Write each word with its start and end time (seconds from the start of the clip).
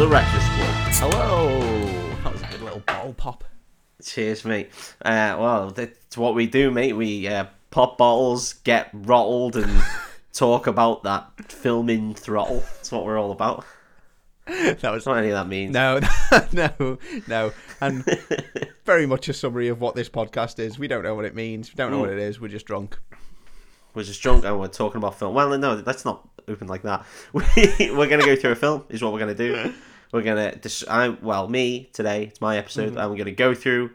the 0.00 0.06
Wreckfast 0.06 0.56
Club. 0.56 1.12
Hello. 1.12 1.60
That 2.24 2.32
was 2.32 2.40
a 2.40 2.46
good 2.46 2.62
little 2.62 2.80
bottle 2.80 3.12
pop. 3.12 3.44
Cheers, 4.02 4.46
mate. 4.46 4.70
Uh, 5.02 5.36
well, 5.38 5.72
that's 5.72 6.16
what 6.16 6.34
we 6.34 6.46
do, 6.46 6.70
mate. 6.70 6.94
We 6.94 7.28
uh, 7.28 7.44
pop 7.70 7.98
bottles, 7.98 8.54
get 8.54 8.88
rottled, 8.94 9.56
and 9.56 9.82
talk 10.32 10.66
about 10.66 11.02
that 11.02 11.52
filming 11.52 12.14
throttle. 12.14 12.60
That's 12.60 12.90
what 12.90 13.04
we're 13.04 13.20
all 13.20 13.30
about. 13.30 13.66
That 14.46 14.90
was 14.90 15.04
not 15.04 15.18
any 15.18 15.28
of 15.28 15.34
that 15.34 15.48
means. 15.48 15.74
no, 15.74 16.00
no, 16.52 16.98
no, 17.28 17.52
and 17.82 18.02
very 18.86 19.04
much 19.04 19.28
a 19.28 19.34
summary 19.34 19.68
of 19.68 19.82
what 19.82 19.96
this 19.96 20.08
podcast 20.08 20.58
is. 20.58 20.78
We 20.78 20.88
don't 20.88 21.02
know 21.02 21.14
what 21.14 21.26
it 21.26 21.34
means. 21.34 21.70
We 21.70 21.76
don't 21.76 21.90
know 21.90 21.98
what 21.98 22.08
it 22.08 22.18
is. 22.18 22.40
We're 22.40 22.48
just 22.48 22.64
drunk. 22.64 22.98
We're 23.92 24.04
just 24.04 24.22
drunk 24.22 24.46
and 24.46 24.58
we're 24.58 24.68
talking 24.68 24.96
about 24.96 25.18
film. 25.18 25.34
Well, 25.34 25.58
no, 25.58 25.82
let's 25.84 26.06
not 26.06 26.26
open 26.48 26.68
like 26.68 26.84
that. 26.84 27.04
We, 27.34 27.42
we're 27.90 28.08
going 28.08 28.20
to 28.20 28.26
go 28.26 28.34
through 28.34 28.52
a 28.52 28.56
film, 28.56 28.84
is 28.88 29.02
what 29.02 29.12
we're 29.12 29.18
going 29.18 29.36
to 29.36 29.46
do. 29.46 29.74
We're 30.12 30.22
going 30.22 30.50
to, 30.52 30.58
dis- 30.58 30.84
I, 30.88 31.08
well, 31.10 31.48
me 31.48 31.88
today, 31.92 32.24
it's 32.24 32.40
my 32.40 32.56
episode. 32.58 32.96
I'm 32.96 33.10
going 33.14 33.26
to 33.26 33.32
go 33.32 33.54
through 33.54 33.90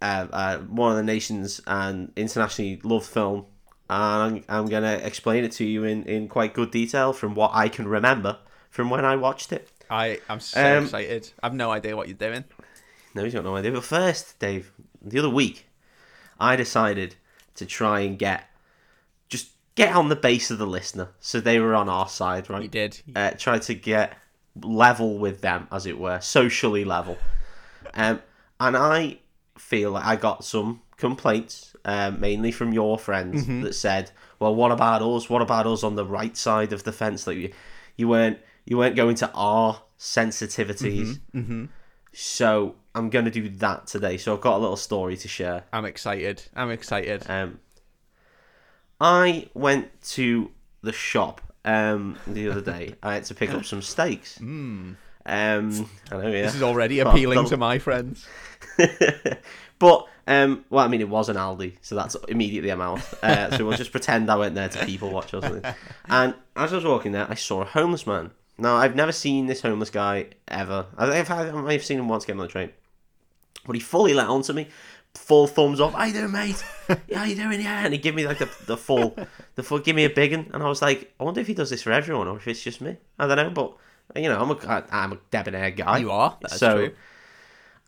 uh, 0.00 0.26
uh, 0.32 0.58
one 0.58 0.92
of 0.92 0.96
the 0.96 1.02
nation's 1.02 1.60
and 1.66 2.12
internationally 2.16 2.80
loved 2.84 3.06
film. 3.06 3.46
And 3.88 4.44
I'm, 4.48 4.60
I'm 4.60 4.66
going 4.68 4.84
to 4.84 5.04
explain 5.04 5.42
it 5.44 5.52
to 5.52 5.64
you 5.64 5.84
in, 5.84 6.04
in 6.04 6.28
quite 6.28 6.54
good 6.54 6.70
detail 6.70 7.12
from 7.12 7.34
what 7.34 7.50
I 7.52 7.68
can 7.68 7.88
remember 7.88 8.38
from 8.70 8.90
when 8.90 9.04
I 9.04 9.16
watched 9.16 9.52
it. 9.52 9.68
I 9.90 10.20
am 10.28 10.38
so 10.38 10.78
Um, 10.78 10.84
excited. 10.84 11.30
I've 11.42 11.54
no 11.54 11.72
idea 11.72 11.96
what 11.96 12.06
you're 12.06 12.16
doing. 12.16 12.44
No, 13.14 13.24
he's 13.24 13.34
got 13.34 13.42
no 13.42 13.56
idea. 13.56 13.72
But 13.72 13.82
first, 13.82 14.38
Dave, 14.38 14.70
the 15.02 15.18
other 15.18 15.28
week, 15.28 15.66
I 16.38 16.54
decided 16.54 17.16
to 17.56 17.66
try 17.66 18.00
and 18.00 18.16
get 18.16 18.44
just 19.28 19.50
get 19.74 19.96
on 19.96 20.08
the 20.08 20.14
base 20.16 20.52
of 20.52 20.58
the 20.58 20.66
listener, 20.66 21.08
so 21.18 21.40
they 21.40 21.58
were 21.58 21.74
on 21.74 21.88
our 21.88 22.08
side, 22.08 22.48
right? 22.48 22.62
You 22.62 22.68
did. 22.68 23.00
Uh, 23.16 23.32
try 23.36 23.58
to 23.58 23.74
get 23.74 24.16
level 24.62 25.18
with 25.18 25.40
them, 25.40 25.68
as 25.70 25.86
it 25.86 25.98
were, 25.98 26.20
socially 26.20 26.84
level. 26.84 27.18
Um, 27.94 28.20
and 28.58 28.76
I 28.76 29.18
feel 29.58 29.92
like 29.92 30.04
I 30.04 30.16
got 30.16 30.44
some 30.44 30.80
complaints, 30.96 31.74
um, 31.84 32.20
mainly 32.20 32.52
from 32.52 32.72
your 32.72 32.98
friends, 32.98 33.46
that 33.62 33.74
said, 33.74 34.10
"Well, 34.38 34.54
what 34.54 34.70
about 34.70 35.02
us? 35.02 35.30
What 35.30 35.42
about 35.42 35.66
us 35.66 35.82
on 35.82 35.94
the 35.96 36.04
right 36.04 36.36
side 36.36 36.72
of 36.72 36.84
the 36.84 36.92
fence? 36.92 37.26
Like 37.26 37.36
you, 37.38 37.52
you 37.96 38.08
weren't 38.08 38.38
you 38.64 38.76
weren't 38.78 38.96
going 38.96 39.14
to 39.16 39.30
our 39.32 39.82
sensitivities." 39.98 41.18
So 42.12 42.74
I'm 42.94 43.08
going 43.08 43.24
to 43.26 43.30
do 43.30 43.48
that 43.48 43.86
today. 43.86 44.16
So 44.16 44.34
I've 44.34 44.40
got 44.40 44.56
a 44.56 44.58
little 44.58 44.76
story 44.76 45.16
to 45.16 45.28
share. 45.28 45.64
I'm 45.72 45.84
excited. 45.84 46.42
I'm 46.54 46.70
excited. 46.70 47.24
Um, 47.30 47.60
I 49.00 49.48
went 49.54 50.00
to 50.10 50.50
the 50.82 50.92
shop 50.92 51.40
um, 51.64 52.18
the 52.26 52.50
other 52.50 52.60
day. 52.60 52.94
I 53.02 53.14
had 53.14 53.24
to 53.24 53.34
pick 53.34 53.50
up 53.50 53.64
some 53.64 53.82
steaks. 53.82 54.38
Um, 55.26 55.88
I 56.10 56.16
know, 56.16 56.28
yeah. 56.28 56.42
This 56.42 56.54
is 56.54 56.62
already 56.62 57.00
appealing 57.00 57.46
to 57.48 57.56
my 57.56 57.78
friends. 57.78 58.26
but 59.78 60.06
um, 60.26 60.64
well, 60.70 60.84
I 60.84 60.88
mean, 60.88 61.00
it 61.00 61.08
was 61.08 61.28
an 61.28 61.36
Aldi, 61.36 61.74
so 61.82 61.94
that's 61.94 62.16
immediately 62.28 62.70
I'm 62.70 62.80
out. 62.80 63.00
Uh, 63.22 63.56
so 63.56 63.66
we'll 63.66 63.76
just 63.76 63.92
pretend 63.92 64.30
I 64.30 64.36
went 64.36 64.54
there 64.54 64.68
to 64.68 64.86
people 64.86 65.10
watch 65.10 65.34
or 65.34 65.42
something. 65.42 65.74
And 66.08 66.34
as 66.56 66.72
I 66.72 66.76
was 66.76 66.84
walking 66.84 67.12
there, 67.12 67.26
I 67.28 67.34
saw 67.34 67.62
a 67.62 67.66
homeless 67.66 68.06
man. 68.06 68.30
Now 68.58 68.76
I've 68.76 68.94
never 68.94 69.12
seen 69.12 69.46
this 69.46 69.62
homeless 69.62 69.90
guy 69.90 70.28
ever. 70.48 70.86
I 70.96 71.06
think 71.06 71.30
I've, 71.30 71.54
I've 71.54 71.84
seen 71.84 71.98
him 71.98 72.08
once 72.08 72.24
getting 72.24 72.40
on 72.40 72.46
the 72.46 72.52
train, 72.52 72.70
but 73.66 73.74
he 73.74 73.80
fully 73.80 74.14
let 74.14 74.28
on 74.28 74.42
to 74.42 74.52
me. 74.52 74.68
Full 75.14 75.46
thumbs 75.48 75.80
up. 75.80 75.92
How 75.94 76.04
you 76.04 76.12
doing, 76.12 76.32
mate? 76.32 76.62
Yeah, 76.88 76.96
how 77.18 77.24
you 77.24 77.34
doing? 77.36 77.60
Yeah, 77.60 77.84
and 77.84 77.92
he 77.92 77.98
gave 77.98 78.14
me 78.14 78.26
like 78.26 78.38
the, 78.38 78.48
the 78.66 78.76
full, 78.76 79.16
the 79.56 79.62
full. 79.62 79.78
Give 79.80 79.94
me 79.96 80.04
a 80.04 80.10
big 80.10 80.32
one, 80.32 80.50
and 80.54 80.62
I 80.62 80.68
was 80.68 80.80
like, 80.82 81.12
I 81.20 81.24
wonder 81.24 81.40
if 81.40 81.46
he 81.46 81.54
does 81.54 81.70
this 81.70 81.82
for 81.82 81.92
everyone 81.92 82.28
or 82.28 82.36
if 82.36 82.46
it's 82.48 82.62
just 82.62 82.80
me. 82.80 82.96
I 83.18 83.26
don't 83.26 83.36
know, 83.36 83.50
but 83.50 83.76
you 84.20 84.28
know, 84.28 84.40
I'm 84.40 84.50
a 84.50 84.84
I'm 84.90 85.12
a 85.12 85.18
debonair 85.30 85.70
guy. 85.72 85.98
You 85.98 86.10
are. 86.12 86.36
That's 86.40 86.58
so, 86.58 86.76
true. 86.76 86.94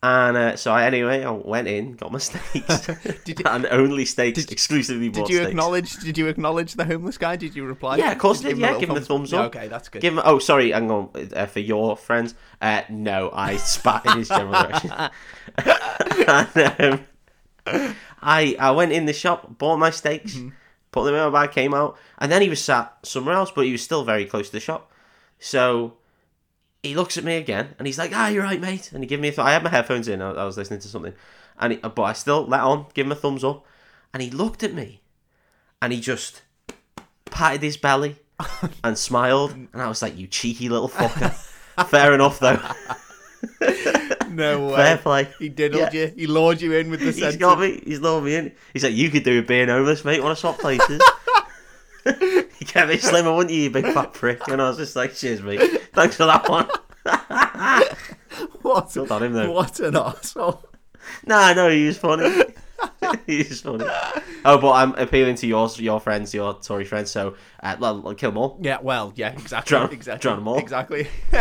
and 0.02 0.36
uh, 0.36 0.56
so 0.56 0.72
I 0.72 0.84
anyway 0.84 1.22
I 1.24 1.30
went 1.30 1.68
in, 1.68 1.94
got 1.94 2.10
my 2.12 2.18
steaks, 2.20 2.86
Did 3.24 3.38
you- 3.38 3.44
and 3.46 3.66
only 3.66 4.04
steaks 4.04 4.44
exclusively 4.46 5.08
Did 5.08 5.28
you 5.28 5.36
steaks. 5.36 5.50
acknowledge? 5.50 5.96
Did 5.98 6.18
you 6.18 6.26
acknowledge 6.26 6.74
the 6.74 6.84
homeless 6.84 7.18
guy? 7.18 7.36
Did 7.36 7.54
you 7.56 7.64
reply? 7.64 7.96
Yeah, 7.98 8.12
of 8.12 8.18
course 8.18 8.40
did. 8.40 8.48
give 8.48 8.58
him 8.58 8.62
Yeah, 8.64 8.78
give 8.80 8.88
him 8.88 8.94
the 8.96 9.00
thumbs 9.00 9.30
Yeah, 9.32 9.40
up. 9.42 9.54
okay, 9.56 9.68
that's 9.68 9.88
good. 9.88 10.02
Give 10.02 10.14
him. 10.14 10.22
Oh, 10.24 10.38
sorry, 10.40 10.72
hang 10.72 10.90
on. 10.90 11.08
Uh, 11.34 11.46
for 11.46 11.60
your 11.60 11.96
friends, 11.96 12.34
uh, 12.60 12.82
no, 12.90 13.30
I 13.32 13.56
spat 13.56 14.06
in 14.06 14.18
his 14.18 14.28
general 14.28 14.52
direction. 14.60 14.92
and, 16.28 16.80
um, 16.80 17.06
I 17.66 18.56
I 18.58 18.70
went 18.72 18.92
in 18.92 19.06
the 19.06 19.12
shop, 19.12 19.58
bought 19.58 19.78
my 19.78 19.90
steaks, 19.90 20.34
Mm-hmm. 20.34 20.48
put 20.90 21.04
them 21.04 21.14
in 21.14 21.32
my 21.32 21.46
bag, 21.46 21.54
came 21.54 21.74
out, 21.74 21.96
and 22.18 22.30
then 22.30 22.42
he 22.42 22.48
was 22.48 22.62
sat 22.62 22.96
somewhere 23.02 23.34
else, 23.34 23.50
but 23.50 23.64
he 23.66 23.72
was 23.72 23.82
still 23.82 24.04
very 24.04 24.24
close 24.26 24.46
to 24.48 24.52
the 24.52 24.60
shop. 24.60 24.90
So 25.38 25.94
he 26.82 26.94
looks 26.94 27.16
at 27.16 27.24
me 27.24 27.36
again, 27.36 27.74
and 27.78 27.86
he's 27.86 27.98
like, 27.98 28.10
"Ah, 28.14 28.28
you're 28.28 28.42
right, 28.44 28.60
mate." 28.60 28.90
And 28.92 29.02
he 29.02 29.06
gave 29.08 29.20
me 29.20 29.28
a. 29.28 29.30
Th- 29.32 29.38
I 29.40 29.52
had 29.52 29.62
my 29.62 29.70
headphones 29.70 30.08
in. 30.08 30.20
I, 30.22 30.30
I 30.32 30.44
was 30.44 30.56
listening 30.56 30.80
to 30.80 30.88
something, 30.88 31.14
and 31.58 31.72
he, 31.74 31.78
but 31.78 32.02
I 32.02 32.12
still 32.12 32.44
let 32.46 32.60
on, 32.60 32.86
give 32.94 33.06
him 33.06 33.12
a 33.12 33.16
thumbs 33.16 33.44
up, 33.44 33.64
and 34.12 34.22
he 34.22 34.30
looked 34.30 34.62
at 34.62 34.74
me, 34.74 35.00
and 35.80 35.92
he 35.92 36.00
just 36.00 36.42
patted 37.26 37.62
his 37.62 37.76
belly 37.76 38.16
and 38.84 38.98
smiled, 38.98 39.52
and 39.52 39.68
I 39.74 39.88
was 39.88 40.02
like, 40.02 40.16
"You 40.18 40.26
cheeky 40.26 40.68
little 40.68 40.88
fucker." 40.88 41.32
Fair 41.88 42.12
enough, 42.14 42.38
though. 42.38 42.60
No 44.30 44.68
way. 44.68 44.76
Fair 44.76 44.96
play. 44.98 45.28
He 45.38 45.48
diddled 45.48 45.92
Yeah. 45.92 46.06
you. 46.06 46.12
He 46.16 46.26
lured 46.26 46.60
you 46.60 46.72
in 46.74 46.90
with 46.90 47.00
the 47.00 47.12
He's 47.12 47.36
got 47.36 47.58
me. 47.60 47.80
He's 47.84 48.00
lured 48.00 48.24
me 48.24 48.34
in. 48.36 48.52
He's 48.72 48.82
like, 48.84 48.94
"You 48.94 49.10
could 49.10 49.24
do 49.24 49.36
with 49.36 49.46
being 49.46 49.68
homeless, 49.68 50.04
mate. 50.04 50.22
Want 50.22 50.36
to 50.36 50.40
swap 50.40 50.58
places?" 50.58 51.00
you 52.06 52.66
kept 52.66 52.88
me 52.88 52.96
slimmer, 52.98 53.32
wouldn't 53.34 53.54
you, 53.54 53.62
you 53.64 53.70
big 53.70 53.86
fat 53.86 54.12
prick? 54.14 54.46
And 54.48 54.60
I 54.62 54.68
was 54.68 54.78
just 54.78 54.96
like, 54.96 55.14
"Cheers, 55.14 55.42
mate. 55.42 55.60
Thanks 55.92 56.16
for 56.16 56.26
that 56.26 56.48
one." 56.48 56.68
What? 58.62 58.94
Well 58.94 59.06
done 59.06 59.24
him, 59.24 59.32
though. 59.32 59.50
What 59.52 59.78
an 59.80 59.94
arsehole. 59.94 60.62
Nah, 61.26 61.52
no, 61.52 61.68
he 61.68 61.86
was 61.86 61.98
funny. 61.98 62.44
he 63.26 63.38
was 63.38 63.60
funny. 63.60 63.84
Oh, 64.44 64.58
but 64.58 64.72
I'm 64.72 64.94
appealing 64.94 65.36
to 65.36 65.46
your 65.46 65.68
your 65.76 66.00
friends, 66.00 66.34
your 66.34 66.54
Tory 66.54 66.84
friends. 66.84 67.10
So, 67.10 67.36
uh, 67.62 67.76
well, 67.78 68.14
kill 68.14 68.30
them 68.30 68.38
all. 68.38 68.58
Yeah, 68.60 68.78
well, 68.80 69.12
yeah, 69.16 69.32
exactly. 69.32 69.68
Drown- 69.70 69.92
exactly. 69.92 70.22
drown 70.22 70.38
'em 70.38 70.48
all. 70.48 70.58
Exactly. 70.58 71.08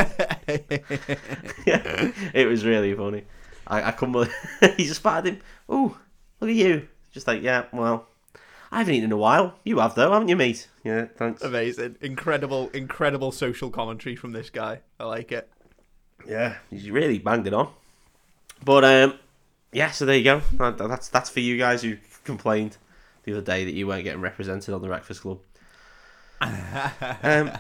yeah, 1.66 2.12
it 2.34 2.48
was 2.48 2.66
really 2.66 2.94
funny. 2.94 3.24
I, 3.68 3.84
I 3.84 3.92
couldn't 3.92 4.14
believe 4.14 4.34
he 4.78 4.86
just 4.86 5.04
patted 5.04 5.36
him. 5.36 5.42
Oh, 5.70 5.98
look 6.40 6.50
at 6.50 6.56
you. 6.56 6.88
Just 7.12 7.28
like, 7.28 7.42
yeah, 7.42 7.66
well, 7.72 8.08
I 8.72 8.80
haven't 8.80 8.94
eaten 8.96 9.06
in 9.06 9.12
a 9.12 9.18
while. 9.18 9.56
You 9.64 9.80
have 9.80 9.96
though, 9.96 10.12
haven't 10.12 10.30
you, 10.30 10.36
mate? 10.36 10.68
Yeah, 10.84 11.06
thanks. 11.18 11.42
Amazing. 11.42 11.98
Incredible, 12.02 12.70
incredible 12.74 13.32
social 13.32 13.70
commentary 13.70 14.16
from 14.16 14.32
this 14.32 14.50
guy. 14.50 14.82
I 15.00 15.06
like 15.06 15.32
it. 15.32 15.50
Yeah, 16.28 16.56
he's 16.70 16.90
really 16.90 17.20
banged 17.20 17.48
it 17.48 17.54
on. 17.54 17.70
But 18.64 18.84
um, 18.86 19.20
yeah, 19.72 19.92
so 19.92 20.06
there 20.06 20.18
you 20.18 20.24
go. 20.24 20.42
That's 20.58 21.10
that's 21.10 21.30
for 21.30 21.40
you 21.40 21.58
guys 21.58 21.82
who 21.82 21.98
complained 22.24 22.78
the 23.24 23.34
other 23.34 23.42
day 23.42 23.66
that 23.66 23.74
you 23.74 23.88
weren't 23.88 24.04
getting 24.04 24.22
represented 24.22 24.74
on 24.74 24.82
the 24.82 24.88
Wreckfast 24.88 25.22
Club. 25.22 25.40
um, 27.24 27.52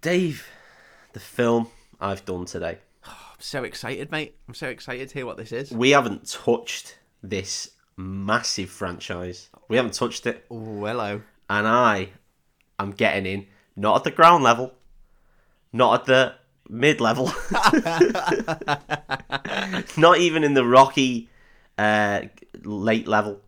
Dave, 0.00 0.46
the 1.12 1.20
film 1.20 1.68
I've 2.00 2.24
done 2.24 2.44
today. 2.44 2.78
I'm 3.04 3.12
so 3.40 3.64
excited, 3.64 4.10
mate. 4.10 4.36
I'm 4.46 4.54
so 4.54 4.68
excited 4.68 5.08
to 5.08 5.14
hear 5.14 5.26
what 5.26 5.36
this 5.36 5.52
is. 5.52 5.70
We 5.70 5.90
haven't 5.90 6.28
touched 6.28 6.98
this 7.22 7.70
massive 7.96 8.68
franchise. 8.70 9.48
We 9.68 9.76
haven't 9.76 9.94
touched 9.94 10.26
it, 10.26 10.44
Oh, 10.50 10.84
hello. 10.84 11.22
and 11.48 11.66
I 11.66 12.10
am 12.78 12.90
getting 12.92 13.26
in. 13.26 13.46
Not 13.76 13.96
at 13.96 14.04
the 14.04 14.10
ground 14.10 14.42
level, 14.44 14.72
not 15.72 16.00
at 16.00 16.06
the 16.06 16.34
mid 16.68 17.00
level, 17.00 17.26
not 19.96 20.18
even 20.18 20.44
in 20.44 20.54
the 20.54 20.64
rocky 20.64 21.28
uh, 21.76 22.22
late 22.62 23.08
level. 23.08 23.40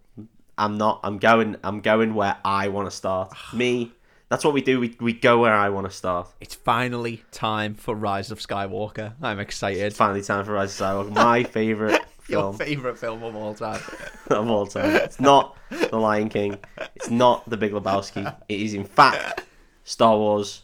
I'm 0.57 0.79
not. 0.79 1.01
I'm 1.03 1.19
going. 1.19 1.57
I'm 1.65 1.81
going 1.81 2.15
where 2.15 2.37
I 2.45 2.69
want 2.69 2.89
to 2.91 2.97
start. 2.97 3.33
Me. 3.55 3.93
That's 4.29 4.45
what 4.45 4.55
we 4.55 4.63
do. 4.63 4.79
We 4.79 4.97
we 5.01 5.13
go 5.13 5.41
where 5.41 5.55
I 5.55 5.71
want 5.71 5.89
to 5.89 5.93
start. 5.93 6.29
It's 6.41 6.55
finally 6.55 7.25
time 7.33 7.75
for 7.75 7.97
Rise 7.97 8.31
of 8.31 8.39
Skywalker. 8.39 9.15
I'm 9.21 9.41
excited. 9.41 9.83
It's 9.83 9.97
finally 9.97 10.23
time 10.23 10.45
for 10.45 10.53
Rise 10.53 10.81
of 10.81 10.87
Skywalker. 10.87 11.13
My 11.13 11.43
favorite 11.59 12.01
Your 12.29 12.53
film. 12.53 12.57
favourite 12.57 12.99
film 12.99 13.25
of 13.25 13.35
all 13.35 13.55
time. 13.55 13.81
of 14.29 14.49
all 14.49 14.67
time. 14.67 14.95
It's 14.97 15.19
not 15.19 15.57
The 15.69 15.99
Lion 15.99 16.29
King. 16.29 16.59
It's 16.95 17.11
not 17.11 17.49
The 17.51 17.57
Big 17.57 17.73
Lebowski. 17.73 18.33
It 18.49 18.61
is, 18.61 18.75
in 18.75 18.85
fact, 18.85 19.43
Star 19.83 20.17
Wars 20.17 20.63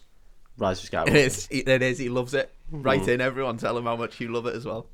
Rise 0.58 0.82
of 0.82 0.91
Skywalker. 0.91 1.08
It 1.08 1.17
is. 1.17 1.49
It 1.50 1.82
is. 1.82 1.99
He 1.99 2.08
loves 2.08 2.35
it. 2.35 2.53
Write 2.70 3.06
in, 3.08 3.20
everyone. 3.20 3.58
Tell 3.58 3.76
him 3.76 3.85
how 3.85 3.97
much 3.97 4.20
you 4.20 4.29
love 4.29 4.47
it 4.47 4.55
as 4.56 4.64
well. 4.64 4.87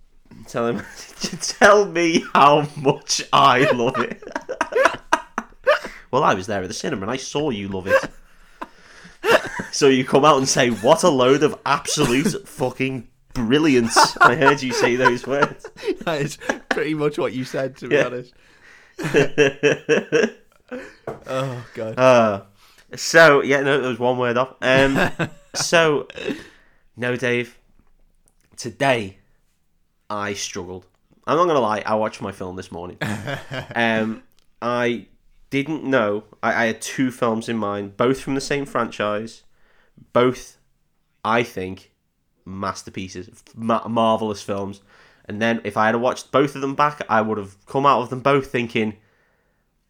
Tell 0.46 0.66
him, 0.66 0.82
tell 1.40 1.84
me 1.86 2.24
how 2.34 2.66
much 2.76 3.22
I 3.32 3.70
love 3.70 3.98
it. 3.98 4.22
well, 6.10 6.24
I 6.24 6.34
was 6.34 6.46
there 6.46 6.62
at 6.62 6.68
the 6.68 6.74
cinema 6.74 7.02
and 7.02 7.10
I 7.10 7.16
saw 7.16 7.50
you 7.50 7.68
love 7.68 7.86
it. 7.86 8.10
so 9.72 9.88
you 9.88 10.04
come 10.04 10.24
out 10.24 10.38
and 10.38 10.48
say, 10.48 10.70
"What 10.70 11.02
a 11.02 11.08
load 11.10 11.42
of 11.42 11.58
absolute 11.66 12.48
fucking 12.48 13.08
brilliance!" 13.34 14.16
I 14.22 14.34
heard 14.34 14.62
you 14.62 14.72
say 14.72 14.96
those 14.96 15.26
words. 15.26 15.66
That 16.00 16.20
is 16.22 16.38
pretty 16.70 16.94
much 16.94 17.18
what 17.18 17.32
you 17.34 17.44
said, 17.44 17.76
to 17.78 17.88
be 17.88 17.96
Yeah. 17.96 18.06
honest. 18.06 18.34
Oh 21.26 21.66
god. 21.74 21.98
Uh, 21.98 22.42
so 22.96 23.42
yeah, 23.42 23.60
no, 23.60 23.78
it 23.82 23.86
was 23.86 23.98
one 23.98 24.18
word 24.18 24.36
off. 24.38 24.56
Um, 24.62 25.10
so 25.54 26.08
No, 26.96 27.16
Dave. 27.16 27.58
Today, 28.56 29.18
I 30.10 30.34
struggled. 30.34 30.86
I'm 31.26 31.36
not 31.36 31.46
gonna 31.46 31.60
lie. 31.60 31.82
I 31.86 31.94
watched 31.94 32.20
my 32.20 32.32
film 32.32 32.56
this 32.56 32.70
morning. 32.70 32.98
um, 33.74 34.22
I 34.60 35.06
didn't 35.50 35.84
know. 35.84 36.24
I, 36.42 36.64
I 36.64 36.66
had 36.66 36.80
two 36.80 37.10
films 37.10 37.48
in 37.48 37.56
mind, 37.56 37.96
both 37.96 38.20
from 38.20 38.34
the 38.34 38.40
same 38.40 38.66
franchise, 38.66 39.42
both, 40.12 40.58
I 41.24 41.42
think, 41.42 41.92
masterpieces, 42.44 43.42
ma- 43.54 43.86
marvelous 43.88 44.42
films. 44.42 44.80
And 45.26 45.40
then 45.40 45.60
if 45.64 45.76
I 45.76 45.86
had 45.86 45.96
watched 45.96 46.32
both 46.32 46.54
of 46.56 46.60
them 46.60 46.74
back, 46.74 47.00
I 47.08 47.20
would 47.20 47.38
have 47.38 47.64
come 47.66 47.86
out 47.86 48.02
of 48.02 48.10
them 48.10 48.20
both 48.20 48.50
thinking, 48.50 48.96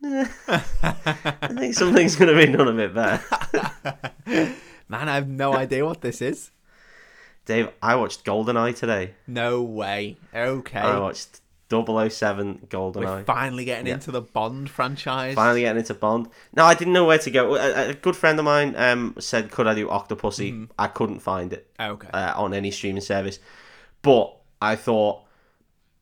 "Eh, 0.04 0.26
I 0.48 1.48
think 1.48 1.74
something's 1.74 2.16
gonna 2.16 2.36
be 2.36 2.46
none 2.46 2.68
of 2.68 2.78
it 2.78 2.94
better. 2.94 4.54
Man, 4.92 5.08
I 5.08 5.14
have 5.16 5.28
no 5.28 5.54
idea 5.64 5.84
what 5.84 6.02
this 6.02 6.22
is. 6.22 6.50
Dave, 7.46 7.70
I 7.82 7.96
watched 7.96 8.24
Goldeneye 8.24 8.76
today. 8.76 9.14
No 9.26 9.62
way. 9.62 10.16
Okay. 10.34 10.78
I 10.78 10.98
watched 10.98 11.40
007 11.70 12.68
We're 12.70 13.24
finally 13.24 13.64
getting 13.64 13.86
Yeah. 13.86 13.94
into 13.94 14.10
the 14.10 14.20
Bond 14.20 14.68
franchise. 14.68 15.34
Finally 15.34 15.62
getting 15.62 15.80
into 15.80 15.94
Bond. 15.94 16.28
No, 16.54 16.64
I 16.66 16.74
didn't 16.74 16.92
know 16.92 17.06
where 17.06 17.18
to 17.18 17.30
go. 17.30 17.56
A, 17.56 17.88
a 17.88 17.94
good 17.94 18.14
friend 18.14 18.38
of 18.38 18.44
mine 18.44 18.74
um, 18.76 19.14
said, 19.18 19.50
"Could 19.50 19.66
I 19.66 19.74
do 19.74 19.88
Octopussy?" 19.88 20.68
I 20.78 20.86
couldn't 20.88 21.20
find 21.20 21.52
it 21.52 21.68
Okay. 21.80 22.08
uh, 22.12 22.34
on 22.36 22.52
any 22.52 22.70
streaming 22.70 23.00
service, 23.00 23.38
but 24.02 24.36
I 24.60 24.76
thought 24.76 25.22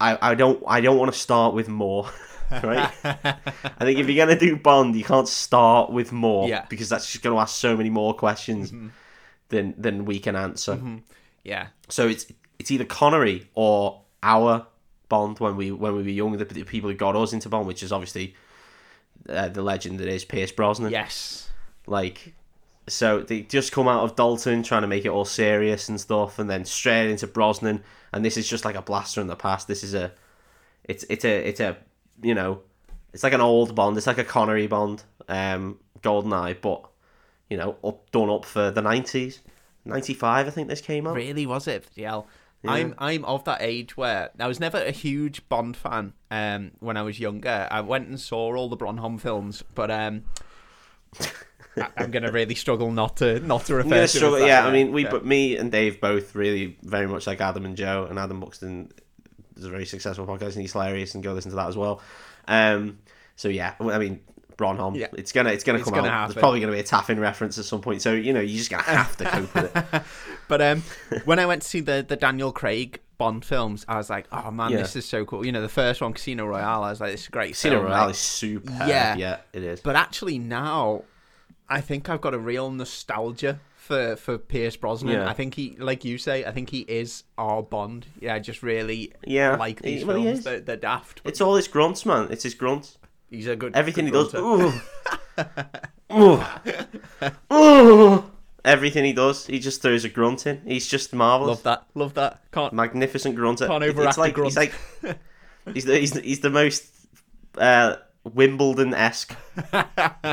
I, 0.01 0.19
I 0.21 0.35
don't 0.35 0.63
I 0.67 0.81
don't 0.81 0.99
want 0.99 1.13
to 1.13 1.19
start 1.19 1.55
with 1.55 1.69
more. 1.69 2.11
right? 2.63 2.91
I 3.05 3.85
think 3.85 3.99
if 3.99 4.09
you're 4.09 4.27
gonna 4.27 4.39
do 4.39 4.57
Bond, 4.57 4.95
you 4.97 5.05
can't 5.05 5.29
start 5.29 5.91
with 5.91 6.13
more 6.13 6.49
Yeah. 6.49 6.65
because 6.69 6.89
that's 6.89 7.11
just 7.11 7.23
gonna 7.23 7.39
ask 7.39 7.55
so 7.57 7.77
many 7.77 7.91
more 7.91 8.15
questions 8.15 8.73
than 9.49 9.75
than 9.79 10.05
we 10.05 10.19
can 10.19 10.37
answer. 10.37 10.79
yeah. 11.45 11.69
So 11.89 12.09
it's 12.09 12.27
it's 12.59 12.71
either 12.71 12.85
Connery 12.85 13.49
or 13.55 14.03
our 14.23 14.67
Bond 15.09 15.39
when 15.41 15.57
we 15.57 15.71
when 15.73 15.95
we 15.97 16.03
were 16.03 16.09
young, 16.09 16.37
the, 16.37 16.45
the 16.45 16.65
people 16.65 16.91
who 16.91 16.97
got 16.97 17.17
us 17.17 17.33
into 17.33 17.49
Bond, 17.49 17.67
which 17.67 17.83
is 17.83 17.93
obviously 17.93 18.35
uh, 19.29 19.49
the 19.49 19.63
legend 19.63 19.99
that 20.01 20.09
is 20.09 20.25
Pierce 20.25 20.53
Brosnan. 20.53 20.91
Yes. 20.93 21.49
Like, 21.87 22.35
so 22.87 23.21
they 23.23 23.43
just 23.43 23.73
come 23.73 23.89
out 23.89 24.03
of 24.05 24.15
Dalton 24.17 24.63
trying 24.63 24.83
to 24.83 24.89
make 24.89 25.05
it 25.05 25.09
all 25.09 25.25
serious 25.25 25.89
and 25.89 26.01
stuff, 26.01 26.39
and 26.39 26.49
then 26.49 26.65
straight 26.65 27.11
into 27.11 27.27
Brosnan, 27.27 27.83
and 28.13 28.25
this 28.25 28.37
is 28.37 28.49
just 28.49 28.65
like 28.65 28.77
a 28.77 28.83
blaster 28.83 29.21
in 29.21 29.27
the 29.27 29.37
past. 29.37 29.67
This 29.67 29.83
is 29.83 29.95
a, 29.95 30.13
it's 30.85 31.05
it's 31.11 31.25
a 31.25 31.49
it's 31.49 31.61
a 31.61 31.77
you 32.23 32.35
know, 32.35 32.61
it's 33.13 33.23
like 33.23 33.33
an 33.33 33.41
old 33.41 33.75
Bond. 33.75 33.97
It's 33.97 34.07
like 34.07 34.19
a 34.19 34.25
Connery 34.25 34.67
Bond, 34.67 35.03
um, 35.29 35.79
Golden 36.03 36.33
Eye, 36.33 36.55
but 36.55 36.85
you 37.49 37.57
know, 37.57 37.77
up 37.83 38.11
done 38.11 38.31
up 38.31 38.45
for 38.45 38.71
the 38.71 38.83
nineties, 38.83 39.41
ninety 39.85 40.15
five. 40.15 40.47
I 40.47 40.51
think 40.51 40.69
this 40.69 40.81
came 40.81 41.07
out. 41.07 41.17
Really 41.17 41.47
was 41.47 41.67
it? 41.67 41.87
Yeah. 41.95 42.23
I'm 42.63 42.95
I'm 42.99 43.25
of 43.25 43.45
that 43.45 43.63
age 43.63 43.97
where 43.97 44.31
I 44.39 44.47
was 44.47 44.61
never 44.61 44.79
a 44.79 44.91
huge 44.91 45.49
Bond 45.49 45.77
fan. 45.77 46.13
Um, 46.31 46.73
when 46.81 46.97
I 46.97 47.03
was 47.03 47.19
younger, 47.19 47.67
I 47.71 47.81
went 47.81 48.09
and 48.09 48.21
saw 48.21 48.55
all 48.55 48.69
the 48.69 48.77
Bronholm 48.77 49.19
films, 49.19 49.65
but 49.75 49.91
um, 49.91 50.25
I, 51.77 51.89
I'm 51.97 52.11
gonna 52.11 52.31
really 52.33 52.55
struggle 52.55 52.91
not 52.91 53.17
to 53.19 53.41
not 53.41 53.65
to 53.67 53.77
refer 53.77 53.89
gonna 53.89 54.09
struggle. 54.09 54.39
that, 54.41 54.47
Yeah, 54.47 54.67
I 54.67 54.73
mean, 54.73 54.93
we, 54.93 55.05
yeah. 55.05 55.11
but 55.11 55.25
me 55.25 55.57
and 55.57 55.73
Dave 55.73 56.01
both 56.01 56.35
really 56.35 56.77
very 56.83 57.07
much 57.07 57.27
like 57.27 57.41
Adam 57.41 57.65
and 57.65 57.77
Joe, 57.77 58.07
and 58.09 58.19
Adam 58.19 58.41
Buxton 58.41 58.93
is 59.61 59.67
a 59.67 59.71
very 59.71 59.87
successful 59.87 60.27
podcast, 60.27 60.53
and 60.53 60.63
he's 60.63 60.73
hilarious, 60.73 61.15
and 61.15 61.23
go 61.23 61.33
listen 61.33 61.51
to 61.51 61.57
that 61.57 61.69
as 61.69 61.77
well. 61.77 62.01
Um, 62.49 62.99
so 63.37 63.49
yeah, 63.49 63.75
I 63.81 63.99
mean, 63.99 64.21
Bronholm, 64.57 64.97
Yeah. 64.97 65.07
it's 65.17 65.33
gonna 65.33 65.51
it's 65.51 65.65
gonna 65.65 65.79
It's 65.79 65.85
come 65.87 65.95
gonna 65.95 66.09
out. 66.09 66.13
happen. 66.13 66.35
There's 66.35 66.41
probably 66.43 66.61
gonna 66.61 66.73
be 66.73 66.81
a 66.81 66.83
Taffin 66.85 67.19
reference 67.21 67.59
at 67.59 67.65
some 67.65 67.81
point, 67.81 68.03
so 68.03 68.13
you 68.13 68.33
know, 68.33 68.41
you 68.41 68.59
just 68.59 68.71
gonna 68.71 68.83
have 68.83 69.17
to 69.19 69.25
cope 69.25 69.55
with 69.55 69.77
it. 69.95 70.03
But 70.49 70.61
um, 70.61 70.83
when 71.27 71.39
I 71.39 71.47
went 71.47 71.63
to 71.63 71.69
see 71.69 71.81
the 71.81 72.05
the 72.07 72.17
Daniel 72.17 72.51
Craig 72.53 73.01
Bond 73.19 73.45
films, 73.45 73.85
I 73.87 73.97
was 73.97 74.11
like, 74.11 74.27
oh 74.33 74.51
man, 74.51 74.73
Yeah. 74.73 74.79
this 74.79 74.97
is 74.97 75.05
so 75.07 75.25
cool. 75.25 75.47
You 75.47 75.53
know, 75.53 75.63
the 75.63 75.69
first 75.69 76.01
one, 76.01 76.13
Casino 76.13 76.45
Royale, 76.47 76.83
I 76.83 76.91
was 76.91 77.01
like, 77.01 77.13
this 77.13 77.23
is 77.23 77.29
great. 77.29 77.51
Casino 77.53 77.77
film, 77.77 77.87
Royale 77.87 78.07
like- 78.07 78.11
is 78.15 78.19
super. 78.19 78.73
Yeah, 78.87 79.15
yeah, 79.17 79.37
it 79.53 79.63
is. 79.63 79.81
But 79.81 79.95
actually 79.97 80.39
now, 80.39 81.05
I 81.69 81.81
think 81.81 82.09
I've 82.09 82.21
got 82.21 82.35
a 82.35 82.39
real 82.39 82.71
nostalgia 82.71 83.61
for 83.91 84.17
for 84.17 84.39
Pierce 84.39 84.77
Brosnan. 84.77 85.13
Yeah. 85.15 85.29
I 85.29 85.33
think 85.35 85.55
he, 85.55 85.75
like 85.79 86.05
you 86.05 86.17
say, 86.17 86.45
I 86.45 86.53
think 86.53 86.71
he 86.71 86.81
is 86.81 87.25
our 87.37 87.63
Bond. 87.63 88.07
Yeah, 88.21 88.35
I 88.35 88.39
just 88.39 88.63
really 88.63 89.13
Yeah, 89.27 89.57
like 89.57 89.83
these 89.83 90.01
he- 90.01 90.05
well, 90.05 90.23
films. 90.23 90.45
They're, 90.45 90.61
they're 90.61 90.77
daft. 90.77 91.21
It's 91.25 91.41
all 91.41 91.57
his 91.57 91.67
grunts, 91.69 92.07
man. 92.07 92.29
It's 92.31 92.45
his 92.45 92.55
grunts. 92.55 92.99
he's 93.31 93.49
a 93.49 93.57
good. 93.57 93.75
Everything 93.75 94.05
he 94.07 94.13
good 94.13 94.31
does. 94.31 94.41
grunter. 94.41 94.81
Ooh. 96.13 96.43
Ooh. 97.53 97.53
Ooh. 97.53 98.25
Everything 98.65 99.05
he 99.05 99.13
does, 99.13 99.47
he 99.47 99.59
just 99.59 99.81
throws 99.83 100.05
a 100.05 100.09
grunt 100.09 100.47
in. 100.47 100.61
He's 100.67 100.87
just 100.87 101.13
marvelous. 101.15 101.49
Love 101.57 101.63
that. 101.65 101.87
Love 101.95 102.15
that. 102.15 102.43
Can't. 102.53 102.73
magnificent 102.73 103.35
grunter. 103.35 103.67
Can't 103.67 103.83
overact 103.83 104.11
it's 104.11 104.19
like, 104.19 104.37
the 104.37 104.45
He's 104.45 104.57
like 104.57 104.73
he's 105.75 105.85
the, 105.87 105.99
he's 106.01 106.13
the, 106.13 106.21
he's 106.21 106.41
the 106.41 106.51
most 106.51 106.85
uh, 107.57 107.97
Wimbledon 108.25 108.95
esque 108.95 109.35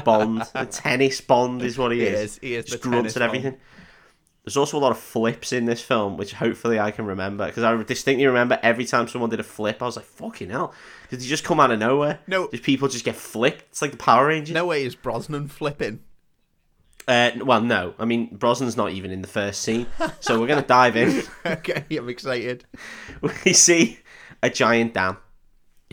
Bond. 0.04 0.42
The 0.54 0.66
tennis 0.72 1.22
Bond 1.22 1.62
is 1.62 1.78
what 1.78 1.92
he, 1.92 2.00
He 2.00 2.06
is. 2.06 2.20
is. 2.20 2.38
He 2.40 2.56
is 2.56 2.66
Just 2.66 2.84
the 2.84 2.90
grunts 2.90 3.16
and 3.16 3.24
everything. 3.24 3.58
There's 4.44 4.56
also 4.58 4.78
a 4.78 4.80
lot 4.80 4.92
of 4.92 4.98
flips 4.98 5.52
in 5.52 5.66
this 5.66 5.82
film, 5.82 6.16
which 6.16 6.32
hopefully 6.34 6.80
I 6.80 6.92
can 6.92 7.06
remember 7.06 7.46
because 7.48 7.64
I 7.64 7.76
distinctly 7.84 8.26
remember 8.26 8.58
every 8.64 8.86
time 8.86 9.08
someone 9.10 9.30
did 9.30 9.42
a 9.42 9.44
flip, 9.44 9.82
I 9.82 9.86
was 9.86 9.98
like, 9.98 10.06
"Fucking 10.06 10.50
hell!" 10.50 10.74
Did 11.10 11.22
he 11.22 11.28
just 11.28 11.44
come 11.44 11.60
out 11.60 11.70
of 11.72 11.80
nowhere? 11.80 12.20
No. 12.28 12.48
Did 12.48 12.64
people 12.64 12.88
just 12.88 13.04
get 13.04 13.16
flipped? 13.18 13.64
It's 13.70 13.82
like 13.82 13.92
the 13.92 13.98
Power 13.98 14.28
Rangers. 14.28 14.54
No 14.54 14.66
way 14.66 14.86
is 14.86 14.96
Brosnan 14.96 15.50
flipping. 15.50 16.00
Uh, 17.10 17.32
well, 17.42 17.62
no. 17.62 17.94
I 18.00 18.06
mean, 18.06 18.38
Brosnan's 18.38 18.76
not 18.78 18.92
even 18.92 19.12
in 19.12 19.22
the 19.22 19.28
first 19.30 19.62
scene, 19.62 19.86
so 20.22 20.40
we're 20.40 20.48
gonna 20.48 20.62
dive 20.62 20.96
in. 20.96 21.24
okay, 21.46 21.84
I'm 21.92 22.08
excited. 22.10 22.64
we 23.46 23.54
see 23.54 24.00
a 24.44 24.50
giant 24.50 24.94
dam. 24.94 25.18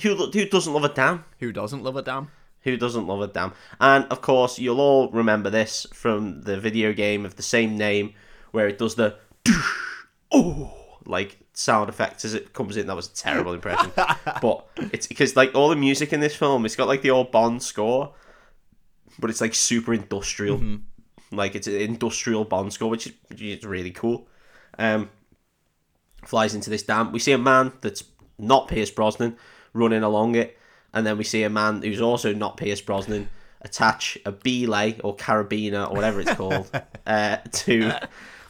Who 0.03 0.17
who 0.17 0.47
doesn't 0.47 0.73
love 0.73 0.85
a 0.85 0.89
dam? 0.89 1.25
Who 1.41 1.53
doesn't 1.53 1.83
love 1.83 1.97
a 1.97 2.03
dam? 2.03 2.31
Who 2.63 2.77
doesn't 2.77 3.07
love 3.07 3.21
a 3.21 3.27
dam? 3.27 3.53
And 3.81 4.07
of 4.07 4.23
course, 4.23 4.59
you'll 4.59 4.81
all 4.81 5.11
remember 5.11 5.51
this 5.51 5.87
from 5.93 6.43
the 6.43 6.59
video 6.59 6.93
game 6.93 7.25
of 7.25 7.37
the 7.37 7.43
same 7.43 7.77
name, 7.77 8.15
where 8.51 8.67
it 8.67 8.79
does 8.79 8.95
the 8.97 9.17
oh 10.33 10.73
like 11.07 11.39
sound 11.53 11.89
effects 11.89 12.25
as 12.25 12.35
it 12.35 12.53
comes 12.53 12.77
in. 12.77 12.87
That 12.87 12.97
was 12.97 13.07
a 13.07 13.15
terrible 13.15 13.53
impression, 13.59 13.93
but 14.41 14.67
it's 14.93 15.07
because 15.07 15.37
like 15.37 15.55
all 15.55 15.69
the 15.69 15.77
music 15.77 16.13
in 16.13 16.21
this 16.21 16.35
film, 16.35 16.65
it's 16.65 16.77
got 16.77 16.89
like 16.89 17.03
the 17.03 17.11
old 17.11 17.31
Bond 17.31 17.63
score, 17.63 18.15
but 19.19 19.31
it's 19.31 19.41
like 19.41 19.55
super 19.55 19.95
industrial. 19.95 20.61
Like 21.31 21.55
it's 21.55 21.67
an 21.67 21.77
industrial 21.77 22.45
Bond 22.45 22.73
score, 22.73 22.91
which 22.91 23.07
is, 23.07 23.13
which 23.29 23.43
is 23.43 23.65
really 23.65 23.91
cool. 23.91 24.27
Um, 24.79 25.11
flies 26.25 26.55
into 26.55 26.71
this 26.71 26.83
dam. 26.83 27.13
We 27.13 27.19
see 27.19 27.33
a 27.33 27.39
man 27.39 27.73
that's 27.81 28.05
not 28.39 28.69
Pierce 28.69 28.91
Brosnan 28.91 29.37
running 29.75 30.03
along 30.03 30.37
it, 30.37 30.57
and 30.95 31.07
then 31.07 31.19
we 31.19 31.25
see 31.25 31.43
a 31.43 31.51
man 31.51 31.83
who's 31.83 32.01
also 32.01 32.33
not 32.33 32.57
Pierce 32.57 32.81
Brosnan 32.81 33.29
attach 33.61 34.17
a 34.25 34.33
belay 34.33 34.99
or 35.03 35.17
carabiner 35.17 35.91
or 35.91 35.95
whatever 35.95 36.21
it's 36.21 36.35
called 36.35 36.71
uh, 37.07 37.39
to 37.51 37.93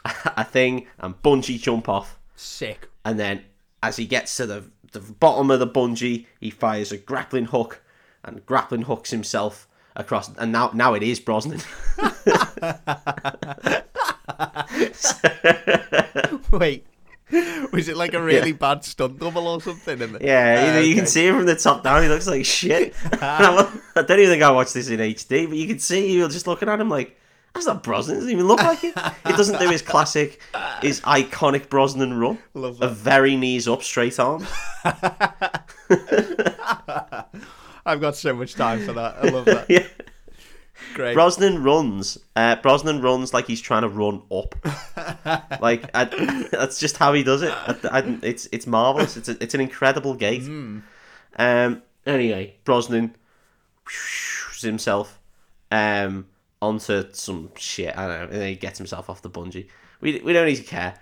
a 0.04 0.44
thing 0.44 0.86
and 0.98 1.20
bungee 1.22 1.60
jump 1.60 1.88
off. 1.88 2.18
Sick. 2.36 2.88
And 3.04 3.18
then 3.18 3.44
as 3.82 3.96
he 3.96 4.06
gets 4.06 4.36
to 4.36 4.46
the 4.46 4.64
the 4.92 5.00
bottom 5.00 5.50
of 5.50 5.58
the 5.58 5.66
bungee, 5.66 6.26
he 6.38 6.50
fires 6.50 6.92
a 6.92 6.96
grappling 6.96 7.46
hook 7.46 7.82
and 8.22 8.46
grappling 8.46 8.82
hooks 8.82 9.10
himself 9.10 9.66
across. 9.96 10.28
And 10.36 10.52
now 10.52 10.70
now 10.74 10.94
it 10.94 11.02
is 11.02 11.18
Brosnan. 11.20 11.60
Wait. 16.52 16.86
Was 17.72 17.88
it 17.88 17.96
like 17.96 18.12
a 18.14 18.22
really 18.22 18.52
bad 18.52 18.84
stunt 18.84 19.18
double 19.18 19.48
or 19.48 19.60
something? 19.60 20.00
In 20.00 20.12
the... 20.12 20.18
Yeah, 20.20 20.66
you, 20.66 20.72
know, 20.72 20.80
you 20.80 20.94
can 20.94 21.06
see 21.06 21.26
him 21.26 21.36
from 21.36 21.46
the 21.46 21.56
top 21.56 21.82
down. 21.82 22.02
He 22.02 22.08
looks 22.08 22.26
like 22.26 22.44
shit. 22.44 22.94
I, 23.12 23.70
I 23.96 24.02
don't 24.02 24.18
even 24.18 24.30
think 24.30 24.42
I 24.42 24.50
watched 24.50 24.74
this 24.74 24.88
in 24.88 25.00
HD, 25.00 25.48
but 25.48 25.56
you 25.56 25.66
can 25.66 25.78
see 25.78 26.12
you're 26.12 26.28
just 26.28 26.46
looking 26.46 26.68
at 26.68 26.80
him 26.80 26.90
like 26.90 27.18
that's 27.54 27.66
not 27.66 27.82
Brosnan. 27.82 28.16
It 28.16 28.20
doesn't 28.20 28.32
even 28.32 28.48
look 28.48 28.62
like 28.62 28.82
it. 28.82 28.94
It 28.96 29.36
doesn't 29.36 29.60
do 29.60 29.70
his 29.70 29.80
classic, 29.80 30.40
his 30.82 31.00
iconic 31.02 31.68
Brosnan 31.68 32.18
run 32.18 32.38
Love 32.52 32.78
that. 32.78 32.90
very 32.90 33.36
knees 33.36 33.68
up, 33.68 33.84
straight 33.84 34.18
arm. 34.18 34.44
I've 37.86 38.00
got 38.00 38.16
so 38.16 38.34
much 38.34 38.54
time 38.54 38.84
for 38.84 38.92
that. 38.94 39.16
I 39.22 39.28
love 39.28 39.44
that. 39.44 39.66
yeah, 39.68 39.86
Great. 40.94 41.14
Brosnan 41.14 41.62
runs. 41.62 42.18
Uh, 42.36 42.56
Brosnan 42.56 43.00
runs 43.02 43.34
like 43.34 43.46
he's 43.46 43.60
trying 43.60 43.82
to 43.82 43.88
run 43.88 44.22
up. 44.30 44.54
like 45.60 45.90
I, 45.94 46.04
that's 46.50 46.78
just 46.80 46.96
how 46.96 47.12
he 47.12 47.22
does 47.22 47.42
it. 47.42 47.50
I, 47.50 47.76
I- 47.90 48.18
it's 48.22 48.48
it's 48.52 48.66
marvelous. 48.66 49.16
It's 49.16 49.28
a, 49.28 49.42
it's 49.42 49.54
an 49.54 49.60
incredible 49.60 50.14
gait. 50.14 50.42
Um. 51.36 51.82
Anyway, 52.06 52.56
Brosnan 52.64 53.14
himself 54.60 55.18
um 55.70 56.26
onto 56.62 57.04
some 57.12 57.50
shit. 57.56 57.96
I 57.96 58.06
don't 58.06 58.16
know, 58.18 58.22
and 58.24 58.32
then 58.42 58.48
he 58.48 58.56
gets 58.56 58.78
himself 58.78 59.10
off 59.10 59.22
the 59.22 59.30
bungee. 59.30 59.68
We 60.00 60.20
we 60.20 60.32
don't 60.32 60.46
need 60.46 60.56
to 60.56 60.62
care. 60.62 60.94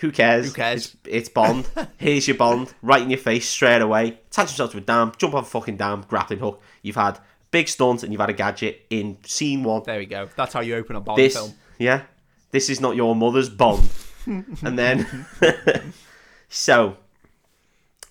Who 0.00 0.12
cares? 0.12 0.46
Who 0.48 0.52
cares? 0.52 0.94
It's, 0.94 0.96
it's 1.06 1.28
Bond. 1.30 1.66
Here's 1.96 2.28
your 2.28 2.36
Bond, 2.36 2.72
right 2.82 3.00
in 3.00 3.08
your 3.08 3.18
face 3.18 3.48
straight 3.48 3.80
away. 3.80 4.18
Attach 4.30 4.50
yourself 4.50 4.72
to 4.72 4.76
a 4.78 4.80
dam, 4.82 5.12
jump 5.16 5.32
off 5.34 5.46
a 5.46 5.50
fucking 5.50 5.78
dam, 5.78 6.04
grappling 6.06 6.38
hook. 6.40 6.60
You've 6.82 6.96
had 6.96 7.18
big 7.56 7.68
stunt 7.68 8.02
and 8.02 8.12
you've 8.12 8.20
had 8.20 8.28
a 8.28 8.34
gadget 8.34 8.84
in 8.90 9.16
scene 9.24 9.64
one. 9.64 9.82
There 9.86 9.98
we 9.98 10.04
go. 10.04 10.28
That's 10.36 10.52
how 10.52 10.60
you 10.60 10.76
open 10.76 10.94
a 10.94 11.00
Bond 11.00 11.18
This, 11.18 11.34
film. 11.34 11.54
yeah, 11.78 12.02
this 12.50 12.68
is 12.68 12.82
not 12.82 12.96
your 12.96 13.16
mother's 13.16 13.48
Bond. 13.48 13.88
and 14.26 14.78
then 14.78 15.24
so 16.50 16.98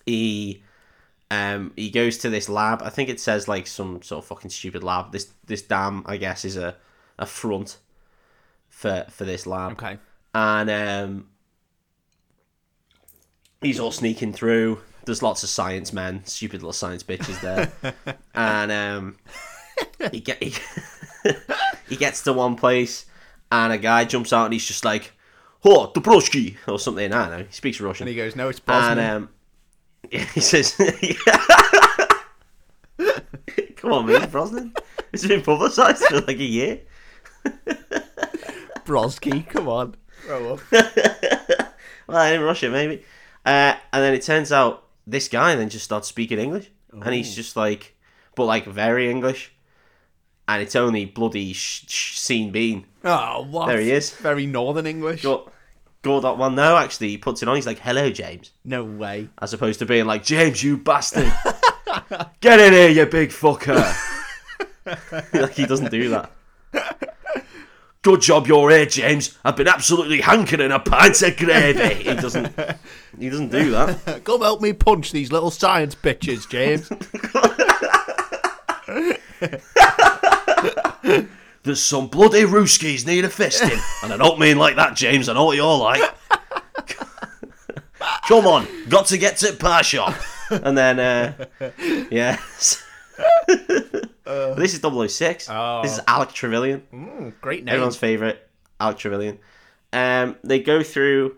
he 0.04 0.64
um 1.30 1.72
he 1.76 1.90
goes 1.90 2.18
to 2.18 2.28
this 2.28 2.48
lab. 2.48 2.82
I 2.82 2.90
think 2.90 3.08
it 3.08 3.20
says 3.20 3.46
like 3.46 3.68
some 3.68 4.02
sort 4.02 4.24
of 4.24 4.28
fucking 4.28 4.50
stupid 4.50 4.82
lab. 4.82 5.12
This 5.12 5.30
this 5.46 5.62
dam, 5.62 6.02
I 6.06 6.16
guess, 6.16 6.44
is 6.44 6.56
a 6.56 6.74
a 7.16 7.26
front 7.26 7.78
for 8.68 9.06
for 9.10 9.24
this 9.24 9.46
lab. 9.46 9.72
Okay. 9.72 9.98
And 10.34 10.70
um 10.70 11.28
he's 13.62 13.78
all 13.78 13.92
sneaking 13.92 14.32
through. 14.32 14.80
There's 15.06 15.22
lots 15.22 15.42
of 15.42 15.48
science 15.48 15.92
men, 15.92 16.22
stupid 16.26 16.60
little 16.60 16.72
science 16.72 17.02
bitches 17.02 17.40
there. 17.40 17.72
and 18.34 18.72
um 18.72 19.16
he 20.12 20.20
get 20.20 20.42
he, 20.42 20.54
he 21.88 21.96
gets 21.96 22.22
to 22.22 22.32
one 22.32 22.56
place 22.56 23.06
and 23.50 23.72
a 23.72 23.78
guy 23.78 24.04
jumps 24.04 24.32
out 24.32 24.44
and 24.44 24.52
he's 24.52 24.64
just 24.64 24.84
like, 24.84 25.12
"Oh, 25.64 25.90
Dobroski," 25.94 26.56
or 26.66 26.78
something. 26.78 27.12
I 27.12 27.28
don't 27.28 27.38
know. 27.38 27.44
He 27.44 27.52
speaks 27.52 27.80
Russian. 27.80 28.08
And 28.08 28.10
he 28.10 28.16
goes, 28.16 28.36
"No, 28.36 28.48
it's 28.48 28.60
Brosnan." 28.60 28.98
And 28.98 29.24
um, 29.24 29.28
he 30.34 30.40
says, 30.40 30.74
"Come 33.76 33.92
on, 33.92 34.06
man, 34.06 34.28
Brosnan. 34.30 34.74
It's 35.12 35.26
been 35.26 35.42
publicised 35.42 36.04
for 36.04 36.20
like 36.22 36.38
a 36.38 36.44
year." 36.44 36.80
Broski, 38.84 39.48
come 39.48 39.68
on, 39.68 39.94
grow 40.22 40.54
up. 40.54 40.60
well, 42.06 42.34
in 42.34 42.40
Russia, 42.40 42.70
maybe. 42.70 43.04
Uh, 43.44 43.74
and 43.92 44.02
then 44.02 44.14
it 44.14 44.22
turns 44.22 44.50
out 44.50 44.85
this 45.06 45.28
guy 45.28 45.54
then 45.54 45.68
just 45.68 45.84
starts 45.84 46.08
speaking 46.08 46.38
English, 46.38 46.70
and 46.92 47.14
he's 47.14 47.32
oh. 47.32 47.36
just 47.36 47.56
like, 47.56 47.96
but 48.34 48.44
like 48.44 48.66
very 48.66 49.10
English, 49.10 49.52
and 50.48 50.62
it's 50.62 50.76
only 50.76 51.04
bloody 51.04 51.52
sh- 51.52 51.84
sh- 51.88 52.18
Sean 52.18 52.50
Bean. 52.50 52.86
Oh, 53.04 53.46
what? 53.48 53.66
There 53.66 53.80
he 53.80 53.92
is. 53.92 54.10
Very 54.10 54.46
northern 54.46 54.86
English. 54.86 55.22
Got 55.22 55.52
go 56.02 56.20
that 56.20 56.38
one. 56.38 56.54
No, 56.54 56.76
actually, 56.76 57.08
he 57.08 57.18
puts 57.18 57.42
it 57.42 57.48
on. 57.48 57.56
He's 57.56 57.66
like, 57.66 57.80
"Hello, 57.80 58.10
James," 58.10 58.52
No 58.64 58.84
way. 58.84 59.28
as 59.40 59.52
opposed 59.52 59.78
to 59.80 59.86
being 59.86 60.06
like, 60.06 60.24
"James, 60.24 60.62
you 60.62 60.76
bastard, 60.76 61.32
get 62.40 62.60
in 62.60 62.72
here, 62.72 62.88
you 62.90 63.06
big 63.06 63.30
fucker." 63.30 63.94
like 65.32 65.54
he 65.54 65.66
doesn't 65.66 65.90
do 65.90 66.10
that. 66.10 66.30
Good 68.06 68.20
job 68.20 68.46
you're 68.46 68.70
here, 68.70 68.86
James. 68.86 69.36
I've 69.44 69.56
been 69.56 69.66
absolutely 69.66 70.20
hankering 70.20 70.70
a 70.70 70.78
pint 70.78 71.20
of 71.22 71.36
gravy. 71.36 72.04
He 72.04 72.14
doesn't. 72.14 72.54
He 73.18 73.28
doesn't 73.28 73.48
do 73.48 73.72
that. 73.72 74.22
Come 74.22 74.42
help 74.42 74.60
me 74.60 74.72
punch 74.74 75.10
these 75.10 75.32
little 75.32 75.50
science 75.50 75.96
bitches, 75.96 76.48
James. 76.48 76.88
There's 81.64 81.82
some 81.82 82.06
bloody 82.06 82.42
rooskies 82.42 83.04
need 83.04 83.24
a 83.24 83.28
fisting, 83.28 83.82
and 84.04 84.12
I 84.12 84.16
don't 84.16 84.38
mean 84.38 84.56
like 84.56 84.76
that, 84.76 84.94
James. 84.94 85.28
I 85.28 85.32
know 85.34 85.46
what 85.46 85.56
you're 85.56 85.76
like. 85.76 86.08
Come 88.28 88.46
on, 88.46 88.68
got 88.88 89.06
to 89.06 89.18
get 89.18 89.38
to 89.38 89.52
pie 89.52 89.82
shop, 89.82 90.14
and 90.48 90.78
then 90.78 91.00
uh, 91.00 91.32
yeah. 94.26 94.54
this 94.56 94.74
is 94.74 94.80
006. 94.80 95.48
Oh. 95.50 95.82
This 95.82 95.94
is 95.94 96.00
Alec 96.06 96.32
Trevelyan. 96.32 96.82
Mm, 96.92 97.34
great 97.40 97.64
name. 97.64 97.72
everyone's 97.72 97.96
favorite, 97.96 98.48
Alec 98.80 98.98
Trevelyan. 98.98 99.38
Um, 99.92 100.36
they 100.42 100.60
go 100.60 100.82
through 100.82 101.36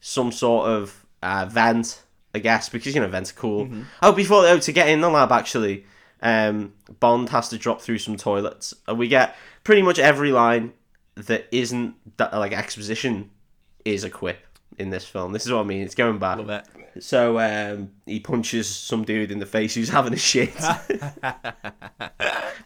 some 0.00 0.32
sort 0.32 0.68
of 0.68 1.04
uh, 1.22 1.46
vent, 1.46 2.02
I 2.34 2.38
guess, 2.38 2.68
because 2.68 2.94
you 2.94 3.00
know 3.00 3.08
vents 3.08 3.30
are 3.30 3.34
cool. 3.34 3.68
Oh, 4.02 4.12
before 4.12 4.46
oh, 4.46 4.58
to 4.58 4.72
get 4.72 4.88
in 4.88 5.00
the 5.00 5.08
lab, 5.08 5.32
actually, 5.32 5.86
um, 6.22 6.72
Bond 7.00 7.28
has 7.30 7.48
to 7.50 7.58
drop 7.58 7.80
through 7.80 7.98
some 7.98 8.16
toilets, 8.16 8.74
and 8.88 8.98
we 8.98 9.08
get 9.08 9.36
pretty 9.62 9.82
much 9.82 9.98
every 9.98 10.32
line 10.32 10.72
that 11.14 11.46
isn't 11.52 11.94
that 12.16 12.32
like 12.34 12.52
exposition 12.52 13.30
is 13.84 14.04
a 14.04 14.10
quip 14.10 14.38
in 14.78 14.90
this 14.90 15.06
film. 15.06 15.32
This 15.32 15.46
is 15.46 15.52
what 15.52 15.60
I 15.60 15.64
mean. 15.64 15.82
It's 15.82 15.94
going 15.94 16.18
back. 16.18 16.38
Love 16.38 16.50
it. 16.50 16.66
So 17.02 17.38
um, 17.38 17.90
he 18.06 18.20
punches 18.20 18.68
some 18.68 19.04
dude 19.04 19.30
in 19.30 19.38
the 19.38 19.46
face 19.46 19.74
who's 19.74 19.88
having 19.90 20.12
a 20.12 20.18
shit. 20.18 20.54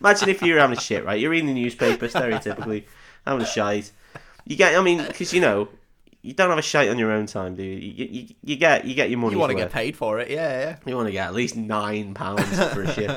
Imagine 0.00 0.28
if 0.28 0.42
you're 0.42 0.58
having 0.58 0.76
a 0.76 0.80
shit, 0.80 1.04
right? 1.04 1.18
You're 1.18 1.30
reading 1.30 1.48
the 1.48 1.54
newspaper, 1.54 2.08
stereotypically, 2.08 2.84
having 3.26 3.42
a 3.42 3.46
shite. 3.46 3.92
You 4.44 4.56
get, 4.56 4.76
I 4.76 4.82
mean, 4.82 5.04
because 5.06 5.32
you 5.32 5.40
know, 5.40 5.68
you 6.22 6.34
don't 6.34 6.50
have 6.50 6.58
a 6.58 6.62
shite 6.62 6.88
on 6.88 6.98
your 6.98 7.12
own 7.12 7.26
time, 7.26 7.54
do 7.54 7.62
you? 7.62 7.76
You, 7.76 8.04
you, 8.10 8.34
you 8.42 8.56
get, 8.56 8.84
you 8.84 8.94
get 8.94 9.10
your 9.10 9.18
money. 9.18 9.34
You 9.34 9.38
want 9.38 9.50
to 9.50 9.56
get 9.56 9.70
paid 9.72 9.96
for 9.96 10.18
it, 10.18 10.30
yeah, 10.30 10.60
yeah. 10.60 10.76
You 10.84 10.96
want 10.96 11.06
to 11.06 11.12
get 11.12 11.26
at 11.26 11.34
least 11.34 11.56
nine 11.56 12.14
pounds 12.14 12.42
for 12.72 12.82
a 12.82 12.92
shit. 12.92 13.10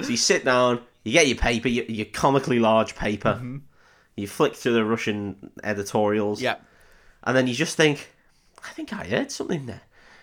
so 0.00 0.08
you 0.08 0.16
sit 0.16 0.44
down, 0.44 0.80
you 1.04 1.12
get 1.12 1.28
your 1.28 1.38
paper, 1.38 1.68
your, 1.68 1.84
your 1.86 2.06
comically 2.06 2.58
large 2.58 2.94
paper. 2.94 3.40
You 4.16 4.26
flick 4.26 4.54
through 4.54 4.74
the 4.74 4.84
Russian 4.84 5.52
editorials. 5.64 6.42
Yeah. 6.42 6.56
And 7.24 7.36
then 7.36 7.46
you 7.46 7.54
just 7.54 7.76
think, 7.76 8.11
I 8.64 8.70
think 8.70 8.92
I 8.92 9.04
heard 9.04 9.30
something 9.30 9.66
there. 9.66 9.82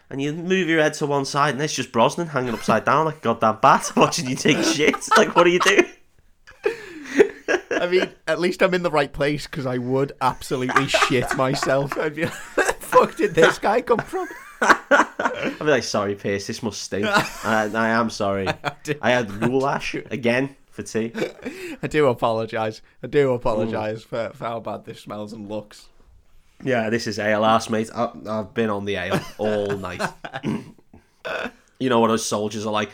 And 0.10 0.22
you 0.22 0.34
move 0.34 0.68
your 0.68 0.82
head 0.82 0.96
to 0.96 1.06
one 1.06 1.26
side, 1.26 1.52
and 1.52 1.60
there's 1.60 1.74
just 1.74 1.92
Brosnan 1.92 2.28
hanging 2.28 2.54
upside 2.54 2.84
down 2.84 3.06
like 3.06 3.18
a 3.18 3.22
goddamn 3.22 3.60
bat, 3.62 3.92
watching 3.96 4.28
you 4.28 4.36
take 4.36 4.64
shit. 4.64 4.96
Like, 5.18 5.36
what 5.36 5.46
are 5.46 5.50
you 5.50 5.60
doing? 5.60 5.86
I 7.72 7.88
mean, 7.88 8.10
at 8.28 8.40
least 8.40 8.62
I'm 8.62 8.74
in 8.74 8.84
the 8.84 8.92
right 8.92 9.12
place 9.12 9.46
because 9.48 9.66
I 9.66 9.78
would 9.78 10.14
absolutely 10.22 10.88
shit 10.88 11.36
myself. 11.36 11.98
I'd 11.98 12.16
be 12.16 12.26
like, 12.26 12.34
where 12.34 12.68
the 12.68 12.74
fuck 12.74 13.16
did 13.16 13.36
this 13.36 13.58
guy 13.60 13.82
come 13.82 14.00
from? 14.00 14.28
I'd 14.62 15.60
be 15.60 15.66
like, 15.66 15.84
sorry, 15.84 16.16
Pierce, 16.16 16.48
this 16.48 16.62
must 16.62 16.82
stink. 16.82 17.06
I, 17.46 17.70
I 17.74 17.90
am 17.90 18.10
sorry. 18.10 18.48
I 19.02 19.12
had 19.12 19.40
goulash 19.40 19.96
again 19.96 20.56
for 20.72 20.84
tea. 20.84 21.14
I 21.82 21.88
do 21.88 22.08
apologise. 22.08 22.82
I 23.04 23.08
do 23.08 23.34
apologise 23.34 24.04
for, 24.04 24.32
for 24.34 24.46
how 24.46 24.60
bad 24.60 24.86
this 24.86 25.00
smells 25.00 25.32
and 25.34 25.48
looks. 25.48 25.88
Yeah, 26.64 26.90
this 26.90 27.08
is 27.08 27.20
ale 27.20 27.46
ass, 27.46 27.70
mate. 27.70 27.90
I, 27.96 28.12
I've 28.28 28.54
been 28.54 28.70
on 28.70 28.86
the 28.86 28.96
ale 28.96 29.20
all 29.38 29.78
night. 29.78 30.02
you 31.80 31.90
know 31.90 32.00
what 32.00 32.12
us 32.12 32.26
soldiers 32.26 32.66
are 32.66 32.72
like. 32.74 32.90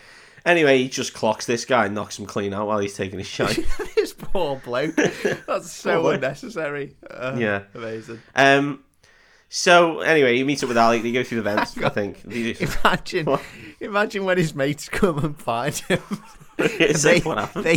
Anyway, 0.45 0.77
he 0.77 0.89
just 0.89 1.13
clocks 1.15 1.47
this 1.47 1.65
guy 1.65 1.87
and 1.87 1.95
knocks 1.95 2.19
him 2.19 2.27
clean 2.27 2.53
out 2.53 2.67
while 2.67 2.77
he's 2.77 2.95
taking 2.95 3.17
his 3.17 3.27
shot. 3.27 3.57
this 3.95 4.13
poor 4.13 4.57
bloke. 4.57 4.95
That's 4.95 5.71
so 5.71 6.07
unnecessary. 6.09 6.95
Uh, 7.09 7.35
Yeah. 7.39 7.63
Amazing. 7.73 8.21
Um. 8.35 8.81
So 9.49 10.01
anyway, 10.01 10.35
he 10.37 10.43
meets 10.43 10.61
up 10.63 10.69
with 10.69 10.77
Ali. 10.77 10.99
They 10.99 11.11
go 11.11 11.23
through 11.23 11.37
the 11.41 11.43
vents. 11.43 11.77
I 11.77 11.89
think. 11.89 12.23
Imagine, 12.25 13.25
What? 13.25 13.41
imagine 13.79 14.25
when 14.25 14.37
his 14.37 14.53
mates 14.53 14.89
come 14.89 15.23
and 15.23 15.37
find 15.39 15.73
him. 15.75 16.01
They, 16.57 16.93
they 16.93 17.21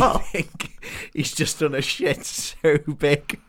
Oh. 0.01 0.17
think 0.31 0.77
he's 1.13 1.31
just 1.33 1.59
done 1.59 1.75
a 1.75 1.81
shit 1.81 2.23
so 2.25 2.77
big. 2.77 3.39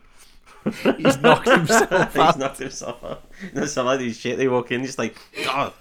He's 0.99 1.19
knocked 1.19 1.49
himself 1.49 2.14
He's 2.14 2.37
knocked 2.37 2.59
himself 2.59 3.02
out. 3.02 3.31
No, 3.55 3.67
some 3.67 3.87
like 3.87 3.99
these 3.99 4.19
shit. 4.19 4.37
They 4.37 4.49
walk 4.49 4.71
in, 4.71 4.85
just 4.85 4.99
like 4.99 5.17
God. 5.45 5.73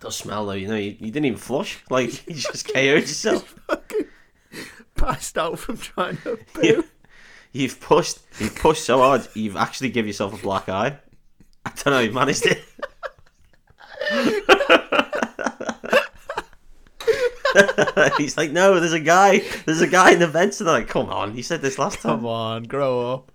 Does 0.00 0.16
smell 0.16 0.46
though, 0.46 0.52
you 0.52 0.68
know. 0.68 0.76
You, 0.76 0.96
you 0.98 1.10
didn't 1.10 1.24
even 1.26 1.38
flush. 1.38 1.82
Like 1.90 2.26
you 2.28 2.34
just 2.34 2.72
KO'd 2.72 3.00
yourself. 3.02 3.58
Passed 4.94 5.38
out 5.38 5.58
from 5.58 5.78
trying 5.78 6.16
to 6.18 6.38
poo. 6.54 6.66
You, 6.66 6.84
you've 7.52 7.80
pushed. 7.80 8.18
You've 8.38 8.54
pushed 8.56 8.84
so 8.84 8.98
hard. 8.98 9.26
You've 9.34 9.56
actually 9.56 9.90
give 9.90 10.06
yourself 10.06 10.38
a 10.38 10.42
black 10.42 10.68
eye. 10.68 10.98
I 11.64 11.70
don't 11.70 11.86
know. 11.86 12.00
You've 12.00 12.14
managed 12.14 12.46
it. 12.46 12.62
He's 18.18 18.36
like, 18.36 18.52
no, 18.52 18.78
there's 18.78 18.92
a 18.92 19.00
guy. 19.00 19.40
There's 19.64 19.80
a 19.80 19.86
guy 19.86 20.12
in 20.12 20.18
the 20.18 20.26
vents. 20.26 20.60
And 20.60 20.68
they're 20.68 20.74
like, 20.74 20.88
come 20.88 21.08
on, 21.08 21.36
you 21.36 21.42
said 21.42 21.62
this 21.62 21.78
last 21.78 22.00
time. 22.00 22.18
Come 22.18 22.26
on, 22.26 22.62
grow 22.64 23.12
up. 23.12 23.32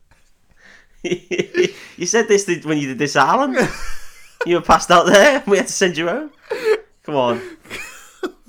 you 1.98 2.06
said 2.06 2.28
this 2.28 2.48
when 2.64 2.78
you 2.78 2.88
did 2.88 2.98
this, 2.98 3.16
Alan. 3.16 3.56
you 4.46 4.56
were 4.56 4.62
passed 4.62 4.90
out 4.90 5.06
there. 5.06 5.44
We 5.46 5.58
had 5.58 5.68
to 5.68 5.74
send 5.74 5.98
you 5.98 6.08
home. 6.08 6.32
Come 7.04 7.16
on. 7.16 7.42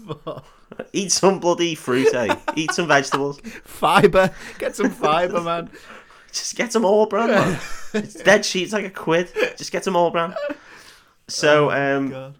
Eat 0.92 1.10
some 1.10 1.40
bloody 1.40 1.74
fruit, 1.74 2.12
eh? 2.14 2.36
Eat 2.54 2.72
some 2.72 2.88
vegetables. 2.88 3.40
Fiber. 3.64 4.30
Get 4.58 4.76
some 4.76 4.90
fiber, 4.90 5.40
man. 5.40 5.70
Just 6.32 6.56
get 6.56 6.72
some 6.72 6.84
All-Bran, 6.84 7.30
man. 7.30 7.58
It's 7.92 8.14
dead 8.14 8.44
sheets 8.44 8.72
like 8.72 8.84
a 8.84 8.90
quid. 8.90 9.30
Just 9.56 9.72
get 9.72 9.84
some 9.84 9.96
All-Bran. 9.96 10.34
So, 11.28 11.70
um, 11.70 12.10
God. 12.10 12.34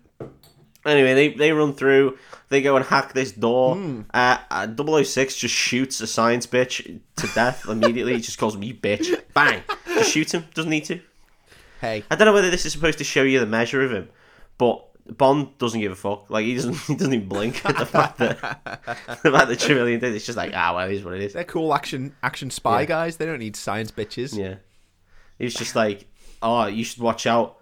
anyway, 0.85 1.14
they, 1.14 1.28
they 1.30 1.52
run 1.52 1.75
through. 1.75 2.18
They 2.51 2.63
go 2.63 2.77
and 2.77 2.85
hack 2.85 3.13
this 3.15 3.33
door. 3.33 3.77
Uh, 4.13 4.39
uh, 4.51 5.03
006 5.05 5.37
just 5.37 5.55
shoots 5.55 6.01
a 6.01 6.07
science 6.07 6.47
bitch 6.47 7.01
to 7.17 7.27
death 7.35 7.65
immediately. 7.69 8.15
he 8.15 8.21
just 8.21 8.39
calls 8.39 8.57
me 8.57 8.73
bitch. 8.73 9.09
Bang. 9.33 9.63
Just 9.87 10.11
shoot 10.13 10.33
him. 10.33 10.45
Doesn't 10.55 10.71
need 10.71 10.85
to. 10.87 11.01
Hey, 11.81 12.05
I 12.11 12.17
don't 12.17 12.27
know 12.27 12.33
whether 12.33 12.51
this 12.51 12.65
is 12.67 12.73
supposed 12.73 12.99
to 12.99 13.05
show 13.05 13.23
you 13.23 13.41
the 13.41 13.47
measure 13.47 13.83
of 13.83 13.91
him, 13.93 14.09
but 14.59 14.87
Bond 15.19 15.59
doesn't 15.59 15.81
give 15.81 15.93
a 15.93 15.97
fuck. 15.97 16.31
Like 16.31 16.45
he 16.47 16.55
doesn't, 16.55 16.75
he 16.87 16.95
doesn't 16.95 17.13
even 17.13 17.29
blink 17.29 17.65
at 17.67 17.77
the 17.77 17.85
fact 17.87 18.19
that 18.19 18.39
the 19.23 19.31
fact 19.31 19.49
that 19.49 19.59
Trevelyan 19.59 20.01
did. 20.01 20.15
It's 20.15 20.25
just 20.27 20.39
like, 20.39 20.53
ah, 20.55 20.75
well, 20.77 20.89
it 20.89 20.95
is 20.95 21.05
what 21.05 21.15
it 21.15 21.23
is. 21.23 21.33
they're 21.35 21.45
cool 21.45 21.75
action 21.75 22.15
action 22.23 22.51
spy 22.51 22.81
Yeah. 22.81 22.87
guys. 22.87 23.17
They 23.17 23.27
don't 23.27 23.39
need 23.41 23.57
science 23.57 23.91
bitches. 23.91 24.37
Yeah, 24.39 24.57
He's 25.39 25.55
just 25.55 25.75
like, 25.77 26.07
oh, 26.43 26.67
you 26.67 26.85
should 26.85 27.03
watch 27.03 27.27
out, 27.27 27.59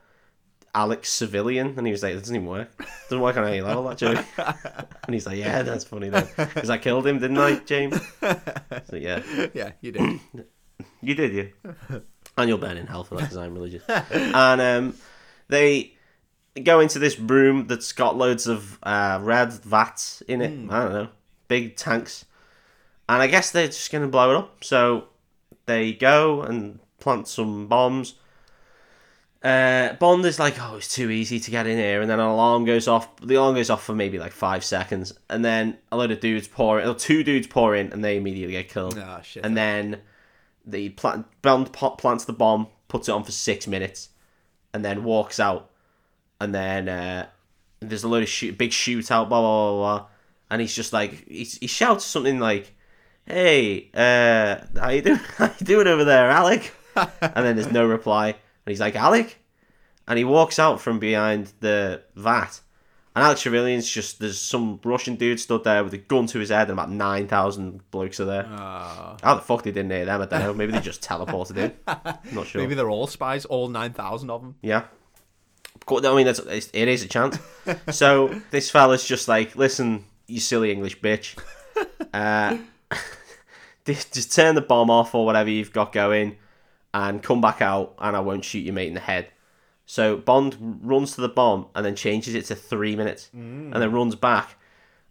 Alex 0.74 1.10
Civilian, 1.10 1.74
and 1.76 1.86
he 1.86 1.92
was 1.92 2.02
like, 2.02 2.14
it 2.14 2.18
doesn't 2.18 2.34
even 2.34 2.48
work. 2.48 2.70
It 2.80 2.86
doesn't 3.10 3.20
work 3.20 3.36
on 3.36 3.44
any 3.44 3.60
level 3.60 3.84
that 3.84 3.98
joke. 3.98 4.24
and 4.38 5.14
he's 5.14 5.26
like, 5.26 5.38
yeah, 5.38 5.62
that's 5.62 5.84
funny 5.84 6.08
though, 6.08 6.26
because 6.36 6.70
I 6.70 6.78
killed 6.78 7.06
him, 7.06 7.18
didn't 7.18 7.38
I, 7.38 7.56
James? 7.56 8.00
So 8.20 8.96
yeah, 8.96 9.22
Yeah, 9.54 9.72
you 9.80 9.92
did. 9.92 10.20
you 11.02 11.14
did, 11.14 11.32
you. 11.34 11.52
and 12.38 12.48
you'll 12.48 12.58
burn 12.58 12.78
in 12.78 12.86
hell 12.86 13.04
for 13.04 13.16
that 13.16 13.22
because 13.22 13.36
I'm 13.36 13.52
religious. 13.54 13.82
and 13.88 14.60
um, 14.60 14.94
they 15.48 15.92
go 16.62 16.80
into 16.80 16.98
this 16.98 17.18
room 17.18 17.66
that's 17.66 17.92
got 17.92 18.16
loads 18.16 18.46
of 18.46 18.78
uh, 18.82 19.18
red 19.22 19.52
vats 19.52 20.22
in 20.22 20.40
it. 20.40 20.52
I 20.70 20.82
don't 20.82 20.92
know, 20.92 21.08
big 21.48 21.76
tanks, 21.76 22.24
and 23.08 23.20
I 23.20 23.26
guess 23.26 23.50
they're 23.50 23.66
just 23.66 23.92
gonna 23.92 24.08
blow 24.08 24.30
it 24.30 24.36
up. 24.36 24.64
So 24.64 25.08
they 25.66 25.92
go 25.92 26.40
and 26.42 26.78
plant 26.98 27.28
some 27.28 27.66
bombs. 27.68 28.14
Uh, 29.42 29.94
Bond 29.94 30.24
is 30.24 30.38
like, 30.38 30.54
oh, 30.60 30.76
it's 30.76 30.94
too 30.94 31.10
easy 31.10 31.40
to 31.40 31.50
get 31.50 31.66
in 31.66 31.76
here, 31.76 32.00
and 32.00 32.08
then 32.08 32.20
an 32.20 32.26
alarm 32.26 32.64
goes 32.64 32.86
off. 32.86 33.16
The 33.16 33.34
alarm 33.34 33.56
goes 33.56 33.70
off 33.70 33.82
for 33.82 33.94
maybe 33.94 34.18
like 34.18 34.32
five 34.32 34.64
seconds, 34.64 35.12
and 35.28 35.44
then 35.44 35.78
a 35.90 35.96
load 35.96 36.12
of 36.12 36.20
dudes 36.20 36.46
pour 36.46 36.80
in, 36.80 36.88
or 36.88 36.94
two 36.94 37.24
dudes 37.24 37.48
pour 37.48 37.74
in, 37.74 37.92
and 37.92 38.04
they 38.04 38.16
immediately 38.16 38.52
get 38.52 38.68
killed. 38.68 38.98
Ah, 38.98 39.20
shit. 39.20 39.44
And 39.44 39.56
then 39.56 40.00
the 40.64 40.90
plant, 40.90 41.26
Bond 41.42 41.72
plants 41.72 42.24
the 42.24 42.32
bomb, 42.32 42.68
puts 42.86 43.08
it 43.08 43.12
on 43.12 43.24
for 43.24 43.32
six 43.32 43.66
minutes, 43.66 44.10
and 44.72 44.84
then 44.84 45.02
walks 45.02 45.40
out. 45.40 45.70
And 46.40 46.54
then 46.54 46.88
uh, 46.88 47.26
there's 47.80 48.04
a 48.04 48.08
load 48.08 48.22
of 48.22 48.28
shoot, 48.28 48.56
big 48.56 48.70
shootout, 48.70 49.28
blah 49.28 49.40
blah 49.40 49.70
blah 49.70 49.98
blah, 49.98 50.06
and 50.50 50.60
he's 50.60 50.74
just 50.74 50.92
like 50.92 51.28
he, 51.28 51.44
he 51.44 51.66
shouts 51.66 52.04
something 52.04 52.38
like, 52.38 52.74
"Hey, 53.26 53.90
uh, 53.94 54.64
how 54.80 54.90
you 54.90 55.02
doing? 55.02 55.16
How 55.36 55.52
you 55.58 55.66
doing 55.66 55.86
over 55.88 56.04
there, 56.04 56.30
Alec?" 56.30 56.72
and 56.96 57.44
then 57.44 57.56
there's 57.56 57.72
no 57.72 57.86
reply, 57.86 58.36
and 58.66 58.72
he's 58.72 58.80
like, 58.80 58.96
"Alec," 58.96 59.38
and 60.08 60.18
he 60.18 60.24
walks 60.24 60.58
out 60.58 60.80
from 60.80 60.98
behind 60.98 61.52
the 61.60 62.02
vat. 62.16 62.60
And 63.14 63.22
Alex 63.22 63.42
Trevelyan's 63.42 63.90
just 63.90 64.20
there's 64.20 64.38
some 64.40 64.80
Russian 64.82 65.16
dude 65.16 65.38
stood 65.38 65.64
there 65.64 65.84
with 65.84 65.92
a 65.92 65.98
gun 65.98 66.26
to 66.28 66.38
his 66.38 66.48
head, 66.48 66.62
and 66.62 66.70
about 66.70 66.90
nine 66.90 67.28
thousand 67.28 67.82
blokes 67.90 68.18
are 68.20 68.24
there. 68.24 68.46
Ah. 68.48 69.16
How 69.22 69.34
the 69.34 69.42
fuck 69.42 69.62
they 69.64 69.70
didn't 69.70 69.90
hear 69.90 70.06
them? 70.06 70.22
I 70.22 70.26
don't 70.26 70.40
know. 70.40 70.54
Maybe 70.54 70.72
they 70.72 70.80
just 70.80 71.02
teleported 71.08 71.58
in. 71.58 71.72
I'm 71.86 72.16
Not 72.32 72.46
sure. 72.46 72.62
Maybe 72.62 72.74
they're 72.74 72.88
all 72.88 73.06
spies, 73.06 73.44
all 73.44 73.68
9,000 73.68 74.30
of 74.30 74.40
them. 74.40 74.54
Yeah. 74.62 74.84
I 75.88 76.14
mean, 76.14 76.26
it's- 76.26 76.70
it 76.72 76.88
is 76.88 77.02
a 77.04 77.08
chance. 77.08 77.38
so 77.90 78.40
this 78.50 78.70
fella's 78.70 79.04
just 79.06 79.28
like, 79.28 79.56
listen, 79.56 80.04
you 80.26 80.40
silly 80.40 80.70
English 80.72 81.00
bitch. 81.00 81.36
Uh, 82.14 82.58
just 83.86 84.34
turn 84.34 84.54
the 84.54 84.60
bomb 84.60 84.90
off 84.90 85.14
or 85.14 85.24
whatever 85.24 85.48
you've 85.48 85.72
got 85.72 85.90
going 85.92 86.36
and 86.94 87.22
come 87.22 87.40
back 87.40 87.62
out 87.62 87.94
and 87.98 88.16
I 88.16 88.20
won't 88.20 88.44
shoot 88.44 88.60
your 88.60 88.74
mate 88.74 88.88
in 88.88 88.94
the 88.94 89.00
head. 89.00 89.28
So 89.86 90.16
Bond 90.16 90.56
runs 90.82 91.14
to 91.14 91.20
the 91.20 91.28
bomb 91.28 91.66
and 91.74 91.84
then 91.84 91.96
changes 91.96 92.34
it 92.34 92.44
to 92.46 92.54
three 92.54 92.96
minutes 92.96 93.30
and 93.72 93.82
then 93.82 93.92
runs 93.92 94.14
back 94.14 94.56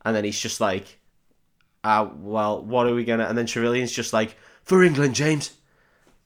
and 0.03 0.15
then 0.15 0.23
he's 0.23 0.39
just 0.39 0.61
like, 0.61 0.99
uh, 1.83 2.07
well, 2.15 2.63
what 2.63 2.87
are 2.87 2.93
we 2.93 3.03
gonna? 3.03 3.25
And 3.25 3.37
then 3.37 3.45
Trevelyan's 3.45 3.91
just 3.91 4.13
like, 4.13 4.35
for 4.63 4.83
England, 4.83 5.15
James. 5.15 5.51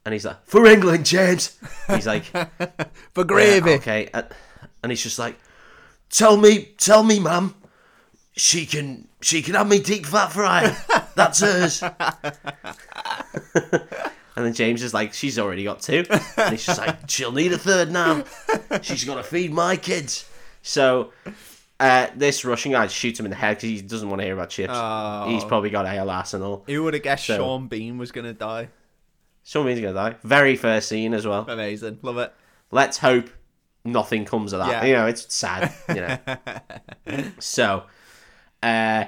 And 0.05 0.13
he's 0.13 0.25
like, 0.25 0.45
for 0.45 0.65
England, 0.67 1.05
James. 1.05 1.57
He's 1.87 2.05
like, 2.05 2.25
For 3.13 3.39
yeah, 3.39 3.75
okay. 3.75 4.09
And, 4.13 4.91
he's 4.91 5.01
just 5.01 5.17
like, 5.17 5.39
tell 6.09 6.37
me, 6.37 6.73
tell 6.77 7.01
me, 7.01 7.19
ma'am, 7.19 7.55
she 8.33 8.67
can, 8.67 9.07
she 9.21 9.41
can 9.41 9.55
have 9.55 9.67
me 9.67 9.79
deep 9.79 10.05
fat 10.05 10.31
fryer. 10.31 10.77
That's 11.15 11.39
hers. 11.39 11.81
and 14.35 14.45
then 14.45 14.53
James 14.53 14.83
is 14.83 14.93
like, 14.93 15.13
she's 15.13 15.39
already 15.39 15.63
got 15.63 15.81
two. 15.81 16.05
And 16.37 16.51
he's 16.51 16.65
just 16.65 16.79
like, 16.79 17.09
she'll 17.09 17.31
need 17.31 17.53
a 17.53 17.57
third 17.57 17.91
now. 17.91 18.23
She's 18.81 19.03
got 19.03 19.15
to 19.15 19.23
feed 19.23 19.53
my 19.53 19.75
kids. 19.77 20.27
So. 20.61 21.11
Uh, 21.77 22.07
this 22.15 22.45
Russian 22.45 22.71
guy 22.71 22.87
shoots 22.87 23.19
him 23.19 23.25
in 23.25 23.31
the 23.31 23.35
head 23.35 23.57
because 23.57 23.69
he 23.69 23.81
doesn't 23.81 24.09
want 24.09 24.21
to 24.21 24.25
hear 24.25 24.33
about 24.33 24.49
chips. 24.49 24.71
Oh. 24.73 25.25
He's 25.27 25.43
probably 25.43 25.69
got 25.69 25.85
ALS 25.85 26.33
and 26.33 26.41
all. 26.41 26.63
Who 26.67 26.83
would 26.85 26.93
have 26.93 27.03
guessed 27.03 27.25
So- 27.25 27.35
Sean 27.35 27.67
Bean 27.67 27.97
was 27.97 28.13
going 28.13 28.23
to 28.23 28.33
die? 28.33 28.69
Somebody's 29.47 29.79
gonna 29.79 29.93
die. 29.93 30.15
Very 30.23 30.55
first 30.55 30.89
scene 30.89 31.13
as 31.13 31.27
well. 31.27 31.45
Amazing. 31.47 31.99
Love 32.01 32.17
it. 32.17 32.33
let's 32.71 32.97
hope 32.97 33.29
nothing 33.83 34.25
comes 34.25 34.53
of 34.53 34.59
that. 34.59 34.69
Yeah. 34.69 34.85
You 34.85 34.93
know, 34.95 35.05
it's 35.05 35.31
sad. 35.33 35.71
You 35.89 35.95
know. 37.15 37.31
so, 37.39 37.83
uh, 38.63 39.05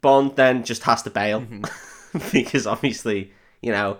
Bond 0.00 0.34
then 0.34 0.64
just 0.64 0.82
has 0.82 1.02
to 1.02 1.10
bail 1.10 1.46
because 2.32 2.66
obviously, 2.66 3.32
you 3.62 3.70
know, 3.70 3.98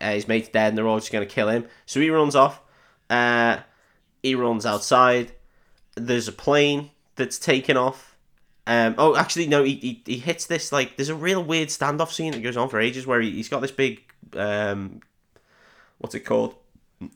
uh, 0.00 0.12
his 0.12 0.28
mate's 0.28 0.48
dead 0.48 0.68
and 0.68 0.78
they're 0.78 0.86
all 0.86 0.98
just 0.98 1.12
going 1.12 1.26
to 1.26 1.32
kill 1.32 1.48
him. 1.48 1.66
So 1.86 2.00
he 2.00 2.10
runs 2.10 2.34
off. 2.34 2.60
Uh, 3.08 3.58
he 4.22 4.34
runs 4.34 4.66
outside. 4.66 5.32
There's 5.94 6.28
a 6.28 6.32
plane 6.32 6.90
that's 7.16 7.38
taken 7.38 7.76
off. 7.76 8.16
Um, 8.66 8.96
oh, 8.98 9.16
actually, 9.16 9.46
no, 9.46 9.62
he, 9.62 9.74
he, 9.74 10.02
he 10.04 10.18
hits 10.18 10.46
this, 10.46 10.72
like, 10.72 10.96
there's 10.96 11.08
a 11.08 11.14
real 11.14 11.42
weird 11.42 11.68
standoff 11.68 12.10
scene 12.10 12.32
that 12.32 12.42
goes 12.42 12.56
on 12.56 12.68
for 12.68 12.80
ages 12.80 13.06
where 13.06 13.20
he, 13.20 13.30
he's 13.30 13.48
got 13.48 13.60
this 13.60 13.70
big, 13.70 14.02
um, 14.34 15.00
what's 15.98 16.16
it 16.16 16.20
called? 16.20 16.56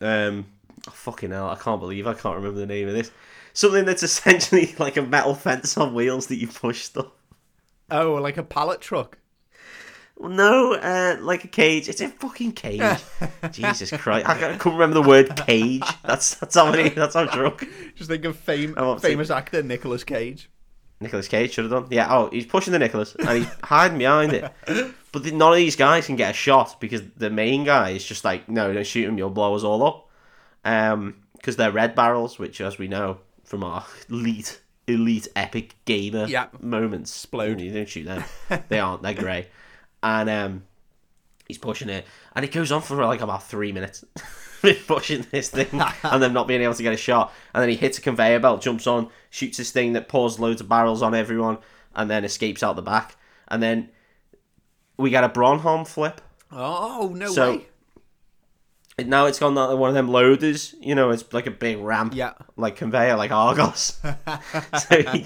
Um, 0.00 0.46
oh, 0.86 0.92
fucking 0.92 1.32
hell, 1.32 1.50
I 1.50 1.56
can't 1.56 1.80
believe 1.80 2.06
I 2.06 2.14
can't 2.14 2.36
remember 2.36 2.60
the 2.60 2.66
name 2.66 2.86
of 2.86 2.94
this. 2.94 3.10
Something 3.52 3.84
that's 3.84 4.02
essentially 4.04 4.76
like 4.78 4.96
a 4.96 5.02
metal 5.02 5.34
fence 5.34 5.76
on 5.76 5.92
wheels 5.92 6.28
that 6.28 6.36
you 6.36 6.46
push 6.46 6.82
stuff. 6.82 7.08
Oh, 7.90 8.14
like 8.14 8.36
a 8.36 8.44
pallet 8.44 8.80
truck. 8.80 9.18
No, 10.22 10.74
uh, 10.74 11.16
like 11.20 11.44
a 11.44 11.48
cage. 11.48 11.88
It's 11.88 12.00
a 12.02 12.08
fucking 12.08 12.52
cage. 12.52 12.82
Jesus 13.52 13.90
Christ, 13.92 14.28
I 14.28 14.34
can't- 14.38 14.60
couldn't 14.60 14.78
remember 14.78 15.00
the 15.02 15.08
word 15.08 15.34
cage. 15.46 15.82
That's 16.04 16.34
that's 16.34 16.54
how 16.54 16.70
many. 16.70 16.90
That's 16.90 17.14
how 17.14 17.24
drunk. 17.24 17.66
Just 17.94 18.10
think 18.10 18.24
of 18.26 18.36
fame, 18.36 18.74
famous 19.00 19.30
actor 19.30 19.62
Nicolas 19.62 20.04
Cage. 20.04 20.50
Nicholas 21.00 21.28
Cage 21.28 21.54
should 21.54 21.64
have 21.64 21.72
done. 21.72 21.86
Yeah. 21.90 22.14
Oh, 22.14 22.28
he's 22.30 22.44
pushing 22.44 22.72
the 22.74 22.78
Nicholas 22.78 23.14
and 23.14 23.28
he's 23.38 23.46
hiding 23.64 23.98
behind 23.98 24.32
it. 24.34 24.52
But 25.12 25.24
the, 25.24 25.32
none 25.32 25.50
of 25.50 25.56
these 25.56 25.74
guys 25.74 26.06
can 26.06 26.14
get 26.14 26.30
a 26.30 26.34
shot 26.34 26.78
because 26.80 27.02
the 27.16 27.30
main 27.30 27.64
guy 27.64 27.90
is 27.90 28.04
just 28.04 28.24
like, 28.24 28.48
no, 28.48 28.72
don't 28.72 28.86
shoot 28.86 29.08
him. 29.08 29.18
You'll 29.18 29.30
blow 29.30 29.56
us 29.56 29.64
all 29.64 29.82
up. 29.82 30.08
Um, 30.64 31.16
because 31.32 31.56
they're 31.56 31.72
red 31.72 31.96
barrels, 31.96 32.38
which, 32.38 32.60
as 32.60 32.78
we 32.78 32.86
know 32.86 33.18
from 33.42 33.64
our 33.64 33.84
elite, 34.08 34.60
elite, 34.86 35.26
epic 35.34 35.74
gamer 35.84 36.26
Yeah. 36.26 36.46
moments, 36.60 37.10
Explode. 37.10 37.60
You 37.60 37.72
don't 37.72 37.88
shoot 37.88 38.04
them. 38.04 38.22
they 38.68 38.78
aren't. 38.78 39.02
They're 39.02 39.14
grey. 39.14 39.48
And 40.02 40.30
um, 40.30 40.62
he's 41.46 41.58
pushing 41.58 41.88
it, 41.88 42.06
and 42.34 42.44
it 42.44 42.52
goes 42.52 42.72
on 42.72 42.82
for 42.82 42.96
like 43.04 43.20
about 43.20 43.44
three 43.44 43.72
minutes. 43.72 44.04
pushing 44.86 45.24
this 45.30 45.48
thing 45.48 45.68
and 46.02 46.22
then 46.22 46.34
not 46.34 46.46
being 46.46 46.60
able 46.60 46.74
to 46.74 46.82
get 46.82 46.92
a 46.92 46.96
shot 46.96 47.32
and 47.54 47.62
then 47.62 47.70
he 47.70 47.76
hits 47.76 47.96
a 47.96 48.00
conveyor 48.02 48.38
belt 48.40 48.60
jumps 48.60 48.86
on 48.86 49.08
shoots 49.30 49.56
this 49.56 49.70
thing 49.70 49.94
that 49.94 50.06
pours 50.06 50.38
loads 50.38 50.60
of 50.60 50.68
barrels 50.68 51.00
on 51.00 51.14
everyone 51.14 51.56
and 51.94 52.10
then 52.10 52.24
escapes 52.26 52.62
out 52.62 52.76
the 52.76 52.82
back 52.82 53.16
and 53.48 53.62
then 53.62 53.88
we 54.98 55.08
got 55.08 55.24
a 55.24 55.30
Bronholm 55.30 55.88
flip 55.88 56.20
Oh 56.52 57.10
no 57.16 57.28
So- 57.30 57.52
way! 57.56 57.66
Now 59.06 59.26
it's 59.26 59.38
gone 59.38 59.54
that 59.54 59.76
one 59.76 59.88
of 59.88 59.94
them 59.94 60.08
loaders 60.08 60.74
you 60.80 60.94
know 60.94 61.10
it's 61.10 61.24
like 61.32 61.46
a 61.46 61.50
big 61.50 61.78
ramp 61.78 62.14
Yeah. 62.14 62.32
like 62.56 62.76
conveyor 62.76 63.16
like 63.16 63.30
Argos 63.30 63.98
so 64.78 65.02
he, 65.02 65.24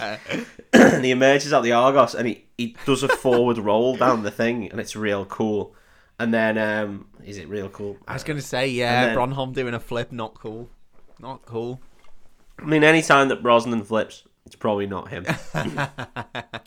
and 0.72 1.04
he 1.04 1.10
emerges 1.10 1.52
out 1.52 1.62
the 1.62 1.72
Argos 1.72 2.14
and 2.14 2.28
he, 2.28 2.44
he 2.58 2.76
does 2.86 3.02
a 3.02 3.08
forward 3.08 3.58
roll 3.58 3.96
down 3.96 4.22
the 4.22 4.30
thing 4.30 4.70
and 4.70 4.80
it's 4.80 4.94
real 4.96 5.24
cool 5.24 5.74
and 6.18 6.32
then 6.34 6.58
um 6.58 7.06
is 7.24 7.38
it 7.38 7.48
real 7.48 7.68
cool 7.68 7.96
I 8.06 8.12
was 8.14 8.24
gonna 8.24 8.40
say 8.40 8.68
yeah, 8.68 9.06
then- 9.06 9.16
Bronholm 9.16 9.52
doing 9.54 9.74
a 9.74 9.80
flip, 9.80 10.12
not 10.12 10.34
cool, 10.34 10.68
not 11.20 11.44
cool. 11.46 11.80
I 12.58 12.66
mean, 12.66 12.84
any 12.84 13.02
time 13.02 13.28
that 13.30 13.42
Brosnan 13.42 13.82
flips, 13.82 14.22
it's 14.46 14.54
probably 14.54 14.86
not 14.86 15.08
him. 15.08 15.24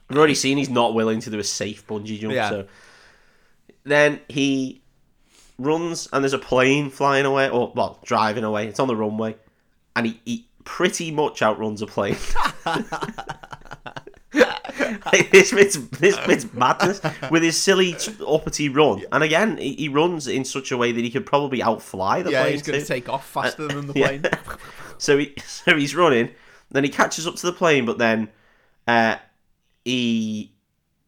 We've 0.10 0.18
already 0.18 0.36
seen 0.36 0.58
he's 0.58 0.70
not 0.70 0.94
willing 0.94 1.22
to 1.22 1.30
do 1.30 1.40
a 1.40 1.44
safe 1.46 1.88
bungee 1.88 2.20
jump. 2.20 2.34
Yeah. 2.34 2.50
So 2.50 2.68
then 3.86 4.20
he 4.28 4.82
runs, 5.58 6.08
and 6.14 6.24
there's 6.24 6.34
a 6.34 6.40
plane 6.40 6.90
flying 6.90 7.26
away, 7.26 7.50
or 7.50 7.72
well, 7.76 8.00
driving 8.06 8.44
away. 8.44 8.68
It's 8.68 8.80
on 8.80 8.88
the 8.88 8.96
runway, 8.96 9.36
and 9.96 10.06
he, 10.08 10.20
he 10.26 10.48
pretty 10.64 11.12
much 11.12 11.42
outruns 11.42 11.82
a 11.82 11.88
plane. 11.88 12.18
Like, 12.66 12.86
this 15.32 15.52
bit's 15.52 15.78
this 15.90 16.18
bit's 16.28 16.54
madness 16.54 17.02
with 17.32 17.42
his 17.42 17.58
silly 17.62 17.96
uppity 18.28 18.70
run, 18.70 19.04
and 19.12 19.24
again 19.24 19.58
he, 19.58 19.74
he 19.74 19.90
runs 19.90 20.28
in 20.28 20.44
such 20.46 20.72
a 20.72 20.78
way 20.78 20.92
that 20.92 21.02
he 21.02 21.10
could 21.10 21.26
probably 21.26 21.62
outfly 21.64 22.22
the 22.22 22.32
Yeah, 22.32 22.42
plane 22.42 22.52
he's 22.54 22.62
gonna 22.62 22.84
take 22.86 23.10
off 23.10 23.28
faster 23.28 23.68
than 23.68 23.88
the 23.88 23.94
Yeah. 24.00 24.08
plane. 24.08 24.26
So 25.00 25.18
he 25.20 25.34
so 25.46 25.76
he's 25.78 25.96
running, 25.96 26.32
then 26.72 26.84
he 26.84 26.90
catches 26.90 27.28
up 27.28 27.36
to 27.36 27.46
the 27.46 27.54
plane, 27.54 27.86
but 27.86 27.98
then 28.00 28.30
uh 28.88 29.18
he 29.86 30.52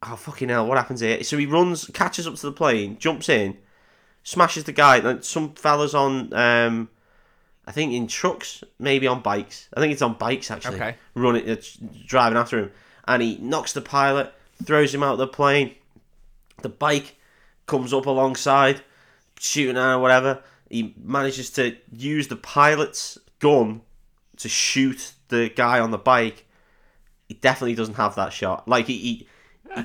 oh 0.04 0.16
fucking 0.16 0.50
hell, 0.50 0.68
what 0.68 0.78
happens 0.78 1.02
here? 1.02 1.24
So 1.24 1.38
he 1.38 1.46
runs, 1.48 1.86
catches 1.94 2.28
up 2.28 2.36
to 2.36 2.42
the 2.46 2.52
plane, 2.52 2.98
jumps 3.00 3.30
in, 3.30 3.58
smashes 4.24 4.64
the 4.64 4.72
guy. 4.72 4.98
And 4.98 5.24
some 5.24 5.54
fellas 5.54 5.94
on 5.94 6.34
um 6.34 6.90
I 7.66 7.72
think 7.72 7.94
in 7.94 8.08
trucks, 8.08 8.64
maybe 8.80 9.06
on 9.06 9.22
bikes. 9.22 9.70
I 9.76 9.80
think 9.80 9.94
it's 9.94 10.02
on 10.02 10.16
bikes 10.16 10.50
actually. 10.50 10.78
Okay. 10.78 10.96
Running, 11.14 11.48
uh, 11.48 11.56
driving 12.08 12.38
after 12.38 12.58
him, 12.58 12.72
and 13.08 13.22
he 13.22 13.38
knocks 13.38 13.74
the 13.74 13.82
pilot, 13.82 14.34
throws 14.64 14.94
him 14.94 15.04
out 15.04 15.14
of 15.14 15.20
the 15.20 15.28
plane. 15.28 15.76
The 16.64 16.70
bike 16.70 17.16
comes 17.68 17.94
up 17.94 18.08
alongside, 18.08 18.82
shooting 19.40 19.78
at 19.78 19.94
or 19.94 20.00
whatever. 20.00 20.42
He 20.70 20.96
manages 21.04 21.52
to 21.52 21.76
use 21.96 22.28
the 22.28 22.36
pilot's 22.36 23.18
gun 23.40 23.82
to 24.38 24.50
shoot 24.50 25.14
the 25.28 25.52
guy 25.56 25.80
on 25.80 25.92
the 25.92 25.98
bike. 25.98 26.46
He 27.28 27.36
definitely 27.36 27.76
doesn't 27.76 27.96
have 27.96 28.16
that 28.16 28.34
shot. 28.34 28.68
Like 28.68 28.88
he, 28.88 28.98
he 28.98 29.28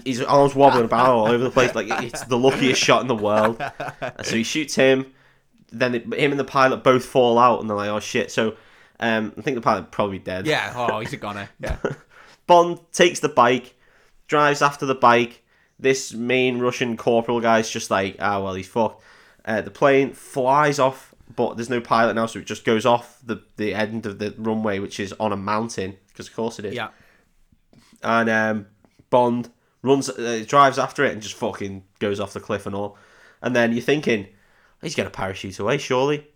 his 0.04 0.20
arms 0.22 0.54
wobbling 0.54 0.84
about 0.84 1.08
all 1.08 1.26
over 1.26 1.42
the 1.44 1.50
place. 1.50 1.74
Like 1.74 1.88
it's 2.02 2.24
the 2.24 2.38
luckiest 2.38 2.80
shot 2.80 3.02
in 3.02 3.08
the 3.08 3.14
world. 3.14 3.62
So 4.22 4.36
he 4.36 4.42
shoots 4.42 4.74
him. 4.74 5.12
then 5.72 5.94
it, 5.94 6.02
him 6.14 6.30
and 6.30 6.40
the 6.40 6.44
pilot 6.44 6.78
both 6.84 7.04
fall 7.04 7.38
out, 7.38 7.60
and 7.60 7.68
they're 7.68 7.76
like, 7.76 7.90
"Oh 7.90 8.00
shit!" 8.00 8.30
So 8.30 8.56
um, 9.00 9.32
I 9.36 9.42
think 9.42 9.56
the 9.56 9.60
pilot 9.60 9.90
probably 9.90 10.18
dead. 10.18 10.46
Yeah. 10.46 10.72
Oh, 10.74 11.00
he's 11.00 11.12
a 11.12 11.16
goner. 11.16 11.48
Yeah. 11.60 11.78
Bond 12.46 12.78
takes 12.92 13.20
the 13.20 13.28
bike, 13.28 13.74
drives 14.28 14.62
after 14.62 14.86
the 14.86 14.94
bike. 14.94 15.42
This 15.78 16.12
main 16.12 16.58
Russian 16.60 16.96
corporal 16.96 17.40
guy's 17.40 17.68
just 17.68 17.90
like, 17.90 18.16
ah, 18.20 18.42
well, 18.42 18.54
he's 18.54 18.68
fucked. 18.68 19.02
Uh, 19.44 19.60
the 19.60 19.70
plane 19.70 20.12
flies 20.12 20.78
off, 20.78 21.14
but 21.34 21.56
there's 21.56 21.70
no 21.70 21.80
pilot 21.80 22.14
now, 22.14 22.26
so 22.26 22.38
it 22.38 22.46
just 22.46 22.64
goes 22.64 22.86
off 22.86 23.18
the, 23.24 23.42
the 23.56 23.74
end 23.74 24.06
of 24.06 24.18
the 24.18 24.34
runway, 24.38 24.78
which 24.78 25.00
is 25.00 25.12
on 25.18 25.32
a 25.32 25.36
mountain, 25.36 25.96
because 26.08 26.28
of 26.28 26.36
course 26.36 26.58
it 26.58 26.66
is. 26.66 26.74
Yeah. 26.74 26.88
And 28.02 28.30
um, 28.30 28.66
Bond 29.10 29.50
runs, 29.84 30.08
uh, 30.10 30.42
drives 30.46 30.78
after 30.78 31.04
it, 31.04 31.12
and 31.12 31.22
just 31.22 31.34
fucking 31.36 31.84
goes 32.00 32.18
off 32.18 32.32
the 32.32 32.40
cliff 32.40 32.66
and 32.66 32.74
all. 32.74 32.98
And 33.42 33.54
then 33.54 33.72
you're 33.72 33.82
thinking, 33.82 34.26
he's 34.82 34.94
going 34.96 35.06
to 35.06 35.14
parachute 35.14 35.58
away, 35.60 35.78
surely. 35.78 36.26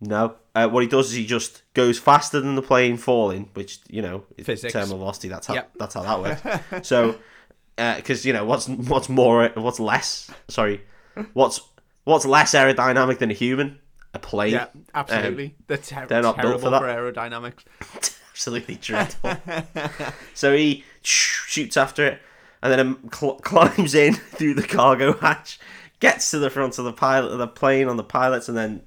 No. 0.00 0.36
Uh, 0.54 0.68
what 0.68 0.82
he 0.82 0.88
does 0.88 1.08
is 1.08 1.12
he 1.14 1.26
just 1.26 1.62
goes 1.74 1.98
faster 1.98 2.40
than 2.40 2.54
the 2.54 2.62
plane 2.62 2.96
falling, 2.96 3.50
which 3.54 3.80
you 3.90 4.00
know, 4.00 4.24
is 4.36 4.46
Physics. 4.46 4.72
terminal 4.72 4.98
velocity. 4.98 5.28
That's 5.28 5.46
how 5.48 5.54
Yep. 5.54 5.70
that's 5.76 5.94
how 5.94 6.02
that 6.02 6.20
works. 6.72 6.86
so, 6.88 7.16
because 7.76 8.24
you 8.24 8.32
know 8.32 8.44
what's 8.44 8.68
what's 8.68 9.08
more 9.08 9.48
what's 9.56 9.80
less 9.80 10.30
sorry, 10.48 10.82
what's 11.32 11.60
what's 12.04 12.24
less 12.24 12.54
aerodynamic 12.54 13.18
than 13.18 13.30
a 13.32 13.34
human? 13.34 13.80
A 14.14 14.18
plane. 14.20 14.52
Yeah. 14.52 14.66
Absolutely. 14.94 15.54
they're, 15.66 15.76
ter- 15.76 16.06
they're 16.06 16.22
not 16.22 16.40
built 16.40 16.60
for 16.60 16.70
that. 16.70 16.82
aerodynamics. 16.82 17.64
Absolutely 18.32 18.76
dreadful. 18.80 19.32
so 20.34 20.56
he 20.56 20.84
shoots 21.02 21.76
after 21.76 22.06
it, 22.06 22.22
and 22.62 22.72
then 22.72 23.12
cl- 23.12 23.34
climbs 23.42 23.94
in 23.94 24.14
through 24.36 24.54
the 24.54 24.66
cargo 24.66 25.12
hatch, 25.14 25.58
gets 26.00 26.30
to 26.30 26.38
the 26.38 26.50
front 26.50 26.78
of 26.78 26.84
the 26.84 26.92
pilot 26.92 27.32
of 27.32 27.38
the 27.38 27.48
plane 27.48 27.88
on 27.88 27.96
the 27.96 28.04
pilots, 28.04 28.48
and 28.48 28.56
then 28.56 28.82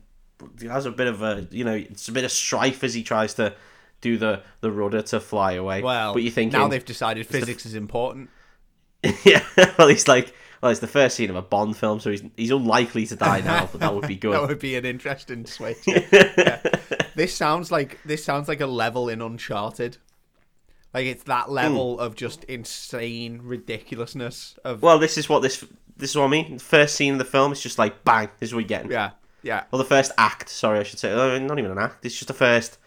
has 0.63 0.85
a 0.85 0.91
bit 0.91 1.07
of 1.07 1.21
a 1.21 1.47
you 1.51 1.63
know 1.63 1.75
it's 1.75 2.07
a 2.07 2.11
bit 2.11 2.23
of 2.23 2.31
strife 2.31 2.83
as 2.83 2.93
he 2.93 3.03
tries 3.03 3.35
to 3.35 3.53
do 4.01 4.17
the 4.17 4.41
the 4.61 4.71
rudder 4.71 5.01
to 5.01 5.19
fly 5.19 5.53
away. 5.53 5.81
Well, 5.81 6.13
but 6.13 6.23
you 6.23 6.31
think 6.31 6.53
now 6.53 6.67
they've 6.67 6.83
decided 6.83 7.27
physics 7.27 7.65
is 7.65 7.75
important. 7.75 8.29
yeah, 9.23 9.43
well 9.77 9.87
he's 9.87 10.07
like 10.07 10.33
well 10.61 10.71
it's 10.71 10.79
the 10.79 10.87
first 10.87 11.15
scene 11.15 11.29
of 11.29 11.35
a 11.35 11.41
Bond 11.41 11.77
film, 11.77 11.99
so 11.99 12.11
he's 12.11 12.23
he's 12.37 12.51
unlikely 12.51 13.05
to 13.07 13.15
die 13.15 13.41
now, 13.41 13.69
but 13.71 13.81
that 13.81 13.93
would 13.93 14.07
be 14.07 14.15
good. 14.15 14.33
That 14.33 14.47
would 14.47 14.59
be 14.59 14.75
an 14.75 14.85
interesting 14.85 15.45
switch. 15.45 15.79
Yeah. 15.85 16.59
This 17.15 17.35
sounds 17.35 17.71
like 17.71 17.99
this 18.03 18.23
sounds 18.23 18.47
like 18.47 18.61
a 18.61 18.65
level 18.65 19.09
in 19.09 19.21
Uncharted. 19.21 19.97
Like 20.93 21.05
it's 21.05 21.23
that 21.23 21.49
level 21.49 21.99
of 21.99 22.15
just 22.15 22.43
insane 22.45 23.39
ridiculousness 23.43 24.57
of 24.65 24.81
well, 24.81 24.99
this 24.99 25.17
is 25.17 25.29
what 25.29 25.41
this 25.41 25.63
this 25.97 26.11
is 26.11 26.15
what 26.17 26.25
I 26.25 26.29
mean. 26.29 26.57
The 26.57 26.63
first 26.63 26.95
scene 26.95 27.13
of 27.13 27.19
the 27.19 27.25
film 27.25 27.51
is 27.51 27.61
just 27.61 27.79
like 27.79 28.03
bang, 28.03 28.29
this 28.39 28.49
is 28.49 28.53
what 28.55 28.63
we're 28.63 28.67
getting. 28.67 28.91
yeah, 28.91 29.11
yeah. 29.43 29.63
Well, 29.71 29.77
the 29.79 29.87
first 29.87 30.11
act, 30.17 30.49
sorry, 30.49 30.79
I 30.79 30.83
should 30.83 30.99
say. 30.99 31.11
Uh, 31.13 31.39
not 31.39 31.59
even 31.59 31.71
an 31.71 31.77
act. 31.77 32.05
It's 32.05 32.15
just 32.15 32.27
the 32.27 32.33
first 32.33 32.77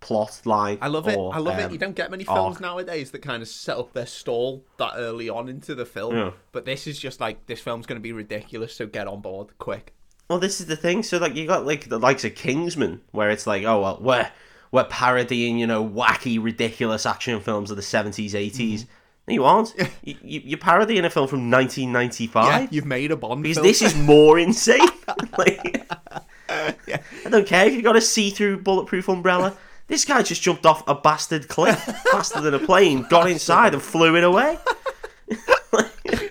plot 0.00 0.40
line. 0.44 0.78
I 0.80 0.88
love 0.88 1.06
it. 1.06 1.16
I 1.16 1.38
love 1.38 1.58
it. 1.58 1.64
um, 1.66 1.72
You 1.72 1.78
don't 1.78 1.94
get 1.94 2.10
many 2.10 2.24
films 2.24 2.56
arc. 2.56 2.60
nowadays 2.60 3.12
that 3.12 3.20
kind 3.22 3.40
of 3.40 3.48
set 3.48 3.76
up 3.76 3.92
their 3.92 4.06
stall 4.06 4.64
that 4.78 4.94
early 4.96 5.28
on 5.28 5.48
into 5.48 5.74
the 5.76 5.86
film. 5.86 6.16
Yeah. 6.16 6.30
But 6.50 6.64
this 6.64 6.86
is 6.88 6.98
just 6.98 7.20
like 7.20 7.46
this 7.46 7.60
film's 7.60 7.86
going 7.86 8.00
to 8.00 8.02
be 8.02 8.12
ridiculous, 8.12 8.74
so 8.74 8.86
get 8.86 9.06
on 9.06 9.20
board 9.20 9.56
quick. 9.58 9.94
Well, 10.28 10.38
this 10.40 10.60
is 10.60 10.66
the 10.66 10.76
thing. 10.76 11.02
So, 11.02 11.18
like, 11.18 11.36
you 11.36 11.46
got 11.46 11.66
like 11.66 11.88
the 11.88 11.98
likes 11.98 12.24
of 12.24 12.34
Kingsman, 12.34 13.02
where 13.12 13.30
it's 13.30 13.46
like, 13.46 13.62
oh 13.64 13.80
well, 13.80 13.98
we're 14.00 14.28
we're 14.72 14.84
parodying, 14.84 15.58
you 15.58 15.66
know, 15.66 15.86
wacky, 15.86 16.42
ridiculous 16.42 17.06
action 17.06 17.40
films 17.40 17.70
of 17.70 17.76
the 17.76 17.82
seventies, 17.82 18.34
eighties. 18.34 18.84
Mm-hmm. 18.84 18.92
No, 19.28 19.34
you 19.34 19.44
aren't. 19.44 19.74
you, 20.02 20.16
you, 20.22 20.42
you're 20.44 20.58
parodying 20.58 21.04
a 21.04 21.10
film 21.10 21.28
from 21.28 21.48
1995. 21.48 22.44
Yeah, 22.44 22.68
you've 22.72 22.86
made 22.86 23.12
a 23.12 23.16
Bond 23.16 23.44
because 23.44 23.58
film. 23.58 23.66
this 23.68 23.80
is 23.80 23.94
more 23.94 24.36
insane. 24.36 24.80
like, 25.38 25.88
I 26.48 26.74
don't 27.30 27.46
care 27.46 27.66
if 27.66 27.74
you've 27.74 27.84
got 27.84 27.94
a 27.96 28.00
see-through 28.00 28.62
bulletproof 28.62 29.08
umbrella. 29.08 29.56
This 29.86 30.04
guy 30.04 30.22
just 30.22 30.42
jumped 30.42 30.66
off 30.66 30.86
a 30.88 30.94
bastard 30.94 31.48
cliff 31.48 31.78
faster 32.10 32.40
than 32.40 32.54
a 32.54 32.58
plane, 32.58 33.02
got 33.10 33.30
inside 33.30 33.74
and 33.74 33.82
flew 33.82 34.16
it 34.16 34.24
away. 34.24 34.58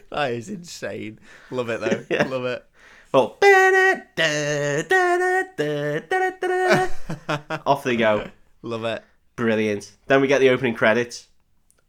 that 0.09 0.31
is 0.31 0.49
insane. 0.49 1.19
Love 1.49 1.69
it 1.69 1.79
though. 1.79 2.05
Yeah. 2.09 2.27
Love 2.27 2.45
it. 2.45 2.65
Well, 3.11 3.37
oh. 3.41 3.47
off 7.65 7.83
they 7.83 7.97
go. 7.97 8.29
Love 8.61 8.85
it. 8.85 9.03
Brilliant. 9.35 9.91
Then 10.07 10.21
we 10.21 10.27
get 10.27 10.39
the 10.39 10.49
opening 10.49 10.75
credits. 10.75 11.27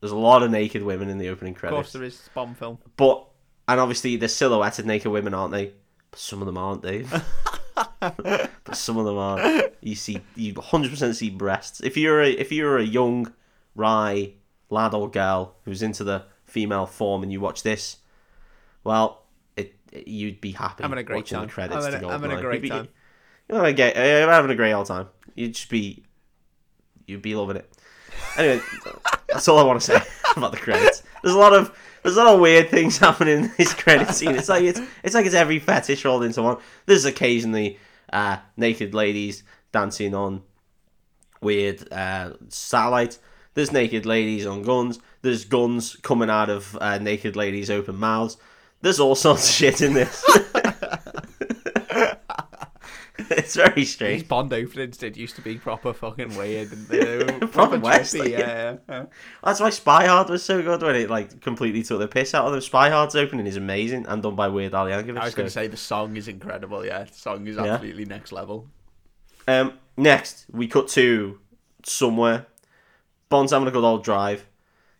There's 0.01 0.11
a 0.11 0.17
lot 0.17 0.43
of 0.43 0.51
naked 0.51 0.83
women 0.83 1.09
in 1.09 1.19
the 1.19 1.29
opening 1.29 1.55
credits. 1.55 1.79
Of 1.79 1.85
course, 1.85 1.93
there 1.93 2.03
is 2.03 2.15
it's 2.15 2.27
a 2.27 2.31
Bond 2.31 2.59
film. 2.59 2.79
But 2.97 3.25
and 3.69 3.79
obviously 3.79 4.17
they're 4.17 4.29
silhouetted 4.29 4.85
naked 4.85 5.13
women, 5.13 5.33
aren't 5.33 5.53
they? 5.53 5.73
But 6.11 6.19
some 6.19 6.41
of 6.43 6.47
them 6.47 6.59
aren't, 6.59 6.83
Dave. 6.83 7.09
but 8.01 8.51
some 8.73 8.99
of 8.99 9.05
them 9.05 9.17
are. 9.17 9.71
You 9.81 9.95
see, 9.95 10.21
you 10.35 10.55
100% 10.55 11.15
see 11.15 11.31
breasts. 11.31 11.81
If 11.81 11.97
you're 11.97 12.21
a 12.21 12.31
if 12.31 12.51
you're 12.51 12.79
a 12.79 12.85
young, 12.85 13.33
wry 13.77 14.33
lad 14.71 14.95
or 14.95 15.09
girl 15.09 15.55
who's 15.65 15.83
into 15.83 16.03
the 16.03 16.25
female 16.45 16.87
form 16.87 17.23
and 17.23 17.31
you 17.31 17.41
watch 17.41 17.63
this, 17.63 17.99
well, 18.83 19.22
you'd 20.07 20.41
be 20.41 20.53
happy. 20.53 20.83
I'm 20.85 20.91
having 20.91 21.03
a 21.03 21.07
great 21.07 21.17
watching 21.17 21.39
time. 21.39 21.47
The 21.49 21.53
credits 21.53 21.85
Having 21.85 21.91
to 21.93 21.97
a- 21.99 22.01
go 22.01 22.09
having 22.11 22.33
a 22.33 22.41
great 22.41 22.55
You'd 22.57 22.63
be- 22.63 22.69
time. 22.71 22.89
You're 23.49 23.59
having 23.59 23.75
a, 23.75 23.77
gay, 23.77 24.21
you're 24.21 24.31
having 24.31 24.51
a 24.51 24.55
great 24.55 24.73
old 24.73 24.87
time. 24.87 25.09
You'd 25.35 25.55
just 25.55 25.69
be, 25.69 26.05
you'd 27.07 27.23
be 27.23 27.35
loving 27.35 27.57
it. 27.57 27.71
Anyway, 28.37 28.63
that's 29.29 29.49
all 29.49 29.59
I 29.59 29.63
want 29.65 29.81
to 29.81 29.87
say 29.87 30.01
about 30.37 30.53
the 30.53 30.59
credits. 30.59 31.03
There's 31.23 31.35
a 31.35 31.39
lot 31.39 31.53
of 31.53 31.77
there's 32.03 32.17
a 32.17 32.25
lot 32.25 32.35
of 32.35 32.41
weird 32.41 32.69
things 32.71 32.99
happening 33.07 33.45
in 33.45 33.53
this 33.59 33.75
credit 33.75 34.09
scene. 34.15 34.35
It's 34.35 34.49
like 34.49 34.63
it's 34.65 34.81
it's 35.03 35.15
like 35.15 35.27
it's 35.27 35.35
every 35.35 35.59
fetish 35.59 36.05
rolled 36.05 36.25
into 36.25 36.43
one. 36.43 36.57
There's 36.87 37.05
occasionally 37.05 37.79
uh, 38.13 38.39
naked 38.57 38.95
ladies 38.95 39.43
dancing 39.73 40.15
on 40.15 40.43
weird 41.41 41.91
uh, 41.93 42.33
satellites. 42.49 43.19
There's 43.55 43.73
naked 43.73 44.07
ladies 44.07 44.47
on 44.47 44.63
guns. 44.63 44.99
There's 45.23 45.45
guns 45.45 45.97
coming 45.97 46.31
out 46.31 46.49
of 46.49 46.77
uh, 46.81 46.99
naked 46.99 47.37
ladies' 47.37 47.71
open 47.71 47.97
mouths. 47.97 48.37
There's 48.83 49.01
all 49.01 49.15
sorts 49.15 49.49
of 49.49 49.55
shit 49.55 49.81
in 49.81 49.95
this. 49.95 50.25
it's 53.31 53.55
very 53.55 53.75
These 53.75 53.93
strange. 53.93 54.29
Bond 54.29 54.53
openings 54.53 54.97
did 54.97 55.17
used 55.17 55.37
to 55.37 55.43
be 55.43 55.57
proper 55.57 55.93
fucking 55.93 56.37
weird. 56.37 56.73
And 56.73 56.87
they 56.89 57.19
were 57.19 57.25
Proper 57.39 57.49
proper 57.49 57.79
West, 57.79 58.15
like, 58.15 58.31
yeah. 58.31 58.77
yeah. 58.89 59.05
That's 59.45 59.61
why 59.61 59.71
Spy 59.71 60.07
Hard 60.07 60.29
was 60.29 60.43
so 60.43 60.63
good 60.63 60.83
when 60.83 60.97
it 60.97 61.11
like 61.11 61.41
completely 61.41 61.83
took 61.83 62.01
the 62.01 62.09
piss 62.09 62.35
out 62.35 62.47
of 62.47 62.53
them. 62.53 62.61
Spy 62.61 62.91
Hard's 62.91 63.15
opening 63.15 63.47
is 63.47 63.57
amazing 63.57 64.07
and 64.07 64.23
done 64.23 64.35
by 64.35 64.49
Weird 64.49 64.75
Al 64.75 64.87
Yankovic. 64.87 65.19
I 65.19 65.25
was 65.25 65.35
going 65.35 65.47
to 65.47 65.51
say 65.53 65.67
the 65.67 65.77
song 65.77 66.17
is 66.17 66.29
incredible. 66.29 66.85
Yeah, 66.85 67.05
the 67.05 67.15
song 67.15 67.47
is 67.47 67.57
Yeah. 67.57 67.65
absolutely 67.75 68.05
next 68.05 68.33
level. 68.33 68.69
Um, 69.47 69.75
next, 69.97 70.47
we 70.51 70.67
cut 70.67 70.89
to 70.89 71.39
somewhere. 71.85 72.47
Bond's 73.29 73.53
having 73.53 73.69
a 73.69 73.71
good 73.71 73.85
old 73.85 74.05
drive. 74.05 74.47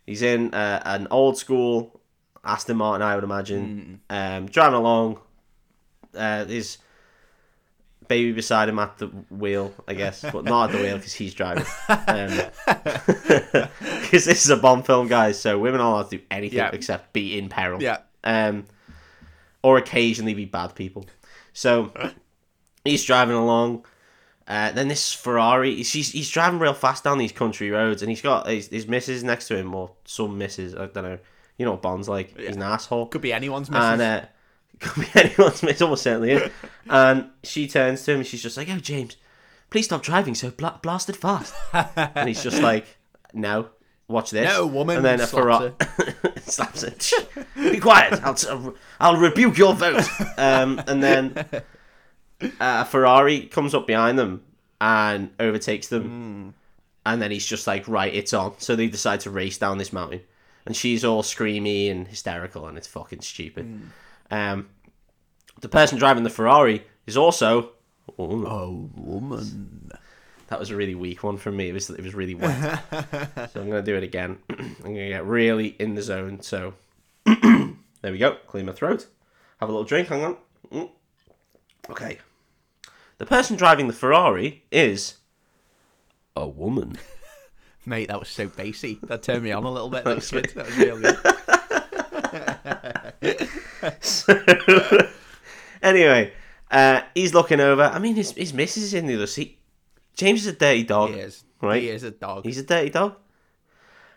He's 0.05 0.21
in 0.21 0.53
uh, 0.53 0.81
an 0.85 1.07
old 1.11 1.37
school 1.37 2.01
Aston 2.43 2.77
Martin, 2.77 3.01
I 3.01 3.15
would 3.15 3.23
imagine. 3.23 4.01
Um, 4.09 4.47
driving 4.47 4.75
along. 4.79 5.19
Uh, 6.15 6.45
his 6.45 6.77
baby 8.07 8.31
beside 8.33 8.69
him 8.69 8.77
at 8.79 8.97
the 8.97 9.07
wheel, 9.07 9.73
I 9.87 9.93
guess, 9.93 10.21
but 10.21 10.43
not 10.43 10.69
at 10.69 10.75
the 10.77 10.83
wheel 10.83 10.97
because 10.97 11.13
he's 11.13 11.33
driving. 11.33 11.65
Because 14.03 14.25
this 14.25 14.43
is 14.45 14.49
a 14.51 14.57
Bond 14.57 14.85
film, 14.85 15.07
guys, 15.07 15.39
so 15.39 15.57
women 15.57 15.81
aren't 15.81 15.93
allowed 15.93 16.09
to 16.11 16.17
do 16.17 16.23
anything 16.29 16.57
Yeah. 16.59 16.69
except 16.71 17.13
be 17.13 17.37
in 17.37 17.49
peril 17.49 17.81
Yeah, 17.81 17.99
um, 18.23 18.65
or 19.63 19.77
occasionally 19.77 20.33
be 20.35 20.45
bad 20.45 20.75
people. 20.75 21.05
So 21.53 21.91
he's 22.85 23.03
driving 23.03 23.35
along. 23.35 23.85
Uh, 24.47 24.71
then 24.73 24.87
this 24.89 25.13
Ferrari, 25.13 25.75
he's, 25.75 25.91
he's 26.11 26.29
driving 26.29 26.59
real 26.59 26.73
fast 26.73 27.05
down 27.05 27.17
these 27.17 27.31
country 27.31 27.71
roads, 27.71 28.01
and 28.03 28.09
he's 28.11 28.21
got 28.21 28.47
his, 28.47 28.67
his 28.67 28.87
missus 28.87 29.23
next 29.23 29.47
to 29.47 29.57
him, 29.57 29.73
or 29.73 29.91
some 30.05 30.37
misses, 30.37 30.75
I 30.75 30.85
don't 30.87 30.95
know. 31.03 31.19
You 31.57 31.65
know 31.65 31.71
what 31.71 31.81
Bond's 31.81 32.09
like? 32.09 32.37
He's 32.37 32.55
an 32.55 32.61
asshole. 32.63 33.07
could 33.07 33.21
be 33.21 33.31
anyone's 33.33 33.69
missus. 33.69 33.85
And 33.85 34.01
uh, 34.01 34.21
could 34.79 35.03
be 35.03 35.19
anyone's 35.19 35.63
miss, 35.63 35.81
almost 35.81 36.03
certainly 36.03 36.31
is. 36.31 36.51
And 36.89 37.29
she 37.43 37.67
turns 37.67 38.03
to 38.03 38.11
him, 38.11 38.17
and 38.17 38.27
she's 38.27 38.41
just 38.43 38.57
like, 38.57 38.67
"Oh, 38.69 38.77
James, 38.77 39.15
please 39.69 39.85
stop 39.85 40.01
driving 40.03 40.35
so 40.35 40.51
bla- 40.51 40.79
blasted 40.81 41.15
fast." 41.15 41.53
and 41.95 42.27
he's 42.27 42.43
just 42.43 42.61
like, 42.61 42.85
"No, 43.33 43.69
watch 44.09 44.31
this." 44.31 44.49
No, 44.49 44.67
woman, 44.67 44.97
And 44.97 45.05
then 45.05 45.21
a 45.21 45.27
Ferrari 45.27 45.73
slaps 46.41 46.83
it. 46.83 47.11
Be 47.55 47.79
quiet. 47.79 48.21
I'll, 48.21 48.35
I'll, 48.49 48.75
I'll 48.99 49.17
rebuke 49.17 49.57
your 49.57 49.73
vote. 49.73 50.03
Um, 50.37 50.81
and 50.87 51.01
then 51.01 51.45
uh, 52.41 52.49
a 52.59 52.85
Ferrari 52.85 53.41
comes 53.41 53.73
up 53.73 53.87
behind 53.87 54.19
them 54.19 54.43
and 54.81 55.29
overtakes 55.39 55.87
them. 55.87 56.53
And 57.05 57.21
then 57.21 57.31
he's 57.31 57.45
just 57.45 57.65
like, 57.67 57.87
right, 57.87 58.13
it's 58.13 58.33
on. 58.33 58.55
So 58.57 58.75
they 58.75 58.87
decide 58.87 59.21
to 59.21 59.29
race 59.29 59.57
down 59.57 59.77
this 59.77 59.93
mountain. 59.93 60.21
And 60.65 60.75
she's 60.75 61.03
all 61.03 61.23
screamy 61.23 61.91
and 61.91 62.07
hysterical, 62.07 62.67
and 62.67 62.77
it's 62.77 62.87
fucking 62.87 63.21
stupid. 63.21 63.81
Um, 64.31 64.69
the 65.61 65.69
person 65.69 65.97
driving 65.97 66.23
the 66.23 66.29
Ferrari 66.29 66.83
is 67.05 67.17
also. 67.17 67.71
Oh, 68.19 68.45
oh, 68.45 68.89
woman. 68.95 69.91
that 70.47 70.59
was 70.59 70.69
a 70.69 70.75
really 70.75 70.95
weak 70.95 71.23
one 71.23 71.37
for 71.37 71.51
me. 71.51 71.69
It 71.69 71.73
was 71.73 71.89
it 71.89 72.03
was 72.03 72.13
really 72.13 72.35
wet. 72.35 72.83
so 72.91 73.61
I'm 73.61 73.69
gonna 73.69 73.81
do 73.81 73.95
it 73.95 74.03
again. 74.03 74.39
I'm 74.49 74.75
gonna 74.83 75.09
get 75.09 75.25
really 75.25 75.67
in 75.67 75.95
the 75.95 76.01
zone. 76.01 76.41
So 76.41 76.73
there 77.25 78.11
we 78.11 78.17
go. 78.17 78.35
Clear 78.47 78.63
my 78.63 78.73
throat. 78.73 79.07
Have 79.59 79.69
a 79.69 79.71
little 79.71 79.85
drink. 79.85 80.09
Hang 80.09 80.23
on. 80.23 80.37
Mm. 80.71 80.89
Okay. 81.89 82.19
the 83.17 83.25
person 83.25 83.57
driving 83.57 83.87
the 83.87 83.93
Ferrari 83.93 84.63
is 84.71 85.15
a 86.35 86.47
woman. 86.47 86.97
Mate, 87.85 88.07
that 88.07 88.19
was 88.19 88.29
so 88.29 88.47
bassy. 88.47 88.99
That 89.03 89.23
turned 89.23 89.43
me 89.43 89.51
on 89.51 89.63
a 89.63 89.71
little 89.71 89.89
bit. 89.89 90.05
That 90.05 90.15
was 90.15 90.31
good. 90.31 90.51
That 90.55 90.65
was 90.65 90.77
real 90.77 90.99
good. 90.99 91.17
So, 93.99 94.33
anyway, 95.81 96.31
uh, 96.71 97.01
he's 97.13 97.33
looking 97.33 97.59
over. 97.59 97.83
I 97.83 97.99
mean, 97.99 98.15
his, 98.15 98.31
his 98.31 98.53
missus 98.53 98.83
is 98.83 98.93
in 98.93 99.07
the 99.07 99.15
other 99.15 99.27
seat. 99.27 99.59
James 100.15 100.41
is 100.41 100.47
a 100.47 100.57
dirty 100.57 100.83
dog. 100.83 101.09
He 101.09 101.17
is. 101.17 101.43
Right. 101.61 101.81
He 101.81 101.89
is 101.89 102.03
a 102.03 102.11
dog. 102.11 102.45
He's 102.45 102.57
a 102.57 102.63
dirty 102.63 102.89
dog. 102.89 103.15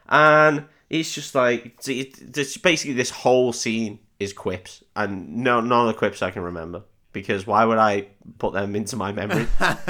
And 0.09 0.67
he's 0.89 1.13
just 1.13 1.35
like, 1.35 1.79
it's 1.87 2.57
basically 2.59 2.95
this 2.95 3.11
whole 3.11 3.53
scene 3.53 3.99
is 4.21 4.33
quips. 4.33 4.85
And 4.95 5.39
no, 5.39 5.61
none 5.61 5.89
of 5.89 5.95
the 5.95 5.99
quips 5.99 6.23
I 6.23 6.31
can 6.31 6.43
remember. 6.43 6.83
Because 7.13 7.47
why 7.47 7.65
would 7.65 7.79
I 7.79 8.09
put 8.39 8.53
them 8.53 8.77
into 8.77 8.97
my 8.97 9.11
memory? 9.13 9.47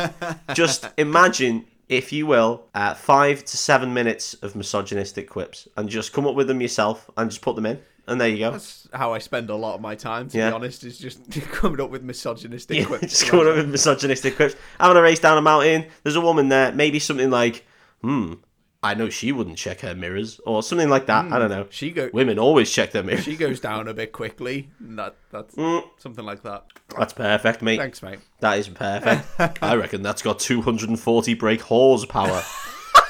just 0.55 0.89
imagine, 0.97 1.67
if 1.89 2.13
you 2.13 2.27
will, 2.27 2.65
uh, 2.75 2.95
five 2.95 3.45
to 3.45 3.57
seven 3.57 3.95
minutes 3.95 4.35
of 4.43 4.57
misogynistic 4.57 5.29
quips 5.29 5.69
and 5.77 5.89
just 5.89 6.13
come 6.13 6.27
up 6.27 6.35
with 6.35 6.49
them 6.49 6.61
yourself 6.61 7.09
and 7.17 7.31
just 7.31 7.43
put 7.43 7.55
them 7.57 7.67
in. 7.67 7.81
And 8.09 8.21
there 8.21 8.29
you 8.29 8.39
go. 8.39 8.53
That's 8.53 8.89
how 8.93 9.13
I 9.13 9.19
spend 9.19 9.51
a 9.51 9.57
lot 9.57 9.75
of 9.75 9.81
my 9.81 9.97
time, 9.97 10.29
to 10.29 10.39
Yeah. 10.39 10.51
be 10.51 10.55
honest, 10.55 10.85
is 10.85 10.97
just 10.99 11.29
coming 11.53 11.81
up 11.81 11.91
with 11.91 12.03
misogynistic 12.05 12.79
Yeah, 12.79 12.85
quips. 12.85 13.03
just 13.09 13.27
coming 13.27 13.49
up 13.49 13.57
with 13.57 13.69
misogynistic 13.69 14.37
quips. 14.37 14.55
Having 14.79 14.97
a 14.99 15.03
race 15.03 15.19
down 15.19 15.39
a 15.39 15.43
mountain. 15.43 15.87
There's 16.05 16.15
a 16.17 16.21
woman 16.21 16.49
there. 16.49 16.71
Maybe 16.73 16.99
something 17.01 17.31
like, 17.31 17.67
hmm, 18.03 18.35
I 18.83 18.95
know 18.95 19.09
she 19.09 19.33
wouldn't 19.33 19.59
check 19.59 19.81
her 19.81 19.95
mirrors. 19.95 20.41
Or 20.47 20.63
something 20.63 20.89
like 20.89 21.07
that. 21.07 21.33
I 21.33 21.39
don't 21.39 21.51
know. 21.51 21.67
She 21.71 21.91
go 21.91 22.09
Women 22.13 22.39
always 22.39 22.71
check 22.71 22.93
their 22.93 23.03
mirrors. 23.03 23.25
she 23.25 23.37
goes 23.37 23.59
down 23.59 23.89
a 23.89 23.95
bit 23.95 24.13
quickly. 24.13 24.71
That 24.81 25.17
that's 25.33 25.55
Mm. 25.57 25.83
something 25.99 26.25
like 26.25 26.43
that. 26.45 26.65
That's 26.97 27.13
perfect, 27.13 27.63
mate. 27.63 27.79
Thanks, 27.79 28.03
mate. 28.03 28.21
That 28.41 28.59
is 28.59 28.69
perfect. 28.69 29.27
I 29.63 29.75
reckon 29.75 30.03
that's 30.03 30.23
got 30.23 30.39
240 30.39 31.35
brake 31.35 31.63
horsepower. 31.63 32.43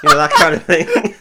you 0.03 0.09
know, 0.09 0.17
that 0.17 0.31
kind 0.31 0.55
of 0.55 0.63
thing. 0.65 0.89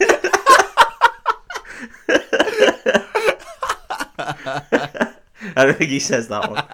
I 5.57 5.65
don't 5.65 5.77
think 5.77 5.91
he 5.91 5.99
says 5.99 6.27
that 6.29 6.49
one. 6.49 6.63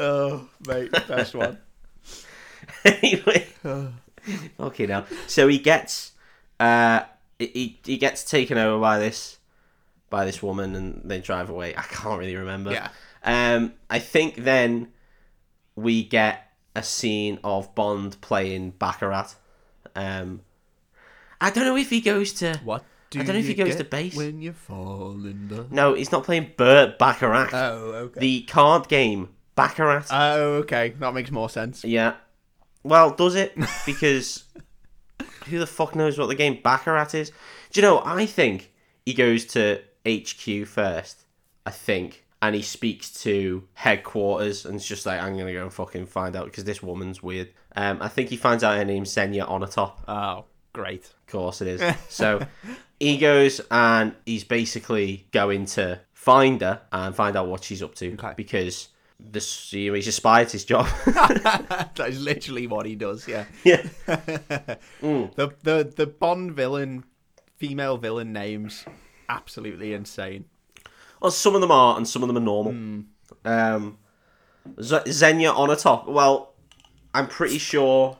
Oh, 0.00 0.48
mate, 0.68 0.92
best 1.08 1.34
one. 1.34 1.58
anyway. 2.84 3.48
okay, 4.60 4.86
now. 4.86 5.06
So 5.26 5.48
he 5.48 5.58
gets, 5.58 6.12
uh, 6.60 7.02
he, 7.38 7.78
he 7.84 7.96
gets 7.96 8.24
taken 8.24 8.58
over 8.58 8.80
by 8.80 8.98
this, 8.98 9.38
by 10.10 10.24
this 10.24 10.42
woman, 10.42 10.74
and 10.74 11.02
they 11.04 11.20
drive 11.20 11.50
away. 11.50 11.74
I 11.76 11.82
can't 11.82 12.18
really 12.18 12.36
remember. 12.36 12.72
Yeah. 12.72 12.88
Um, 13.24 13.74
I 13.90 13.98
think 13.98 14.36
then 14.36 14.88
we 15.76 16.02
get 16.02 16.50
a 16.74 16.82
scene 16.82 17.38
of 17.44 17.74
Bond 17.74 18.20
playing 18.20 18.70
Baccarat. 18.78 19.34
Um, 19.94 20.42
I 21.40 21.50
don't 21.50 21.64
know 21.64 21.76
if 21.76 21.90
he 21.90 22.00
goes 22.00 22.32
to. 22.34 22.58
What 22.64 22.84
do 23.10 23.20
I 23.20 23.24
don't 23.24 23.34
know 23.34 23.40
if 23.40 23.46
he 23.46 23.54
goes 23.54 23.76
to 23.76 23.84
base. 23.84 24.14
when 24.14 24.40
you 24.40 24.52
fall 24.52 25.12
in 25.24 25.48
the. 25.48 25.66
No, 25.70 25.94
he's 25.94 26.12
not 26.12 26.24
playing 26.24 26.52
Burt 26.56 26.98
Bacharach. 26.98 27.54
Oh, 27.54 27.76
okay. 27.94 28.20
the 28.20 28.42
card 28.42 28.88
game 28.88 29.30
Baccarat. 29.54 30.06
Oh, 30.10 30.54
okay. 30.56 30.94
That 30.98 31.14
makes 31.14 31.30
more 31.30 31.48
sense. 31.48 31.84
yeah. 31.84 32.14
Well, 32.82 33.10
does 33.10 33.34
it? 33.34 33.56
Because 33.86 34.44
who 35.46 35.58
the 35.58 35.66
fuck 35.66 35.94
knows 35.94 36.18
what 36.18 36.26
the 36.28 36.34
game 36.34 36.60
Baccarat 36.62 37.14
is? 37.14 37.30
Do 37.72 37.80
you 37.80 37.82
know? 37.82 38.02
I 38.04 38.26
think 38.26 38.72
he 39.04 39.14
goes 39.14 39.44
to 39.46 39.80
HQ 40.06 40.66
first. 40.66 41.24
I 41.66 41.70
think. 41.70 42.24
And 42.40 42.54
he 42.54 42.62
speaks 42.62 43.10
to 43.24 43.64
headquarters 43.74 44.64
and 44.64 44.76
it's 44.76 44.86
just 44.86 45.04
like, 45.06 45.20
I'm 45.20 45.34
going 45.34 45.48
to 45.48 45.52
go 45.52 45.64
and 45.64 45.72
fucking 45.72 46.06
find 46.06 46.36
out 46.36 46.44
because 46.44 46.62
this 46.64 46.80
woman's 46.82 47.20
weird. 47.20 47.48
Um, 47.74 47.98
I 48.00 48.06
think 48.06 48.28
he 48.30 48.36
finds 48.36 48.62
out 48.62 48.76
her 48.76 48.84
name's 48.84 49.12
Xenia 49.12 49.44
Onatop. 49.44 49.94
Oh, 50.06 50.44
great. 50.72 51.04
Of 51.06 51.26
course 51.26 51.60
it 51.60 51.66
is. 51.68 51.96
So 52.08 52.40
he 53.00 53.18
goes 53.18 53.60
and 53.72 54.14
he's 54.24 54.44
basically 54.44 55.26
going 55.32 55.66
to 55.66 56.00
find 56.12 56.60
her 56.60 56.80
and 56.92 57.12
find 57.14 57.36
out 57.36 57.48
what 57.48 57.64
she's 57.64 57.82
up 57.82 57.96
to 57.96 58.12
Okay. 58.14 58.34
because 58.36 58.88
this 59.20 59.72
you 59.72 59.90
know, 59.90 59.94
he's 59.94 60.06
his 60.06 60.64
job. 60.64 60.86
that 61.06 62.06
is 62.08 62.20
literally 62.20 62.66
what 62.66 62.86
he 62.86 62.94
does. 62.94 63.26
Yeah. 63.26 63.44
yeah. 63.64 63.84
The 65.00 65.54
the 65.62 65.92
the 65.96 66.06
Bond 66.06 66.52
villain, 66.52 67.04
female 67.56 67.96
villain 67.96 68.32
names, 68.32 68.84
absolutely 69.28 69.92
insane. 69.92 70.44
Well, 71.20 71.30
some 71.30 71.54
of 71.54 71.60
them 71.60 71.70
are 71.70 71.96
and 71.96 72.06
some 72.06 72.22
of 72.22 72.28
them 72.28 72.36
are 72.36 72.40
normal. 72.40 73.04
Um, 73.44 73.98
Z- 74.80 75.10
Xenia 75.10 75.50
on 75.50 75.70
a 75.70 75.76
top. 75.76 76.06
Well, 76.06 76.54
I'm 77.12 77.26
pretty 77.26 77.58
sure 77.58 78.16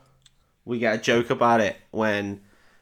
we 0.65 0.79
get 0.79 0.95
a 0.95 0.99
joke 0.99 1.31
about 1.31 1.61
it 1.61 1.77
when 1.93 2.41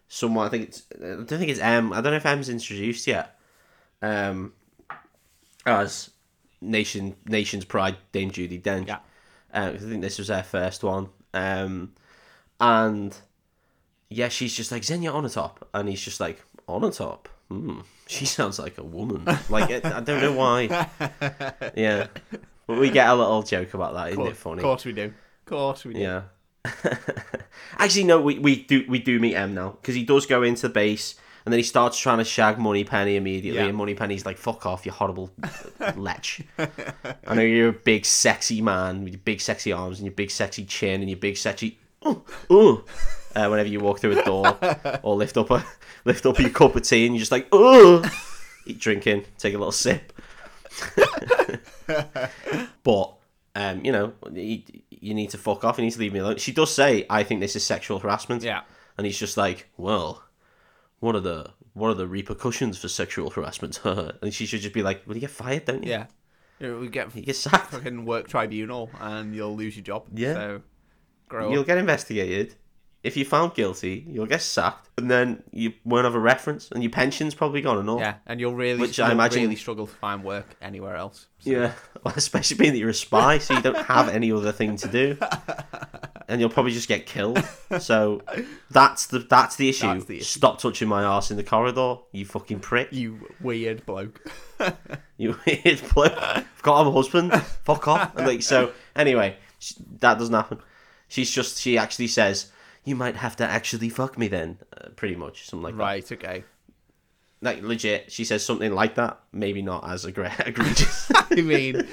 someone. 0.08 0.46
I 0.46 0.50
think 0.50 0.68
it's. 0.68 0.82
I 0.94 0.98
don't 1.04 1.26
think 1.26 1.50
it's 1.50 1.60
M. 1.60 1.92
I 1.92 2.00
don't 2.00 2.12
know 2.12 2.16
if 2.16 2.26
M's 2.26 2.48
introduced 2.48 3.06
yet. 3.06 3.38
Um, 4.00 4.52
as 5.66 6.10
nation 6.66 7.16
nation's 7.26 7.64
pride, 7.64 7.96
Dame 8.12 8.30
Judi 8.30 8.60
Dench. 8.60 8.88
Yeah. 8.88 8.98
Uh, 9.52 9.72
I 9.74 9.78
think 9.78 10.02
this 10.02 10.18
was 10.18 10.28
her 10.28 10.42
first 10.42 10.82
one. 10.84 11.08
Um, 11.32 11.92
and 12.60 13.16
yeah, 14.08 14.28
she's 14.28 14.54
just 14.54 14.72
like 14.72 14.84
Xenia 14.84 15.10
on 15.12 15.24
a 15.24 15.28
top, 15.28 15.68
and 15.74 15.88
he's 15.88 16.00
just 16.00 16.20
like 16.20 16.44
on 16.68 16.84
a 16.84 16.90
top. 16.90 17.28
Hmm. 17.48 17.80
She 18.06 18.26
sounds 18.36 18.58
like 18.58 18.78
a 18.78 18.84
woman. 18.84 19.24
Like 19.48 19.70
it, 19.70 19.84
I 19.84 20.00
don't 20.00 20.20
know 20.20 20.32
why. 20.32 20.88
Yeah, 21.76 22.06
but 22.66 22.78
we 22.78 22.90
get 22.90 23.08
a 23.08 23.14
little 23.14 23.42
joke 23.42 23.74
about 23.74 23.94
that, 23.94 24.12
isn't 24.12 24.20
Of 24.20 24.28
it 24.28 24.36
funny? 24.36 24.58
Of 24.58 24.62
course 24.62 24.84
we 24.84 24.92
do. 24.92 25.04
Of 25.04 25.44
course 25.46 25.84
we 25.84 25.94
do. 25.94 26.00
Yeah. 26.00 26.22
Actually, 27.78 28.04
no, 28.04 28.20
we, 28.20 28.38
we 28.38 28.62
do 28.64 28.84
we 28.88 28.98
do 28.98 29.20
meet 29.20 29.34
M 29.34 29.54
now 29.54 29.70
because 29.80 29.94
he 29.94 30.04
does 30.04 30.26
go 30.26 30.42
into 30.42 30.62
the 30.62 30.72
base 30.72 31.14
and 31.46 31.52
then 31.52 31.58
he 31.58 31.62
starts 31.62 31.96
trying 31.98 32.18
to 32.18 32.24
shag 32.24 32.58
Moneypenny 32.58 33.16
immediately, 33.16 33.60
Yeah. 33.60 33.68
and 33.68 33.76
Moneypenny's 33.78 34.26
like, 34.26 34.36
"Fuck 34.36 34.66
off, 34.66 34.84
you 34.84 34.92
horrible 34.92 35.30
lech." 35.96 36.40
I 37.26 37.34
know 37.34 37.42
you're 37.42 37.68
a 37.68 37.72
big 37.72 38.04
sexy 38.04 38.60
man 38.60 39.04
with 39.04 39.12
your 39.14 39.20
big 39.24 39.40
sexy 39.40 39.72
arms 39.72 39.98
and 39.98 40.06
your 40.06 40.14
big 40.14 40.30
sexy 40.30 40.64
chin 40.64 41.00
and 41.00 41.08
your 41.08 41.18
big 41.18 41.36
sexy 41.36 41.78
oh 42.04 42.22
oh. 42.50 42.84
Uh, 43.34 43.48
whenever 43.48 43.68
you 43.68 43.78
walk 43.80 43.98
through 44.00 44.18
a 44.18 44.24
door 44.24 44.58
or 45.02 45.14
lift 45.14 45.36
up 45.36 45.50
a 45.50 45.64
lift 46.04 46.24
up 46.26 46.38
your 46.38 46.50
cup 46.50 46.74
of 46.74 46.82
tea 46.82 47.04
and 47.06 47.14
you're 47.14 47.20
just 47.20 47.30
like 47.32 47.46
oh, 47.52 48.02
eat 48.66 48.78
drinking, 48.78 49.24
take 49.38 49.54
a 49.54 49.58
little 49.58 49.70
sip. 49.72 50.12
but 52.82 53.12
um, 53.54 53.84
you 53.84 53.92
know, 53.92 54.12
you, 54.32 54.62
you 54.90 55.14
need 55.14 55.30
to 55.30 55.38
fuck 55.38 55.64
off. 55.64 55.78
You 55.78 55.84
need 55.84 55.92
to 55.92 55.98
leave 56.00 56.12
me 56.12 56.18
alone. 56.20 56.36
She 56.38 56.52
does 56.52 56.74
say, 56.74 57.06
"I 57.08 57.22
think 57.22 57.40
this 57.40 57.56
is 57.56 57.64
sexual 57.64 57.98
harassment." 57.98 58.42
Yeah. 58.42 58.62
and 58.98 59.06
he's 59.06 59.18
just 59.18 59.36
like, 59.36 59.68
"Well, 59.76 60.22
what 61.06 61.14
are 61.16 61.20
the 61.20 61.38
what 61.74 61.88
are 61.88 61.94
the 61.94 62.06
repercussions 62.08 62.78
for 62.78 62.88
sexual 62.88 63.30
harassment?" 63.30 63.80
and 63.84 64.34
she 64.34 64.44
should 64.46 64.60
just 64.60 64.74
be 64.74 64.82
like, 64.82 64.98
"Well, 65.06 65.14
you 65.16 65.20
get 65.20 65.30
fired, 65.30 65.64
don't 65.64 65.82
you? 65.84 65.90
Yeah. 65.90 66.06
You 66.60 66.78
we 66.80 66.88
get 66.88 67.14
You 67.14 67.22
get 67.22 67.36
sacked. 67.36 67.70
fucking 67.72 68.04
work 68.06 68.28
tribunal 68.28 68.90
and 69.00 69.34
you'll 69.34 69.56
lose 69.56 69.76
your 69.76 69.84
job. 69.84 70.06
Yeah. 70.14 70.34
So 70.34 70.62
grow 71.28 71.50
You'll 71.52 71.60
up. 71.60 71.66
get 71.66 71.78
investigated. 71.78 72.54
If 73.06 73.16
you're 73.16 73.24
found 73.26 73.54
guilty, 73.54 74.04
you'll 74.08 74.26
get 74.26 74.42
sacked, 74.42 74.88
and 74.98 75.10
then 75.10 75.42
you 75.52 75.72
won't 75.84 76.04
have 76.04 76.14
a 76.14 76.18
reference, 76.20 76.70
and 76.72 76.82
your 76.82 76.90
pension's 76.90 77.34
probably 77.34 77.60
gone 77.60 77.78
and 77.78 77.88
all. 77.88 77.98
Yeah, 78.00 78.16
and 78.26 78.40
you'll 78.40 78.54
really, 78.54 78.80
Which 78.80 78.98
I 78.98 79.12
imagine- 79.12 79.42
really 79.42 79.56
struggle 79.56 79.86
to 79.86 79.94
find 79.94 80.24
work 80.24 80.56
anywhere 80.60 80.96
else. 80.96 81.26
So- 81.38 81.50
Yeah, 81.50 81.72
well, 82.04 82.14
especially 82.16 82.56
being 82.56 82.72
that 82.72 82.78
you're 82.78 82.88
a 82.90 82.94
spy, 82.94 83.38
so 83.38 83.54
you 83.54 83.62
don't 83.62 83.76
have 83.86 84.08
any 84.08 84.32
other 84.32 84.50
thing 84.52 84.76
to 84.78 84.88
do, 84.88 85.16
and 86.28 86.40
you'll 86.40 86.50
probably 86.50 86.72
just 86.72 86.88
get 86.88 87.06
killed. 87.06 87.42
So 87.78 88.22
that's 88.70 89.06
the 89.06 89.20
that's 89.20 89.56
the 89.56 89.68
issue. 89.68 89.86
That's 89.86 90.04
the 90.06 90.16
issue. 90.16 90.24
Stop 90.24 90.60
touching 90.60 90.88
my 90.88 91.04
ass 91.04 91.30
in 91.30 91.36
the 91.36 91.44
corridor, 91.44 91.96
you 92.12 92.24
fucking 92.24 92.58
prick. 92.60 92.88
You 92.92 93.28
weird 93.40 93.86
bloke. 93.86 94.20
You 95.18 95.38
weird 95.46 95.80
bloke. 95.94 96.12
I've 96.18 96.62
got 96.62 96.86
a 96.86 96.90
husband. 96.90 97.32
Fuck 97.64 97.88
off. 97.88 98.14
And 98.16 98.26
like 98.26 98.42
so. 98.42 98.72
Anyway, 98.94 99.36
that 100.00 100.18
doesn't 100.18 100.34
happen. 100.34 100.58
She's 101.08 101.30
just 101.30 101.58
she 101.58 101.78
actually 101.78 102.08
says 102.08 102.50
you 102.86 102.96
might 102.96 103.16
have 103.16 103.36
to 103.36 103.44
actually 103.44 103.90
fuck 103.90 104.16
me 104.16 104.28
then, 104.28 104.58
uh, 104.80 104.88
pretty 104.96 105.16
much 105.16 105.46
something 105.46 105.64
like 105.64 105.76
that. 105.76 105.82
right. 105.82 106.12
Okay. 106.12 106.44
Like 107.42 107.62
legit, 107.62 108.10
she 108.10 108.24
says 108.24 108.42
something 108.44 108.72
like 108.72 108.94
that. 108.94 109.20
Maybe 109.32 109.60
not 109.60 109.86
as 109.86 110.06
aggr- 110.06 110.46
egregious. 110.46 111.10
I 111.14 111.42
mean, 111.42 111.86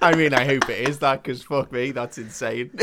I 0.00 0.14
mean, 0.14 0.32
I 0.32 0.44
hope 0.44 0.68
it 0.70 0.88
is 0.88 1.00
that 1.00 1.22
because 1.24 1.42
fuck 1.42 1.72
me, 1.72 1.90
that's 1.90 2.18
insane. 2.18 2.70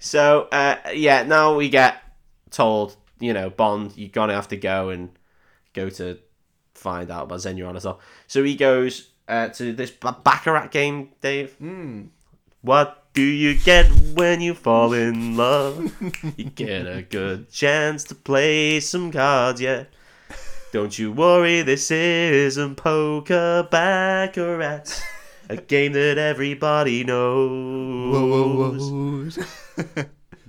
So 0.00 0.48
uh, 0.50 0.76
yeah, 0.92 1.22
now 1.22 1.54
we 1.56 1.68
get 1.68 2.02
told, 2.50 2.96
you 3.20 3.32
know, 3.32 3.50
Bond, 3.50 3.92
you're 3.96 4.08
gonna 4.08 4.34
have 4.34 4.48
to 4.48 4.56
go 4.56 4.88
and 4.88 5.10
go 5.74 5.88
to 5.90 6.18
find 6.74 7.08
out 7.10 7.24
about 7.24 7.40
Xenia 7.40 7.64
Onatop. 7.64 7.98
So 8.26 8.42
he 8.42 8.56
goes 8.56 9.10
uh, 9.28 9.48
to 9.50 9.72
this 9.72 9.90
Baccarat 9.92 10.68
game, 10.72 11.10
Dave. 11.20 11.56
What 12.62 13.01
do 13.14 13.22
you 13.22 13.58
get 13.58 13.86
when 14.14 14.40
you 14.40 14.54
fall 14.54 14.92
in 14.94 15.36
love? 15.36 15.92
you 16.36 16.44
get 16.44 16.86
a 16.86 17.02
good 17.02 17.50
chance 17.50 18.04
to 18.04 18.14
play 18.14 18.80
some 18.80 19.12
cards, 19.12 19.60
yeah. 19.60 19.84
Don't 20.72 20.98
you 20.98 21.12
worry, 21.12 21.60
this 21.62 21.90
isn't 21.90 22.76
poker 22.76 23.68
baccarat. 23.70 25.02
a 25.50 25.56
game 25.56 25.92
that 25.92 26.16
everybody 26.16 27.04
knows. 27.04 28.88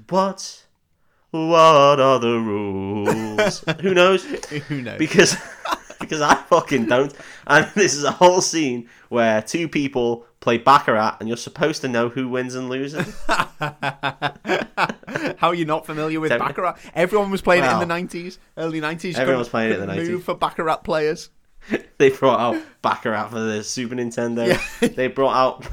What? 0.08 0.64
What 1.32 2.00
are 2.00 2.20
the 2.20 2.40
rules? 2.40 3.64
Who 3.82 3.94
knows? 3.94 4.24
Who 4.68 4.82
knows? 4.82 4.98
Because 4.98 5.36
because 6.00 6.22
I 6.22 6.36
fucking 6.36 6.86
don't. 6.86 7.14
And 7.48 7.66
this 7.76 7.96
is 7.96 8.04
a 8.04 8.12
whole 8.12 8.42
scene 8.42 8.88
where 9.10 9.42
two 9.42 9.68
people 9.68 10.26
play 10.44 10.58
baccarat, 10.58 11.16
and 11.20 11.30
you're 11.30 11.38
supposed 11.38 11.80
to 11.82 11.88
know 11.88 12.10
who 12.10 12.28
wins 12.28 12.54
and 12.54 12.70
loses. 12.70 13.16
How 13.28 13.48
are 15.48 15.56
you 15.56 15.64
not 15.64 15.86
familiar 15.86 16.20
with 16.20 16.32
Don't- 16.32 16.40
Baccarat? 16.40 16.76
Everyone 16.94 17.32
was 17.32 17.42
playing 17.42 17.64
it 17.64 17.72
in 17.72 17.80
the 17.80 17.86
90s, 17.86 18.40
early 18.58 18.82
90s. 18.82 19.16
Everyone 19.16 19.40
was 19.40 19.48
playing 19.48 19.72
it 19.72 19.80
in 19.80 19.88
the 19.88 19.94
90s. 19.94 20.08
Move 20.10 20.24
for 20.26 20.36
Baccarat 20.36 20.84
players. 20.84 21.30
they 21.98 22.10
brought 22.10 22.42
out 22.42 22.62
baccarat 22.82 23.30
for 23.30 23.40
the 23.40 23.64
Super 23.64 23.96
Nintendo. 23.96 24.60
They 24.96 25.08
brought 25.08 25.34
out 25.34 25.66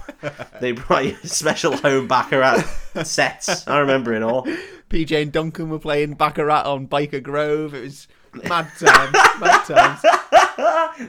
they 0.61 0.71
brought 0.71 1.07
out 1.07 1.15
special 1.25 1.77
home 1.77 2.07
baccarat 2.07 2.61
sets. 3.03 3.67
I 3.67 3.81
remember 3.81 4.15
it 4.15 4.23
all. 4.23 4.47
PJ 4.89 5.21
and 5.21 5.33
Duncan 5.33 5.69
were 5.69 5.81
playing 5.81 6.15
Baccarat 6.15 6.63
on 6.63 6.87
Byker 6.87 7.21
Grove. 7.21 7.75
It 7.75 7.83
was 7.83 8.07
mad 8.45 8.71
times. 8.79 9.17
mad 9.41 9.65
times. 9.65 10.01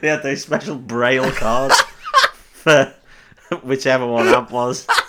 They 0.00 0.08
had 0.08 0.24
those 0.24 0.42
special 0.42 0.74
braille 0.74 1.30
cards 1.30 1.80
for 2.52 2.92
whichever 3.62 4.06
one 4.06 4.26
that 4.26 4.50
was. 4.50 4.86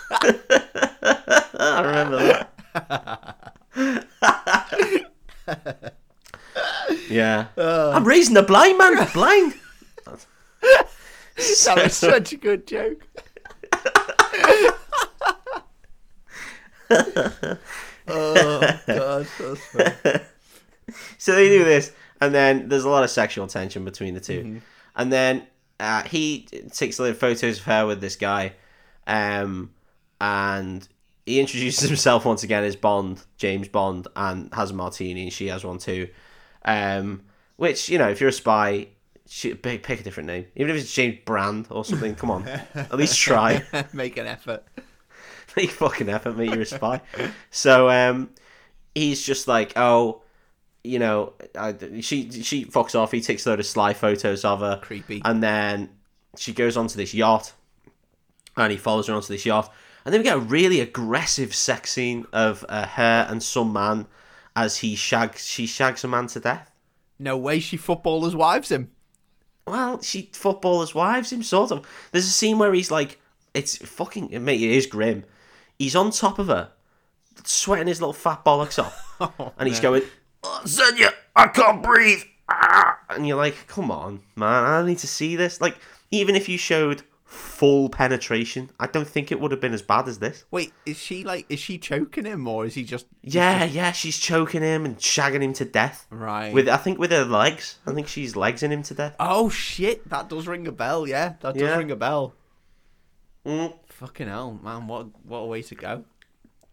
I 1.56 1.82
remember 1.82 2.46
that. 3.76 5.04
yeah. 7.08 7.46
I'm 7.56 8.04
raising 8.04 8.34
the 8.34 8.42
blind 8.42 8.78
man. 8.78 9.08
Blind. 9.12 9.54
That 10.64 10.88
was 11.36 11.96
such 11.96 12.32
a 12.32 12.36
good 12.36 12.66
joke. 12.66 13.02
oh, 18.08 18.80
God. 18.86 19.26
So 21.18 21.34
they 21.34 21.48
do 21.48 21.64
this, 21.64 21.92
and 22.20 22.34
then 22.34 22.68
there's 22.68 22.84
a 22.84 22.88
lot 22.88 23.02
of 23.02 23.10
sexual 23.10 23.46
tension 23.46 23.84
between 23.84 24.14
the 24.14 24.20
2 24.20 24.40
Mm-hmm. 24.40 24.58
And 24.96 25.12
then 25.12 25.46
uh, 25.80 26.02
he 26.02 26.46
takes 26.72 26.98
a 26.98 27.02
little 27.02 27.16
photos 27.18 27.58
of 27.58 27.64
her 27.64 27.86
with 27.86 28.00
this 28.00 28.16
guy, 28.16 28.52
um, 29.06 29.70
and 30.20 30.86
he 31.26 31.40
introduces 31.40 31.88
himself 31.88 32.24
once 32.24 32.42
again 32.42 32.64
as 32.64 32.76
Bond, 32.76 33.22
James 33.36 33.68
Bond, 33.68 34.08
and 34.16 34.52
has 34.54 34.70
a 34.70 34.74
martini, 34.74 35.22
and 35.22 35.32
she 35.32 35.48
has 35.48 35.64
one 35.64 35.78
too. 35.78 36.08
Um, 36.64 37.22
which 37.56 37.88
you 37.88 37.98
know, 37.98 38.08
if 38.08 38.20
you're 38.20 38.30
a 38.30 38.32
spy, 38.32 38.88
sh- 39.28 39.54
pick, 39.62 39.82
pick 39.82 40.00
a 40.00 40.02
different 40.02 40.26
name, 40.28 40.46
even 40.56 40.74
if 40.74 40.82
it's 40.82 40.92
James 40.92 41.18
Brand 41.24 41.66
or 41.70 41.84
something. 41.84 42.14
Come 42.14 42.30
on, 42.30 42.48
at 42.74 42.94
least 42.94 43.18
try. 43.18 43.64
Make 43.92 44.16
an 44.16 44.26
effort. 44.26 44.64
Make 45.56 45.70
fucking 45.70 46.08
effort, 46.08 46.36
mate. 46.36 46.50
You're 46.50 46.62
a 46.62 46.66
spy. 46.66 47.00
so 47.50 47.88
um, 47.88 48.30
he's 48.94 49.24
just 49.24 49.46
like, 49.46 49.72
oh, 49.76 50.23
you 50.84 50.98
know, 50.98 51.32
I, 51.58 51.74
she 52.00 52.30
she 52.30 52.66
fucks 52.66 52.94
off. 52.94 53.10
He 53.10 53.20
takes 53.20 53.46
a 53.46 53.50
load 53.50 53.60
of 53.60 53.66
sly 53.66 53.94
photos 53.94 54.44
of 54.44 54.60
her, 54.60 54.78
Creepy. 54.82 55.22
and 55.24 55.42
then 55.42 55.88
she 56.36 56.52
goes 56.52 56.76
onto 56.76 56.96
this 56.96 57.14
yacht, 57.14 57.54
and 58.56 58.70
he 58.70 58.76
follows 58.76 59.08
her 59.08 59.14
onto 59.14 59.28
this 59.28 59.46
yacht, 59.46 59.72
and 60.04 60.12
then 60.12 60.20
we 60.20 60.24
get 60.24 60.36
a 60.36 60.40
really 60.40 60.80
aggressive 60.80 61.54
sex 61.54 61.92
scene 61.92 62.26
of 62.32 62.64
uh, 62.68 62.86
her 62.86 63.26
and 63.28 63.42
some 63.42 63.72
man 63.72 64.06
as 64.54 64.78
he 64.78 64.94
shags 64.94 65.46
she 65.46 65.66
shags 65.66 66.04
a 66.04 66.08
man 66.08 66.26
to 66.28 66.40
death. 66.40 66.70
No 67.18 67.36
way 67.36 67.60
she 67.60 67.76
footballers 67.76 68.36
wives 68.36 68.70
him. 68.70 68.90
Well, 69.66 70.02
she 70.02 70.28
footballers 70.32 70.94
wives 70.94 71.32
him 71.32 71.42
sort 71.42 71.70
of. 71.70 71.86
There's 72.12 72.26
a 72.26 72.30
scene 72.30 72.58
where 72.58 72.74
he's 72.74 72.90
like, 72.90 73.18
it's 73.54 73.78
fucking 73.78 74.44
mate. 74.44 74.60
It 74.60 74.70
is 74.72 74.86
grim. 74.86 75.24
He's 75.78 75.96
on 75.96 76.10
top 76.10 76.38
of 76.38 76.48
her, 76.48 76.70
sweating 77.44 77.86
his 77.86 78.00
little 78.00 78.12
fat 78.12 78.44
bollocks 78.44 78.82
off, 78.82 79.54
and 79.58 79.66
he's 79.66 79.80
going, 79.80 80.02
oh, 80.44 80.62
"Xenia, 80.66 81.12
I 81.34 81.48
can't 81.48 81.82
breathe." 81.82 82.22
Ah! 82.48 82.98
And 83.10 83.26
you're 83.26 83.36
like, 83.36 83.66
"Come 83.66 83.90
on, 83.90 84.20
man! 84.36 84.64
I 84.64 84.84
need 84.86 84.98
to 84.98 85.06
see 85.08 85.34
this." 85.36 85.60
Like, 85.60 85.76
even 86.10 86.36
if 86.36 86.48
you 86.48 86.58
showed 86.58 87.02
full 87.24 87.88
penetration, 87.88 88.70
I 88.78 88.86
don't 88.86 89.08
think 89.08 89.32
it 89.32 89.40
would 89.40 89.50
have 89.50 89.60
been 89.60 89.72
as 89.74 89.82
bad 89.82 90.06
as 90.06 90.18
this. 90.20 90.44
Wait, 90.52 90.72
is 90.86 90.96
she 90.96 91.24
like, 91.24 91.46
is 91.48 91.58
she 91.58 91.78
choking 91.78 92.24
him 92.26 92.46
or 92.46 92.64
is 92.66 92.74
he 92.74 92.84
just. 92.84 93.06
Yeah, 93.22 93.64
yeah, 93.64 93.90
she's 93.92 94.18
choking 94.18 94.62
him 94.62 94.84
and 94.84 94.98
shagging 94.98 95.40
him 95.42 95.52
to 95.54 95.64
death. 95.64 96.06
Right. 96.10 96.52
With 96.52 96.68
I 96.68 96.76
think 96.76 96.98
with 96.98 97.10
her 97.10 97.24
legs. 97.24 97.78
I 97.86 97.92
think 97.92 98.06
she's 98.06 98.34
legsing 98.34 98.70
him 98.70 98.82
to 98.84 98.94
death. 98.94 99.16
Oh 99.18 99.48
shit, 99.48 100.08
that 100.10 100.28
does 100.28 100.46
ring 100.46 100.66
a 100.68 100.72
bell, 100.72 101.08
yeah. 101.08 101.34
That 101.40 101.54
does 101.54 101.62
Yeah. 101.62 101.76
ring 101.76 101.90
a 101.90 101.96
bell. 101.96 102.34
Mm. 103.44 103.74
Fucking 103.88 104.28
hell, 104.28 104.58
man, 104.62 104.86
what 104.86 105.06
what 105.24 105.38
a 105.38 105.44
way 105.46 105.62
to 105.62 105.74
go. 105.74 106.04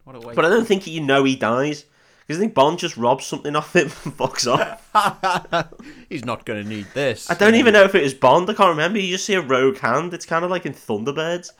What 0.03 0.15
a 0.15 0.19
way 0.19 0.34
But 0.36 0.45
I 0.45 0.49
don't 0.49 0.65
think 0.67 0.88
you 0.88 1.01
know 1.01 1.23
he 1.23 1.36
dies. 1.36 1.86
Because 2.32 2.39
I 2.39 2.44
think 2.46 2.54
Bond 2.54 2.80
just 2.80 2.96
robs 2.96 3.26
something 3.26 3.58
off 3.58 3.76
him 3.76 3.88
and 4.06 4.17
fucks 4.17 4.48
off. 4.48 5.74
He's 6.10 6.24
not 6.24 6.46
gonna 6.46 6.63
need 6.63 6.86
this. 6.94 7.30
I 7.30 7.34
don't 7.34 7.56
even 7.56 7.74
know 7.74 7.84
if 7.84 7.94
it 7.94 8.02
was 8.02 8.13
Bond. 8.13 8.50
I 8.50 8.54
can't 8.54 8.70
remember. 8.70 9.00
You 9.00 9.12
just 9.12 9.26
see 9.26 9.34
a 9.34 9.41
rogue 9.41 9.80
hand. 9.80 10.13
It's 10.13 10.26
kind 10.26 10.46
of 10.46 10.50
like 10.50 10.65
in 10.65 10.72
Thunderbirds, 10.72 11.52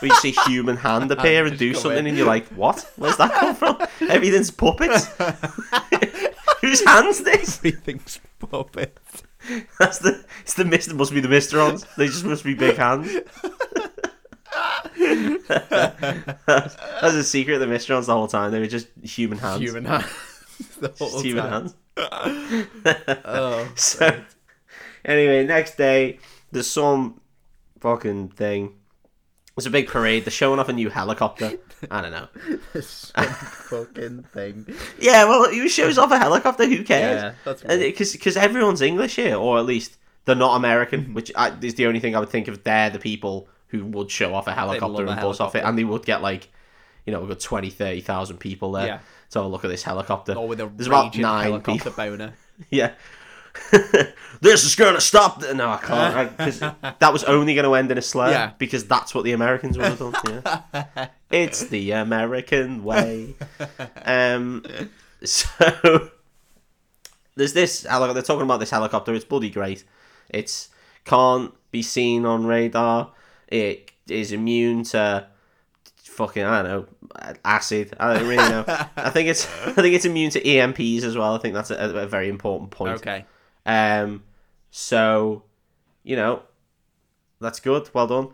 where 0.00 0.08
you 0.12 0.14
see 0.14 0.30
human 0.46 0.76
hand 0.76 1.10
appear 1.10 1.44
and 1.44 1.58
do 1.58 1.74
something, 1.74 1.98
in. 1.98 2.06
and 2.06 2.16
you're 2.16 2.24
like, 2.24 2.46
"What? 2.50 2.88
Where's 2.94 3.16
that 3.16 3.32
come 3.32 3.56
from? 3.56 3.78
Everything's 4.08 4.52
puppets. 4.52 5.08
Whose 6.60 6.84
hands 6.84 7.24
this? 7.24 7.58
Everything's 7.58 8.20
puppet. 8.38 8.96
That's 9.80 9.98
the. 9.98 10.24
It's 10.42 10.54
the 10.54 10.64
Mister. 10.64 10.94
Must 10.94 11.12
be 11.12 11.18
the 11.18 11.26
Mysterons. 11.26 11.84
They 11.96 12.06
just 12.06 12.24
must 12.24 12.44
be 12.44 12.54
big 12.54 12.76
hands. 12.76 13.12
That's 14.96 15.54
a 17.14 17.24
secret. 17.24 17.58
The 17.58 17.66
Mysterons 17.66 18.06
the 18.06 18.14
whole 18.14 18.28
time. 18.28 18.50
They 18.52 18.60
were 18.60 18.66
just 18.66 18.88
human 19.02 19.38
hands. 19.38 19.60
Human 19.60 19.84
hands. 19.84 20.06
the 20.80 20.88
whole 20.88 21.10
Just 21.10 21.24
human 21.24 21.44
time. 21.44 21.52
hands. 21.52 21.74
Oh, 23.24 23.70
So, 23.76 24.22
anyway, 25.04 25.44
next 25.44 25.76
day, 25.76 26.18
there's 26.50 26.70
some 26.70 27.20
fucking 27.80 28.30
thing. 28.30 28.74
It's 29.56 29.66
a 29.66 29.70
big 29.70 29.88
parade. 29.88 30.24
They're 30.24 30.30
showing 30.30 30.58
off 30.58 30.70
a 30.70 30.72
new 30.72 30.88
helicopter. 30.88 31.52
I 31.90 32.00
don't 32.00 32.12
know. 32.12 32.28
some 32.80 33.26
fucking 33.26 34.22
thing. 34.32 34.66
Yeah, 34.98 35.24
well, 35.24 35.50
he 35.50 35.68
shows 35.68 35.98
off 35.98 36.10
a 36.10 36.18
helicopter. 36.18 36.64
Who 36.64 36.82
cares? 36.84 37.22
Yeah, 37.22 37.34
that's. 37.44 37.62
Because 38.12 38.38
everyone's 38.38 38.80
English 38.80 39.16
here, 39.16 39.36
or 39.36 39.58
at 39.58 39.66
least 39.66 39.98
they're 40.24 40.34
not 40.34 40.56
American, 40.56 41.12
which 41.12 41.30
I, 41.36 41.52
is 41.60 41.74
the 41.74 41.86
only 41.86 42.00
thing 42.00 42.16
I 42.16 42.20
would 42.20 42.30
think 42.30 42.48
of. 42.48 42.64
They're 42.64 42.88
the 42.88 42.98
people 42.98 43.46
who 43.72 43.84
would 43.86 44.10
show 44.10 44.32
off 44.34 44.46
a 44.46 44.52
helicopter 44.52 45.02
and 45.02 45.18
a 45.18 45.20
buzz 45.20 45.40
off 45.40 45.56
it, 45.56 45.64
and 45.64 45.76
they 45.76 45.82
would 45.84 46.04
get 46.06 46.22
like, 46.22 46.48
you 47.06 47.12
know, 47.12 47.18
we've 47.18 47.28
got 47.28 47.40
20, 47.40 47.70
30,000 47.70 48.36
people 48.38 48.70
there 48.72 48.86
Yeah. 48.86 48.98
to 49.30 49.38
have 49.40 49.46
a 49.46 49.48
look 49.48 49.64
at 49.64 49.68
this 49.68 49.82
helicopter. 49.82 50.34
Or 50.34 50.46
with 50.46 50.60
a 50.60 50.66
There's 50.66 50.86
about 50.86 51.16
nine 51.16 51.44
helicopter 51.46 51.90
people. 51.90 51.92
boner. 51.92 52.34
Yeah. 52.70 52.92
this 54.40 54.64
is 54.64 54.74
going 54.76 54.94
to 54.94 55.00
stop. 55.00 55.40
The... 55.40 55.52
No, 55.54 55.68
I 55.70 55.78
can't. 55.78 56.36
Because 56.36 56.60
that 57.00 57.12
was 57.12 57.24
only 57.24 57.54
going 57.54 57.64
to 57.64 57.74
end 57.74 57.90
in 57.90 57.98
a 57.98 58.02
slur. 58.02 58.30
Yeah. 58.30 58.52
Because 58.56 58.86
that's 58.86 59.14
what 59.14 59.24
the 59.24 59.32
Americans 59.32 59.76
would 59.76 59.86
have 59.86 59.98
done. 59.98 60.42
Yeah. 60.44 61.08
it's 61.30 61.64
the 61.66 61.90
American 61.92 62.84
way. 62.84 63.34
Um. 64.04 64.64
So 65.24 66.10
there's 67.36 67.52
this. 67.52 67.82
heli- 67.84 68.12
They're 68.14 68.22
talking 68.22 68.42
about 68.42 68.60
this 68.60 68.70
helicopter. 68.70 69.14
It's 69.14 69.24
bloody 69.24 69.50
great. 69.50 69.84
It's 70.28 70.68
can't 71.04 71.52
be 71.70 71.82
seen 71.82 72.24
on 72.24 72.46
radar. 72.46 73.12
It 73.52 73.92
is 74.08 74.32
immune 74.32 74.84
to 74.84 75.26
fucking 76.04 76.42
I 76.44 76.62
don't 76.62 76.70
know 76.70 77.34
acid. 77.44 77.94
I 78.00 78.14
don't 78.14 78.28
really 78.28 78.48
know. 78.48 78.64
I 78.96 79.10
think 79.10 79.28
it's 79.28 79.46
I 79.66 79.72
think 79.72 79.94
it's 79.94 80.04
immune 80.04 80.30
to 80.30 80.40
EMPs 80.40 81.02
as 81.04 81.16
well. 81.16 81.34
I 81.34 81.38
think 81.38 81.54
that's 81.54 81.70
a, 81.70 81.76
a 81.76 82.06
very 82.06 82.28
important 82.28 82.70
point. 82.70 82.94
Okay. 82.94 83.24
Um, 83.66 84.22
so 84.70 85.42
you 86.02 86.16
know 86.16 86.42
that's 87.40 87.60
good. 87.60 87.88
Well 87.92 88.06
done. 88.06 88.28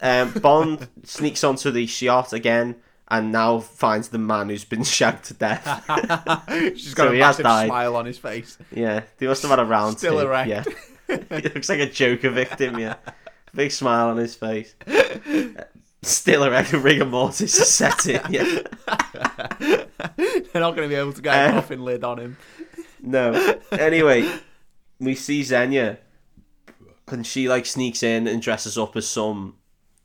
Um, 0.00 0.32
Bond 0.40 0.88
sneaks 1.04 1.44
onto 1.44 1.70
the 1.70 1.84
yacht 1.84 2.32
again 2.32 2.76
and 3.08 3.30
now 3.30 3.58
finds 3.60 4.08
the 4.08 4.18
man 4.18 4.48
who's 4.48 4.64
been 4.64 4.84
shagged 4.84 5.24
to 5.24 5.34
death. 5.34 5.64
She's 6.76 6.94
got 6.94 7.04
So 7.04 7.08
a 7.10 7.12
he 7.14 7.20
massive 7.20 7.42
smile 7.44 7.96
on 7.96 8.06
his 8.06 8.18
face. 8.18 8.58
yeah, 8.74 9.02
they 9.18 9.26
must 9.26 9.42
have 9.42 9.50
had 9.50 9.58
a 9.60 9.64
round. 9.64 9.98
Still 9.98 10.18
erect. 10.20 10.48
Yeah, 10.48 10.64
he 11.08 11.48
looks 11.48 11.68
like 11.68 11.80
a 11.80 11.90
Joker 11.90 12.30
victim. 12.30 12.78
Yeah, 12.78 12.96
big 13.54 13.70
smile 13.70 14.08
on 14.08 14.16
his 14.16 14.34
face. 14.34 14.74
Still 16.02 16.44
erect. 16.44 16.72
Rigor 16.72 17.04
mortis 17.04 17.58
is 17.58 17.68
set. 17.68 18.04
Yeah. 18.06 18.18
They're 20.16 20.60
not 20.60 20.74
going 20.76 20.82
to 20.82 20.88
be 20.88 20.94
able 20.94 21.12
to 21.12 21.22
get 21.22 21.34
a 21.34 21.48
Uh, 21.48 21.52
coffin 21.52 21.84
lid 21.84 22.02
on 22.04 22.18
him. 22.18 22.36
No. 23.00 23.56
Anyway, 23.70 24.28
we 24.98 25.14
see 25.14 25.42
Xenia, 25.42 25.98
and 27.08 27.26
she 27.26 27.48
like 27.48 27.66
sneaks 27.66 28.02
in 28.02 28.26
and 28.26 28.42
dresses 28.42 28.76
up 28.78 28.96
as 28.96 29.06
some 29.06 29.56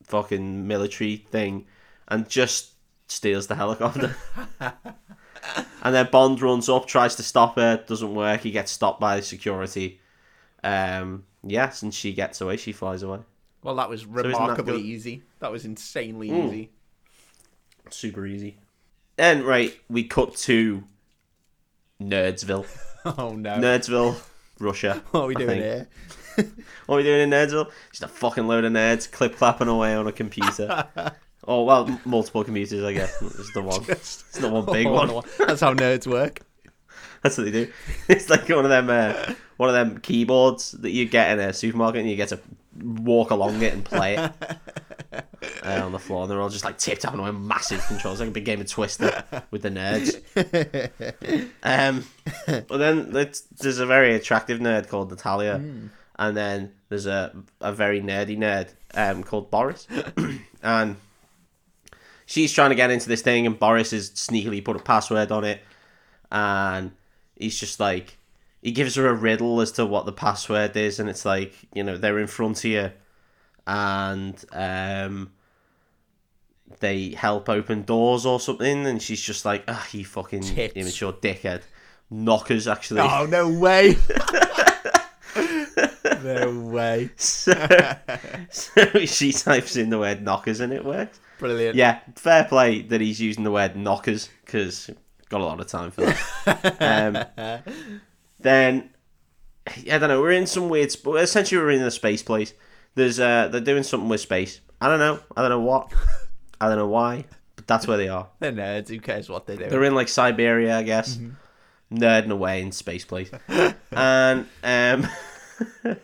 fucking 0.04 0.68
military 0.68 1.18
thing, 1.18 1.66
and 2.08 2.30
just 2.30 2.74
steals 3.08 3.48
the 3.48 3.56
helicopter. 3.56 4.16
and 4.60 5.96
then 5.96 6.10
Bond 6.12 6.42
runs 6.42 6.70
up, 6.70 6.86
tries 6.86 7.16
to 7.16 7.24
stop 7.24 7.56
her, 7.56 7.84
doesn't 7.88 8.14
work. 8.14 8.42
He 8.42 8.52
gets 8.52 8.72
stopped 8.72 9.00
by 9.00 9.20
security. 9.22 10.00
Um, 10.64 11.26
yes, 11.44 11.82
and 11.82 11.94
she 11.94 12.14
gets 12.14 12.42
away. 12.42 12.58
She 12.58 12.72
flies 12.72 13.04
away. 13.04 13.20
Well, 13.68 13.76
that 13.76 13.90
was 13.90 14.04
isn't 14.04 14.16
that 14.16 14.26
remarkably 14.28 14.82
easy. 14.82 15.24
That 15.40 15.52
was 15.52 15.66
insanely 15.66 16.30
Mm. 16.30 16.48
easy. 16.48 16.70
Super 17.90 18.26
easy. 18.26 18.56
And 19.18 19.44
right, 19.44 19.78
we 19.90 20.06
cut 20.06 20.38
to 20.48 20.86
Nerdsville. 22.02 22.66
Oh 23.18 23.36
no! 23.36 23.58
Nerdsville, 23.58 24.20
Russia. 24.60 25.02
what 25.12 25.22
are 25.22 25.28
we 25.28 25.36
I 25.36 25.40
doing 25.40 25.50
think. 25.62 25.64
here? 25.64 25.88
What 26.86 26.96
are 26.96 26.98
we 27.00 27.04
doing 27.04 27.22
in 27.22 27.30
Nerdsville? 27.30 27.70
Just 27.92 28.04
a 28.04 28.08
fucking 28.08 28.48
load 28.48 28.64
of 28.64 28.72
nerds 28.72 29.12
clip 29.12 29.36
clapping 29.38 29.68
away 29.70 29.96
on 29.96 30.08
a 30.08 30.12
computer. 30.14 30.86
oh 31.46 31.64
well, 31.64 32.00
multiple 32.06 32.44
computers, 32.46 32.84
I 32.84 32.94
guess. 32.94 33.22
It's 33.22 33.52
the 33.54 33.62
one. 33.62 33.84
It's 33.90 34.24
the 34.40 34.48
one 34.50 34.66
big 34.66 34.88
Oh, 34.88 34.92
one. 34.94 35.08
no. 35.10 35.24
That's 35.40 35.60
how 35.62 35.74
nerds 35.74 36.08
work. 36.08 36.40
That's 37.22 37.38
what 37.38 37.46
they 37.46 37.52
do. 37.52 37.72
It's 38.08 38.30
like 38.30 38.48
one 38.50 38.64
of 38.66 38.70
them, 38.70 38.90
uh, 38.90 39.34
one 39.58 39.70
of 39.70 39.76
them 39.76 40.00
keyboards 40.00 40.72
that 40.72 40.92
you 40.92 41.06
get 41.06 41.32
in 41.32 41.40
a 41.40 41.54
supermarket, 41.54 42.02
and 42.02 42.10
you 42.10 42.16
get 42.18 42.30
to 42.30 42.40
walk 42.82 43.32
along 43.32 43.62
it 43.62 43.74
and 43.74 43.84
play 43.84 44.16
it 44.16 44.32
uh, 45.64 45.82
on 45.84 45.92
the 45.92 46.00
floor. 46.00 46.24
And 46.24 46.32
they're 46.32 46.42
all 46.42 46.50
just 46.50 46.66
like 46.66 46.78
tip 46.78 47.00
tapping 47.00 47.20
away, 47.20 47.32
massive 47.32 47.86
controls, 47.88 48.20
like 48.20 48.30
a 48.30 48.32
big 48.32 48.46
game 48.46 48.62
of 48.62 48.68
Twister 48.70 49.24
with 49.52 49.62
the 49.62 49.70
nerds. 49.70 50.22
Um, 51.64 52.06
but 52.46 52.78
then 52.78 53.12
there's, 53.12 53.42
there's 53.60 53.80
a 53.80 53.86
very 53.86 54.16
attractive 54.16 54.60
nerd 54.60 54.88
called 54.88 55.10
Natalia, 55.10 55.62
and 56.20 56.38
then 56.38 56.74
there's 56.90 57.06
a 57.06 57.36
a 57.62 57.72
very 57.74 58.02
nerdy 58.02 58.38
nerd 58.38 58.70
um 58.94 59.24
called 59.24 59.52
Boris, 59.52 59.88
and 60.64 60.96
she's 62.26 62.54
trying 62.54 62.70
to 62.70 62.76
get 62.76 62.92
into 62.92 63.08
this 63.08 63.22
thing, 63.22 63.46
and 63.46 63.60
Boris 63.60 63.92
has 63.92 64.12
sneakily 64.12 64.64
put 64.64 64.76
a 64.76 64.80
password 64.80 65.32
on 65.32 65.44
it, 65.44 65.62
and 66.32 66.92
he's 67.36 67.60
just 67.60 67.80
like 67.80 68.18
he 68.62 68.72
gives 68.72 68.96
her 68.96 69.08
a 69.08 69.14
riddle 69.14 69.62
as 69.62 69.72
to 69.74 69.86
what 69.86 70.06
the 70.06 70.12
password 70.12 70.76
is, 70.76 71.00
and 71.00 71.10
it's 71.10 71.26
like 71.26 71.54
you 71.74 71.84
know 71.84 71.98
they're 71.98 72.20
in 72.20 72.28
front 72.28 72.60
of 72.60 72.66
you, 72.66 72.92
and 73.66 74.44
um. 74.52 75.32
They 76.82 77.12
help 77.12 77.48
open 77.48 77.84
doors 77.84 78.26
or 78.26 78.42
something, 78.42 78.86
and 78.86 79.02
she's 79.02 79.22
just 79.22 79.46
like, 79.46 79.64
"Ah, 79.70 79.88
you 79.94 80.04
fucking 80.04 80.42
Tits. 80.42 80.76
immature 80.76 81.14
dickhead." 81.14 81.62
Knockers, 82.10 82.68
actually. 82.68 83.02
Oh 83.02 83.26
no 83.26 83.50
way! 83.50 83.98
no 86.24 86.60
way! 86.60 87.10
So, 87.20 87.54
so 88.50 89.06
she 89.06 89.32
types 89.34 89.76
in 89.76 89.90
the 89.90 90.00
word 90.00 90.22
knockers 90.22 90.60
and 90.60 90.72
it 90.74 90.84
works. 90.84 91.20
Brilliant. 91.40 91.76
Yeah, 91.76 92.00
fair 92.16 92.46
play 92.46 92.82
that 92.84 93.02
he's 93.02 93.20
using 93.20 93.44
the 93.44 93.52
word 93.52 93.76
knockers 93.76 94.30
because 94.46 94.90
got 95.30 95.42
a 95.42 95.44
lot 95.44 95.60
of 95.60 95.68
time 95.68 95.92
for 95.92 96.02
that. 96.02 97.26
um, 97.66 98.04
then 98.40 98.90
I 99.86 99.98
don't 99.98 100.10
know. 100.10 100.22
We're 100.22 100.32
in 100.32 100.48
some 100.48 100.70
weird. 100.70 100.92
Sp- 100.94 101.18
essentially, 101.18 101.62
we're 101.62 101.72
in 101.72 101.82
a 101.82 101.92
space 101.92 102.24
place. 102.24 102.54
There's 102.96 103.20
uh, 103.20 103.50
they're 103.50 103.62
doing 103.62 103.84
something 103.84 104.10
with 104.10 104.22
space. 104.22 104.62
I 104.82 104.88
don't 104.88 105.00
know. 105.00 105.20
I 105.36 105.42
don't 105.42 105.50
know 105.50 105.60
what. 105.62 105.92
I 106.62 106.68
don't 106.68 106.78
know 106.78 106.88
why. 106.88 107.26
But 107.56 107.68
that's 107.68 107.88
where 107.88 107.98
they 107.98 108.08
are. 108.08 108.28
They're 108.40 108.52
nerds. 108.52 108.90
Who 108.90 109.00
cares 109.00 109.30
what 109.30 109.48
they 109.48 109.58
do? 109.58 109.68
They're 109.68 109.84
in 109.84 109.96
like 109.96 110.08
Siberia, 110.08 110.78
I 110.78 110.84
guess, 110.84 111.20
nerding 111.92 112.30
away 112.32 112.62
in 112.62 112.72
space 112.72 113.04
place, 113.06 113.32
and 113.92 114.48
um, 114.64 115.08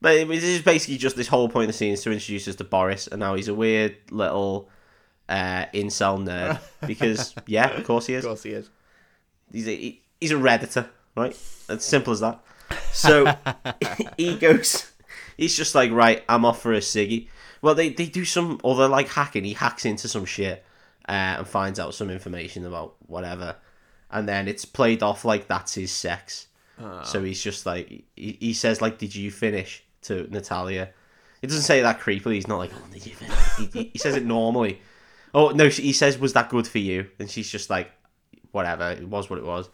but 0.00 0.14
it 0.14 0.26
was 0.26 0.40
just 0.40 0.64
basically 0.64 0.96
just 0.96 1.16
this 1.16 1.28
whole 1.28 1.48
point 1.48 1.64
of 1.64 1.68
the 1.68 1.72
scene 1.74 1.92
is 1.92 2.02
to 2.02 2.12
introduce 2.12 2.48
us 2.48 2.56
to 2.56 2.64
Boris, 2.64 3.06
and 3.06 3.20
now 3.20 3.34
he's 3.34 3.48
a 3.48 3.54
weird 3.54 3.96
little 4.10 4.70
uh, 5.28 5.66
incel 5.74 6.18
nerd 6.24 6.58
because 6.86 7.34
yeah, 7.46 7.68
of 7.76 7.84
course 7.84 8.06
he 8.06 8.14
is. 8.14 8.24
of 8.24 8.28
course 8.30 8.42
he 8.42 8.50
is. 8.52 8.70
He's 9.52 9.68
a 9.68 9.76
he- 9.76 10.02
he's 10.20 10.32
a 10.32 10.36
redditor, 10.36 10.88
right? 11.16 11.36
As 11.68 11.84
simple 11.84 12.12
as 12.12 12.20
that. 12.20 12.40
So 12.92 13.32
he 14.16 14.36
goes. 14.36 14.90
He's 15.36 15.56
just 15.56 15.74
like, 15.74 15.90
right, 15.90 16.22
I'm 16.28 16.44
off 16.44 16.60
for 16.60 16.74
a 16.74 16.80
ciggy. 16.80 17.28
Well, 17.62 17.74
they, 17.74 17.90
they 17.90 18.06
do 18.06 18.24
some 18.24 18.60
other 18.64 18.88
like 18.88 19.08
hacking. 19.08 19.44
He 19.44 19.54
hacks 19.54 19.84
into 19.84 20.06
some 20.06 20.24
shit 20.24 20.64
uh, 21.08 21.38
and 21.38 21.48
finds 21.48 21.80
out 21.80 21.94
some 21.94 22.10
information 22.10 22.66
about 22.66 22.96
whatever, 23.06 23.56
and 24.10 24.28
then 24.28 24.48
it's 24.48 24.64
played 24.64 25.02
off 25.02 25.24
like 25.24 25.48
that's 25.48 25.74
his 25.74 25.92
sex. 25.92 26.46
So 27.04 27.22
he's 27.22 27.42
just 27.42 27.66
like 27.66 27.88
he, 28.16 28.38
he 28.40 28.52
says 28.54 28.80
like, 28.80 28.98
"Did 28.98 29.14
you 29.14 29.30
finish?" 29.30 29.84
to 30.02 30.26
Natalia. 30.30 30.90
He 31.40 31.46
doesn't 31.46 31.62
say 31.62 31.82
that 31.82 32.00
creepily. 32.00 32.34
He's 32.34 32.48
not 32.48 32.58
like, 32.58 32.70
"Oh, 32.74 32.86
did 32.92 33.06
you 33.06 33.14
finish?" 33.14 33.72
he, 33.72 33.90
he 33.92 33.98
says 33.98 34.16
it 34.16 34.24
normally. 34.24 34.80
Oh 35.34 35.50
no, 35.50 35.68
he 35.68 35.92
says, 35.92 36.18
"Was 36.18 36.32
that 36.34 36.48
good 36.48 36.66
for 36.66 36.78
you?" 36.78 37.08
And 37.18 37.30
she's 37.30 37.50
just 37.50 37.70
like, 37.70 37.90
"Whatever, 38.52 38.90
it 38.90 39.08
was 39.08 39.28
what 39.28 39.38
it 39.38 39.44
was." 39.44 39.68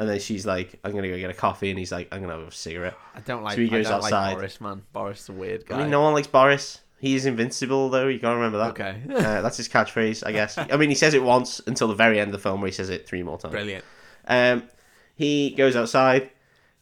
And 0.00 0.08
then 0.08 0.18
she's 0.18 0.46
like, 0.46 0.80
"I'm 0.82 0.92
gonna 0.92 1.08
go 1.08 1.18
get 1.18 1.28
a 1.28 1.34
coffee," 1.34 1.68
and 1.68 1.78
he's 1.78 1.92
like, 1.92 2.08
"I'm 2.10 2.22
gonna 2.22 2.38
have 2.38 2.48
a 2.48 2.50
cigarette." 2.50 2.96
I 3.14 3.20
don't 3.20 3.42
like. 3.42 3.56
So 3.56 3.60
he 3.60 3.68
goes 3.68 3.86
I 3.86 3.90
don't 3.90 3.98
outside. 3.98 4.28
like 4.28 4.36
Boris, 4.38 4.60
man. 4.62 4.82
Boris 4.94 5.20
is 5.20 5.28
a 5.28 5.32
weird 5.32 5.66
guy. 5.66 5.76
I 5.76 5.82
mean, 5.82 5.90
no 5.90 6.00
one 6.00 6.14
likes 6.14 6.26
Boris. 6.26 6.80
He 6.98 7.14
is 7.14 7.26
invincible, 7.26 7.90
though. 7.90 8.08
You 8.08 8.18
gotta 8.18 8.36
remember 8.36 8.56
that. 8.58 8.70
Okay. 8.70 9.02
uh, 9.14 9.42
that's 9.42 9.58
his 9.58 9.68
catchphrase, 9.68 10.26
I 10.26 10.32
guess. 10.32 10.56
I 10.56 10.78
mean, 10.78 10.88
he 10.88 10.94
says 10.94 11.12
it 11.12 11.22
once 11.22 11.60
until 11.66 11.86
the 11.86 11.94
very 11.94 12.18
end 12.18 12.28
of 12.28 12.32
the 12.32 12.38
film, 12.38 12.62
where 12.62 12.68
he 12.68 12.72
says 12.72 12.88
it 12.88 13.06
three 13.06 13.22
more 13.22 13.36
times. 13.36 13.52
Brilliant. 13.52 13.84
Um, 14.26 14.62
he 15.16 15.50
goes 15.50 15.76
outside. 15.76 16.30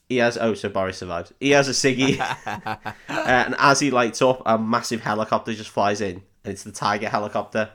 He 0.08 0.18
has 0.18 0.38
oh, 0.38 0.54
so 0.54 0.68
Boris 0.68 0.98
survives. 0.98 1.32
He 1.40 1.50
has 1.50 1.68
a 1.68 1.72
ciggy, 1.72 2.20
uh, 2.46 2.76
and 3.08 3.56
as 3.58 3.80
he 3.80 3.90
lights 3.90 4.22
up, 4.22 4.42
a 4.46 4.56
massive 4.56 5.02
helicopter 5.02 5.52
just 5.54 5.70
flies 5.70 6.00
in, 6.00 6.22
and 6.44 6.52
it's 6.52 6.62
the 6.62 6.70
Tiger 6.70 7.08
helicopter. 7.08 7.70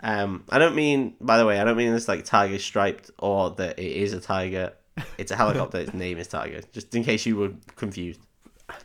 Um, 0.00 0.44
I 0.50 0.58
don't 0.58 0.74
mean, 0.74 1.14
by 1.20 1.38
the 1.38 1.46
way, 1.46 1.58
I 1.58 1.64
don't 1.64 1.76
mean 1.76 1.94
it's 1.94 2.08
like 2.08 2.24
tiger 2.24 2.58
striped 2.58 3.10
or 3.18 3.50
that 3.50 3.78
it 3.78 3.92
is 3.92 4.12
a 4.12 4.20
tiger. 4.20 4.72
It's 5.18 5.30
a 5.30 5.36
helicopter. 5.36 5.78
its 5.80 5.92
name 5.92 6.16
is 6.16 6.26
Tiger. 6.26 6.62
Just 6.72 6.94
in 6.94 7.04
case 7.04 7.26
you 7.26 7.36
were 7.36 7.52
confused. 7.74 8.18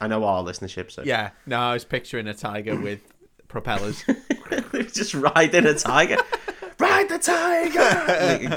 I 0.01 0.07
know 0.07 0.25
our 0.25 0.43
listenership, 0.43 0.91
so 0.91 1.03
Yeah. 1.03 1.29
No, 1.45 1.57
I 1.57 1.73
was 1.73 1.85
picturing 1.85 2.27
a 2.27 2.33
tiger 2.33 2.77
with 2.77 2.99
propellers. 3.47 4.03
just 4.91 5.13
riding 5.13 5.65
a 5.65 5.73
tiger. 5.73 6.17
Ride 6.79 7.09
the 7.09 7.19
tiger! 7.19 7.79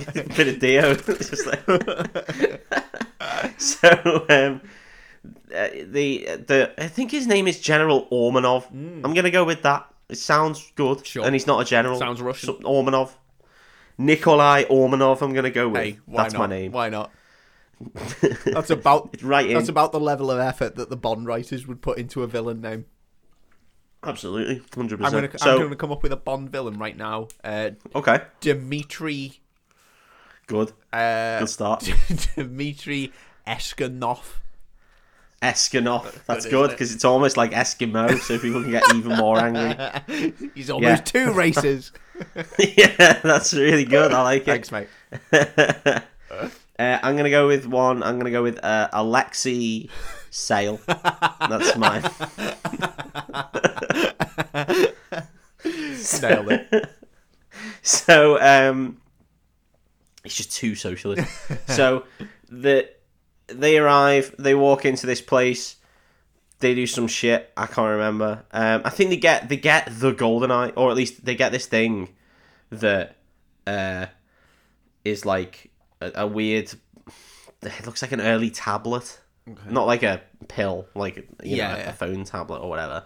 Like, 0.03 0.37
bit 0.37 0.49
of 0.49 0.59
Dio. 0.59 0.95
Just 0.95 1.47
like... 1.47 1.63
so, 3.61 4.27
um, 4.31 4.63
uh, 5.55 5.69
the 5.85 6.27
the 6.47 6.73
I 6.79 6.89
think 6.89 7.11
his 7.11 7.27
name 7.27 7.47
is 7.47 7.61
General 7.61 8.09
Ormanov. 8.11 8.71
I'm 8.71 9.15
gonna 9.15 9.31
go 9.31 9.45
with 9.45 9.63
that. 9.63 9.87
It 10.09 10.17
sounds 10.19 10.73
good. 10.75 11.07
Sure. 11.07 11.25
and 11.25 11.35
he's 11.35 11.47
not 11.47 11.61
a 11.61 11.65
general. 11.65 11.99
Sounds 11.99 12.21
Russian. 12.21 12.47
Some- 12.49 12.63
Ormanov. 12.65 13.13
Nikolai 13.97 14.65
Ormanov. 14.65 15.23
I'm 15.23 15.33
gonna 15.33 15.51
go 15.51 15.69
with. 15.69 15.83
hey, 15.83 15.99
why 16.07 16.23
That's 16.25 16.35
not? 16.35 16.41
my 16.41 16.47
name. 16.47 16.73
Why 16.73 16.89
not? 16.89 17.11
That's 18.45 18.71
about. 18.71 19.11
It's 19.15 19.23
right 19.23 19.47
in. 19.47 19.55
That's 19.55 19.69
about 19.69 19.93
the 19.93 20.01
level 20.01 20.31
of 20.31 20.39
effort 20.39 20.77
that 20.77 20.91
the 20.91 20.97
Bond 20.97 21.27
writers 21.27 21.67
would 21.67 21.81
put 21.83 21.99
into 21.99 22.23
a 22.23 22.27
villain 22.27 22.61
name. 22.61 22.87
Absolutely, 24.03 24.63
hundred 24.75 25.03
I'm 25.03 25.11
gonna, 25.13 25.29
percent. 25.29 25.51
I'm 25.51 25.57
So 25.59 25.63
gonna 25.65 25.77
come 25.77 25.91
up 25.93 26.03
with 26.03 26.13
a 26.13 26.17
Bond 26.17 26.51
villain 26.51 26.79
right 26.79 26.97
now. 26.97 27.29
Uh, 27.43 27.71
okay, 27.95 28.21
Dmitry. 28.41 29.41
good, 30.47 30.73
Uh, 30.93 31.39
good 31.39 31.49
start. 31.49 31.89
Dmitry 32.35 33.13
Eskanov. 33.47 34.25
Eskinov. 35.45 36.25
That's 36.27 36.47
Good, 36.47 36.55
isn't 36.55 36.65
it? 36.65 36.69
because 36.71 36.95
it's 36.95 37.05
almost 37.05 37.37
like 37.37 37.53
Eskimo, 37.53 38.19
so 38.21 38.39
people 38.39 38.63
can 38.63 38.71
get 38.71 38.83
even 38.95 39.17
more 39.17 39.39
angry. 39.39 40.33
He's 40.55 40.71
almost 40.71 41.15
Yeah. 41.15 41.27
two 41.27 41.33
races. 41.33 41.93
yeah, 42.59 43.21
that's 43.23 43.53
really 43.55 43.85
good. 43.85 44.13
I 44.13 44.23
like 44.23 44.43
it. 44.43 44.47
Thanks, 44.47 44.71
mate. 44.73 44.89
uh, 45.33 46.01
I'm 46.79 47.17
gonna 47.17 47.31
go 47.31 47.47
with 47.47 47.67
one. 47.67 48.03
I'm 48.03 48.19
gonna 48.19 48.31
go 48.31 48.43
with 48.43 48.63
uh, 48.65 48.89
Alexei 48.93 49.89
Sayle. 50.31 50.81
That's 50.87 51.77
mine. 51.77 52.03
Nailed 56.23 56.53
it. 56.53 56.91
So 57.83 58.41
um, 58.41 58.99
it's 60.25 60.37
just 60.37 60.53
too 60.53 60.75
socialist. 60.75 61.27
so 61.69 62.05
the 62.49 62.89
they 63.49 63.79
arrive. 63.79 64.35
They 64.39 64.55
walk 64.55 64.85
into 64.85 65.07
this 65.07 65.21
place. 65.21 65.77
They 66.61 66.75
do 66.75 66.87
some 66.87 67.07
shit. 67.09 67.53
I 67.57 67.67
can't 67.67 67.89
remember. 67.91 68.45
Um, 68.53 68.83
I 68.85 68.91
think 68.91 69.11
they 69.11 69.17
get 69.17 69.49
they 69.49 69.57
get 69.57 69.89
the 69.91 70.13
golden 70.13 70.51
eye, 70.51 70.71
or 70.71 70.91
at 70.91 70.97
least 70.97 71.25
they 71.25 71.35
get 71.35 71.53
this 71.53 71.67
thing 71.67 72.11
that 72.71 73.17
uh, 73.67 74.07
is 75.05 75.25
like 75.27 75.71
a, 76.01 76.13
a 76.23 76.27
weird. 76.27 76.73
It 77.63 77.87
looks 77.87 78.03
like 78.03 78.13
an 78.13 78.21
early 78.21 78.51
tablet, 78.51 79.21
not 79.69 79.87
like 79.87 80.03
a 80.03 80.21
pill, 80.49 80.87
like 80.95 81.17
you 81.17 81.57
Yeah, 81.57 81.73
know, 81.73 81.79
yeah. 81.79 81.91
a 81.91 81.93
phone 81.93 82.25
tablet 82.25 82.59
or 82.59 82.69
whatever. 82.69 83.05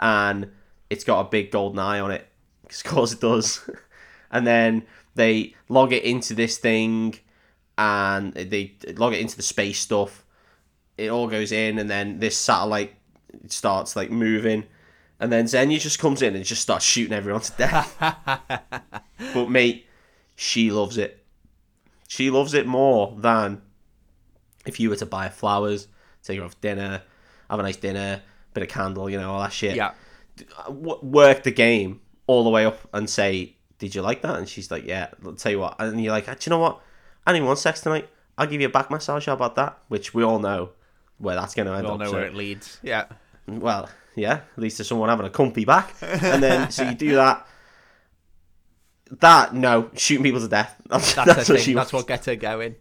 And 0.00 0.50
it's 0.90 1.04
got 1.04 1.20
a 1.26 1.28
big 1.28 1.50
golden 1.50 1.78
eye 1.78 2.00
on 2.00 2.10
it. 2.10 2.26
Of 2.64 2.84
course 2.84 3.12
it 3.12 3.20
does. 3.20 3.68
and 4.30 4.46
then 4.46 4.84
they 5.14 5.54
log 5.68 5.92
it 5.92 6.04
into 6.04 6.34
this 6.34 6.56
thing, 6.58 7.18
and 7.78 8.34
they 8.34 8.74
log 8.96 9.14
it 9.14 9.20
into 9.20 9.36
the 9.36 9.42
space 9.42 9.78
stuff. 9.78 10.24
It 10.98 11.10
all 11.10 11.28
goes 11.28 11.52
in, 11.52 11.78
and 11.78 11.88
then 11.88 12.18
this 12.18 12.36
satellite 12.36 12.94
starts 13.46 13.94
like 13.94 14.10
moving, 14.10 14.64
and 15.20 15.32
then 15.32 15.46
Xenia 15.46 15.78
just 15.78 16.00
comes 16.00 16.20
in 16.20 16.34
and 16.34 16.44
just 16.44 16.60
starts 16.60 16.84
shooting 16.84 17.12
everyone 17.12 17.40
to 17.42 17.52
death. 17.52 17.96
but 19.34 19.48
mate, 19.48 19.86
she 20.34 20.72
loves 20.72 20.98
it. 20.98 21.24
She 22.08 22.30
loves 22.30 22.52
it 22.52 22.66
more 22.66 23.14
than 23.16 23.62
if 24.66 24.80
you 24.80 24.90
were 24.90 24.96
to 24.96 25.06
buy 25.06 25.24
her 25.24 25.30
flowers, 25.30 25.86
take 26.24 26.38
her 26.38 26.44
off 26.44 26.60
dinner, 26.60 27.02
have 27.48 27.60
a 27.60 27.62
nice 27.62 27.76
dinner, 27.76 28.22
bit 28.54 28.62
of 28.64 28.68
candle, 28.68 29.08
you 29.08 29.18
know, 29.18 29.30
all 29.30 29.40
that 29.40 29.52
shit. 29.52 29.76
Yeah. 29.76 29.92
Uh, 30.58 30.64
w- 30.64 30.98
work 31.02 31.44
the 31.44 31.52
game 31.52 32.00
all 32.26 32.42
the 32.42 32.50
way 32.50 32.64
up 32.64 32.78
and 32.92 33.08
say, 33.08 33.56
"Did 33.78 33.94
you 33.94 34.02
like 34.02 34.22
that?" 34.22 34.36
And 34.36 34.48
she's 34.48 34.70
like, 34.70 34.84
"Yeah." 34.84 35.08
I'll 35.24 35.34
tell 35.34 35.52
you 35.52 35.60
what, 35.60 35.76
and 35.78 36.02
you're 36.02 36.12
like, 36.12 36.26
"Do 36.26 36.36
you 36.42 36.50
know 36.50 36.58
what? 36.58 36.80
Didn't 37.32 37.56
sex 37.58 37.80
tonight. 37.80 38.08
I'll 38.36 38.46
give 38.46 38.60
you 38.60 38.68
a 38.68 38.70
back 38.70 38.90
massage. 38.90 39.26
How 39.26 39.34
about 39.34 39.54
that?" 39.56 39.78
Which 39.88 40.14
we 40.14 40.22
all 40.22 40.38
know 40.38 40.70
where 41.18 41.34
that's 41.34 41.54
going 41.54 41.66
to 41.66 41.72
end 41.74 41.82
We 41.82 41.88
all 41.88 41.94
up. 41.94 42.00
know 42.00 42.06
so- 42.06 42.12
where 42.14 42.26
it 42.26 42.34
leads. 42.34 42.78
Yeah. 42.82 43.06
well, 43.46 43.88
yeah, 44.14 44.40
at 44.56 44.58
least 44.58 44.78
there's 44.78 44.88
someone 44.88 45.08
having 45.08 45.26
a 45.26 45.30
comfy 45.30 45.64
back. 45.64 45.94
And 46.02 46.42
then, 46.42 46.70
so 46.70 46.82
you 46.88 46.94
do 46.94 47.14
that. 47.14 47.46
That, 49.20 49.54
no, 49.54 49.90
shooting 49.94 50.22
people 50.22 50.40
to 50.40 50.48
death. 50.48 50.80
That's, 50.88 51.14
That's, 51.14 51.34
that's 51.34 51.48
what 51.48 51.60
she 51.60 51.72
That's 51.72 51.92
what 51.92 52.06
gets 52.06 52.26
her 52.26 52.36
going. 52.36 52.76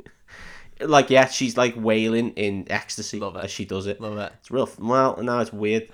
Like, 0.79 1.09
yeah, 1.09 1.27
she's 1.27 1.57
like 1.57 1.73
wailing 1.77 2.31
in 2.31 2.67
ecstasy 2.69 3.19
Love 3.19 3.35
it. 3.37 3.45
as 3.45 3.51
she 3.51 3.65
does 3.65 3.87
it. 3.87 3.99
Love 4.01 4.17
it. 4.17 4.31
It's 4.39 4.51
real. 4.51 4.69
Well, 4.77 5.17
now 5.23 5.39
it's 5.39 5.51
weird. 5.53 5.89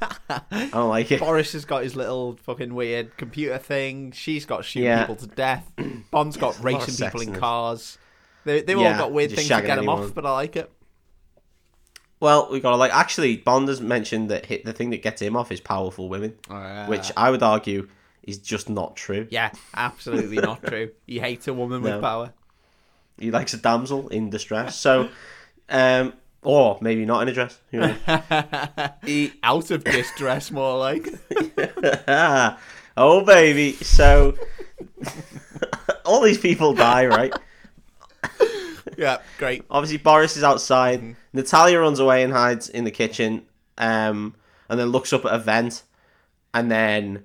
I 0.30 0.68
don't 0.72 0.88
like 0.88 1.10
it. 1.10 1.20
Boris 1.20 1.52
has 1.52 1.64
got 1.64 1.82
his 1.82 1.96
little 1.96 2.36
fucking 2.42 2.74
weird 2.74 3.16
computer 3.16 3.58
thing. 3.58 4.12
She's 4.12 4.46
got 4.46 4.64
shooting 4.64 4.86
Yeah. 4.86 5.00
people 5.00 5.16
to 5.16 5.26
death. 5.26 5.70
Bond's 6.10 6.36
got 6.36 6.48
lot 6.48 6.58
of 6.58 6.64
racing 6.64 6.94
sex 6.94 7.12
people 7.12 7.20
in 7.22 7.28
in 7.28 7.32
this. 7.34 7.40
cars. 7.40 7.98
They, 8.44 8.62
they've 8.62 8.78
all 8.78 8.84
got 8.84 9.12
weird 9.12 9.30
just 9.30 9.40
things 9.40 9.48
to 9.48 9.54
shagging 9.54 9.66
get 9.66 9.76
them 9.76 9.88
off, 9.88 10.14
but 10.14 10.24
I 10.24 10.32
like 10.32 10.56
it. 10.56 10.70
Well, 12.20 12.48
we 12.50 12.60
got 12.60 12.70
to 12.70 12.76
like, 12.76 12.92
actually, 12.92 13.36
Bond 13.36 13.68
has 13.68 13.80
mentioned 13.80 14.30
that 14.30 14.46
hit, 14.46 14.64
the 14.64 14.72
thing 14.72 14.90
that 14.90 15.02
gets 15.02 15.22
him 15.22 15.36
off 15.36 15.52
is 15.52 15.60
powerful 15.60 16.08
women, 16.08 16.34
which 16.86 17.12
I 17.16 17.30
would 17.30 17.42
argue 17.42 17.88
is 18.24 18.38
just 18.38 18.68
not 18.68 18.96
true. 18.96 19.26
Yeah, 19.30 19.50
absolutely 19.74 20.36
not 20.38 20.62
true. 20.64 20.90
He 21.06 21.18
hates 21.20 21.46
a 21.48 21.54
woman 21.54 21.82
with 21.82 22.00
power. 22.00 22.32
He 23.18 23.30
likes 23.30 23.54
a 23.54 23.56
damsel 23.56 24.08
in 24.08 24.30
distress. 24.30 24.76
So, 24.76 25.08
um, 25.68 26.12
or 26.42 26.78
maybe 26.80 27.04
not 27.04 27.22
in 27.22 27.28
a 27.28 27.32
dress. 27.32 27.58
Who 27.70 27.80
knows? 27.80 27.96
he, 29.04 29.32
Out 29.42 29.70
of 29.70 29.84
distress, 29.84 30.50
more 30.50 30.78
like. 30.78 31.08
oh 32.98 33.24
baby 33.24 33.72
so 33.74 34.34
all 36.04 36.20
these 36.20 36.36
people 36.36 36.74
die 36.74 37.06
right 37.06 37.32
yeah, 38.96 39.18
great. 39.38 39.62
obviously 39.70 39.98
boris 39.98 40.36
is 40.36 40.42
outside 40.42 41.14
natalia 41.32 41.78
runs 41.78 42.00
away 42.00 42.24
and 42.24 42.32
hides 42.32 42.68
in 42.68 42.82
the 42.82 42.90
kitchen 42.90 43.42
um 43.78 44.34
and 44.68 44.80
then 44.80 44.88
looks 44.88 45.12
up 45.12 45.24
at 45.24 45.32
a 45.32 45.38
vent 45.38 45.84
and 46.52 46.70
then 46.70 47.22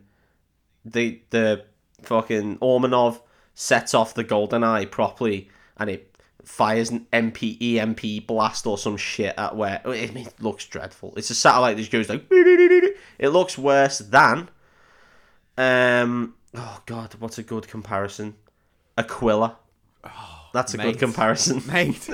the 0.85 1.19
the 1.31 1.65
fucking 2.03 2.57
ormanov 2.59 3.19
sets 3.55 3.95
off 3.95 4.13
the 4.13 4.23
golden 4.23 4.63
eye 4.63 4.85
properly 4.85 5.49
and 5.77 5.89
it 5.89 6.12
fires 6.45 6.89
an 6.89 7.07
MP 7.13 7.77
EMP 7.77 8.27
blast 8.27 8.65
or 8.67 8.77
some 8.77 8.97
shit 8.97 9.33
at 9.37 9.55
where 9.55 9.81
I 9.85 10.07
mean, 10.07 10.27
it 10.27 10.41
looks 10.41 10.65
dreadful. 10.65 11.13
It's 11.15 11.29
a 11.29 11.35
satellite 11.35 11.77
that 11.77 11.81
just 11.81 11.91
goes 11.91 12.09
like 12.09 12.25
it 12.29 13.29
looks 13.29 13.57
worse 13.57 13.99
than 13.99 14.49
um 15.57 16.35
oh 16.55 16.81
god, 16.85 17.15
what's 17.19 17.37
a 17.37 17.43
good 17.43 17.67
comparison? 17.67 18.35
Aquila. 18.97 19.57
That's 20.53 20.73
a 20.73 20.77
mate. 20.77 20.83
good 20.83 20.99
comparison. 20.99 21.63
Mate. 21.67 22.07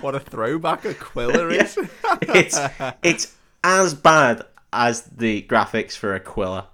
what 0.00 0.14
a 0.14 0.20
throwback 0.20 0.86
Aquila 0.86 1.48
is. 1.50 1.78
it's 2.22 2.58
it's 3.02 3.36
as 3.62 3.94
bad 3.94 4.42
as 4.72 5.02
the 5.02 5.42
graphics 5.42 5.92
for 5.96 6.14
Aquila. 6.14 6.68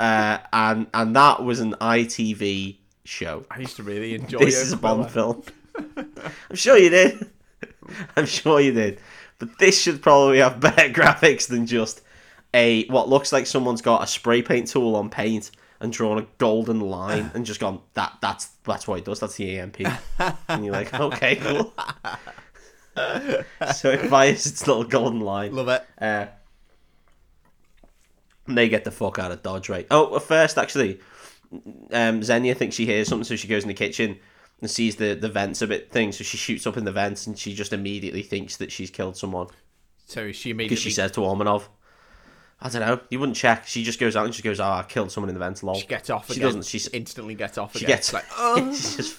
Uh, 0.00 0.38
and 0.52 0.88
and 0.92 1.14
that 1.14 1.44
was 1.44 1.60
an 1.60 1.74
ITV 1.80 2.78
show. 3.04 3.44
I 3.50 3.60
used 3.60 3.76
to 3.76 3.82
really 3.84 4.14
enjoy 4.14 4.38
This 4.38 4.60
is 4.60 4.72
a 4.72 4.76
Aquila. 4.76 4.96
Bond 4.96 5.10
film. 5.12 5.42
I'm 5.96 6.56
sure 6.56 6.76
you 6.76 6.90
did. 6.90 7.30
I'm 8.16 8.26
sure 8.26 8.60
you 8.60 8.72
did. 8.72 9.00
But 9.38 9.58
this 9.58 9.80
should 9.80 10.02
probably 10.02 10.38
have 10.38 10.60
better 10.60 10.88
graphics 10.92 11.48
than 11.48 11.66
just 11.66 12.02
a 12.52 12.86
what 12.86 13.08
looks 13.08 13.32
like 13.32 13.46
someone's 13.46 13.82
got 13.82 14.02
a 14.02 14.06
spray 14.06 14.42
paint 14.42 14.68
tool 14.68 14.94
on 14.96 15.10
paint 15.10 15.50
and 15.80 15.92
drawn 15.92 16.18
a 16.18 16.26
golden 16.38 16.80
line 16.80 17.30
and 17.34 17.44
just 17.44 17.60
gone 17.60 17.80
that 17.94 18.14
that's 18.20 18.46
that's 18.64 18.86
what 18.86 18.98
it 18.98 19.04
does. 19.04 19.20
That's 19.20 19.36
the 19.36 19.58
AMP. 19.58 19.80
and 20.48 20.64
you're 20.64 20.72
like, 20.72 20.94
okay, 21.00 21.36
cool. 21.36 21.74
so 23.74 23.90
it 23.90 24.08
fires 24.08 24.46
its 24.46 24.66
little 24.66 24.84
golden 24.84 25.20
line. 25.20 25.54
Love 25.54 25.68
it. 25.68 25.84
Uh, 26.00 26.26
and 28.46 28.58
they 28.58 28.68
get 28.68 28.84
the 28.84 28.90
fuck 28.90 29.18
out 29.18 29.32
of 29.32 29.42
Dodge, 29.42 29.68
right? 29.68 29.86
Oh, 29.90 30.18
first, 30.18 30.58
actually, 30.58 31.00
um, 31.92 32.22
Xenia 32.22 32.54
thinks 32.54 32.76
she 32.76 32.84
hears 32.84 33.08
something, 33.08 33.24
so 33.24 33.36
she 33.36 33.48
goes 33.48 33.62
in 33.62 33.68
the 33.68 33.74
kitchen 33.74 34.18
and 34.60 34.70
sees 34.70 34.96
the, 34.96 35.14
the 35.14 35.28
vents 35.28 35.60
a 35.62 35.66
bit 35.66 35.90
thing, 35.90 36.12
so 36.12 36.24
she 36.24 36.36
shoots 36.36 36.66
up 36.66 36.76
in 36.76 36.84
the 36.84 36.92
vents 36.92 37.26
and 37.26 37.38
she 37.38 37.54
just 37.54 37.72
immediately 37.72 38.22
thinks 38.22 38.56
that 38.58 38.72
she's 38.72 38.90
killed 38.90 39.16
someone. 39.16 39.48
So 40.06 40.32
she 40.32 40.50
Because 40.50 40.50
immediately 40.50 40.76
she 40.76 40.90
says 40.90 41.10
to 41.12 41.20
Ormanov, 41.20 41.64
I 42.60 42.68
don't 42.70 42.80
know, 42.82 43.00
you 43.10 43.18
wouldn't 43.20 43.36
check. 43.36 43.66
She 43.66 43.82
just 43.84 43.98
goes 44.00 44.16
out 44.16 44.24
and 44.24 44.34
she 44.34 44.42
goes, 44.42 44.60
ah, 44.60 44.76
oh, 44.76 44.80
I 44.80 44.82
killed 44.84 45.10
someone 45.12 45.28
in 45.28 45.34
the 45.34 45.40
vents, 45.44 45.62
lol. 45.62 45.74
she 45.74 45.86
gets 45.86 46.08
off 46.08 46.28
She 46.28 46.34
again. 46.34 46.42
doesn't, 46.54 46.64
She 46.64 46.80
instantly 46.92 47.34
gets 47.34 47.58
off 47.58 47.76
She 47.76 47.84
again. 47.84 47.96
gets 47.96 48.12
like, 48.12 48.24
oh. 48.38 48.56
she 48.74 48.96
just 48.98 49.14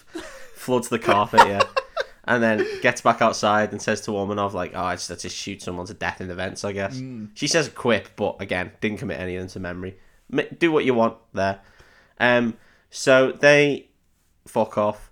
floods 0.55 0.89
the 0.89 0.99
carpet, 0.99 1.41
yeah. 1.47 1.61
And 2.27 2.41
then 2.41 2.65
gets 2.81 3.01
back 3.01 3.21
outside 3.21 3.71
and 3.71 3.79
says 3.79 4.01
to 4.01 4.11
Ormanov, 4.11 4.53
like, 4.53 4.71
oh, 4.73 4.81
I 4.81 4.95
just, 4.95 5.11
I 5.11 5.15
just 5.15 5.35
shoot 5.35 5.61
someone 5.61 5.85
to 5.85 5.93
death 5.93 6.21
in 6.21 6.27
the 6.27 6.33
vents, 6.33 6.65
I 6.65 6.71
guess. 6.71 6.97
Mm. 6.97 7.29
She 7.35 7.45
says 7.45 7.67
a 7.67 7.69
quip, 7.69 8.15
but 8.15 8.37
again, 8.41 8.71
didn't 8.81 8.97
commit 8.97 9.19
any 9.19 9.35
of 9.35 9.47
to 9.51 9.59
memory. 9.59 9.99
Do 10.57 10.71
what 10.71 10.85
you 10.85 10.95
want 10.95 11.17
there. 11.33 11.59
Um, 12.19 12.57
so 12.89 13.31
they 13.31 13.89
fuck 14.47 14.75
off. 14.75 15.11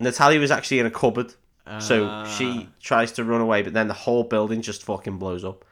Natalia 0.00 0.40
was 0.40 0.50
actually 0.50 0.80
in 0.80 0.86
a 0.86 0.90
cupboard, 0.90 1.34
so 1.78 2.24
she 2.24 2.68
tries 2.80 3.12
to 3.12 3.24
run 3.24 3.40
away, 3.40 3.62
but 3.62 3.72
then 3.74 3.86
the 3.86 3.94
whole 3.94 4.24
building 4.24 4.62
just 4.62 4.82
fucking 4.82 5.18
blows 5.18 5.44
up. 5.44 5.64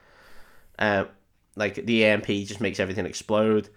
Um, 0.77 1.09
like 1.55 1.75
the 1.75 2.05
AMP 2.05 2.27
just 2.27 2.61
makes 2.61 2.79
everything 2.79 3.05
explode. 3.05 3.69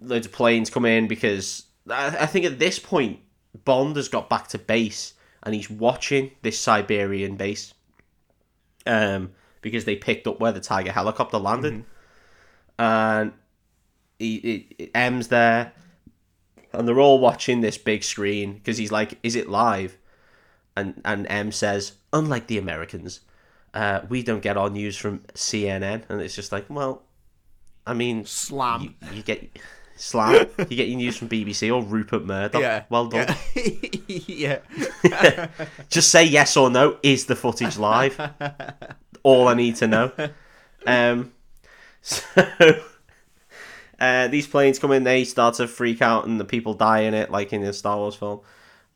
Loads 0.00 0.26
of 0.26 0.32
planes 0.32 0.70
come 0.70 0.86
in 0.86 1.08
because 1.08 1.64
I, 1.90 2.16
I 2.20 2.26
think 2.26 2.46
at 2.46 2.58
this 2.58 2.78
point 2.78 3.18
Bond 3.64 3.96
has 3.96 4.08
got 4.08 4.30
back 4.30 4.48
to 4.48 4.58
base 4.58 5.14
and 5.42 5.54
he's 5.54 5.68
watching 5.68 6.30
this 6.42 6.58
Siberian 6.58 7.36
base. 7.36 7.74
Um, 8.86 9.32
because 9.60 9.84
they 9.84 9.96
picked 9.96 10.26
up 10.26 10.40
where 10.40 10.52
the 10.52 10.60
Tiger 10.60 10.92
helicopter 10.92 11.36
landed, 11.36 11.84
and 12.78 13.32
he, 14.18 14.66
he, 14.78 14.90
M's 14.94 15.28
there, 15.28 15.72
and 16.72 16.86
they're 16.86 17.00
all 17.00 17.18
watching 17.18 17.60
this 17.60 17.78
big 17.78 18.04
screen 18.04 18.54
because 18.54 18.78
he's 18.78 18.92
like, 18.92 19.18
"Is 19.22 19.36
it 19.36 19.48
live?" 19.48 19.96
And 20.76 21.00
and 21.04 21.26
M 21.28 21.52
says, 21.52 21.92
"Unlike 22.12 22.46
the 22.46 22.58
Americans, 22.58 23.20
uh, 23.74 24.00
we 24.08 24.22
don't 24.22 24.42
get 24.42 24.56
our 24.56 24.70
news 24.70 24.96
from 24.96 25.20
CNN," 25.34 26.02
and 26.08 26.20
it's 26.20 26.34
just 26.34 26.52
like, 26.52 26.66
well, 26.68 27.02
I 27.86 27.94
mean, 27.94 28.24
slam. 28.26 28.82
you, 28.82 29.16
you 29.16 29.22
get 29.22 29.58
slam, 29.96 30.46
you 30.58 30.76
get 30.76 30.88
your 30.88 30.98
news 30.98 31.16
from 31.16 31.28
BBC 31.28 31.74
or 31.74 31.82
Rupert 31.82 32.24
Murdoch. 32.24 32.60
yeah. 32.60 32.84
well 32.90 33.06
done. 33.06 33.34
Yeah. 34.26 34.58
yeah. 35.04 35.48
Just 35.90 36.10
say 36.10 36.24
yes 36.24 36.56
or 36.56 36.70
no. 36.70 36.98
Is 37.02 37.26
the 37.26 37.36
footage 37.36 37.78
live? 37.78 38.20
All 39.22 39.48
I 39.48 39.54
need 39.54 39.76
to 39.76 39.86
know. 39.86 40.12
Um, 40.86 41.32
so 42.02 42.22
uh, 43.98 44.28
these 44.28 44.46
planes 44.46 44.78
come 44.78 44.92
in, 44.92 45.04
they 45.04 45.24
start 45.24 45.54
to 45.56 45.66
freak 45.68 46.00
out, 46.02 46.26
and 46.26 46.38
the 46.40 46.44
people 46.44 46.74
die 46.74 47.00
in 47.00 47.14
it, 47.14 47.30
like 47.30 47.52
in 47.52 47.62
the 47.62 47.72
Star 47.72 47.96
Wars 47.96 48.14
film. 48.14 48.40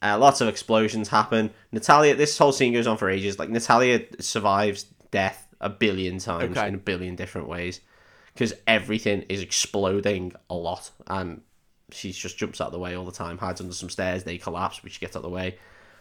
Uh, 0.03 0.19
lots 0.19 0.41
of 0.41 0.49
explosions 0.49 1.09
happen. 1.09 1.51
Natalia, 1.71 2.15
this 2.17 2.37
whole 2.37 2.53
scene 2.53 2.73
goes 2.73 2.87
on 2.87 2.97
for 2.97 3.09
ages. 3.09 3.39
Like 3.39 3.51
Natalia 3.51 4.05
survives 4.21 4.85
death 5.11 5.47
a 5.61 5.69
billion 5.71 6.19
times 6.19 6.57
Okay. 6.57 6.67
in 6.69 6.75
a 6.75 6.79
billion 6.79 7.15
different 7.15 7.47
ways 7.49 7.81
because 8.35 8.53
everything 8.67 9.23
is 9.29 9.41
exploding 9.43 10.33
a 10.51 10.55
lot, 10.55 10.91
and 11.07 11.43
she 11.91 12.11
just 12.13 12.37
jumps 12.39 12.61
out 12.61 12.69
of 12.69 12.73
the 12.73 12.79
way 12.79 12.97
all 12.97 13.05
the 13.05 13.13
time, 13.13 13.39
hides 13.39 13.61
under 13.61 13.75
some 13.75 13.91
stairs, 13.91 14.25
they 14.25 14.39
collapse, 14.39 14.81
but 14.83 14.91
she 14.91 14.99
gets 15.01 15.15
out 15.15 15.19
of 15.21 15.23
the 15.25 15.29
way. 15.29 15.57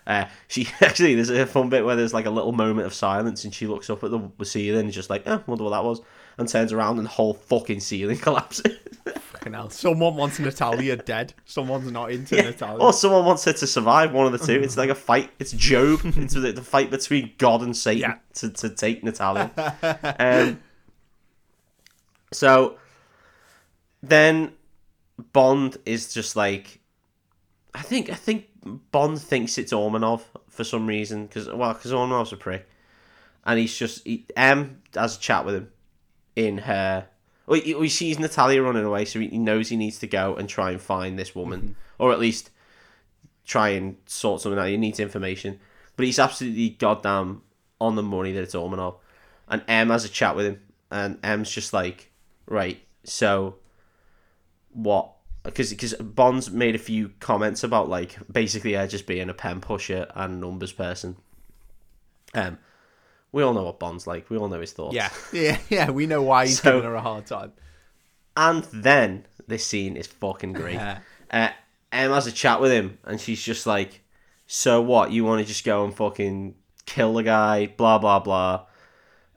Uh, 0.07 0.25
she 0.47 0.67
actually 0.81 1.13
there's 1.15 1.29
a 1.29 1.45
fun 1.45 1.69
bit 1.69 1.85
where 1.85 1.95
there's 1.95 2.13
like 2.13 2.25
a 2.25 2.29
little 2.31 2.53
moment 2.53 2.87
of 2.87 2.93
silence, 2.93 3.43
and 3.43 3.53
she 3.53 3.67
looks 3.67 3.89
up 3.89 4.03
at 4.03 4.09
the, 4.11 4.31
the 4.39 4.45
ceiling 4.45 4.85
and 4.85 4.91
just 4.91 5.09
like, 5.09 5.23
oh, 5.27 5.43
wonder 5.45 5.63
what 5.63 5.71
that 5.71 5.83
was, 5.83 6.01
and 6.38 6.47
turns 6.47 6.71
around 6.73 6.97
and 6.97 7.05
the 7.05 7.11
whole 7.11 7.34
fucking 7.34 7.79
ceiling 7.79 8.17
collapses. 8.19 8.77
Fucking 9.05 9.53
hell. 9.53 9.69
Someone 9.69 10.15
wants 10.15 10.39
Natalia 10.39 10.97
dead. 10.97 11.34
Someone's 11.45 11.91
not 11.91 12.11
into 12.11 12.36
Natalia. 12.36 12.84
or 12.84 12.93
someone 12.93 13.25
wants 13.25 13.45
her 13.45 13.53
to 13.53 13.67
survive. 13.67 14.13
One 14.13 14.32
of 14.32 14.32
the 14.32 14.45
two. 14.45 14.61
It's 14.61 14.77
like 14.77 14.89
a 14.89 14.95
fight. 14.95 15.32
It's 15.39 15.51
Job. 15.51 15.99
it's 16.03 16.34
the, 16.34 16.51
the 16.51 16.61
fight 16.61 16.91
between 16.91 17.34
God 17.38 17.61
and 17.61 17.75
Satan 17.75 18.01
Yeah. 18.11 18.15
to, 18.36 18.49
to 18.49 18.69
take 18.69 19.03
Natalia. 19.03 19.51
um, 20.19 20.59
so 22.32 22.77
then 24.01 24.53
Bond 25.34 25.77
is 25.86 26.13
just 26.13 26.36
like, 26.36 26.79
I 27.73 27.82
think 27.82 28.09
I 28.09 28.15
think 28.15 28.47
Bond 28.91 29.19
thinks 29.19 29.57
it's 29.57 29.73
Ormanov 29.73 30.21
for 30.49 30.63
some 30.63 30.88
reason 30.88 31.25
because 31.25 31.47
well 31.47 31.73
because 31.73 31.91
Ormanov's 31.91 32.34
a 32.34 32.38
prick, 32.38 32.67
and 33.45 33.59
he's 33.59 33.75
just 33.77 34.05
he, 34.05 34.25
M 34.36 34.82
has 34.95 35.17
a 35.17 35.19
chat 35.19 35.45
with 35.45 35.55
him 35.55 35.71
in 36.47 36.59
her. 36.59 37.07
Well, 37.45 37.59
he, 37.59 37.73
he 37.73 37.89
sees 37.89 38.19
Natalia 38.19 38.61
running 38.61 38.85
away, 38.85 39.05
so 39.05 39.19
he 39.19 39.37
knows 39.37 39.69
he 39.69 39.75
needs 39.75 39.99
to 39.99 40.07
go 40.07 40.35
and 40.35 40.47
try 40.47 40.71
and 40.71 40.81
find 40.81 41.17
this 41.17 41.35
woman, 41.35 41.75
or 41.97 42.11
at 42.11 42.19
least 42.19 42.49
try 43.45 43.69
and 43.69 43.97
sort 44.05 44.41
something 44.41 44.59
out. 44.59 44.67
He 44.67 44.77
needs 44.77 44.99
information, 44.99 45.59
but 45.95 46.05
he's 46.05 46.19
absolutely 46.19 46.69
goddamn 46.69 47.41
on 47.79 47.95
the 47.95 48.03
money 48.03 48.31
that 48.31 48.43
it's 48.43 48.55
Ormanov. 48.55 48.97
And 49.47 49.63
M 49.67 49.89
has 49.89 50.05
a 50.05 50.09
chat 50.09 50.35
with 50.35 50.45
him, 50.45 50.61
and 50.89 51.17
M's 51.23 51.51
just 51.51 51.73
like, 51.73 52.11
right, 52.45 52.79
so 53.03 53.55
what? 54.71 55.11
Because 55.43 55.71
because 55.71 55.93
Bond's 55.95 56.51
made 56.51 56.75
a 56.75 56.79
few 56.79 57.11
comments 57.19 57.63
about 57.63 57.89
like 57.89 58.15
basically 58.31 58.73
her 58.73 58.87
just 58.87 59.07
being 59.07 59.29
a 59.29 59.33
pen 59.33 59.59
pusher 59.59 60.07
and 60.15 60.39
numbers 60.39 60.71
person. 60.71 61.17
Um, 62.33 62.59
we 63.32 63.43
all 63.43 63.53
know 63.53 63.63
what 63.63 63.79
Bond's 63.79 64.07
like. 64.07 64.29
We 64.29 64.38
all 64.38 64.47
know 64.49 64.59
his 64.59 64.73
thoughts. 64.73 64.95
Yeah, 64.95 65.09
yeah, 65.34 65.57
yeah. 65.69 65.89
We 65.91 66.05
know 66.07 66.21
why 66.21 66.47
he's 66.47 66.59
So- 66.61 66.71
giving 66.71 66.89
her 66.89 66.95
a 66.95 67.01
hard 67.01 67.25
time. 67.25 67.53
And 68.38 68.63
then 68.73 69.25
this 69.47 69.65
scene 69.65 69.97
is 69.97 70.07
fucking 70.07 70.53
great. 70.53 70.75
Yeah. 70.75 70.99
Uh, 71.29 71.49
M 71.91 72.11
has 72.11 72.27
a 72.27 72.32
chat 72.32 72.61
with 72.61 72.71
him, 72.71 72.97
and 73.03 73.19
she's 73.19 73.41
just 73.41 73.65
like, 73.67 74.01
"So 74.47 74.82
what? 74.82 75.11
You 75.11 75.25
want 75.25 75.41
to 75.41 75.45
just 75.47 75.65
go 75.65 75.84
and 75.84 75.93
fucking 75.95 76.55
kill 76.86 77.13
the 77.13 77.23
guy? 77.23 77.67
Blah 77.67 77.97
blah 77.99 78.19
blah. 78.19 78.65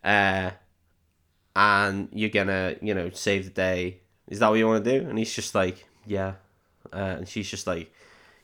Uh, 0.04 0.50
and 1.56 2.08
you're 2.12 2.30
gonna, 2.30 2.76
you 2.82 2.94
know, 2.94 3.10
save 3.10 3.44
the 3.44 3.50
day. 3.50 4.00
Is 4.28 4.38
that 4.40 4.48
what 4.48 4.54
you 4.58 4.66
want 4.66 4.84
to 4.84 5.00
do?" 5.00 5.08
And 5.08 5.18
he's 5.18 5.34
just 5.34 5.54
like, 5.54 5.84
"Yeah." 6.06 6.34
Uh, 6.92 7.16
and 7.18 7.28
she's 7.28 7.48
just 7.50 7.66
like, 7.66 7.92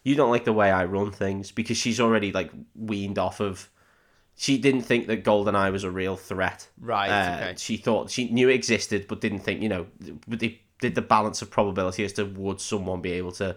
"You 0.03 0.15
don't 0.15 0.31
like 0.31 0.45
the 0.45 0.53
way 0.53 0.71
I 0.71 0.85
run 0.85 1.11
things," 1.13 1.51
because 1.53 1.77
she's 1.77 2.01
already 2.01 2.33
like 2.33 2.51
weaned 2.75 3.19
off 3.19 3.41
of. 3.41 3.69
She 4.41 4.57
didn't 4.57 4.83
think 4.83 5.07
that 5.09 5.23
GoldenEye 5.23 5.71
was 5.71 5.85
a 5.85 5.91
real 5.91 6.17
threat. 6.17 6.67
Right, 6.81 7.11
Uh, 7.11 7.37
okay. 7.37 7.55
She 7.59 7.77
thought 7.77 8.11
she 8.11 8.31
knew 8.31 8.49
it 8.49 8.55
existed, 8.55 9.05
but 9.07 9.21
didn't 9.21 9.41
think 9.41 9.61
you 9.61 9.69
know. 9.69 9.87
They 10.27 10.63
did 10.81 10.95
the 10.95 11.03
balance 11.03 11.43
of 11.43 11.51
probability 11.51 12.07
as 12.07 12.15
to 12.15 12.25
would 12.25 12.59
someone 12.59 13.03
be 13.03 13.13
able 13.13 13.33
to 13.33 13.57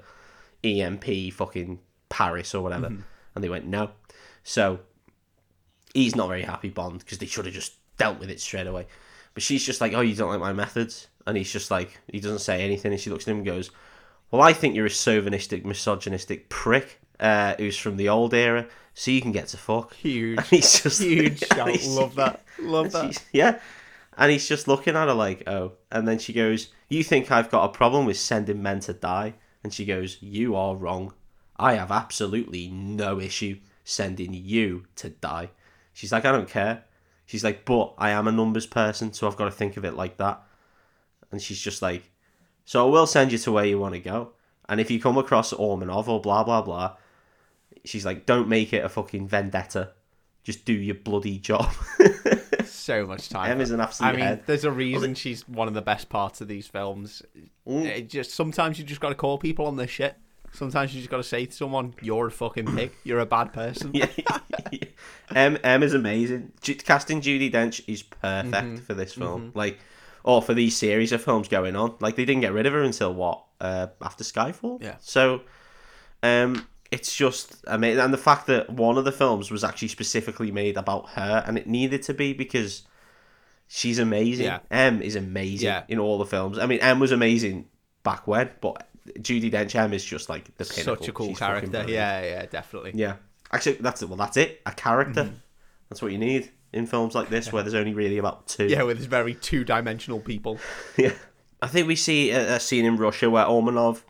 EMP 0.62 1.32
fucking 1.34 1.80
Paris 2.10 2.54
or 2.54 2.62
whatever, 2.62 2.88
Mm-hmm. 2.90 3.02
and 3.36 3.44
they 3.44 3.48
went 3.48 3.66
no. 3.66 3.92
So 4.44 4.80
he's 5.94 6.18
not 6.18 6.28
very 6.28 6.42
happy 6.44 6.68
Bond 6.68 7.00
because 7.00 7.18
they 7.18 7.28
should 7.28 7.46
have 7.46 7.54
just 7.54 7.76
dealt 7.98 8.20
with 8.20 8.30
it 8.30 8.42
straight 8.42 8.68
away. 8.68 8.86
But 9.34 9.44
she's 9.44 9.66
just 9.66 9.80
like, 9.80 9.94
oh, 9.94 10.02
you 10.02 10.16
don't 10.16 10.32
like 10.32 10.42
my 10.42 10.52
methods, 10.52 11.08
and 11.26 11.38
he's 11.38 11.52
just 11.52 11.72
like, 11.72 11.98
he 12.12 12.20
doesn't 12.20 12.40
say 12.40 12.62
anything, 12.62 12.92
and 12.92 13.00
she 13.00 13.10
looks 13.10 13.24
at 13.26 13.32
him 13.32 13.38
and 13.38 13.46
goes, 13.46 13.72
well, 14.32 14.42
I 14.42 14.52
think 14.52 14.76
you're 14.76 14.86
a 14.86 14.90
chauvinistic, 14.90 15.66
misogynistic 15.66 16.50
prick 16.50 17.00
uh, 17.22 17.56
who's 17.58 17.78
from 17.78 17.96
the 17.96 18.10
old 18.10 18.34
era, 18.34 18.68
so 18.94 19.12
you 19.12 19.22
can 19.22 19.32
get 19.32 19.48
to 19.50 19.58
fuck. 19.58 19.94
Huge, 19.96 20.38
And 20.38 20.48
he's 20.48 20.82
just 20.82 21.02
huge 21.02 21.44
he's- 21.56 21.88
Love 21.88 22.16
that. 22.16 22.42
Love 22.60 22.92
that. 22.92 23.24
yeah. 23.34 23.60
And 24.18 24.32
he's 24.32 24.48
just 24.48 24.68
looking 24.68 24.96
at 24.96 25.08
her 25.08 25.14
like, 25.14 25.48
oh. 25.48 25.74
And 25.92 26.08
then 26.08 26.20
she 26.20 26.34
goes, 26.34 26.70
You 26.90 27.04
think 27.04 27.32
I've 27.32 27.50
got 27.50 27.66
a 27.66 27.70
problem 27.70 28.06
with 28.06 28.18
sending 28.18 28.62
men 28.62 28.80
to 28.82 28.94
die? 28.94 29.34
And 29.64 29.74
she 29.74 29.86
goes, 29.86 30.18
You 30.22 30.56
are 30.56 30.76
wrong. 30.76 31.14
I 31.58 31.74
have 31.76 31.92
absolutely 31.92 32.68
no 32.70 33.20
issue 33.20 33.60
sending 33.84 34.34
you 34.34 34.86
to 34.98 35.10
die. 35.10 35.50
She's 35.94 36.12
like, 36.12 36.26
I 36.26 36.32
don't 36.32 36.50
care. 36.50 36.84
She's 37.26 37.44
like, 37.44 37.66
But 37.66 37.96
I 37.98 38.12
am 38.12 38.28
a 38.28 38.32
numbers 38.32 38.68
person, 38.68 39.14
so 39.14 39.28
I've 39.28 39.38
got 39.38 39.46
to 39.46 39.52
think 39.52 39.78
of 39.78 39.86
it 39.86 39.96
like 39.96 40.18
that. 40.18 40.44
And 41.32 41.42
she's 41.42 41.60
just 41.60 41.82
like, 41.82 42.12
So 42.66 42.86
I 42.86 42.90
will 42.92 43.08
send 43.08 43.32
you 43.32 43.40
to 43.40 43.52
where 43.52 43.66
you 43.66 43.80
want 43.80 43.96
to 43.96 44.00
go. 44.00 44.34
And 44.70 44.80
if 44.80 44.92
you 44.92 45.02
come 45.02 45.18
across 45.18 45.52
Ormanov 45.54 46.08
or 46.08 46.22
blah, 46.22 46.44
blah, 46.44 46.62
blah, 46.62 46.96
she's 47.86 48.06
like, 48.06 48.26
Don't 48.26 48.48
make 48.48 48.74
it 48.74 48.84
a 48.84 48.90
fucking 48.90 49.28
vendetta. 49.28 49.92
Just 50.44 50.66
do 50.66 50.74
your 50.74 50.96
bloody 50.96 51.38
job. 51.40 51.72
So 52.66 53.06
much 53.06 53.30
time. 53.30 53.50
M 53.52 53.62
is 53.62 53.72
an 53.72 53.80
absolute 53.80 54.10
I 54.10 54.12
mean, 54.12 54.22
head. 54.26 54.44
there's 54.46 54.66
a 54.66 54.72
reason 54.72 55.16
she's 55.16 55.48
one 55.48 55.68
of 55.70 55.74
the 55.74 55.82
best 55.82 56.10
parts 56.10 56.42
of 56.42 56.48
these 56.50 56.68
films. 56.68 57.22
Mm. 57.68 57.86
It 57.86 58.10
just 58.10 58.32
sometimes 58.32 58.78
you 58.78 58.84
just 58.84 59.00
got 59.00 59.10
to 59.10 59.16
call 59.16 59.38
people 59.38 59.68
on 59.68 59.78
their 59.78 59.88
shit. 59.88 60.16
Sometimes 60.52 60.94
you 60.94 61.00
just 61.00 61.10
got 61.10 61.18
to 61.18 61.24
say 61.24 61.46
to 61.46 61.52
someone, 61.52 61.94
"You're 62.02 62.28
a 62.28 62.32
fucking 62.32 62.66
pig. 62.76 62.92
You're 63.04 63.20
a 63.20 63.26
bad 63.26 63.54
person." 63.54 63.92
yeah, 63.94 64.08
M 65.36 65.58
M 65.64 65.84
is 65.84 65.94
amazing. 65.94 66.52
Casting 66.62 67.22
Judi 67.22 67.52
Dench 67.52 67.82
is 67.88 68.04
perfect 68.04 68.54
Mm-hmm. 68.54 68.76
for 68.78 68.94
this 68.94 69.14
film. 69.14 69.52
Like, 69.56 69.80
or 70.24 70.42
for 70.42 70.54
these 70.54 70.76
series 70.76 71.12
of 71.12 71.24
films 71.24 71.48
going 71.48 71.76
on. 71.76 71.96
Like, 72.00 72.16
they 72.16 72.26
didn't 72.26 72.42
get 72.42 72.54
rid 72.54 72.66
of 72.66 72.74
her 72.74 72.82
until 72.84 73.14
what? 73.14 73.44
Uh, 73.62 73.88
after 74.02 74.24
Skyfall. 74.24 74.82
Yeah. 74.82 74.96
So, 75.00 75.42
um, 76.22 76.68
it's 76.94 77.16
just 77.16 77.56
amazing, 77.68 78.00
and 78.04 78.14
the 78.14 78.18
fact 78.30 78.46
that 78.48 78.70
one 78.70 78.98
of 79.00 79.06
the 79.06 79.12
films 79.12 79.50
was 79.50 79.64
actually 79.64 79.88
specifically 79.88 80.52
made 80.52 80.78
about 80.78 81.10
her, 81.10 81.44
and 81.48 81.58
it 81.58 81.66
needed 81.66 82.04
to 82.04 82.14
be 82.14 82.34
because 82.34 82.84
she's 83.68 83.98
amazing. 83.98 84.46
Yeah. 84.46 84.60
M 84.70 85.02
is 85.02 85.16
amazing 85.16 85.66
Yeah. 85.68 85.84
in 85.88 85.98
all 85.98 86.20
the 86.20 86.26
films. 86.26 86.60
I 86.60 86.68
mean, 86.68 86.80
M 86.80 87.00
was 87.00 87.12
amazing 87.12 87.66
back 88.04 88.28
when, 88.28 88.52
but 88.62 88.88
Judi 89.20 89.52
Dench 89.52 89.74
M 89.76 89.92
is 89.94 90.06
just 90.06 90.30
like 90.30 90.46
the 90.58 90.66
pinnacle. 90.66 90.96
Such 90.98 91.08
a 91.08 91.12
cool 91.12 91.30
She's 91.30 91.40
character. 91.40 91.86
Yeah, 91.88 92.24
yeah, 92.24 92.46
definitely. 92.46 92.92
Yeah. 92.94 93.16
Actually, 93.52 93.78
that's 93.82 94.02
it. 94.04 94.10
Well, 94.10 94.18
that's 94.18 94.38
it. 94.38 94.62
A 94.66 94.72
character. 94.72 95.24
Mm-hmm. 95.24 95.36
That's 95.90 96.02
what 96.02 96.12
you 96.12 96.18
need 96.20 96.52
in 96.72 96.86
films 96.86 97.16
like 97.16 97.30
this, 97.30 97.52
where 97.52 97.64
there's 97.64 97.74
only 97.74 97.94
really 97.94 98.20
about 98.20 98.48
two. 98.48 98.66
Yeah, 98.68 98.84
where 98.84 98.94
there's 98.94 99.08
very 99.08 99.34
two-dimensional 99.36 100.20
people. 100.20 100.60
yeah. 100.98 101.14
I 101.62 101.68
think 101.68 101.88
we 101.88 101.96
see 101.96 102.32
a, 102.32 102.56
a 102.56 102.60
scene 102.60 102.86
in 102.86 102.98
Russia 102.98 103.30
where 103.30 103.46
Ormanov 103.46 104.02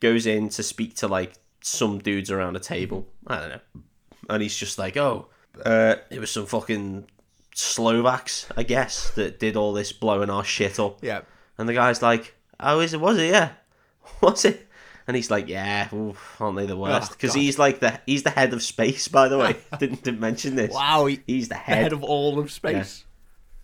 goes 0.00 0.26
in 0.26 0.48
to 0.50 0.62
speak 0.62 0.94
to 0.96 1.08
like 1.08 1.34
some 1.62 1.98
dudes 1.98 2.30
around 2.30 2.56
a 2.56 2.60
table. 2.60 3.06
I 3.26 3.38
don't 3.38 3.48
know, 3.50 3.82
and 4.30 4.42
he's 4.42 4.56
just 4.56 4.78
like, 4.78 4.96
"Oh, 4.96 5.28
uh, 5.64 5.96
it 6.10 6.18
was 6.18 6.30
some 6.30 6.46
fucking 6.46 7.06
Slovaks, 7.54 8.46
I 8.56 8.62
guess, 8.62 9.10
that 9.10 9.38
did 9.38 9.56
all 9.56 9.72
this 9.72 9.92
blowing 9.92 10.30
our 10.30 10.44
shit 10.44 10.78
up." 10.80 10.98
Yeah. 11.02 11.22
And 11.58 11.68
the 11.68 11.74
guy's 11.74 12.02
like, 12.02 12.34
"Oh, 12.60 12.80
is 12.80 12.94
it? 12.94 13.00
Was 13.00 13.18
it? 13.18 13.30
Yeah, 13.30 13.50
was 14.20 14.44
it?" 14.44 14.68
And 15.06 15.16
he's 15.16 15.30
like, 15.30 15.48
"Yeah, 15.48 15.88
oof, 15.94 16.36
aren't 16.40 16.56
they 16.56 16.66
the 16.66 16.76
worst?" 16.76 17.10
Oh, 17.12 17.14
Because 17.14 17.34
God. 17.34 17.40
he's 17.40 17.58
like 17.58 17.80
the 17.80 18.00
he's 18.06 18.22
the 18.22 18.30
head 18.30 18.52
of 18.52 18.62
space, 18.62 19.08
by 19.08 19.28
the 19.28 19.38
way. 19.38 19.56
didn't 19.78 20.02
didn't 20.02 20.20
mention 20.20 20.56
this. 20.56 20.72
Wow, 20.72 21.06
he, 21.06 21.20
He's 21.26 21.48
the 21.48 21.54
head 21.56 21.82
head. 21.84 21.92
of 21.92 22.02
all 22.02 22.38
of 22.38 22.50
space. 22.50 23.04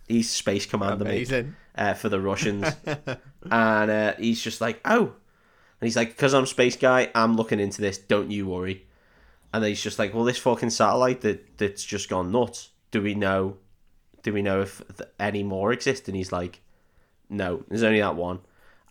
He's 0.07 0.29
space 0.29 0.65
commander, 0.65 1.03
mate, 1.05 1.29
Amazing. 1.29 1.55
uh, 1.75 1.93
for 1.93 2.09
the 2.09 2.19
Russians. 2.19 2.65
and 3.43 3.91
uh, 3.91 4.13
he's 4.17 4.41
just 4.41 4.59
like, 4.61 4.79
"Oh," 4.85 5.13
and 5.81 5.87
he's 5.87 5.95
like, 5.95 6.09
"Because 6.09 6.33
I'm 6.33 6.45
space 6.45 6.75
guy, 6.75 7.09
I'm 7.15 7.35
looking 7.35 7.59
into 7.59 7.81
this. 7.81 7.97
Don't 7.97 8.31
you 8.31 8.47
worry." 8.47 8.85
And 9.53 9.63
then 9.63 9.69
he's 9.69 9.81
just 9.81 9.97
like, 9.99 10.13
"Well, 10.13 10.23
this 10.25 10.37
fucking 10.37 10.69
satellite 10.71 11.21
that 11.21 11.57
that's 11.57 11.83
just 11.83 12.09
gone 12.09 12.31
nuts. 12.31 12.69
Do 12.91 13.01
we 13.01 13.13
know? 13.15 13.57
Do 14.23 14.33
we 14.33 14.41
know 14.41 14.61
if 14.61 14.81
th- 14.97 15.09
any 15.19 15.43
more 15.43 15.71
exist?" 15.71 16.07
And 16.07 16.15
he's 16.17 16.31
like, 16.31 16.61
"No, 17.29 17.63
there's 17.67 17.83
only 17.83 17.99
that 18.01 18.15
one." 18.15 18.39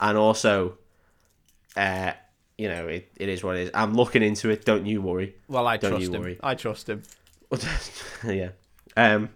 And 0.00 0.16
also, 0.16 0.78
uh, 1.76 2.12
you 2.56 2.68
know, 2.68 2.88
it, 2.88 3.10
it 3.16 3.28
is 3.28 3.42
what 3.44 3.56
it 3.56 3.62
is. 3.62 3.70
I'm 3.74 3.94
looking 3.94 4.22
into 4.22 4.50
it. 4.50 4.64
Don't 4.64 4.86
you 4.86 5.00
worry. 5.02 5.34
Well, 5.48 5.66
I 5.66 5.76
Don't 5.76 5.92
trust 5.92 6.12
him. 6.12 6.20
worry. 6.22 6.38
I 6.42 6.54
trust 6.54 6.88
him. 6.88 7.02
yeah. 8.24 8.50
Um, 8.96 9.30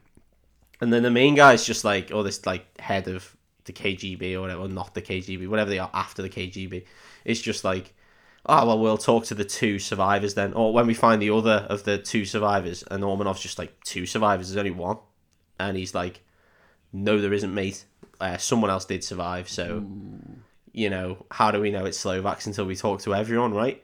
and 0.81 0.93
then 0.93 1.03
the 1.05 1.11
main 1.11 1.35
guy's 1.35 1.65
just 1.65 1.85
like, 1.85 2.11
oh, 2.13 2.23
this 2.23 2.45
like 2.47 2.81
head 2.81 3.07
of 3.09 3.37
the 3.65 3.73
KGB 3.73 4.35
or 4.35 4.41
whatever, 4.43 4.69
not 4.69 4.95
the 4.95 5.03
KGB, 5.03 5.49
whatever 5.49 5.71
they 5.71 5.79
are 5.79 5.91
after 5.95 6.23
the 6.23 6.29
KGB. 6.29 6.85
It's 7.25 7.41
just 7.41 7.65
like, 7.65 7.95
oh 8.47 8.67
well, 8.67 8.79
we'll 8.79 8.99
talk 8.99 9.25
to 9.27 9.35
the 9.35 9.45
two 9.45 9.79
survivors 9.79 10.35
then, 10.35 10.53
or 10.55 10.73
when 10.73 10.87
we 10.87 10.95
find 10.95 11.21
the 11.21 11.31
other 11.31 11.67
of 11.69 11.85
the 11.85 11.99
two 11.99 12.25
survivors, 12.25 12.85
and 12.91 13.03
Ormanov's 13.03 13.41
just 13.41 13.59
like 13.59 13.83
two 13.85 14.07
survivors. 14.07 14.49
There's 14.49 14.59
only 14.59 14.71
one, 14.71 14.99
and 15.59 15.77
he's 15.77 15.95
like, 15.95 16.21
no, 16.93 17.21
there 17.21 17.33
isn't, 17.33 17.55
mate. 17.55 17.85
Uh, 18.21 18.37
someone 18.37 18.71
else 18.71 18.85
did 18.85 19.03
survive, 19.03 19.49
so 19.49 19.85
you 20.73 20.89
know, 20.89 21.25
how 21.31 21.51
do 21.51 21.61
we 21.61 21.71
know 21.71 21.85
it's 21.85 21.99
Slovaks 21.99 22.47
until 22.47 22.65
we 22.65 22.77
talk 22.77 23.01
to 23.03 23.15
everyone, 23.15 23.53
right? 23.53 23.83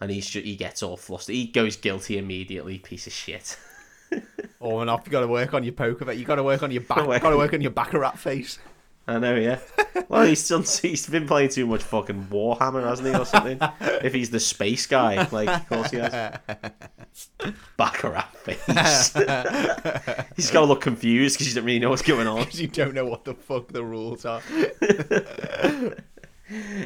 And 0.00 0.10
he's 0.10 0.28
just, 0.28 0.44
he 0.44 0.56
gets 0.56 0.82
all 0.82 0.96
flustered. 0.96 1.34
He 1.34 1.46
goes 1.46 1.76
guilty 1.76 2.18
immediately. 2.18 2.78
Piece 2.78 3.06
of 3.06 3.12
shit. 3.12 3.56
Off 4.60 5.02
you 5.06 5.12
got 5.12 5.20
to 5.20 5.26
work 5.26 5.54
on 5.54 5.64
your 5.64 5.72
poker 5.72 6.04
face. 6.04 6.18
You 6.18 6.24
got 6.24 6.36
to 6.36 6.42
work 6.42 6.62
on 6.62 6.70
your 6.70 6.82
back. 6.82 7.06
Got 7.06 7.30
to 7.30 7.36
work 7.36 7.52
on 7.52 7.60
your 7.60 7.70
baccarat 7.70 8.18
face. 8.18 8.58
I 9.06 9.18
know, 9.18 9.34
yeah. 9.34 9.58
Well, 10.08 10.24
he's 10.26 10.46
done, 10.48 10.62
he's 10.82 11.06
been 11.08 11.26
playing 11.26 11.48
too 11.50 11.66
much 11.66 11.82
fucking 11.82 12.28
Warhammer, 12.30 12.84
hasn't 12.84 13.08
he, 13.08 13.14
or 13.20 13.24
something? 13.24 13.58
if 13.80 14.14
he's 14.14 14.30
the 14.30 14.38
space 14.40 14.86
guy, 14.86 15.26
like, 15.32 15.48
of 15.48 15.68
course 15.68 15.90
he 15.90 15.96
has. 15.98 16.38
Baccarat 17.76 18.28
face. 18.36 19.12
he's 20.36 20.50
got 20.50 20.60
to 20.60 20.66
look 20.66 20.80
confused 20.82 21.34
because 21.36 21.46
he 21.48 21.50
doesn't 21.52 21.64
really 21.64 21.78
know 21.80 21.90
what's 21.90 22.02
going 22.02 22.26
on. 22.26 22.44
Because 22.44 22.60
you 22.60 22.68
don't 22.68 22.94
know 22.94 23.04
what 23.06 23.24
the 23.24 23.34
fuck 23.34 23.68
the 23.68 23.84
rules 23.84 24.24
are. 24.24 24.40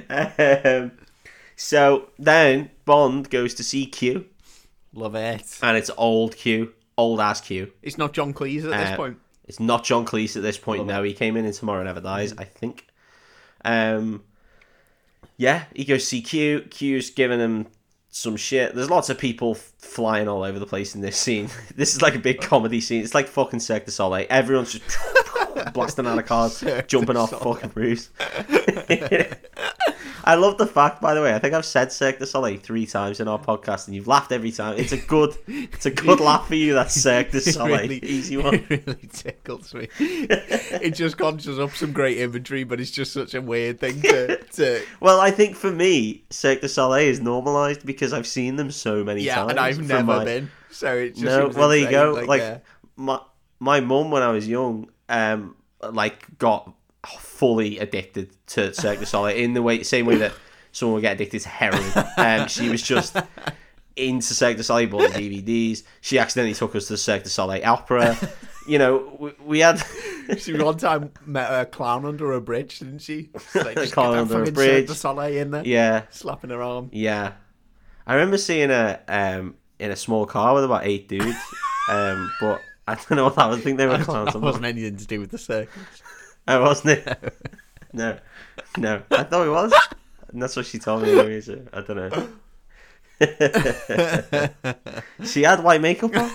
Um, 0.08 0.92
so 1.56 2.08
then 2.18 2.70
Bond 2.84 3.30
goes 3.30 3.54
to 3.54 3.64
see 3.64 3.86
Q, 3.86 4.26
Love 4.94 5.14
it. 5.14 5.58
and 5.62 5.76
it's 5.76 5.90
old 5.96 6.36
Q, 6.36 6.72
old 6.96 7.20
ass 7.20 7.40
Q. 7.40 7.72
It's 7.82 7.98
not 7.98 8.12
John 8.12 8.32
Cleese 8.32 8.64
at 8.64 8.70
this 8.78 8.90
Uh, 8.90 8.96
point. 8.96 9.18
It's 9.46 9.60
not 9.60 9.84
John 9.84 10.04
Cleese 10.04 10.36
at 10.36 10.42
this 10.42 10.58
point. 10.58 10.80
Love 10.80 10.86
no, 10.88 11.02
he 11.02 11.12
came 11.12 11.36
in 11.36 11.44
in 11.44 11.52
Tomorrow 11.52 11.84
Never 11.84 12.00
Dies, 12.00 12.34
I 12.36 12.44
think. 12.44 12.86
Um, 13.64 14.24
yeah, 15.36 15.64
he 15.74 15.84
goes 15.84 16.06
see 16.06 16.20
Q. 16.22 16.62
Q's 16.70 17.10
giving 17.10 17.38
him 17.40 17.66
some 18.08 18.36
shit. 18.36 18.74
There's 18.74 18.90
lots 18.90 19.10
of 19.10 19.18
people 19.18 19.52
f- 19.52 19.72
flying 19.78 20.26
all 20.28 20.42
over 20.42 20.58
the 20.58 20.66
place 20.66 20.94
in 20.94 21.00
this 21.00 21.16
scene. 21.18 21.48
This 21.76 21.94
is 21.94 22.00
like 22.02 22.14
a 22.14 22.18
big 22.18 22.40
comedy 22.40 22.80
scene. 22.80 23.02
It's 23.04 23.14
like 23.14 23.28
fucking 23.28 23.60
Cirque 23.60 23.84
du 23.84 23.90
Soleil. 23.90 24.26
Everyone's 24.30 24.72
just 24.72 24.98
blasting 25.74 26.06
out 26.06 26.18
of 26.18 26.24
cars, 26.26 26.56
Cirque 26.56 26.88
jumping 26.88 27.16
off 27.16 27.30
Soleil. 27.30 27.54
fucking 27.54 27.72
roofs. 27.74 28.10
I 30.28 30.34
love 30.34 30.58
the 30.58 30.66
fact, 30.66 31.00
by 31.00 31.14
the 31.14 31.22
way. 31.22 31.32
I 31.32 31.38
think 31.38 31.54
I've 31.54 31.64
said 31.64 31.92
Cirque 31.92 32.18
du 32.18 32.26
Soleil 32.26 32.58
three 32.58 32.84
times 32.84 33.20
in 33.20 33.28
our 33.28 33.38
podcast, 33.38 33.86
and 33.86 33.94
you've 33.94 34.08
laughed 34.08 34.32
every 34.32 34.50
time. 34.50 34.76
It's 34.76 34.90
a 34.90 34.96
good, 34.96 35.36
it's 35.46 35.86
a 35.86 35.90
good 36.04 36.18
laugh 36.18 36.48
for 36.48 36.56
you. 36.56 36.74
That 36.74 36.90
Cirque 36.90 37.30
du 37.30 37.40
Soleil, 37.52 37.82
really- 37.82 37.98
easy 38.04 38.36
one. 38.36 38.54
It 38.68 38.84
really 38.86 39.08
tickles 39.12 39.72
me. 39.72 39.88
it 40.00 40.94
just 40.94 41.16
conjures 41.16 41.60
up 41.60 41.70
some 41.76 41.92
great 41.92 42.18
imagery, 42.18 42.64
but 42.64 42.80
it's 42.80 42.90
just 42.90 43.12
such 43.12 43.34
a 43.34 43.40
weird 43.40 43.78
thing 43.78 44.02
to. 44.02 44.36
to 44.42 44.82
Well, 45.00 45.20
I 45.20 45.30
think 45.30 45.54
for 45.54 45.70
me, 45.70 46.24
Cirque 46.30 46.60
du 46.60 46.68
Soleil 46.68 47.08
is 47.08 47.20
normalised 47.20 47.86
because 47.86 48.12
I've 48.12 48.26
seen 48.26 48.56
them 48.56 48.72
so 48.72 49.04
many 49.04 49.22
yeah, 49.22 49.36
times. 49.36 49.50
and 49.52 49.60
I've 49.60 49.78
never 49.80 50.02
my- 50.02 50.24
been. 50.24 50.50
So 50.70 50.92
it 50.94 51.10
just 51.14 51.22
No, 51.24 51.48
well 51.48 51.68
there 51.68 51.78
you 51.78 51.88
go. 51.90 52.12
Like, 52.12 52.26
Like, 52.26 52.40
yeah. 52.40 52.58
my 52.96 53.20
my 53.60 53.80
mum 53.80 54.10
when 54.10 54.22
I 54.22 54.30
was 54.32 54.46
young, 54.46 54.90
um, 55.08 55.54
like 55.80 56.36
got 56.38 56.74
fully 57.36 57.78
addicted 57.78 58.30
to 58.48 58.72
Cirque 58.74 58.98
du 59.00 59.06
Soleil 59.06 59.36
in 59.36 59.54
the 59.54 59.62
way 59.62 59.82
same 59.82 60.06
way 60.06 60.16
that 60.16 60.32
someone 60.72 60.94
would 60.94 61.02
get 61.02 61.14
addicted 61.14 61.40
to 61.40 61.48
heroin. 61.48 61.92
Um, 62.16 62.48
she 62.48 62.68
was 62.68 62.82
just 62.82 63.16
into 63.96 64.34
Cirque 64.34 64.56
du 64.56 64.62
Soleil, 64.62 64.88
bought 64.88 65.12
the 65.12 65.18
DVDs. 65.42 65.82
She 66.00 66.18
accidentally 66.18 66.54
took 66.54 66.74
us 66.74 66.86
to 66.86 66.94
the 66.94 66.98
Cirque 66.98 67.22
du 67.24 67.28
Soleil 67.30 67.62
opera. 67.64 68.16
You 68.68 68.78
know, 68.78 69.16
we, 69.18 69.32
we 69.44 69.58
had 69.60 69.82
she 70.38 70.52
one 70.54 70.76
time 70.76 71.12
met 71.24 71.48
a 71.50 71.66
clown 71.66 72.04
under 72.04 72.32
a 72.32 72.40
bridge, 72.40 72.80
didn't 72.80 72.98
she? 72.98 73.30
Just 73.52 73.54
Like, 73.54 73.76
just 73.76 73.92
clown 73.92 74.18
under 74.18 74.42
a 74.42 74.50
bridge. 74.50 74.80
Cirque 74.80 74.86
du 74.88 74.94
Soleil 74.94 75.36
in 75.36 75.50
there, 75.52 75.64
yeah, 75.64 76.02
slapping 76.10 76.50
her 76.50 76.62
arm. 76.62 76.90
yeah. 76.92 77.32
I 78.08 78.14
remember 78.14 78.38
seeing 78.38 78.68
her 78.70 79.00
um 79.08 79.54
in 79.78 79.90
a 79.90 79.96
small 79.96 80.26
car 80.26 80.54
with 80.54 80.64
about 80.64 80.84
eight 80.86 81.08
dudes. 81.08 81.36
um, 81.90 82.30
but 82.40 82.60
I 82.88 82.94
don't 82.94 83.12
know 83.12 83.24
what 83.24 83.36
that 83.36 83.48
was. 83.48 83.58
I 83.58 83.60
think 83.62 83.78
they 83.78 83.86
were 83.86 83.98
clowns. 83.98 84.32
That 84.32 84.40
wasn't 84.40 84.64
anything 84.64 84.96
to 84.96 85.06
do 85.06 85.20
with 85.20 85.30
the 85.30 85.38
circus. 85.38 86.02
Oh, 86.48 86.62
wasn't 86.62 86.98
it? 86.98 87.34
No, 87.92 88.18
no. 88.76 89.02
I 89.10 89.22
thought 89.22 89.46
it 89.46 89.50
was. 89.50 89.72
And 90.28 90.42
that's 90.42 90.54
what 90.54 90.66
she 90.66 90.78
told 90.78 91.02
me. 91.02 91.10
Anyway, 91.18 91.40
so 91.40 91.62
I 91.72 91.80
don't 91.80 91.96
know. 91.96 92.28
she 95.24 95.42
had 95.42 95.62
white 95.64 95.80
makeup 95.80 96.14
on. 96.14 96.30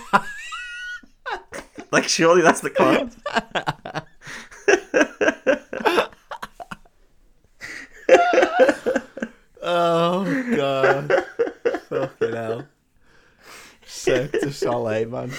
like, 1.92 2.08
surely 2.08 2.42
that's 2.42 2.60
the 2.60 2.70
clown. 2.70 3.12
Oh 9.62 10.24
god, 10.56 11.24
fucking 11.88 12.32
hell. 12.32 12.66
Cirque 13.86 14.32
du 14.32 14.50
Soleil, 14.50 15.08
man. 15.08 15.30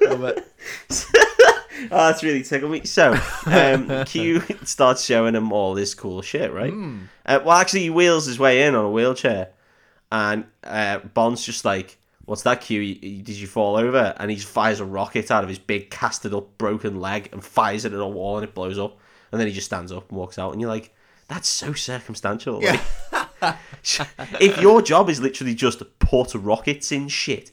Love 0.00 0.24
it. 0.24 1.28
oh, 1.90 2.06
that's 2.08 2.22
really 2.22 2.42
tickled 2.42 2.70
me. 2.70 2.84
So, 2.84 3.18
um, 3.46 4.04
Q 4.04 4.42
starts 4.64 5.04
showing 5.04 5.34
him 5.34 5.52
all 5.52 5.74
this 5.74 5.94
cool 5.94 6.22
shit, 6.22 6.52
right? 6.52 6.72
Uh, 7.26 7.40
well, 7.44 7.56
actually, 7.56 7.80
he 7.80 7.90
wheels 7.90 8.26
his 8.26 8.38
way 8.38 8.66
in 8.66 8.74
on 8.74 8.84
a 8.84 8.90
wheelchair, 8.90 9.50
and 10.10 10.44
uh, 10.64 10.98
Bond's 10.98 11.44
just 11.44 11.64
like, 11.64 11.98
"What's 12.24 12.42
that, 12.42 12.60
Q? 12.60 12.94
Did 12.94 13.28
you 13.36 13.46
fall 13.46 13.76
over?" 13.76 14.14
And 14.18 14.30
he 14.30 14.36
just 14.36 14.48
fires 14.48 14.80
a 14.80 14.84
rocket 14.84 15.30
out 15.30 15.42
of 15.42 15.48
his 15.48 15.58
big, 15.58 15.90
casted 15.90 16.34
up, 16.34 16.58
broken 16.58 17.00
leg 17.00 17.28
and 17.32 17.44
fires 17.44 17.84
it 17.84 17.92
at 17.92 18.00
a 18.00 18.06
wall, 18.06 18.38
and 18.38 18.44
it 18.44 18.54
blows 18.54 18.78
up. 18.78 18.98
And 19.30 19.40
then 19.40 19.48
he 19.48 19.54
just 19.54 19.66
stands 19.66 19.92
up 19.92 20.10
and 20.10 20.18
walks 20.18 20.38
out, 20.38 20.52
and 20.52 20.60
you're 20.60 20.70
like, 20.70 20.94
"That's 21.28 21.48
so 21.48 21.72
circumstantial." 21.72 22.60
Like, 22.60 22.80
if 24.40 24.60
your 24.60 24.82
job 24.82 25.08
is 25.08 25.20
literally 25.20 25.54
just 25.54 25.78
to 25.78 25.84
put 25.84 26.34
rockets 26.34 26.92
in 26.92 27.08
shit, 27.08 27.52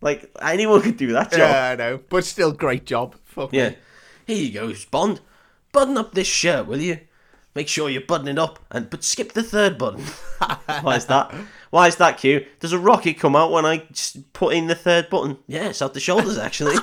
like 0.00 0.30
anyone 0.42 0.82
could 0.82 0.96
do 0.96 1.12
that 1.12 1.30
job. 1.30 1.38
Yeah, 1.40 1.70
I 1.70 1.76
know, 1.76 2.00
but 2.08 2.24
still, 2.24 2.52
great 2.52 2.84
job. 2.84 3.16
Fuck 3.36 3.52
Yeah. 3.52 3.68
me. 3.70 3.76
Here 4.26 4.36
you 4.44 4.52
go, 4.52 4.72
Bond. 4.90 5.20
Button 5.70 5.96
up 5.96 6.14
this 6.14 6.26
shirt, 6.26 6.66
will 6.66 6.80
you? 6.80 6.98
Make 7.54 7.68
sure 7.68 7.88
you 7.88 8.00
button 8.00 8.28
it 8.28 8.38
up, 8.38 8.58
and 8.70 8.90
but 8.90 9.04
skip 9.04 9.32
the 9.32 9.42
third 9.42 9.78
button. 9.78 10.02
Why 10.82 10.96
is 10.96 11.06
that? 11.06 11.32
Why 11.70 11.86
is 11.86 11.96
that, 11.96 12.18
Q? 12.18 12.44
Does 12.60 12.72
a 12.72 12.78
rocket 12.78 13.14
come 13.18 13.36
out 13.36 13.52
when 13.52 13.64
I 13.64 13.86
put 14.32 14.54
in 14.54 14.66
the 14.66 14.74
third 14.74 15.08
button? 15.08 15.38
Yeah, 15.46 15.68
it's 15.68 15.80
out 15.80 15.94
the 15.94 16.00
shoulders, 16.00 16.38
actually. 16.38 16.76
so 16.76 16.82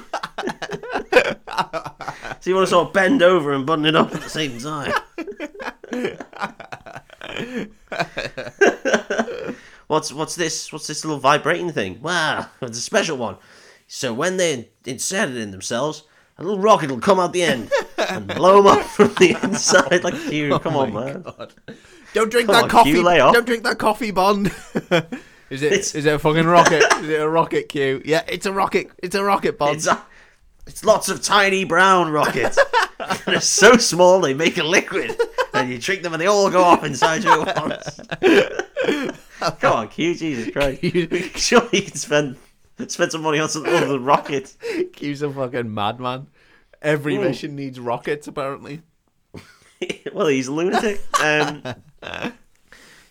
you 2.45 2.55
want 2.55 2.67
to 2.67 2.71
sort 2.71 2.87
of 2.87 2.93
bend 2.93 3.21
over 3.21 3.51
and 3.51 3.65
button 3.65 3.85
it 3.85 3.95
up 3.95 4.15
at 4.15 4.21
the 4.21 4.29
same 4.29 4.57
time. 4.59 4.93
what's 9.87 10.11
what's 10.13 10.35
this? 10.35 10.71
What's 10.71 10.87
this 10.87 11.03
little 11.05 11.19
vibrating 11.19 11.71
thing? 11.71 12.01
Wow, 12.01 12.47
it's 12.61 12.77
a 12.77 12.81
special 12.81 13.17
one. 13.17 13.37
So 13.87 14.13
when 14.13 14.37
they 14.37 14.69
insert 14.85 15.29
it 15.29 15.37
in 15.37 15.51
themselves, 15.51 16.03
a 16.38 16.43
little 16.43 16.59
rocket 16.59 16.89
will 16.89 16.99
come 16.99 17.19
out 17.19 17.34
the 17.34 17.43
end 17.43 17.71
and 17.97 18.27
blow 18.27 18.57
them 18.61 18.67
up 18.79 18.86
from 18.86 19.13
the 19.15 19.38
inside. 19.43 20.03
Like 20.03 20.31
you, 20.31 20.53
oh 20.53 20.59
come 20.59 20.75
on, 20.75 20.93
man. 20.93 21.21
God. 21.21 21.53
Don't 22.13 22.29
drink 22.31 22.47
Come 22.47 22.53
that 22.55 22.63
on, 22.65 22.69
coffee. 22.69 22.93
Q. 22.93 23.03
Don't 23.03 23.45
drink 23.45 23.63
that 23.63 23.79
coffee, 23.79 24.11
Bond. 24.11 24.47
is 25.49 25.61
it? 25.63 25.71
It's- 25.71 25.95
Is 25.95 26.05
it 26.05 26.13
a 26.13 26.19
fucking 26.19 26.45
rocket? 26.45 26.84
is 27.01 27.09
it 27.09 27.19
a 27.21 27.27
rocket, 27.27 27.69
Q? 27.69 28.01
Yeah, 28.05 28.23
it's 28.27 28.45
a 28.45 28.53
rocket. 28.53 28.91
It's 28.99 29.15
a 29.15 29.23
rocket, 29.23 29.57
Bond. 29.57 29.77
It's 29.77 29.88
a, 29.88 30.03
it's 30.67 30.86
lots 30.86 31.09
of 31.09 31.21
tiny 31.23 31.65
brown 31.65 32.11
rockets. 32.11 32.57
They're 33.25 33.41
so 33.41 33.77
small 33.77 34.21
they 34.21 34.34
make 34.34 34.57
a 34.57 34.63
liquid, 34.63 35.19
and 35.53 35.69
you 35.69 35.77
drink 35.79 36.03
them 36.03 36.13
and 36.13 36.21
they 36.21 36.27
all 36.27 36.49
go 36.51 36.63
off 36.63 36.84
inside 36.84 37.23
you 37.23 37.41
at 37.41 37.61
once. 37.67 39.11
Come 39.59 39.73
on, 39.73 39.88
Q, 39.89 40.15
Jesus 40.15 40.53
Christ! 40.53 40.81
Sure, 41.38 41.67
you 41.73 41.81
can 41.81 41.95
spend 41.95 42.38
spend 42.88 43.11
some 43.11 43.21
money 43.21 43.39
on 43.39 43.49
something 43.49 43.74
other 43.74 43.88
than 43.88 44.03
rockets. 44.03 44.57
Q's 44.93 45.21
a 45.21 45.32
fucking 45.32 45.74
madman. 45.74 46.28
Every 46.82 47.17
mission 47.17 47.55
needs 47.55 47.80
rockets, 47.80 48.28
apparently. 48.28 48.82
well, 50.13 50.28
he's 50.28 50.47
a 50.47 50.51
lunatic. 50.51 51.01
Um, 51.21 51.63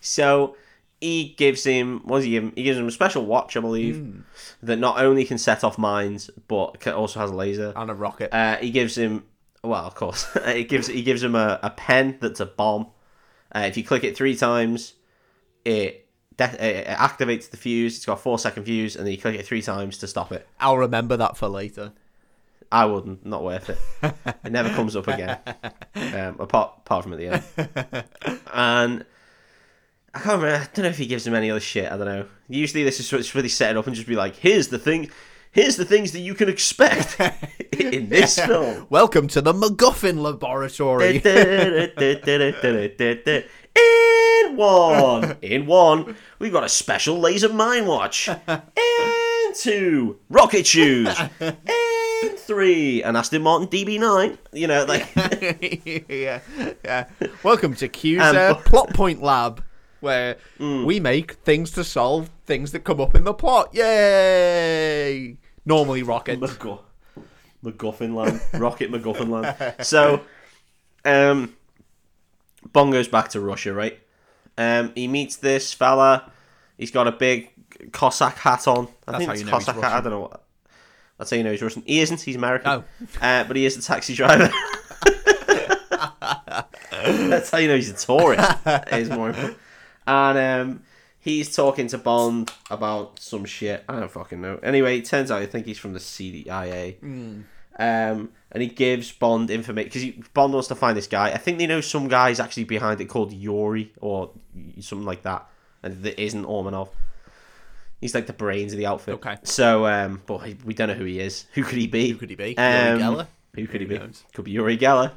so 0.01 0.57
he 1.01 1.35
gives 1.37 1.65
him 1.65 2.01
what 2.05 2.19
does 2.19 2.25
he 2.25 2.31
give 2.33 2.45
him? 2.45 2.53
He 2.55 2.63
gives 2.63 2.79
him 2.79 2.87
a 2.87 2.91
special 2.91 3.25
watch, 3.25 3.57
I 3.57 3.61
believe, 3.61 4.25
that 4.63 4.79
not 4.79 5.01
only 5.03 5.25
can 5.25 5.39
set 5.39 5.65
off 5.65 5.79
mines 5.79 6.31
but 6.49 6.81
ca- 6.81 6.93
also 6.93 7.21
has 7.21 7.31
a 7.31 7.35
laser. 7.35 7.73
And 7.75 7.91
a 7.91 7.95
rocket. 7.95 8.33
Uh, 8.33 8.57
he 8.57 8.71
gives 8.71 8.97
him, 8.97 9.25
well, 9.65 9.85
of 9.85 9.95
course, 9.95 10.27
he 10.47 10.65
gives 10.65 10.87
he 10.87 11.03
gives 11.03 11.23
him 11.23 11.35
a, 11.35 11.59
a 11.63 11.71
pen 11.71 12.19
that's 12.21 12.41
a 12.41 12.47
bomb. 12.47 12.89
Uh, 13.55 13.65
if 13.67 13.77
you 13.77 13.85
click 13.85 14.05
it 14.05 14.17
three 14.17 14.37
times, 14.37 14.95
it, 15.65 16.02
it 16.39 16.87
activates 16.87 17.51
the 17.51 17.57
fuse. 17.57 17.97
It's 17.97 18.07
got 18.07 18.20
four 18.20 18.39
second 18.39 18.64
fuse, 18.64 18.97
and 18.97 19.07
then 19.07 19.12
you 19.12 19.18
click 19.20 19.39
it 19.39 19.47
three 19.47 19.62
times 19.62 19.99
to 19.99 20.07
stop 20.07 20.33
it. 20.33 20.47
I'll 20.61 20.78
remember 20.78 21.16
that 21.16 21.37
for 21.37 21.49
later. 21.49 21.93
I 22.70 22.87
wouldn't, 22.87 23.26
not 23.26 23.45
worth 23.45 23.68
it. 23.68 23.78
It 24.45 24.51
never 24.51 24.70
comes 24.70 24.97
up 24.97 25.07
again, 25.07 25.39
um, 25.95 26.37
apart 26.41 26.72
apart 26.78 27.03
from 27.03 27.12
at 27.12 27.18
the 27.18 27.28
end. 27.28 28.05
And 28.53 29.05
I 30.14 30.18
can't 30.18 30.43
remember. 30.43 30.62
I 30.62 30.68
don't 30.72 30.85
know 30.85 30.89
if 30.89 30.99
he 30.99 31.07
gives 31.07 31.26
him 31.26 31.35
any 31.35 31.51
other 31.51 31.61
shit. 31.61 31.93
I 31.93 31.97
don't 31.97 32.07
know. 32.07 32.26
Usually 32.49 32.83
this 32.83 32.99
is 32.99 33.12
it's 33.12 33.35
really 33.35 33.49
set 33.51 33.72
it 33.72 33.76
up 33.76 33.87
and 33.87 33.95
just 33.95 34.09
be 34.09 34.16
like, 34.16 34.37
here's 34.37 34.68
the 34.68 34.78
thing. 34.78 35.11
Here's 35.53 35.76
the 35.76 35.85
things 35.85 36.12
that 36.12 36.20
you 36.20 36.35
can 36.35 36.49
expect 36.49 37.20
in 37.72 38.09
this 38.09 38.39
film. 38.47 38.87
Welcome 38.89 39.28
to 39.28 39.43
the 39.43 39.53
MacGuffin 39.53 40.18
Laboratory. 40.22 41.18
In 44.53 44.59
one, 44.59 45.37
in 45.43 45.65
one, 45.65 46.15
we've 46.39 46.53
got 46.53 46.63
a 46.63 46.69
special 46.69 47.19
laser 47.19 47.49
mine 47.49 47.87
watch. 47.87 48.29
In 48.29 49.55
two, 49.55 50.19
rocket 50.29 50.67
shoes. 50.67 51.09
In 51.41 52.37
three, 52.37 53.03
an 53.03 53.17
Aston 53.17 53.41
Martin 53.41 53.67
DB9. 53.69 54.37
You 54.53 54.67
know, 54.67 54.85
like 54.85 55.09
yeah, 56.07 56.41
yeah. 56.85 57.07
Welcome 57.43 57.75
to 57.77 57.89
Q's 57.89 58.21
Um, 58.21 58.37
uh, 58.37 58.55
plot 58.67 58.93
point 58.93 59.23
lab, 59.23 59.65
where 60.01 60.37
we 60.59 61.01
make 61.01 61.33
things 61.33 61.71
to 61.71 61.83
solve 61.83 62.29
things 62.45 62.73
that 62.73 62.81
come 62.81 63.01
up 63.01 63.15
in 63.15 63.25
the 63.25 63.33
plot. 63.33 63.71
Yay! 63.73 65.39
Normally 65.65 66.03
rocket. 66.03 66.39
McGu- 66.39 66.79
MacGuffin 67.65 68.15
land, 68.15 68.43
Rocket 68.61 68.91
MacGuffin 68.93 69.31
land. 69.31 69.87
So, 69.87 70.21
um, 71.07 71.57
Bond 72.75 72.93
goes 72.93 73.09
back 73.09 73.31
to 73.31 73.41
Russia, 73.41 73.73
right? 73.73 73.99
Um, 74.59 74.93
he 74.95 75.09
meets 75.09 75.37
this 75.37 75.73
fella. 75.73 76.31
He's 76.77 76.91
got 76.91 77.07
a 77.07 77.13
big 77.13 77.51
Cossack 77.93 78.37
hat 78.37 78.67
on. 78.69 78.89
I 79.07 79.13
That's 79.13 79.19
think 79.19 79.31
it's 79.33 79.41
you 79.41 79.47
know 79.47 79.59
he's 79.59 79.67
Cossack 79.67 79.83
hat. 79.83 79.93
I 79.93 80.01
don't 80.01 80.13
know 80.13 80.21
what. 80.21 80.45
That's 81.19 81.31
how 81.31 81.37
you 81.37 81.45
know 81.45 81.53
he's 81.53 81.63
Russian. 81.63 81.83
He 81.87 82.01
isn't. 82.01 82.21
He's 82.21 82.37
American. 82.37 82.69
Oh. 82.69 82.85
Uh, 83.21 83.45
but 83.45 83.57
he 83.57 83.65
is 83.65 83.77
a 83.77 83.83
taxi 83.83 84.15
driver. 84.15 84.51
That's 87.03 87.51
how 87.51 87.59
you 87.59 87.69
know 87.69 87.77
he's 87.77 87.91
a 87.91 87.95
tourist. 87.95 88.51
is 88.93 89.11
more 89.11 89.29
important. 89.31 89.59
And 90.07 90.39
um, 90.39 90.83
he's 91.19 91.55
talking 91.55 91.87
to 91.89 91.99
Bond 91.99 92.51
about 92.71 93.19
some 93.21 93.45
shit. 93.45 93.85
I 93.89 94.01
don't 94.01 94.11
fucking 94.11 94.41
know. 94.41 94.59
Anyway, 94.63 94.99
it 94.99 95.05
turns 95.05 95.31
out 95.31 95.43
I 95.43 95.47
think 95.47 95.67
he's 95.67 95.79
from 95.79 95.93
the 95.93 96.01
CIA. 96.01 96.99
Um, 97.79 98.31
and 98.51 98.62
he 98.62 98.68
gives 98.68 99.11
Bond 99.12 99.51
information 99.51 99.89
because 99.89 100.29
Bond 100.35 100.53
wants 100.53 100.68
to 100.68 100.75
find 100.75 100.97
this 100.97 101.07
guy. 101.07 101.31
I 101.31 101.39
think 101.39 101.59
they 101.59 101.66
know 101.66 101.81
some 101.81 102.09
guy's 102.09 102.39
actually 102.39 102.64
behind 102.64 103.01
it 103.01 103.07
called 103.07 103.33
Yuri 103.33 103.93
or 104.01 104.31
something 104.81 105.07
like 105.07 105.23
that, 105.23 105.47
and 105.83 106.03
that 106.03 106.23
isn't 106.23 106.45
Ormanov. 106.45 106.91
He's 108.01 108.14
like 108.14 108.27
the 108.27 108.33
brains 108.33 108.73
of 108.73 108.79
the 108.79 108.87
outfit. 108.87 109.14
Okay. 109.14 109.39
So, 109.45 109.87
um, 109.87 110.23
but 110.27 110.43
we 110.64 110.75
don't 110.75 110.89
know 110.89 110.95
who 110.95 111.05
he 111.05 111.20
is. 111.20 111.47
Who 111.55 111.62
could 111.62 111.79
he 111.79 111.87
be? 111.87 112.11
Who 112.11 112.16
could 112.16 112.31
he 112.31 112.37
be? 112.37 112.59
Um, 112.59 112.99
Yuri 112.99 113.01
Geller? 113.01 113.27
Who 113.55 113.66
could 113.66 113.81
he 113.81 113.87
be? 113.87 114.01
Could 114.35 114.45
be 114.45 114.51
Yuri 114.51 114.77
Geller. 114.77 115.12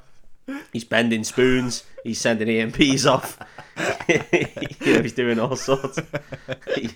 He's 0.71 0.83
bending 0.83 1.23
spoons. 1.23 1.83
He's 2.03 2.19
sending 2.19 2.47
EMPs 2.47 3.05
off. 3.11 3.39
you 4.07 4.93
know, 4.93 5.01
he's 5.01 5.13
doing 5.13 5.39
all 5.39 5.55
sorts. 5.55 5.99
he's 6.75 6.93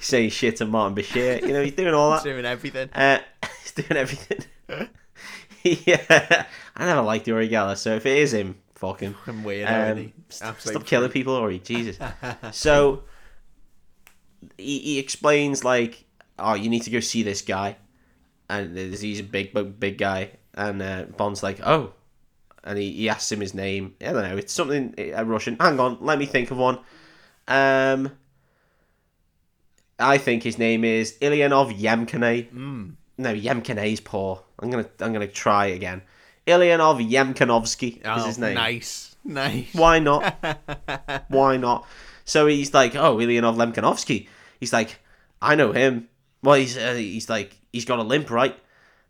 saying 0.00 0.30
shit 0.30 0.56
to 0.56 0.66
Martin 0.66 0.96
Bashir. 0.96 1.40
You 1.42 1.52
know, 1.52 1.62
he's 1.62 1.74
doing 1.74 1.94
all 1.94 2.10
that. 2.10 2.24
Doing 2.24 2.44
everything. 2.44 2.90
Uh, 2.92 3.20
he's 3.62 3.72
doing 3.72 3.96
everything. 3.96 4.44
yeah, 5.62 6.46
I 6.76 6.84
never 6.86 7.02
liked 7.02 7.26
Uri 7.26 7.48
Geller, 7.48 7.76
so 7.76 7.94
if 7.96 8.06
it 8.06 8.18
is 8.18 8.32
him, 8.34 8.56
fuck 8.74 9.00
him. 9.00 9.16
I'm 9.26 9.42
weird, 9.44 9.68
Um, 9.68 9.74
already. 9.74 10.14
st- 10.28 10.48
Absolute 10.50 10.72
stop 10.74 10.86
killing 10.86 11.10
people, 11.10 11.38
Uri. 11.40 11.58
Jesus. 11.58 11.98
so 12.52 13.02
he, 14.56 14.78
he 14.80 14.98
explains 14.98 15.64
like, 15.64 16.04
oh, 16.38 16.54
you 16.54 16.68
need 16.70 16.82
to 16.82 16.90
go 16.90 17.00
see 17.00 17.22
this 17.22 17.42
guy, 17.42 17.76
and 18.48 18.76
he's 18.76 19.20
a 19.20 19.24
big, 19.24 19.52
big, 19.52 19.78
big 19.80 19.98
guy, 19.98 20.30
and 20.54 20.80
uh, 20.82 21.04
Bond's 21.16 21.42
like, 21.42 21.60
oh, 21.66 21.92
and 22.64 22.78
he, 22.78 22.92
he 22.92 23.08
asks 23.08 23.30
him 23.32 23.40
his 23.40 23.54
name. 23.54 23.94
I 24.00 24.12
don't 24.12 24.22
know. 24.28 24.36
It's 24.36 24.52
something 24.52 24.94
uh, 25.16 25.24
Russian. 25.24 25.56
Hang 25.58 25.80
on, 25.80 25.98
let 26.00 26.18
me 26.18 26.26
think 26.26 26.50
of 26.50 26.58
one. 26.58 26.78
Um, 27.48 28.12
I 29.98 30.18
think 30.18 30.42
his 30.44 30.58
name 30.58 30.84
is 30.84 31.16
Ilyanov 31.20 31.76
Yemkine. 31.76 32.52
Mm. 32.52 32.94
No, 33.18 33.34
Yemkine's 33.34 34.00
poor. 34.00 34.42
I'm 34.58 34.70
gonna 34.70 34.88
I'm 35.00 35.12
gonna 35.12 35.26
try 35.26 35.66
again. 35.66 36.02
Ilyanov 36.46 37.06
Yemkinovsky 37.06 38.00
Oh, 38.04 38.16
is 38.20 38.26
his 38.26 38.38
name. 38.38 38.54
Nice. 38.54 39.16
Nice. 39.24 39.74
Why 39.74 39.98
not? 39.98 40.36
Why 41.28 41.56
not? 41.58 41.86
So 42.24 42.46
he's 42.46 42.72
like, 42.72 42.94
oh, 42.94 43.16
Ilyanov 43.16 43.56
Lemkanovsky. 43.56 44.28
He's 44.60 44.72
like, 44.72 44.98
I 45.42 45.54
know 45.56 45.72
him. 45.72 46.08
Well, 46.42 46.54
he's 46.54 46.76
uh, 46.78 46.94
he's 46.94 47.28
like, 47.28 47.56
he's 47.72 47.84
got 47.84 47.98
a 47.98 48.02
limp, 48.02 48.30
right? 48.30 48.56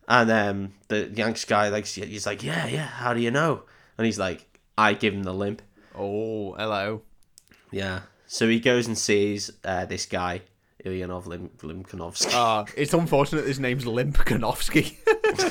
And 0.09 0.31
um, 0.31 0.73
the 0.89 1.11
Yanks 1.15 1.45
guy 1.45 1.69
like, 1.69 1.87
he's 1.87 2.27
like, 2.27 2.43
yeah, 2.43 2.67
yeah. 2.67 2.87
How 2.87 3.13
do 3.13 3.21
you 3.21 3.31
know? 3.31 3.63
And 3.99 4.07
he's 4.07 4.19
like, 4.19 4.47
I 4.79 4.95
give 4.95 5.13
him 5.13 5.23
the 5.23 5.35
limp. 5.35 5.61
Oh, 5.95 6.55
hello. 6.55 7.03
Yeah. 7.71 8.01
So 8.27 8.49
he 8.49 8.59
goes 8.61 8.87
and 8.87 8.97
sees 8.97 9.51
uh, 9.65 9.85
this 9.85 10.07
guy, 10.07 10.43
Ilyanov 10.85 11.27
Lim- 11.27 11.51
Limkanovsky. 11.59 12.31
Ah, 12.33 12.65
it's 12.77 12.95
unfortunate 12.95 13.47
his 13.47 13.59
name's 13.59 13.87
Limp 13.87 14.17
Kanofsky. 14.19 14.97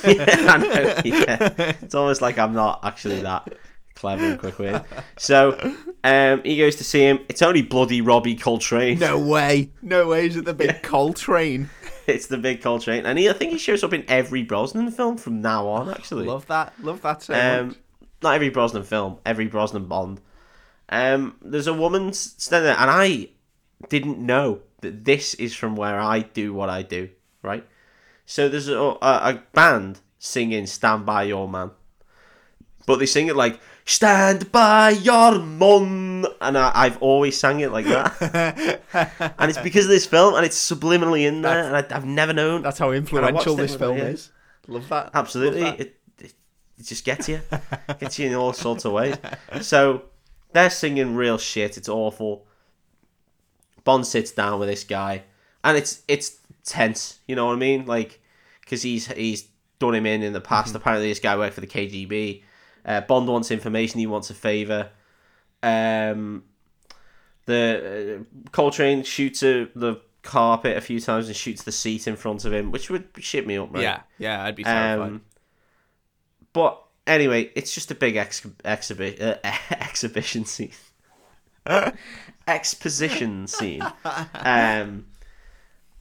yeah, 0.05 0.51
I 0.53 0.57
know, 0.57 1.01
yeah. 1.03 1.73
It's 1.82 1.95
almost 1.95 2.21
like 2.21 2.38
I'm 2.38 2.53
not 2.53 2.80
actually 2.84 3.21
that 3.21 3.55
clever 3.95 4.23
and 4.23 4.39
quick 4.39 4.57
witted. 4.59 4.84
So 5.17 5.57
um, 6.03 6.41
he 6.43 6.57
goes 6.57 6.78
to 6.78 6.84
see 6.84 7.01
him. 7.01 7.19
It's 7.30 7.41
only 7.41 7.61
bloody 7.61 7.99
Robbie 8.01 8.36
Coltrane. 8.36 8.99
no 8.99 9.19
way. 9.19 9.71
No 9.82 10.07
way. 10.07 10.28
Is 10.28 10.38
it 10.38 10.45
the 10.45 10.53
big 10.53 10.82
Coltrane? 10.84 11.69
It's 12.07 12.28
the 12.28 12.38
big 12.38 12.61
Coltrane, 12.61 13.05
and 13.05 13.19
he, 13.19 13.30
I 13.30 13.34
think 13.34 13.51
he 13.51 13.57
shows 13.57 13.84
up 13.84 13.91
in 13.91 14.05
every 14.07 14.41
Brosnan 14.41 14.91
film 14.91 15.17
from 15.17 15.41
now 15.41 15.67
on. 15.67 15.89
Actually, 15.89 16.25
Love 16.25 16.47
that. 16.47 16.71
Love 16.82 17.01
that 17.01 17.21
so 17.23 17.34
um, 17.34 17.75
not 18.23 18.34
every 18.34 18.47
Brosnan 18.47 18.84
film, 18.84 19.17
every 19.25 19.47
Brosnan 19.47 19.88
Bond. 19.88 20.21
Um, 20.88 21.36
there's 21.41 21.67
a 21.67 21.73
woman 21.73 22.13
standing 22.13 22.67
there, 22.67 22.80
and 22.80 22.89
I 22.89 23.28
didn't 23.89 24.19
know 24.19 24.61
that 24.82 25.05
this 25.05 25.34
is 25.36 25.55
from 25.55 25.75
where 25.75 25.99
I 25.99 26.19
do 26.19 26.53
what 26.53 26.69
I 26.69 26.82
do. 26.82 27.09
Right, 27.41 27.65
so 28.25 28.49
there's 28.49 28.67
a, 28.67 28.78
a, 28.78 28.97
a 29.01 29.43
band 29.53 29.99
singing 30.19 30.65
"Stand 30.65 31.05
by 31.05 31.23
Your 31.23 31.47
Man," 31.47 31.71
but 32.86 32.99
they 32.99 33.05
sing 33.05 33.28
it 33.28 33.36
like 33.36 33.59
"Stand 33.86 34.51
by 34.51 34.89
Your 34.89 35.39
Man," 35.39 36.25
and 36.41 36.57
I, 36.57 36.71
I've 36.73 37.01
always 37.01 37.38
sang 37.38 37.59
it 37.59 37.71
like 37.71 37.86
that, 37.86 38.82
and 39.39 39.49
it's 39.49 39.59
because 39.59 39.86
of 39.86 39.91
this 39.91 40.05
film, 40.05 40.36
and 40.36 40.45
it's 40.45 40.57
subliminally 40.57 41.25
in 41.25 41.41
there, 41.41 41.63
and 41.63 41.75
I, 41.75 41.95
I've 41.95 42.05
never 42.05 42.34
known. 42.34 42.63
That's 42.63 42.80
how 42.80 42.91
influential 42.91 43.55
this 43.55 43.75
film 43.75 43.97
is. 43.97 44.32
Love 44.67 44.89
that. 44.89 45.11
Absolutely, 45.13 45.61
Love 45.61 45.78
that. 45.78 45.86
it, 45.86 45.95
it 46.19 46.34
it 46.78 46.86
just 46.86 47.05
gets 47.05 47.28
you, 47.30 47.41
gets 47.99 48.19
you 48.19 48.28
in 48.28 48.36
all 48.36 48.53
sorts 48.53 48.86
of 48.86 48.91
ways. 48.91 49.15
So 49.61 50.03
they're 50.53 50.69
singing 50.69 51.15
real 51.15 51.38
shit. 51.38 51.78
It's 51.78 51.89
awful. 51.89 52.47
Bond 53.88 54.06
sits 54.06 54.32
down 54.32 54.60
with 54.60 54.68
this 54.68 54.84
guy, 54.84 55.24
and 55.64 55.78
it's 55.78 56.02
it's 56.10 56.40
tense. 56.66 57.20
You 57.26 57.38
know 57.38 57.46
what 57.46 57.54
I 57.54 57.56
mean? 57.56 57.86
Like 57.86 58.20
because 58.60 58.82
he's 58.82 59.08
he's 59.08 59.48
done 59.80 59.96
him 59.96 60.06
in 60.06 60.24
in 60.24 60.34
the 60.34 60.42
past. 60.42 60.76
Apparently, 60.76 61.08
this 61.08 61.22
guy 61.22 61.38
worked 61.38 61.54
for 61.54 61.62
the 61.62 61.68
KGB. 61.68 62.44
Uh, 62.86 63.00
Bond 63.00 63.30
wants 63.30 63.50
information. 63.50 64.02
He 64.02 64.06
wants 64.06 64.30
a 64.30 64.34
favor. 64.34 64.90
Um, 65.64 66.44
the 67.46 68.20
uh, 68.20 68.50
Coltrane 68.52 69.04
shoots 69.04 69.42
a, 69.42 69.70
the 69.74 70.02
carpet 70.22 70.76
a 70.76 70.82
few 70.82 71.00
times 71.00 71.28
and 71.28 71.36
shoots 71.36 71.64
the 71.64 71.72
seat 71.72 72.10
in 72.10 72.18
front 72.18 72.44
of 72.44 72.52
him, 72.52 72.72
which 72.72 72.90
would 72.90 73.08
shit 73.20 73.48
me 73.48 73.58
up, 73.58 73.74
right? 73.74 73.84
Yeah, 73.84 74.02
yeah, 74.18 74.44
I'd 74.44 74.58
be 74.58 74.66
terrified. 74.66 75.08
Um, 75.08 75.22
but 76.52 76.84
anyway, 77.06 77.52
it's 77.56 77.74
just 77.74 77.90
a 77.90 77.96
big 77.96 78.18
ex- 78.18 78.42
exhibi- 78.42 79.22
uh, 79.22 79.38
exhibition 79.72 80.44
scene. 80.44 80.74
Exposition 82.48 83.48
scene. 83.48 83.84
Um, 84.34 85.06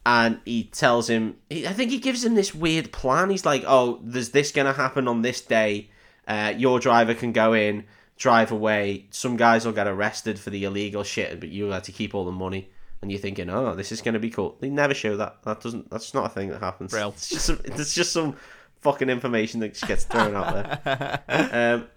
and 0.04 0.40
he 0.44 0.64
tells 0.64 1.10
him, 1.10 1.36
he, 1.50 1.66
I 1.66 1.72
think 1.72 1.90
he 1.90 1.98
gives 1.98 2.24
him 2.24 2.36
this 2.36 2.54
weird 2.54 2.92
plan. 2.92 3.28
He's 3.30 3.44
like, 3.44 3.64
oh, 3.66 3.98
there's 4.02 4.30
this 4.30 4.52
going 4.52 4.66
to 4.66 4.72
happen 4.72 5.08
on 5.08 5.22
this 5.22 5.40
day. 5.40 5.90
Uh, 6.28 6.54
your 6.56 6.78
driver 6.78 7.14
can 7.14 7.32
go 7.32 7.52
in, 7.52 7.84
drive 8.16 8.52
away. 8.52 9.06
Some 9.10 9.36
guys 9.36 9.66
will 9.66 9.72
get 9.72 9.88
arrested 9.88 10.38
for 10.38 10.50
the 10.50 10.64
illegal 10.64 11.02
shit, 11.02 11.40
but 11.40 11.48
you'll 11.48 11.72
have 11.72 11.82
to 11.84 11.92
keep 11.92 12.14
all 12.14 12.24
the 12.24 12.32
money. 12.32 12.70
And 13.02 13.10
you're 13.10 13.20
thinking, 13.20 13.50
oh, 13.50 13.74
this 13.74 13.92
is 13.92 14.00
going 14.00 14.14
to 14.14 14.20
be 14.20 14.30
cool. 14.30 14.56
They 14.60 14.70
never 14.70 14.94
show 14.94 15.16
that. 15.16 15.42
That 15.42 15.60
doesn't. 15.60 15.90
That's 15.90 16.14
not 16.14 16.26
a 16.26 16.28
thing 16.28 16.48
that 16.48 16.60
happens. 16.60 16.92
Brill. 16.92 17.10
It's 17.16 17.28
just. 17.28 17.46
Some, 17.46 17.60
it's 17.64 17.94
just 17.94 18.12
some 18.12 18.36
fucking 18.80 19.10
information 19.10 19.60
that 19.60 19.74
just 19.74 19.86
gets 19.86 20.04
thrown 20.04 20.34
out 20.34 20.82
there. 20.84 21.22
Um, 21.28 21.88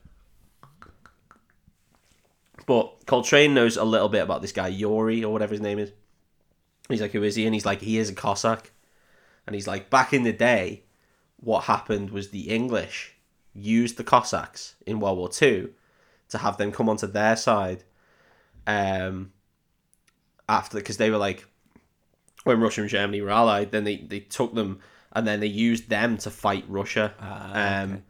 but 2.69 3.07
Coltrane 3.07 3.55
knows 3.55 3.77
a 3.77 3.83
little 3.83 4.09
bit 4.09 4.21
about 4.21 4.43
this 4.43 4.51
guy 4.51 4.67
Yori, 4.67 5.23
or 5.23 5.33
whatever 5.33 5.53
his 5.53 5.59
name 5.59 5.79
is. 5.79 5.91
He's 6.87 7.01
like, 7.01 7.13
who 7.13 7.23
is 7.23 7.33
he? 7.33 7.47
And 7.47 7.55
he's 7.55 7.65
like, 7.65 7.81
he 7.81 7.97
is 7.97 8.11
a 8.11 8.13
Cossack. 8.13 8.69
And 9.47 9.55
he's 9.55 9.65
like, 9.65 9.89
back 9.89 10.13
in 10.13 10.21
the 10.21 10.31
day, 10.31 10.83
what 11.37 11.63
happened 11.63 12.11
was 12.11 12.29
the 12.29 12.49
English 12.51 13.15
used 13.55 13.97
the 13.97 14.03
Cossacks 14.03 14.75
in 14.85 14.99
World 14.99 15.17
War 15.17 15.29
Two 15.29 15.73
to 16.29 16.37
have 16.37 16.57
them 16.57 16.71
come 16.71 16.89
onto 16.89 17.07
their 17.07 17.35
side. 17.35 17.85
Um, 18.67 19.31
after 20.47 20.77
because 20.77 20.97
they 20.97 21.09
were 21.09 21.17
like, 21.17 21.47
when 22.43 22.59
Russia 22.59 22.81
and 22.81 22.89
Germany 22.91 23.19
were 23.23 23.31
allied, 23.31 23.71
then 23.71 23.83
they, 23.83 23.97
they 23.97 24.19
took 24.19 24.53
them 24.53 24.79
and 25.11 25.25
then 25.25 25.39
they 25.39 25.47
used 25.47 25.89
them 25.89 26.19
to 26.19 26.29
fight 26.29 26.65
Russia. 26.67 27.15
Ah, 27.19 27.81
um, 27.81 27.93
okay. 27.93 28.01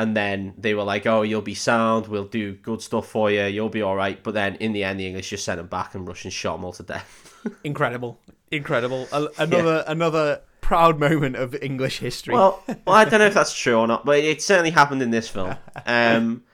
And 0.00 0.16
then 0.16 0.54
they 0.56 0.72
were 0.72 0.82
like, 0.82 1.06
"Oh, 1.06 1.20
you'll 1.20 1.42
be 1.42 1.54
sound. 1.54 2.06
We'll 2.06 2.24
do 2.24 2.54
good 2.54 2.80
stuff 2.80 3.06
for 3.06 3.30
you. 3.30 3.44
You'll 3.44 3.68
be 3.68 3.82
all 3.82 3.94
right." 3.94 4.20
But 4.22 4.32
then 4.32 4.54
in 4.56 4.72
the 4.72 4.82
end, 4.82 4.98
the 4.98 5.06
English 5.06 5.28
just 5.28 5.44
sent 5.44 5.58
them 5.58 5.66
back, 5.66 5.94
and 5.94 6.08
Russians 6.08 6.32
shot 6.32 6.56
them 6.56 6.64
all 6.64 6.72
to 6.72 6.82
death. 6.82 7.38
Incredible, 7.64 8.18
incredible. 8.50 9.08
Another 9.38 9.84
another 9.86 10.40
proud 10.62 10.98
moment 10.98 11.36
of 11.36 11.54
English 11.62 11.98
history. 11.98 12.34
well, 12.34 12.62
well, 12.66 12.96
I 12.96 13.04
don't 13.04 13.20
know 13.20 13.26
if 13.26 13.34
that's 13.34 13.54
true 13.54 13.76
or 13.76 13.86
not, 13.86 14.06
but 14.06 14.18
it 14.18 14.40
certainly 14.42 14.70
happened 14.70 15.02
in 15.02 15.10
this 15.10 15.28
film. 15.28 15.54
Um, 15.86 16.44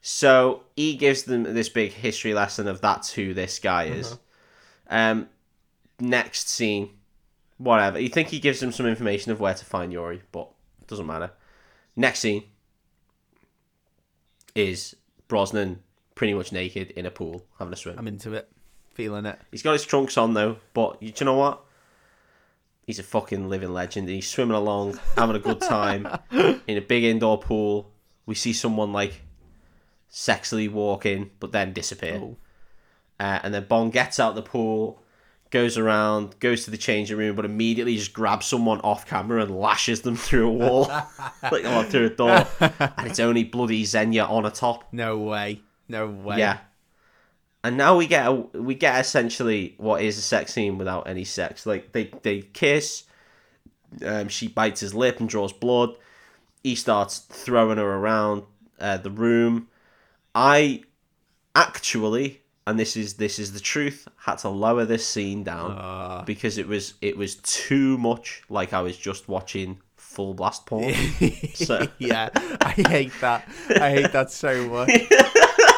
so 0.00 0.62
he 0.76 0.96
gives 0.96 1.22
them 1.24 1.42
this 1.42 1.68
big 1.68 1.92
history 1.92 2.34
lesson 2.34 2.68
of 2.68 2.80
that's 2.80 3.12
who 3.12 3.34
this 3.34 3.58
guy 3.58 3.84
is. 3.84 4.16
Um, 4.88 5.28
next 6.00 6.48
scene, 6.48 6.90
whatever. 7.58 7.98
You 7.98 8.08
think 8.08 8.28
he 8.28 8.40
gives 8.40 8.60
them 8.60 8.72
some 8.72 8.86
information 8.86 9.32
of 9.32 9.40
where 9.40 9.54
to 9.54 9.64
find 9.64 9.92
Yuri, 9.92 10.22
but 10.32 10.48
it 10.80 10.86
doesn't 10.86 11.06
matter. 11.06 11.30
Next 11.96 12.20
scene 12.20 12.44
is 14.54 14.96
Brosnan 15.28 15.82
pretty 16.14 16.34
much 16.34 16.52
naked 16.52 16.90
in 16.92 17.06
a 17.06 17.10
pool 17.10 17.44
having 17.58 17.72
a 17.72 17.76
swim. 17.76 17.98
I'm 17.98 18.08
into 18.08 18.34
it, 18.34 18.48
feeling 18.94 19.26
it. 19.26 19.38
He's 19.50 19.62
got 19.62 19.72
his 19.72 19.84
trunks 19.84 20.16
on 20.16 20.34
though, 20.34 20.58
but 20.72 21.02
you, 21.02 21.12
you 21.16 21.26
know 21.26 21.34
what? 21.34 21.64
He's 22.86 22.98
a 22.98 23.02
fucking 23.02 23.48
living 23.48 23.72
legend. 23.72 24.08
He's 24.08 24.28
swimming 24.28 24.56
along, 24.56 25.00
having 25.16 25.36
a 25.36 25.40
good 25.40 25.60
time 25.60 26.06
in 26.30 26.76
a 26.76 26.82
big 26.82 27.04
indoor 27.04 27.38
pool. 27.38 27.90
We 28.26 28.34
see 28.34 28.52
someone 28.52 28.92
like 28.92 29.22
sexily 30.10 30.70
walk 30.70 31.06
in, 31.06 31.30
but 31.40 31.52
then 31.52 31.72
disappear. 31.72 32.20
Oh. 32.22 32.36
Uh, 33.18 33.40
and 33.42 33.54
then 33.54 33.64
Bond 33.64 33.92
gets 33.92 34.18
out 34.18 34.34
the 34.34 34.42
pool, 34.42 35.02
goes 35.54 35.78
around, 35.78 36.36
goes 36.40 36.64
to 36.64 36.72
the 36.72 36.76
changing 36.76 37.16
room, 37.16 37.36
but 37.36 37.44
immediately 37.44 37.96
just 37.96 38.12
grabs 38.12 38.44
someone 38.44 38.80
off 38.80 39.06
camera 39.06 39.40
and 39.40 39.56
lashes 39.56 40.00
them 40.00 40.16
through 40.16 40.48
a 40.48 40.52
wall, 40.52 40.82
like 41.44 41.64
or 41.64 41.84
through 41.84 42.06
a 42.06 42.10
door. 42.10 42.44
and 42.60 43.06
it's 43.06 43.20
only 43.20 43.44
bloody 43.44 43.84
Xenia 43.84 44.24
on 44.24 44.44
a 44.44 44.50
top. 44.50 44.92
No 44.92 45.16
way, 45.16 45.60
no 45.88 46.08
way. 46.08 46.38
Yeah. 46.38 46.58
And 47.62 47.76
now 47.76 47.96
we 47.96 48.08
get 48.08 48.26
a, 48.26 48.32
we 48.32 48.74
get 48.74 49.00
essentially 49.00 49.76
what 49.78 50.02
is 50.02 50.18
a 50.18 50.22
sex 50.22 50.52
scene 50.52 50.76
without 50.76 51.06
any 51.06 51.22
sex. 51.22 51.66
Like 51.66 51.92
they 51.92 52.10
they 52.22 52.40
kiss. 52.40 53.04
Um, 54.04 54.26
she 54.26 54.48
bites 54.48 54.80
his 54.80 54.92
lip 54.92 55.20
and 55.20 55.28
draws 55.28 55.52
blood. 55.52 55.90
He 56.64 56.74
starts 56.74 57.18
throwing 57.20 57.78
her 57.78 57.92
around 57.94 58.42
uh, 58.80 58.96
the 58.96 59.10
room. 59.10 59.68
I 60.34 60.82
actually 61.54 62.42
and 62.66 62.78
this 62.78 62.96
is 62.96 63.14
this 63.14 63.38
is 63.38 63.52
the 63.52 63.60
truth. 63.60 64.08
Had 64.18 64.36
to 64.38 64.48
lower 64.48 64.84
this 64.84 65.06
scene 65.06 65.44
down 65.44 65.72
Uh, 65.72 66.22
because 66.26 66.58
it 66.58 66.66
was 66.68 66.94
it 67.02 67.16
was 67.16 67.36
too 67.36 67.98
much 67.98 68.42
like 68.48 68.72
I 68.72 68.80
was 68.82 68.96
just 68.96 69.28
watching 69.28 69.80
full 69.96 70.34
blast 70.34 70.66
porn. 70.66 70.94
So- 71.54 71.86
yeah, 71.98 72.28
I 72.60 72.70
hate 72.88 73.12
that. 73.20 73.48
I 73.80 73.90
hate 73.90 74.12
that 74.12 74.30
so 74.30 74.66
much. 74.68 74.90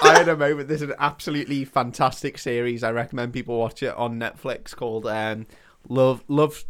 I 0.02 0.18
had 0.18 0.28
a 0.28 0.36
moment. 0.36 0.68
There's 0.68 0.82
an 0.82 0.94
absolutely 0.98 1.64
fantastic 1.64 2.38
series. 2.38 2.84
I 2.84 2.92
recommend 2.92 3.32
people 3.32 3.58
watch 3.58 3.82
it 3.82 3.94
on 3.96 4.20
Netflix 4.20 4.76
called 4.76 5.06
um, 5.06 5.46
Love, 5.88 6.22
Love, 6.28 6.64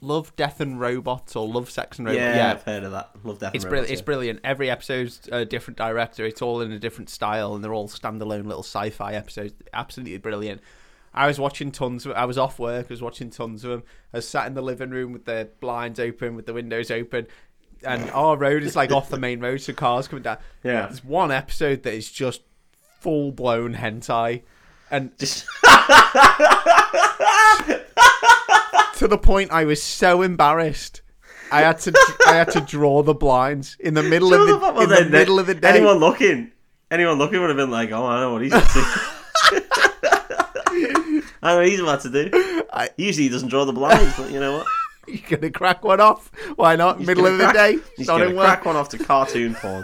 Love, 0.00 0.34
Death 0.36 0.60
and 0.60 0.80
Robots 0.80 1.36
or 1.36 1.46
Love, 1.48 1.70
Sex 1.70 1.98
and 1.98 2.06
Robots. 2.06 2.20
yeah, 2.20 2.52
I've 2.52 2.62
heard 2.62 2.84
of 2.84 2.92
that. 2.92 3.10
Love 3.22 3.38
Death. 3.38 3.54
It's 3.54 3.64
and 3.64 3.70
brilliant. 3.70 3.88
Robots, 3.88 3.92
It's 3.92 4.02
brilliant. 4.04 4.40
Every 4.44 4.70
episode's 4.70 5.28
a 5.30 5.44
different 5.44 5.76
director. 5.78 6.24
It's 6.24 6.40
all 6.42 6.60
in 6.60 6.72
a 6.72 6.78
different 6.78 7.10
style, 7.10 7.54
and 7.54 7.62
they're 7.64 7.74
all 7.74 7.88
standalone 7.88 8.44
little 8.46 8.62
sci-fi 8.62 9.12
episodes. 9.14 9.54
Absolutely 9.74 10.18
brilliant. 10.18 10.60
I 11.12 11.26
was 11.26 11.38
watching 11.40 11.72
tons 11.72 12.06
of. 12.06 12.12
I 12.12 12.24
was 12.24 12.38
off 12.38 12.58
work. 12.58 12.86
I 12.88 12.92
was 12.92 13.02
watching 13.02 13.30
tons 13.30 13.64
of 13.64 13.70
them. 13.70 13.82
I 14.14 14.18
was 14.18 14.28
sat 14.28 14.46
in 14.46 14.54
the 14.54 14.62
living 14.62 14.90
room 14.90 15.12
with 15.12 15.24
the 15.24 15.48
blinds 15.60 15.98
open, 15.98 16.36
with 16.36 16.46
the 16.46 16.52
windows 16.54 16.90
open, 16.90 17.26
and 17.82 18.08
our 18.14 18.36
road 18.36 18.62
is 18.62 18.76
like 18.76 18.92
off 18.92 19.08
the 19.10 19.18
main 19.18 19.40
road, 19.40 19.60
so 19.60 19.72
cars 19.72 20.06
coming 20.08 20.22
down. 20.22 20.38
Yeah. 20.62 20.86
There's 20.86 21.04
one 21.04 21.30
episode 21.32 21.82
that 21.82 21.94
is 21.94 22.10
just 22.12 22.42
full 23.00 23.32
blown 23.32 23.74
hentai, 23.74 24.42
and 24.90 25.10
Just 25.18 25.46
to 29.00 29.08
the 29.08 29.18
point 29.18 29.50
I 29.50 29.64
was 29.64 29.82
so 29.82 30.22
embarrassed. 30.22 31.02
I 31.50 31.62
had 31.62 31.78
to. 31.80 31.92
I 32.26 32.34
had 32.36 32.50
to 32.52 32.60
draw 32.60 33.02
the 33.02 33.14
blinds 33.14 33.76
in 33.80 33.94
the 33.94 34.02
middle 34.02 34.32
of 34.32 34.46
the, 34.46 34.56
Well, 34.58 34.80
in 34.82 34.88
the 34.88 34.94
then, 34.96 35.10
middle 35.10 35.38
of 35.40 35.46
the 35.46 35.54
day. 35.54 35.70
Anyone 35.70 35.96
looking, 35.96 36.52
anyone 36.90 37.18
looking 37.18 37.40
would 37.40 37.48
have 37.50 37.56
been 37.56 37.70
like, 37.70 37.90
"Oh, 37.92 38.06
I 38.06 38.20
know 38.20 38.32
what 38.34 38.42
he's 38.42 38.52
up 38.52 38.62
to." 38.62 38.70
I 41.42 41.52
know 41.52 41.56
what 41.56 41.68
he's 41.68 41.80
about 41.80 42.02
to 42.02 42.10
do. 42.10 42.62
I- 42.72 42.90
Usually 42.96 43.24
he 43.24 43.28
doesn't 43.30 43.48
draw 43.48 43.64
the 43.64 43.72
blinds, 43.72 44.16
but 44.16 44.30
you 44.30 44.38
know 44.38 44.58
what? 44.58 44.66
You're 45.08 45.38
gonna 45.38 45.50
crack 45.50 45.82
one 45.82 46.00
off. 46.00 46.30
Why 46.56 46.76
not? 46.76 46.98
He's 46.98 47.06
Middle 47.06 47.26
of 47.26 47.38
the 47.38 47.50
day. 47.52 47.78
He's 47.96 48.06
Starting 48.06 48.28
gonna 48.28 48.36
work. 48.38 48.46
crack 48.46 48.64
one 48.66 48.76
off 48.76 48.90
to 48.90 48.98
cartoon 48.98 49.54
porn. 49.56 49.82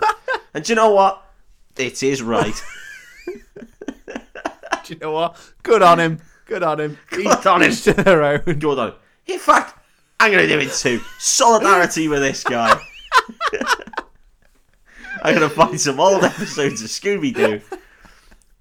and 0.54 0.62
do 0.64 0.72
you 0.72 0.76
know 0.76 0.92
what? 0.92 1.22
It 1.76 2.02
is 2.02 2.22
right. 2.22 2.54
Do 4.84 4.92
you 4.92 4.98
know 5.00 5.10
what? 5.12 5.36
Good 5.64 5.82
on 5.82 5.98
him. 5.98 6.20
Good 6.44 6.62
on 6.62 6.78
him. 6.78 6.98
Good 7.10 7.44
on 7.46 7.62
him. 7.62 7.72
To 7.72 7.92
their 7.92 8.22
own. 8.22 8.38
Good 8.44 8.78
on 8.78 8.88
him. 8.90 8.94
In 9.26 9.38
fact, 9.38 9.78
I'm 10.20 10.30
gonna 10.30 10.46
do 10.46 10.58
it 10.58 10.72
too. 10.72 11.00
Solidarity 11.18 12.08
with 12.08 12.20
this 12.22 12.44
guy. 12.44 12.80
I'm 15.22 15.34
gonna 15.34 15.50
find 15.50 15.80
some 15.80 15.98
old 15.98 16.22
episodes 16.24 16.82
of 16.82 16.88
Scooby 16.88 17.34
Doo. 17.34 17.60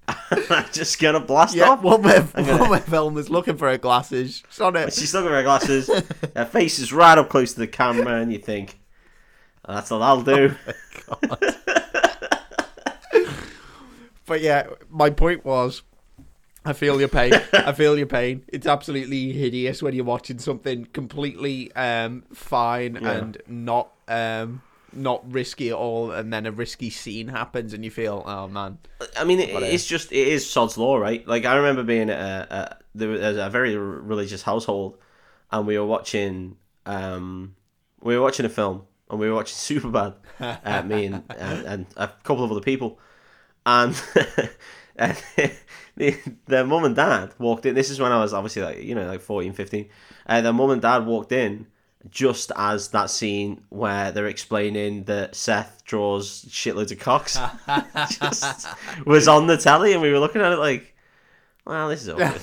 I'm 0.50 0.66
just 0.72 1.00
gonna 1.00 1.20
blast 1.20 1.54
Yeah, 1.54 1.70
off. 1.70 1.82
one 1.82 2.02
where, 2.02 2.22
gonna- 2.22 2.68
one 2.68 2.82
Velma's 2.82 3.30
looking 3.30 3.56
for 3.56 3.70
her 3.70 3.78
glasses. 3.78 4.42
She's 4.50 4.60
on 4.60 4.76
it. 4.76 4.92
She's 4.92 5.14
looking 5.14 5.30
for 5.30 5.36
her 5.36 5.42
glasses. 5.42 5.88
Her 6.34 6.44
face 6.44 6.78
is 6.78 6.92
right 6.92 7.16
up 7.16 7.28
close 7.28 7.52
to 7.54 7.60
the 7.60 7.66
camera, 7.68 8.20
and 8.20 8.32
you 8.32 8.38
think, 8.38 8.78
"That's 9.66 9.92
all 9.92 10.02
I'll 10.02 10.22
do." 10.22 10.54
Oh 11.08 11.20
but 14.26 14.40
yeah, 14.40 14.66
my 14.90 15.10
point 15.10 15.44
was, 15.44 15.82
I 16.66 16.72
feel 16.72 16.98
your 16.98 17.08
pain. 17.08 17.32
I 17.52 17.72
feel 17.72 17.96
your 17.96 18.06
pain. 18.06 18.42
It's 18.48 18.66
absolutely 18.66 19.32
hideous 19.32 19.82
when 19.82 19.94
you're 19.94 20.04
watching 20.04 20.38
something 20.38 20.86
completely 20.92 21.72
um, 21.74 22.24
fine 22.32 22.98
Yeah. 23.00 23.10
and 23.12 23.38
not 23.46 23.92
um, 24.08 24.62
not 24.92 25.30
risky 25.30 25.68
at 25.70 25.74
all, 25.76 26.10
and 26.10 26.32
then 26.32 26.46
a 26.46 26.52
risky 26.52 26.90
scene 26.90 27.28
happens, 27.28 27.72
and 27.74 27.84
you 27.84 27.90
feel, 27.90 28.22
oh 28.26 28.48
man, 28.48 28.78
I 29.16 29.24
mean, 29.24 29.40
it, 29.40 29.54
uh, 29.54 29.60
it's 29.60 29.86
just 29.86 30.10
it 30.12 30.28
is 30.28 30.48
sod's 30.48 30.76
law, 30.78 30.96
right? 30.96 31.26
Like 31.26 31.44
I 31.44 31.56
remember 31.56 31.82
being 31.82 32.10
at 32.10 32.18
a, 32.18 32.54
a 32.54 32.76
there 32.94 33.08
was 33.10 33.36
a 33.36 33.48
very 33.50 33.76
religious 33.76 34.42
household, 34.42 34.98
and 35.52 35.66
we 35.66 35.78
were 35.78 35.86
watching 35.86 36.56
um 36.86 37.54
we 38.00 38.16
were 38.16 38.22
watching 38.22 38.46
a 38.46 38.50
film, 38.50 38.82
and 39.10 39.18
we 39.20 39.28
were 39.28 39.34
watching 39.34 39.56
Superbad, 39.80 40.14
uh, 40.40 40.82
me 40.82 41.06
and, 41.06 41.22
and 41.30 41.66
and 41.66 41.86
a 41.96 42.08
couple 42.24 42.44
of 42.44 42.50
other 42.50 42.60
people, 42.60 42.98
and. 43.64 43.94
and 44.98 45.14
the, 45.96 46.16
their 46.46 46.64
mum 46.64 46.84
and 46.84 46.96
dad 46.96 47.34
walked 47.38 47.66
in. 47.66 47.74
This 47.74 47.90
is 47.90 48.00
when 48.00 48.12
I 48.12 48.20
was 48.20 48.32
obviously 48.32 48.62
like, 48.62 48.82
you 48.82 48.94
know, 48.94 49.06
like 49.06 49.20
14, 49.20 49.52
15. 49.52 49.88
Uh, 50.26 50.40
their 50.40 50.52
mum 50.52 50.70
and 50.70 50.82
dad 50.82 51.06
walked 51.06 51.32
in 51.32 51.66
just 52.10 52.52
as 52.56 52.88
that 52.88 53.10
scene 53.10 53.62
where 53.68 54.12
they're 54.12 54.26
explaining 54.26 55.04
that 55.04 55.34
Seth 55.34 55.82
draws 55.84 56.44
shitloads 56.44 56.92
of 56.92 56.98
cocks 56.98 57.38
just 58.18 58.68
was 59.06 59.28
on 59.28 59.46
the 59.46 59.56
telly, 59.56 59.92
and 59.92 60.02
we 60.02 60.10
were 60.10 60.20
looking 60.20 60.40
at 60.40 60.52
it 60.52 60.58
like, 60.58 60.94
well, 61.64 61.88
this 61.88 62.02
is 62.02 62.10
awkward. 62.10 62.40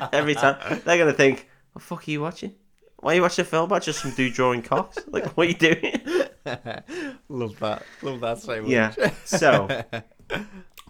Every 0.12 0.34
time 0.34 0.80
they're 0.84 0.98
gonna 0.98 1.12
think, 1.12 1.48
"What 1.72 1.80
the 1.80 1.86
fuck 1.86 2.06
are 2.06 2.10
you 2.10 2.20
watching? 2.20 2.54
Why 2.98 3.12
are 3.12 3.14
you 3.16 3.22
watching 3.22 3.42
a 3.42 3.46
film 3.46 3.64
about 3.64 3.82
just 3.82 4.00
some 4.00 4.10
dude 4.12 4.34
drawing 4.34 4.62
cocks? 4.62 4.98
Like, 5.06 5.36
what 5.36 5.46
are 5.46 5.50
you 5.50 5.54
doing?" 5.54 6.00
love 7.28 7.58
that, 7.60 7.82
love 8.02 8.20
that 8.20 8.38
so 8.38 8.62
much. 8.62 8.70
yeah. 8.70 8.92
So, 9.24 9.84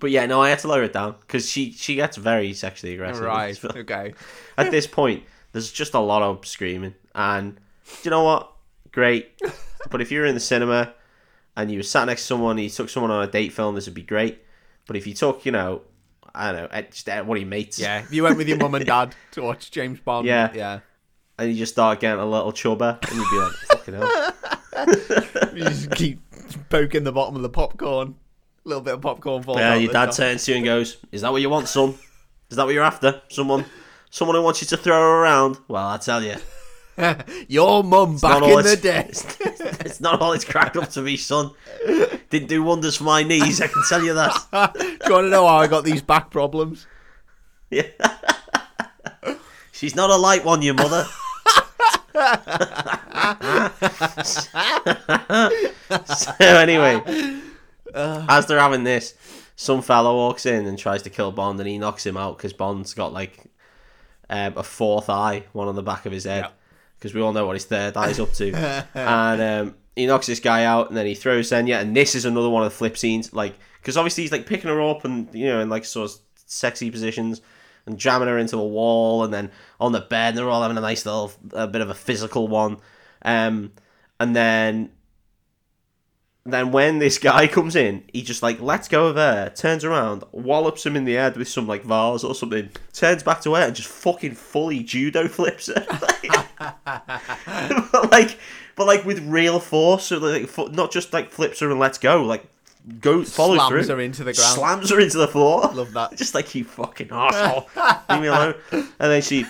but 0.01 0.11
yeah, 0.11 0.27
no, 0.27 0.41
I 0.43 0.51
had 0.51 0.59
to 0.61 0.69
lower 0.69 0.83
it 0.85 0.93
down 0.93 1.15
because 1.21 1.49
she 1.49 1.73
she 1.73 1.95
gets 1.97 2.17
very 2.17 2.53
sexually 2.53 2.95
aggressive. 2.95 3.25
right, 3.25 3.65
okay. 3.65 4.15
At 4.59 4.71
this 4.71 4.87
point, 4.87 5.25
there's 5.53 5.71
just 5.73 5.95
a 5.95 6.01
lot 6.01 6.23
of 6.23 6.47
screaming, 6.47 6.95
and 7.15 7.55
do 7.57 7.61
you 8.05 8.11
know 8.11 8.25
what? 8.25 8.53
Great. 8.93 9.31
But 9.89 10.01
if 10.01 10.11
you're 10.11 10.27
in 10.27 10.35
the 10.35 10.41
cinema 10.41 10.95
and 11.57 11.71
you 11.71 11.79
were 11.79 11.85
sat 11.85 12.07
next 12.07 12.23
to 12.23 12.27
someone, 12.27 12.59
you 12.59 12.69
took 12.69 12.89
someone 12.89 13.13
on 13.13 13.23
a 13.23 13.31
date 13.31 13.53
film, 13.53 13.77
this 13.77 13.87
would 13.87 13.95
be 13.95 14.03
great. 14.03 14.43
But 14.89 14.97
if 14.97 15.07
you 15.07 15.15
took, 15.15 15.47
you 15.47 15.53
know, 15.53 15.83
I 16.35 16.51
don't 16.51 16.73
know, 16.73 16.81
just 16.91 17.07
one 17.07 17.37
of 17.37 17.41
your 17.41 17.47
mates, 17.49 17.79
Yeah, 17.79 18.01
if 18.01 18.13
you 18.13 18.25
went 18.25 18.37
with 18.37 18.49
your 18.49 18.59
mum 18.59 18.75
and 18.75 18.85
dad 18.95 19.15
to 19.33 19.43
watch 19.43 19.71
James 19.71 20.01
Bond, 20.01 20.27
Yeah. 20.27 20.51
yeah, 20.53 20.81
and 21.39 21.53
you 21.53 21.57
just 21.57 21.73
start 21.75 22.01
getting 22.01 22.19
a 22.19 22.27
little 22.27 22.51
chubber, 22.51 22.99
and 23.01 23.13
you'd 23.17 23.31
be 23.31 23.37
like, 23.39 23.53
fucking 23.53 23.95
hell. 23.95 25.55
you 25.55 25.65
just 25.65 25.91
keep 25.93 26.21
poking 26.69 27.05
the 27.05 27.13
bottom 27.13 27.37
of 27.37 27.43
the 27.43 27.49
popcorn. 27.49 28.17
Little 28.67 28.83
bit 28.83 28.95
of 28.95 29.01
popcorn 29.01 29.45
falls 29.45 29.59
Yeah, 29.59 29.77
your 29.77 29.93
dad 29.93 30.11
turns 30.11 30.45
to 30.45 30.51
you 30.51 30.57
and 30.57 30.67
goes, 30.67 30.97
"Is 31.13 31.21
that 31.23 31.31
what 31.31 31.41
you 31.41 31.49
want, 31.49 31.69
son? 31.69 31.95
Is 32.51 32.57
that 32.57 32.65
what 32.65 32.75
you're 32.75 32.83
after? 32.83 33.23
Someone, 33.29 33.65
someone 34.11 34.35
who 34.37 34.43
wants 34.43 34.61
you 34.61 34.67
to 34.67 34.77
throw 34.77 34.97
her 35.01 35.23
around? 35.23 35.59
Well, 35.69 35.87
I 35.87 35.99
tell 35.99 36.21
you, 36.21 36.35
Your 37.49 37.85
mum 37.85 38.17
back 38.19 38.43
in 38.43 38.51
the 38.51 38.59
it's- 38.73 38.83
day. 38.83 39.07
it's 39.85 40.01
not 40.01 40.21
all 40.21 40.33
it's 40.33 40.45
cracked 40.45 40.77
up 40.77 40.91
to 40.91 41.03
be, 41.03 41.17
son. 41.17 41.53
Didn't 42.29 42.49
do 42.49 42.65
wonders 42.65 42.97
for 42.97 43.05
my 43.05 43.23
knees, 43.23 43.61
I 43.61 43.69
can 43.69 43.85
tell 43.89 44.03
you 44.03 44.15
that." 44.15 44.35
Do 44.75 44.83
you 45.07 45.13
want 45.13 45.27
to 45.27 45.31
know 45.31 45.47
how 45.47 45.59
I 45.59 45.69
got 45.69 45.85
these 45.85 46.03
back 46.03 46.33
problems? 46.33 46.89
Yeah. 47.71 47.85
She's 49.71 49.95
not 49.95 50.11
a 50.11 50.17
light 50.17 50.45
one, 50.45 50.63
your 50.63 50.75
mother. 50.75 51.07
so 56.07 56.33
anyway, 56.41 57.01
as 57.95 58.47
they're 58.47 58.59
having 58.61 58.85
this, 58.85 59.15
some 59.57 59.83
fella 59.83 60.13
walks 60.15 60.47
in 60.47 60.67
and 60.67 60.79
tries 60.79 61.03
to 61.03 61.11
kill 61.11 61.33
Bond, 61.33 61.59
and 61.61 61.69
he 61.69 61.79
knocks 61.79 62.05
him 62.07 62.17
out 62.17 62.37
because 62.37 62.53
Bond's 62.53 62.95
got 62.95 63.13
like 63.13 63.45
um, 64.29 64.55
a 64.57 64.63
fourth 64.63 65.09
eye, 65.09 65.45
one 65.53 65.69
on 65.69 65.75
the 65.77 65.83
back 65.83 66.07
of 66.07 66.13
his 66.13 66.25
head, 66.25 66.45
Yep. 66.45 66.55
because 66.99 67.15
we 67.15 67.21
all 67.21 67.33
know 67.33 67.47
what 67.47 67.55
his 67.57 67.65
third 67.65 67.97
eye's 67.97 68.21
up 68.21 68.33
to. 68.35 68.53
and 68.95 69.41
um, 69.41 69.75
he 69.95 70.07
knocks 70.07 70.27
this 70.27 70.41
guy 70.41 70.65
out, 70.65 70.89
and 70.89 70.97
then 70.97 71.07
he 71.07 71.15
throws 71.15 71.49
Xenia, 71.49 71.81
and 71.81 71.97
this 71.97 72.15
is 72.15 72.25
another 72.25 72.51
one 72.51 72.63
of 72.65 72.71
the 72.71 72.77
flip 72.77 72.99
scenes, 72.99 73.33
like 73.33 73.55
because 73.81 73.97
obviously 73.97 74.25
he's 74.25 74.33
like 74.33 74.47
picking 74.47 74.69
her 74.69 74.81
up 74.83 75.05
and 75.05 75.33
you 75.33 75.47
know 75.47 75.61
in 75.61 75.69
like 75.69 75.85
sort 75.85 76.11
of 76.11 76.17
sexy 76.47 76.91
positions 76.91 77.41
and 77.87 77.99
jamming 77.99 78.27
her 78.29 78.37
into 78.37 78.59
a 78.59 78.67
wall, 78.67 79.23
and 79.25 79.33
then 79.33 79.51
on 79.81 79.93
the 79.93 80.01
bed, 80.01 80.31
and 80.31 80.39
they're 80.39 80.51
all 80.51 80.61
having 80.63 80.77
a 80.77 80.81
nice 80.81 81.07
little 81.07 81.33
a 81.53 81.67
bit 81.69 81.81
of 81.81 81.89
a 81.89 81.95
physical 81.95 82.49
one, 82.49 82.77
um, 83.23 83.73
and 84.21 84.35
then 84.37 84.91
then 86.53 86.71
when 86.73 86.99
this 86.99 87.19
guy 87.19 87.47
comes 87.49 87.77
in, 87.77 88.05
he 88.13 88.23
just 88.23 88.43
like 88.43 88.61
lets 88.61 88.89
go 88.89 89.07
of 89.07 89.17
her, 89.17 89.51
turns 89.51 89.85
around, 89.85 90.25
wallops 90.33 90.85
him 90.87 90.97
in 90.97 91.05
the 91.05 91.15
head 91.15 91.37
with 91.37 91.49
some 91.49 91.67
like 91.67 91.83
vase 91.83 92.25
or 92.25 92.35
something, 92.35 92.71
turns 92.93 93.23
back 93.23 93.41
to 93.43 93.55
her 93.55 93.63
and 93.63 93.75
just 93.75 93.89
fucking 93.89 94.35
fully 94.35 94.83
judo 94.83 95.29
flips 95.29 95.67
her. 95.69 95.87
but 97.93 98.11
like, 98.11 98.39
but 98.77 98.87
like 98.87 99.05
with 99.05 99.21
real 99.27 99.61
force, 99.61 100.05
so 100.07 100.19
like 100.19 100.57
not 100.73 100.91
just 100.93 101.13
like 101.13 101.31
flips 101.31 101.61
her 101.61 101.71
and 101.71 101.81
lets 101.81 101.99
go, 101.99 102.23
like 102.23 102.47
go 103.01 103.25
follows 103.25 103.57
Slams 103.57 103.87
through, 103.87 103.95
her 103.97 104.01
into 104.01 104.25
the 104.25 104.33
ground. 104.33 104.55
slams 104.55 104.91
her 104.91 105.01
into 105.01 105.19
the 105.19 105.29
floor. 105.29 105.71
Love 105.73 105.93
that. 105.95 106.17
just 106.17 106.35
like 106.35 106.55
you 106.55 106.65
fucking 106.65 107.09
asshole, 107.11 107.69
leave 108.11 108.21
me 108.21 108.29
alone. 108.29 108.55
And 108.73 108.87
then 108.99 109.23
she, 109.23 109.45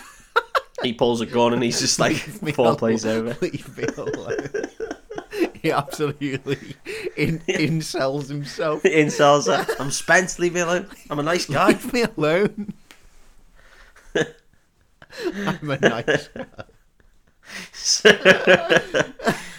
he 0.82 0.92
pulls 0.92 1.20
a 1.20 1.26
gun 1.26 1.52
and 1.52 1.62
he's 1.62 1.80
just 1.80 1.98
like 1.98 2.16
four 2.16 2.76
plays 2.76 3.04
over. 3.04 3.36
Leave 3.40 3.76
me 3.76 3.84
alone. 3.84 4.48
He 5.66 5.72
absolutely 5.72 6.76
in, 7.16 7.40
incels 7.40 8.28
himself. 8.28 8.82
Incels 8.84 9.46
her. 9.46 9.66
I'm 9.80 9.90
Spence, 9.90 10.38
leave 10.38 10.54
me 10.54 10.60
alone. 10.60 10.88
I'm 11.10 11.18
a 11.18 11.22
nice 11.22 11.46
guy. 11.46 11.68
Leave 11.68 11.92
me 11.92 12.02
alone. 12.16 12.74
I'm 15.24 15.70
a 15.70 15.78
nice. 15.78 16.28
guy. 16.28 16.46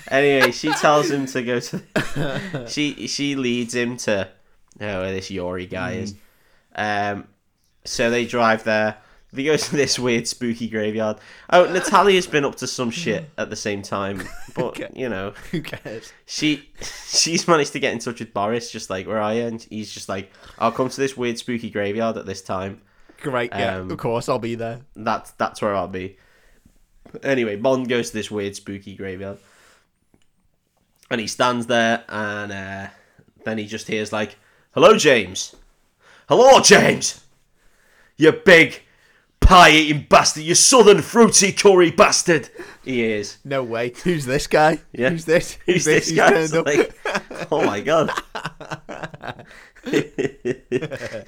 anyway, 0.09 0.51
she 0.51 0.69
tells 0.73 1.09
him 1.11 1.25
to 1.27 1.43
go 1.43 1.59
to. 1.59 2.67
she 2.67 3.07
she 3.07 3.35
leads 3.35 3.75
him 3.75 3.97
to. 3.97 4.29
Oh, 4.79 5.01
where 5.01 5.11
this 5.11 5.29
Yori 5.31 5.65
guy 5.65 5.93
is. 5.93 6.15
Um, 6.75 7.27
So 7.83 8.09
they 8.09 8.25
drive 8.25 8.63
there. 8.63 8.97
They 9.38 9.43
go 9.43 9.55
to 9.55 9.75
this 9.75 9.97
weird 9.99 10.27
spooky 10.27 10.67
graveyard. 10.67 11.17
Oh, 11.51 11.65
Natalia's 11.71 12.27
been 12.27 12.43
up 12.43 12.55
to 12.55 12.67
some 12.67 12.89
shit 12.91 13.29
at 13.38 13.49
the 13.49 13.55
same 13.55 13.81
time, 13.83 14.23
but 14.55 14.65
Okay. 14.65 14.89
you 14.95 15.07
know, 15.07 15.33
Who 15.51 15.61
cares? 15.61 16.11
she 16.25 16.67
she's 17.07 17.47
managed 17.47 17.71
to 17.73 17.79
get 17.79 17.93
in 17.93 17.99
touch 17.99 18.19
with 18.19 18.33
Boris. 18.33 18.71
Just 18.71 18.89
like, 18.89 19.07
where 19.07 19.21
are 19.21 19.33
you? 19.33 19.43
And 19.43 19.61
he's 19.69 19.91
just 19.93 20.09
like, 20.09 20.31
I'll 20.59 20.71
come 20.71 20.89
to 20.89 20.97
this 20.99 21.15
weird 21.15 21.38
spooky 21.38 21.69
graveyard 21.69 22.17
at 22.17 22.25
this 22.25 22.41
time. 22.41 22.81
Great. 23.21 23.51
Yeah. 23.53 23.77
Um, 23.77 23.91
of 23.91 23.97
course, 23.97 24.27
I'll 24.27 24.39
be 24.39 24.55
there. 24.55 24.81
That's 24.95 25.31
that's 25.31 25.61
where 25.61 25.75
I'll 25.75 25.88
be. 25.88 26.17
Anyway, 27.23 27.55
Bond 27.55 27.88
goes 27.88 28.09
to 28.09 28.13
this 28.17 28.29
weird 28.29 28.55
spooky 28.55 28.95
graveyard, 28.95 29.38
and 31.09 31.21
he 31.21 31.27
stands 31.27 31.67
there, 31.67 32.03
and 32.09 32.51
uh, 32.51 32.88
then 33.45 33.57
he 33.57 33.65
just 33.65 33.88
hears 33.88 34.11
like, 34.11 34.35
"Hello, 34.73 34.97
James. 34.97 35.55
Hello, 36.27 36.59
James. 36.59 37.23
You 38.17 38.31
big 38.33 38.81
pie-eating 39.47 40.05
bastard. 40.09 40.43
You 40.43 40.55
southern 40.55 41.01
fruity 41.01 41.51
curry 41.51 41.91
bastard." 41.91 42.49
He 42.83 43.03
is. 43.03 43.37
No 43.43 43.63
way. 43.63 43.93
Who's 44.03 44.25
this 44.25 44.47
guy? 44.47 44.79
Yeah. 44.93 45.09
Who's 45.09 45.25
this? 45.25 45.57
Who's 45.65 45.85
this 45.85 46.09
Who's 46.09 46.17
guy? 46.17 46.29
turned 46.29 46.65
like, 46.65 46.97
oh 47.51 47.65
my 47.65 47.79
god. 47.81 48.11
is, 49.85 50.05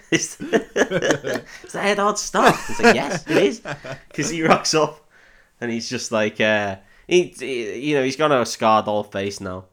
is 0.11 0.37
that 0.37 1.45
head 1.73 1.97
hard 1.99 2.17
stuff? 2.17 2.69
It's 2.69 2.79
like, 2.79 2.95
yes, 2.95 3.25
it 3.27 3.37
is. 3.37 3.61
Because 4.07 4.29
he 4.29 4.43
rocks 4.43 4.73
up 4.73 5.07
and 5.61 5.71
he's 5.71 5.89
just 5.89 6.11
like, 6.11 6.39
uh, 6.41 6.77
he, 7.07 7.23
he- 7.37 7.89
you 7.89 7.95
know, 7.95 8.03
he's 8.03 8.15
got 8.15 8.31
a 8.31 8.45
scarred 8.45 8.87
old 8.87 9.11
face 9.11 9.39
now. 9.41 9.65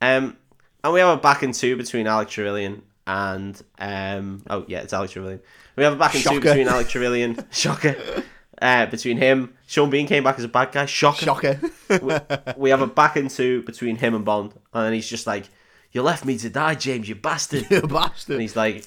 Um, 0.00 0.36
and 0.84 0.92
we 0.92 1.00
have 1.00 1.18
a 1.18 1.20
back 1.20 1.42
and 1.42 1.52
two 1.54 1.76
between 1.76 2.06
Alex 2.06 2.32
Trevelyan 2.32 2.82
and, 3.06 3.60
um, 3.78 4.42
oh 4.48 4.64
yeah, 4.68 4.80
it's 4.80 4.92
Alex 4.92 5.12
Trevelyan. 5.12 5.40
We 5.78 5.84
have 5.84 5.92
a 5.92 5.96
back 5.96 6.16
and 6.16 6.24
two 6.24 6.40
between 6.40 6.66
Alex 6.66 6.90
Trevelyan, 6.90 7.38
shocker, 7.52 7.94
uh, 8.60 8.86
between 8.86 9.16
him. 9.16 9.54
Sean 9.68 9.90
Bean 9.90 10.08
came 10.08 10.24
back 10.24 10.36
as 10.36 10.42
a 10.42 10.48
bad 10.48 10.72
guy, 10.72 10.86
shocker 10.86 11.24
Shocker. 11.24 11.60
we 12.56 12.70
have 12.70 12.82
a 12.82 12.88
back 12.88 13.14
and 13.14 13.30
two 13.30 13.62
between 13.62 13.94
him 13.94 14.16
and 14.16 14.24
Bond, 14.24 14.54
and 14.74 14.86
then 14.86 14.92
he's 14.92 15.08
just 15.08 15.28
like, 15.28 15.44
"You 15.92 16.02
left 16.02 16.24
me 16.24 16.36
to 16.38 16.50
die, 16.50 16.74
James, 16.74 17.08
you 17.08 17.14
bastard." 17.14 17.66
you 17.70 17.82
bastard. 17.82 18.32
And 18.34 18.42
he's 18.42 18.56
like, 18.56 18.86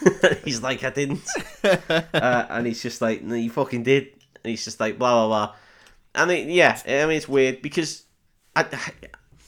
"He's 0.44 0.60
like, 0.60 0.82
I 0.82 0.90
didn't," 0.90 1.22
uh, 1.62 2.46
and 2.50 2.66
he's 2.66 2.82
just 2.82 3.00
like, 3.00 3.22
"No, 3.22 3.36
you 3.36 3.48
fucking 3.48 3.84
did." 3.84 4.08
And 4.42 4.50
he's 4.50 4.64
just 4.64 4.80
like, 4.80 4.98
blah 4.98 5.28
blah 5.28 5.46
blah, 5.46 5.54
and 6.16 6.30
it, 6.32 6.48
yeah, 6.48 6.76
I 6.84 7.06
mean, 7.06 7.18
it's 7.18 7.28
weird 7.28 7.62
because 7.62 8.02
I, 8.56 8.66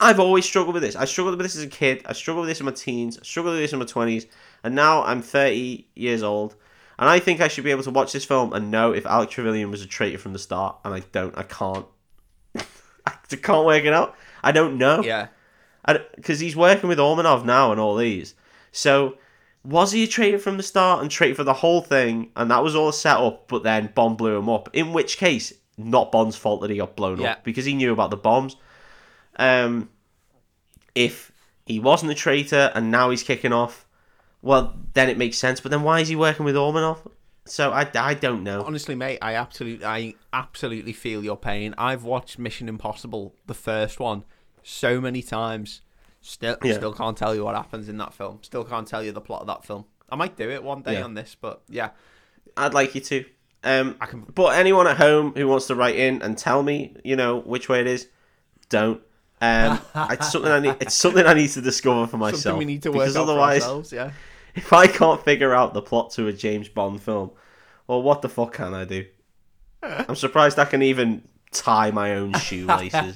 I've 0.00 0.20
always 0.20 0.44
struggled 0.44 0.74
with 0.74 0.84
this. 0.84 0.94
I 0.94 1.06
struggled 1.06 1.36
with 1.38 1.44
this 1.44 1.56
as 1.56 1.64
a 1.64 1.66
kid. 1.66 2.02
I 2.06 2.12
struggled 2.12 2.42
with 2.42 2.50
this 2.50 2.60
in 2.60 2.66
my 2.66 2.72
teens. 2.72 3.18
I 3.18 3.24
struggled 3.24 3.54
with 3.54 3.64
this 3.64 3.72
in 3.72 3.80
my 3.80 3.84
twenties, 3.84 4.26
and 4.62 4.76
now 4.76 5.02
I'm 5.02 5.22
thirty 5.22 5.88
years 5.96 6.22
old. 6.22 6.54
And 6.98 7.08
I 7.08 7.18
think 7.18 7.40
I 7.40 7.48
should 7.48 7.64
be 7.64 7.70
able 7.70 7.82
to 7.84 7.90
watch 7.90 8.12
this 8.12 8.24
film 8.24 8.52
and 8.52 8.70
know 8.70 8.92
if 8.92 9.04
Alec 9.06 9.30
Trevelyan 9.30 9.70
was 9.70 9.82
a 9.82 9.86
traitor 9.86 10.18
from 10.18 10.32
the 10.32 10.38
start, 10.38 10.76
and 10.84 10.94
I 10.94 11.00
don't. 11.12 11.36
I 11.36 11.42
can't. 11.42 11.86
I 12.56 13.12
can't 13.42 13.66
work 13.66 13.84
it 13.84 13.92
out. 13.92 14.16
I 14.42 14.52
don't 14.52 14.78
know. 14.78 15.02
Yeah. 15.02 15.28
Because 16.16 16.40
he's 16.40 16.56
working 16.56 16.88
with 16.88 16.98
Ormanov 16.98 17.44
now 17.44 17.70
and 17.72 17.80
all 17.80 17.96
these. 17.96 18.34
So, 18.72 19.18
was 19.64 19.92
he 19.92 20.04
a 20.04 20.06
traitor 20.06 20.38
from 20.38 20.56
the 20.56 20.62
start 20.62 21.02
and 21.02 21.10
traitor 21.10 21.34
for 21.34 21.44
the 21.44 21.52
whole 21.52 21.80
thing, 21.82 22.30
and 22.36 22.50
that 22.50 22.62
was 22.62 22.74
all 22.74 22.92
set 22.92 23.16
up, 23.18 23.48
but 23.48 23.62
then 23.64 23.90
Bond 23.94 24.16
blew 24.16 24.36
him 24.38 24.48
up? 24.48 24.68
In 24.72 24.92
which 24.92 25.18
case, 25.18 25.52
not 25.76 26.12
Bond's 26.12 26.36
fault 26.36 26.60
that 26.62 26.70
he 26.70 26.76
got 26.78 26.96
blown 26.96 27.20
Yeah. 27.20 27.32
up 27.32 27.44
because 27.44 27.64
he 27.64 27.74
knew 27.74 27.92
about 27.92 28.10
the 28.10 28.16
bombs. 28.16 28.56
Um, 29.36 29.90
if 30.94 31.32
he 31.66 31.80
wasn't 31.80 32.12
a 32.12 32.14
traitor 32.14 32.70
and 32.74 32.90
now 32.90 33.10
he's 33.10 33.22
kicking 33.22 33.52
off, 33.52 33.84
well, 34.44 34.74
then 34.92 35.08
it 35.08 35.16
makes 35.18 35.38
sense. 35.38 35.60
But 35.60 35.70
then 35.70 35.82
why 35.82 36.00
is 36.00 36.08
he 36.08 36.16
working 36.16 36.44
with 36.44 36.54
Ormanov? 36.54 36.98
So 37.46 37.72
I, 37.72 37.90
I 37.94 38.14
don't 38.14 38.42
know. 38.42 38.62
Honestly, 38.62 38.94
mate, 38.94 39.18
I 39.20 39.34
absolutely, 39.34 39.84
I 39.84 40.14
absolutely 40.32 40.92
feel 40.92 41.24
your 41.24 41.36
pain. 41.36 41.74
I've 41.76 42.04
watched 42.04 42.38
Mission 42.38 42.68
Impossible, 42.68 43.34
the 43.46 43.54
first 43.54 43.98
one, 44.00 44.24
so 44.62 45.00
many 45.00 45.22
times. 45.22 45.80
Still, 46.20 46.56
Yeah. 46.62 46.74
still 46.74 46.92
can't 46.92 47.16
tell 47.18 47.34
you 47.34 47.44
what 47.44 47.54
happens 47.54 47.88
in 47.88 47.98
that 47.98 48.14
film. 48.14 48.38
Still 48.42 48.64
can't 48.64 48.86
tell 48.88 49.02
you 49.02 49.12
the 49.12 49.20
plot 49.20 49.42
of 49.42 49.46
that 49.48 49.64
film. 49.64 49.84
I 50.10 50.16
might 50.16 50.36
do 50.36 50.48
it 50.50 50.62
one 50.62 50.82
day 50.82 50.94
Yeah. 50.94 51.04
on 51.04 51.14
this, 51.14 51.36
but 51.38 51.62
yeah, 51.68 51.90
I'd 52.56 52.72
like 52.72 52.94
you 52.94 53.00
to. 53.02 53.24
Um, 53.62 53.96
I 54.00 54.06
can. 54.06 54.20
But 54.34 54.56
anyone 54.58 54.86
at 54.86 54.96
home 54.98 55.32
who 55.36 55.48
wants 55.48 55.66
to 55.68 55.74
write 55.74 55.96
in 55.96 56.22
and 56.22 56.36
tell 56.36 56.62
me, 56.62 56.96
you 57.02 57.16
know, 57.16 57.38
which 57.40 57.68
way 57.68 57.80
it 57.80 57.86
is, 57.86 58.08
don't. 58.68 59.02
Um, 59.40 59.80
it's 60.10 60.32
something 60.32 60.50
I 60.50 60.60
need. 60.60 60.76
It's 60.80 60.94
something 60.94 61.26
I 61.26 61.34
need 61.34 61.48
to 61.50 61.60
discover 61.60 62.06
for 62.06 62.16
myself. 62.16 62.42
Something 62.42 62.58
we 62.58 62.64
need 62.64 62.82
to 62.82 62.90
work 62.90 63.00
because 63.00 63.16
out 63.16 63.24
otherwise, 63.24 63.62
for 63.62 63.68
ourselves. 63.68 63.92
Yeah. 63.92 64.10
If 64.54 64.72
I 64.72 64.86
can't 64.86 65.22
figure 65.24 65.54
out 65.54 65.74
the 65.74 65.82
plot 65.82 66.10
to 66.12 66.26
a 66.28 66.32
James 66.32 66.68
Bond 66.68 67.02
film, 67.02 67.30
well, 67.86 68.02
what 68.02 68.22
the 68.22 68.28
fuck 68.28 68.54
can 68.54 68.74
I 68.74 68.84
do? 68.84 69.06
I'm 69.82 70.16
surprised 70.16 70.58
I 70.58 70.64
can 70.64 70.82
even 70.82 71.22
tie 71.52 71.90
my 71.90 72.14
own 72.14 72.34
shoelaces. 72.34 73.14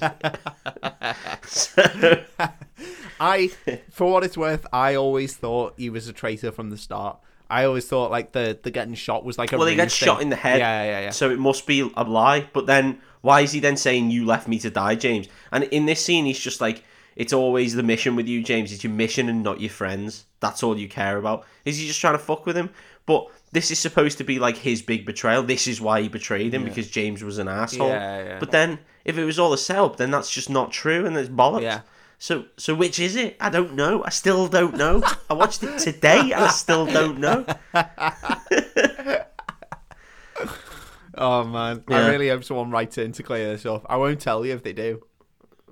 so, 1.45 2.23
I, 3.19 3.47
for 3.89 4.11
what 4.11 4.23
it's 4.23 4.37
worth, 4.37 4.65
I 4.71 4.95
always 4.95 5.35
thought 5.35 5.73
he 5.77 5.89
was 5.89 6.07
a 6.07 6.13
traitor 6.13 6.51
from 6.51 6.69
the 6.69 6.77
start. 6.77 7.19
I 7.49 7.65
always 7.65 7.87
thought 7.87 8.11
like 8.11 8.31
the 8.33 8.59
the 8.61 8.69
getting 8.69 8.93
shot 8.93 9.25
was 9.25 9.39
like 9.39 9.51
a 9.51 9.57
well, 9.57 9.65
he 9.65 9.73
ruse 9.73 9.81
gets 9.85 9.93
shot 9.95 10.21
in 10.21 10.29
the 10.29 10.35
head. 10.35 10.59
Yeah, 10.59 10.83
yeah, 10.83 10.99
yeah. 11.01 11.09
So 11.09 11.31
it 11.31 11.39
must 11.39 11.65
be 11.65 11.81
a 11.95 12.03
lie. 12.03 12.47
But 12.53 12.67
then 12.67 13.01
why 13.21 13.41
is 13.41 13.51
he 13.51 13.59
then 13.59 13.75
saying 13.75 14.11
you 14.11 14.25
left 14.25 14.47
me 14.47 14.59
to 14.59 14.69
die, 14.69 14.95
James? 14.95 15.27
And 15.51 15.63
in 15.65 15.87
this 15.87 16.03
scene, 16.03 16.25
he's 16.25 16.39
just 16.39 16.61
like, 16.61 16.83
it's 17.15 17.33
always 17.33 17.73
the 17.75 17.83
mission 17.83 18.15
with 18.15 18.27
you, 18.27 18.41
James. 18.43 18.71
It's 18.71 18.83
your 18.83 18.93
mission 18.93 19.29
and 19.29 19.43
not 19.43 19.59
your 19.59 19.69
friends. 19.69 20.25
That's 20.39 20.63
all 20.63 20.77
you 20.77 20.87
care 20.87 21.17
about. 21.17 21.45
Is 21.65 21.77
he 21.77 21.87
just 21.87 21.99
trying 21.99 22.13
to 22.13 22.19
fuck 22.19 22.45
with 22.45 22.55
him? 22.55 22.69
But 23.05 23.27
this 23.51 23.71
is 23.71 23.79
supposed 23.79 24.17
to 24.19 24.23
be 24.23 24.39
like 24.39 24.57
his 24.57 24.81
big 24.81 25.05
betrayal. 25.05 25.43
This 25.43 25.67
is 25.67 25.81
why 25.81 26.01
he 26.01 26.07
betrayed 26.09 26.53
him 26.53 26.63
because 26.63 26.89
James 26.89 27.23
was 27.23 27.39
an 27.39 27.47
asshole. 27.47 27.87
Yeah, 27.89 28.23
yeah. 28.23 28.39
But 28.39 28.51
then 28.51 28.79
if 29.03 29.17
it 29.17 29.25
was 29.25 29.39
all 29.39 29.51
a 29.53 29.57
setup, 29.57 29.97
then 29.97 30.11
that's 30.11 30.29
just 30.31 30.49
not 30.49 30.71
true 30.71 31.05
and 31.05 31.17
it's 31.17 31.29
bollocks. 31.29 31.63
Yeah. 31.63 31.81
So 32.19 32.45
so 32.57 32.75
which 32.75 32.99
is 32.99 33.15
it? 33.15 33.37
I 33.39 33.49
don't 33.49 33.73
know. 33.75 34.03
I 34.03 34.09
still 34.09 34.47
don't 34.47 34.75
know. 34.75 35.01
I 35.29 35.33
watched 35.33 35.63
it 35.63 35.79
today 35.79 36.19
and 36.31 36.43
I 36.43 36.49
still 36.49 36.85
don't 36.85 37.17
know. 37.19 37.45
Oh 41.21 41.43
man, 41.43 41.83
Yeah. 41.89 41.97
I 41.97 42.09
really 42.11 42.29
hope 42.29 42.45
someone 42.45 42.71
writes 42.71 42.97
in 42.97 43.11
to 43.13 43.23
clear 43.23 43.49
this 43.49 43.65
up. 43.65 43.85
I 43.89 43.97
won't 43.97 44.21
tell 44.21 44.45
you 44.45 44.53
if 44.53 44.63
they 44.63 44.71
do. 44.71 45.03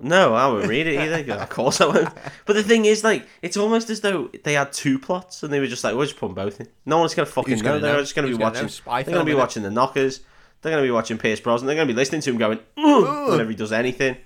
No, 0.00 0.34
I 0.34 0.46
won't 0.46 0.66
read 0.68 0.86
it 0.86 0.98
either. 0.98 1.34
of 1.34 1.48
course 1.48 1.80
I 1.80 1.86
won't. 1.86 2.08
But 2.46 2.54
the 2.54 2.62
thing 2.62 2.84
is, 2.84 3.02
like, 3.02 3.26
it's 3.42 3.56
almost 3.56 3.90
as 3.90 4.00
though 4.00 4.30
they 4.44 4.52
had 4.54 4.72
two 4.72 4.98
plots 4.98 5.42
and 5.42 5.52
they 5.52 5.58
were 5.60 5.66
just 5.66 5.82
like, 5.82 5.94
we'll 5.94 6.06
just 6.06 6.16
put 6.18 6.28
them 6.28 6.34
both 6.34 6.60
in. 6.60 6.68
No 6.86 6.98
one's 6.98 7.14
gonna 7.14 7.26
fucking 7.26 7.52
Who's 7.54 7.62
know. 7.62 7.70
gonna 7.70 7.80
They're 7.80 7.94
know? 7.94 8.00
just 8.00 8.14
gonna 8.14 8.28
Who's 8.28 8.36
be 8.36 8.42
gonna 8.42 8.54
know? 8.54 8.60
watching. 8.60 8.68
Spy 8.68 9.02
they're 9.02 9.12
gonna 9.14 9.24
be 9.24 9.32
innit? 9.32 9.38
watching 9.38 9.62
the 9.64 9.70
Knockers. 9.70 10.20
They're 10.62 10.72
gonna 10.72 10.82
be 10.82 10.90
watching 10.90 11.18
Pierce 11.18 11.40
Brosnan. 11.40 11.66
They're 11.66 11.76
gonna 11.76 11.86
be 11.86 11.94
listening 11.94 12.20
to 12.22 12.30
him 12.30 12.38
going, 12.38 12.58
whenever 12.76 13.50
he 13.50 13.56
does 13.56 13.72
anything. 13.72 14.16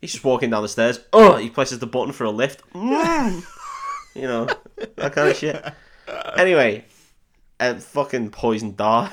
He's 0.00 0.12
just 0.12 0.24
walking 0.24 0.48
down 0.50 0.62
the 0.62 0.68
stairs. 0.68 1.00
Oh, 1.12 1.36
he 1.36 1.50
presses 1.50 1.78
the 1.78 1.86
button 1.86 2.12
for 2.12 2.24
a 2.24 2.30
lift. 2.30 2.62
Mm. 2.72 3.42
you 4.14 4.22
know 4.22 4.46
that 4.96 5.12
kind 5.12 5.28
of 5.28 5.36
shit. 5.36 5.62
Anyway, 6.36 6.84
uh, 7.60 7.74
fucking 7.74 8.30
poison 8.30 8.74
dart. 8.74 9.12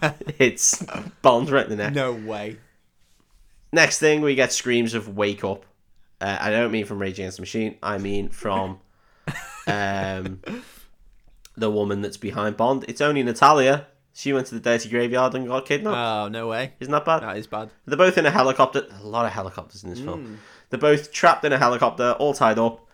it's 0.38 0.84
Bond 1.22 1.50
right 1.50 1.64
in 1.64 1.70
the 1.70 1.76
neck. 1.76 1.92
No 1.94 2.12
way. 2.12 2.58
Next 3.72 3.98
thing, 3.98 4.20
we 4.22 4.34
get 4.34 4.52
screams 4.52 4.94
of 4.94 5.16
"Wake 5.16 5.44
up!" 5.44 5.64
Uh, 6.20 6.36
I 6.40 6.50
don't 6.50 6.72
mean 6.72 6.84
from 6.84 6.98
Rage 6.98 7.18
Against 7.18 7.36
the 7.36 7.42
Machine. 7.42 7.76
I 7.82 7.98
mean 7.98 8.28
from 8.30 8.80
um, 9.66 10.40
the 11.56 11.70
woman 11.70 12.00
that's 12.02 12.16
behind 12.16 12.56
Bond. 12.56 12.84
It's 12.88 13.00
only 13.00 13.22
Natalia. 13.22 13.86
She 14.14 14.32
went 14.32 14.48
to 14.48 14.54
the 14.54 14.60
dirty 14.60 14.88
graveyard 14.88 15.34
and 15.34 15.46
got 15.46 15.66
kidnapped. 15.66 15.96
Oh 15.96 16.28
no 16.28 16.48
way. 16.48 16.72
Isn't 16.80 16.90
that 16.92 17.04
bad? 17.04 17.22
That 17.22 17.36
is 17.36 17.46
bad. 17.46 17.70
They're 17.86 17.96
both 17.98 18.18
in 18.18 18.26
a 18.26 18.30
helicopter. 18.30 18.86
A 19.00 19.06
lot 19.06 19.26
of 19.26 19.32
helicopters 19.32 19.84
in 19.84 19.90
this 19.90 20.00
Hmm. 20.00 20.04
film. 20.06 20.38
They're 20.70 20.80
both 20.80 21.12
trapped 21.12 21.44
in 21.44 21.52
a 21.52 21.58
helicopter, 21.58 22.12
all 22.18 22.34
tied 22.34 22.58
up, 22.58 22.84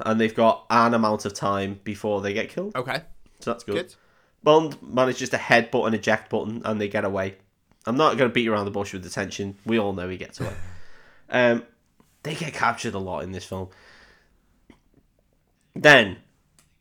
and 0.00 0.20
they've 0.20 0.34
got 0.34 0.66
an 0.70 0.94
amount 0.94 1.24
of 1.24 1.32
time 1.34 1.80
before 1.84 2.20
they 2.20 2.32
get 2.34 2.50
killed. 2.50 2.76
Okay. 2.76 3.00
So 3.40 3.52
that's 3.52 3.64
good. 3.64 3.74
Good. 3.74 3.94
Bond 4.42 4.76
manages 4.82 5.30
to 5.30 5.36
headbutt 5.38 5.86
an 5.88 5.94
eject 5.94 6.30
button 6.30 6.62
and 6.64 6.80
they 6.80 6.88
get 6.88 7.04
away. 7.04 7.36
I'm 7.86 7.96
not 7.96 8.16
going 8.16 8.28
to 8.30 8.34
beat 8.34 8.48
around 8.48 8.64
the 8.64 8.70
bush 8.70 8.92
with 8.92 9.02
the 9.02 9.10
tension. 9.10 9.56
We 9.64 9.78
all 9.78 9.92
know 9.92 10.08
he 10.08 10.16
gets 10.16 10.40
away. 10.40 10.52
um, 11.30 11.62
they 12.22 12.34
get 12.34 12.52
captured 12.52 12.94
a 12.94 12.98
lot 12.98 13.22
in 13.22 13.32
this 13.32 13.44
film. 13.44 13.68
Then 15.74 16.18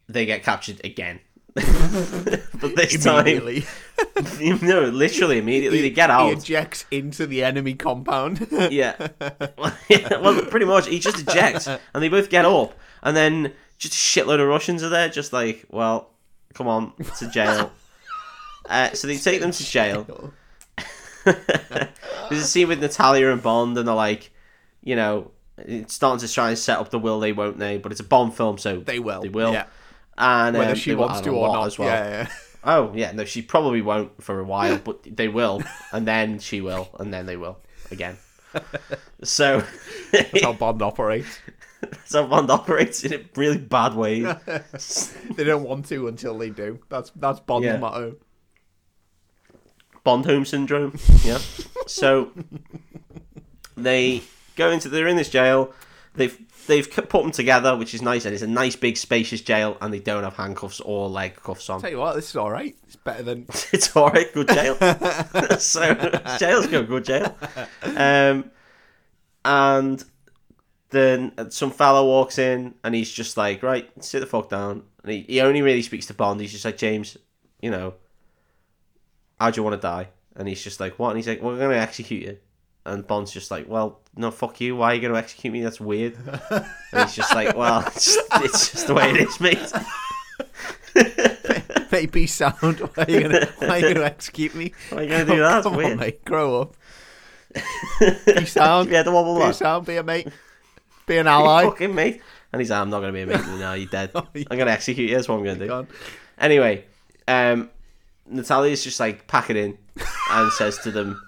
they 0.08 0.26
get 0.26 0.44
captured 0.44 0.82
again. 0.84 1.20
but 1.56 2.76
this 2.76 3.02
time, 3.02 3.64
no, 4.62 4.82
literally 4.82 5.38
immediately 5.38 5.82
they 5.82 5.90
get 5.90 6.10
out. 6.10 6.28
He 6.28 6.34
ejects 6.34 6.86
into 6.92 7.26
the 7.26 7.46
enemy 7.46 7.76
compound. 7.76 8.46
Yeah. 8.52 8.96
yeah, 9.88 10.18
well, 10.18 10.42
pretty 10.48 10.66
much. 10.66 10.88
He 10.88 11.00
just 11.00 11.20
ejects, 11.20 11.68
and 11.68 11.80
they 11.94 12.10
both 12.10 12.30
get 12.30 12.44
up, 12.44 12.78
and 13.04 13.16
then 13.16 13.54
just 13.78 13.94
a 13.94 13.98
shitload 13.98 14.42
of 14.42 14.50
Russians 14.50 14.84
are 14.84 14.90
there, 14.90 15.08
just 15.08 15.32
like, 15.32 15.66
well, 15.70 16.10
come 16.54 16.68
on, 16.68 16.92
to 17.20 17.30
jail. 17.30 17.72
uh, 18.70 18.90
so 18.92 19.08
they 19.08 19.16
take 19.16 19.40
them 19.40 19.52
to 19.52 19.64
jail. 19.64 20.34
There's 21.26 22.42
a 22.44 22.48
scene 22.48 22.68
with 22.68 22.80
Natalia 22.82 23.32
and 23.32 23.42
Bond, 23.42 23.78
and 23.78 23.88
they're 23.88 23.96
like, 23.96 24.32
you 24.84 24.96
know, 24.96 25.32
it's 25.58 25.94
starting 25.94 26.26
to 26.28 26.34
try 26.34 26.50
and 26.50 26.58
set 26.58 26.80
up 26.80 26.90
the 26.90 27.00
will 27.00 27.20
they, 27.20 27.32
won't 27.34 27.58
they? 27.60 27.78
But 27.78 27.92
it's 27.92 28.02
a 28.02 28.06
Bond 28.06 28.36
film, 28.36 28.58
so 28.58 28.80
They 28.80 29.00
will. 29.00 29.22
They 29.22 29.30
will. 29.30 29.54
Yeah. 29.54 29.66
And 30.18 30.58
Whether 30.58 30.72
um, 30.72 30.76
she 30.78 30.96
wants 30.96 31.22
to 31.22 31.30
or 31.32 31.54
not. 31.54 31.66
as 31.68 31.78
well. 31.80 31.88
Yeah, 31.90 32.10
yeah. 32.10 32.28
Oh 32.68 32.92
yeah, 32.96 33.12
no, 33.12 33.26
she 33.26 33.44
probably 33.44 33.84
won't 33.84 34.24
for 34.24 34.40
a 34.40 34.44
while, 34.44 34.78
but 34.84 35.04
they 35.04 35.28
will, 35.28 35.62
and 35.92 36.08
then 36.08 36.40
she 36.40 36.62
will, 36.62 36.90
and 37.00 37.14
then 37.14 37.28
they 37.28 37.38
will 37.38 37.60
again. 37.92 38.18
So 39.22 39.62
That's 40.12 40.42
how 40.42 40.54
Bond 40.54 40.82
operates. 40.82 41.38
that's 41.82 42.14
how 42.16 42.26
Bond 42.26 42.50
operates 42.50 43.04
in 43.04 43.14
a 43.14 43.20
really 43.36 43.60
bad 43.60 43.94
way. 43.94 44.22
They 44.22 45.44
don't 45.44 45.62
want 45.64 45.86
to 45.90 46.08
until 46.08 46.40
they 46.40 46.50
do. 46.50 46.80
That's 46.90 47.12
that's 47.16 47.40
Bond's 47.42 47.66
Yeah. 47.68 47.78
motto. 47.78 48.16
Bond 50.06 50.26
home 50.26 50.46
syndrome. 50.46 50.98
Yeah. 51.24 51.40
So 51.88 52.32
they 53.76 54.22
go 54.56 54.72
into 54.72 54.88
they're 54.88 55.08
in 55.08 55.18
this 55.18 55.30
jail. 55.30 55.74
They've 56.14 56.40
they've 56.68 56.90
put 56.90 57.10
them 57.12 57.32
together, 57.32 57.76
which 57.76 57.94
is 57.94 58.02
nice, 58.02 58.24
and 58.24 58.34
it's 58.34 58.44
a 58.44 58.48
nice 58.48 58.76
big 58.76 58.98
spacious 58.98 59.42
jail, 59.42 59.78
and 59.82 59.94
they 59.94 60.00
don't 60.00 60.24
have 60.24 60.36
handcuffs 60.36 60.80
or 60.80 61.10
leg 61.10 61.36
cuffs 61.36 61.70
on. 61.70 61.82
Tell 61.82 61.90
you 61.90 61.98
what, 61.98 62.16
this 62.16 62.30
is 62.30 62.36
all 62.36 62.52
right. 62.52 62.76
It's 62.86 62.96
better 62.96 63.24
than 63.24 63.48
it's 63.74 63.96
all 63.96 64.10
right, 64.10 64.32
good 64.32 64.48
jail. 64.48 64.76
so 65.60 65.96
jail's 66.40 66.68
good, 66.68 66.88
good 66.88 67.04
jail. 67.04 67.36
Um, 67.84 68.52
and 69.44 70.04
then 70.92 71.52
some 71.52 71.72
fella 71.72 72.06
walks 72.06 72.38
in, 72.38 72.76
and 72.84 72.94
he's 72.94 73.12
just 73.12 73.38
like, 73.38 73.64
right, 73.64 73.90
sit 74.04 74.20
the 74.20 74.28
fuck 74.28 74.50
down. 74.50 74.84
And 75.04 75.12
he, 75.12 75.22
he 75.22 75.42
only 75.42 75.64
really 75.64 75.82
speaks 75.82 76.06
to 76.08 76.14
Bond. 76.14 76.40
He's 76.40 76.52
just 76.52 76.64
like, 76.64 76.78
James, 76.78 77.18
you 77.60 77.72
know, 77.72 77.96
how 79.40 79.50
do 79.52 79.60
you 79.60 79.64
want 79.64 79.80
to 79.80 79.82
die? 79.82 80.10
And 80.36 80.48
he's 80.48 80.64
just 80.64 80.80
like, 80.80 81.00
what? 81.00 81.10
And 81.10 81.18
he's 81.18 81.28
like, 81.28 81.42
we're 81.42 81.58
gonna 81.58 81.76
execute 81.76 82.24
you. 82.24 82.38
And 82.86 83.06
Bond's 83.08 83.32
just 83.32 83.50
like, 83.52 83.68
well, 83.68 84.02
no, 84.16 84.30
fuck 84.32 84.62
you. 84.62 84.76
Why 84.76 84.92
are 84.92 84.96
you 84.96 85.02
gonna 85.02 85.18
execute 85.18 85.54
me? 85.54 85.62
That's 85.62 85.80
weird. 85.80 86.18
And 86.52 87.10
he's 87.10 87.16
just 87.16 87.34
like, 87.36 87.58
well, 87.58 87.82
it's 87.88 88.06
just, 88.06 88.28
it's 88.36 88.72
just 88.72 88.88
the 88.88 88.94
way 88.94 89.12
it 89.12 89.18
is, 89.18 89.40
mate. 89.42 89.74
maybe 91.92 92.26
sound. 92.28 92.80
Why 92.80 93.04
are 93.04 93.12
you 93.12 93.22
gonna 93.22 93.46
Why 93.60 93.68
are 93.68 93.80
you 93.80 93.94
gonna 93.94 94.06
execute 94.06 94.56
me? 94.56 94.74
Why 94.90 95.00
are 95.00 95.04
you 95.04 95.10
gonna 95.10 95.26
do 95.26 95.38
that? 95.40 95.50
That's 95.50 95.68
Come 95.68 95.76
weird. 95.76 95.92
on, 95.94 95.98
mate. 95.98 96.24
Grow 96.24 96.62
up. 96.62 96.76
Be 98.26 98.46
sound. 98.46 98.90
Yeah, 98.90 99.04
the 99.04 99.12
wobble 99.12 99.46
Be 99.46 99.54
sound. 99.54 99.86
Be 99.86 99.98
a 99.98 100.04
mate. 100.04 100.28
Be 101.06 101.18
an 101.18 101.28
ally. 101.28 101.64
fucking 101.66 101.94
mate. 101.94 102.22
And 102.52 102.62
he's 102.62 102.70
like, 102.70 102.80
I'm 102.80 102.90
not 102.90 103.02
going 103.02 103.14
to 103.14 103.26
be 103.26 103.34
a 103.34 103.38
mate. 103.38 103.60
No, 103.60 103.74
you're 103.74 103.90
dead. 103.90 104.12
Oh. 104.16 104.28
I'm 104.34 104.58
going 104.58 104.68
to 104.68 104.72
execute 104.72 105.10
you. 105.10 105.16
That's 105.16 105.28
what 105.28 105.36
I'm 105.36 105.44
going 105.44 105.60
to 105.60 105.68
do. 105.68 105.88
Anyway, 106.38 106.86
um, 107.28 107.70
Natalia's 108.28 108.84
just 108.84 109.00
like, 109.00 109.28
pack 109.28 109.50
it 109.50 109.56
in 109.56 109.78
and 110.32 110.52
says 110.54 110.78
to 110.80 110.92
them, 110.92 111.22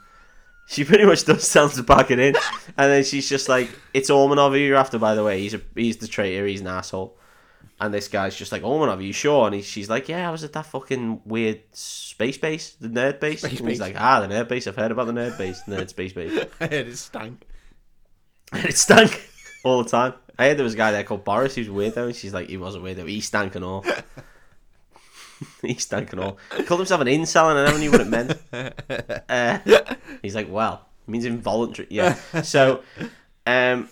she 0.68 0.84
pretty 0.84 1.06
much 1.06 1.26
does 1.26 1.52
tell 1.52 1.68
them 1.68 1.78
to 1.78 1.84
pack 1.84 2.11
it 2.11 2.19
in. 2.19 2.36
And 2.78 2.91
then 2.91 3.03
she's 3.03 3.30
just 3.30 3.48
like, 3.48 3.69
it's 3.94 4.10
Ormanov 4.10 4.52
who 4.52 4.57
you're 4.57 4.78
after, 4.78 4.99
by 4.99 5.15
the 5.15 5.24
way. 5.24 5.40
He's 5.40 5.53
a, 5.53 5.61
he's 5.76 5.98
the 5.98 6.07
traitor. 6.07 6.45
He's 6.45 6.61
an 6.61 6.68
asshole. 6.68 7.18
And 7.80 7.94
this 7.94 8.07
guy's 8.07 8.36
just 8.36 8.52
like, 8.52 8.64
Ormanov, 8.64 8.98
are 8.98 9.02
you 9.02 9.14
sure? 9.14 9.45
And 9.45 9.56
he, 9.56 9.61
she's 9.61 9.90
like, 9.90 10.10
yeah, 10.10 10.28
I 10.28 10.32
was 10.32 10.44
at 10.44 10.53
that 10.53 10.65
fucking 10.65 11.22
weird 11.26 11.61
space 11.74 12.38
base, 12.38 12.74
the 12.74 12.88
nerd 12.90 13.19
base. 13.19 13.40
Space 13.40 13.60
and 13.60 13.69
he's 13.69 13.80
base. 13.80 13.80
like, 13.80 14.02
ah, 14.02 14.19
the 14.19 14.28
nerd 14.28 14.48
base. 14.48 14.68
I've 14.68 14.76
heard 14.76 14.91
about 14.91 15.06
the 15.07 15.14
nerd 15.14 15.38
base, 15.38 15.61
nerd 15.68 15.88
space 15.90 16.14
base. 16.14 16.45
I 16.60 16.65
heard 16.65 16.88
it 16.88 16.98
stank. 16.98 17.45
And 18.52 18.65
it 18.69 18.76
stank 18.78 19.30
all 19.64 19.84
the 19.84 19.90
time. 19.90 20.15
I 20.40 20.48
heard 20.48 20.57
there 20.57 20.64
was 20.64 20.74
a 20.74 20.78
guy 20.78 20.91
there 20.91 21.03
called 21.03 21.24
Boris 21.24 21.56
who's 21.56 21.69
weird 21.69 21.95
though, 21.95 22.07
and 22.07 22.15
she's 22.15 22.34
like, 22.34 22.49
he 22.49 22.57
wasn't 22.57 22.84
weird 22.84 22.98
though. 22.98 23.06
He 23.06 23.22
stank 23.22 23.56
and 23.56 23.64
all. 23.64 23.86
he 25.61 25.76
stank 25.76 26.11
and 26.11 26.22
all. 26.22 26.38
He 26.55 26.64
called 26.64 26.80
himself 26.80 27.01
an 27.01 27.07
incel, 27.07 27.49
and 27.49 27.59
I 27.59 27.65
never 27.65 27.80
knew 27.80 27.91
what 27.91 28.01
it 28.01 28.07
meant. 28.07 28.38
Uh, 29.30 29.59
he's 30.22 30.35
like, 30.35 30.49
well, 30.49 30.85
it 31.07 31.11
means 31.11 31.26
involuntary. 31.26 31.88
Yeah. 31.91 32.18
So, 32.43 32.81
um, 33.45 33.89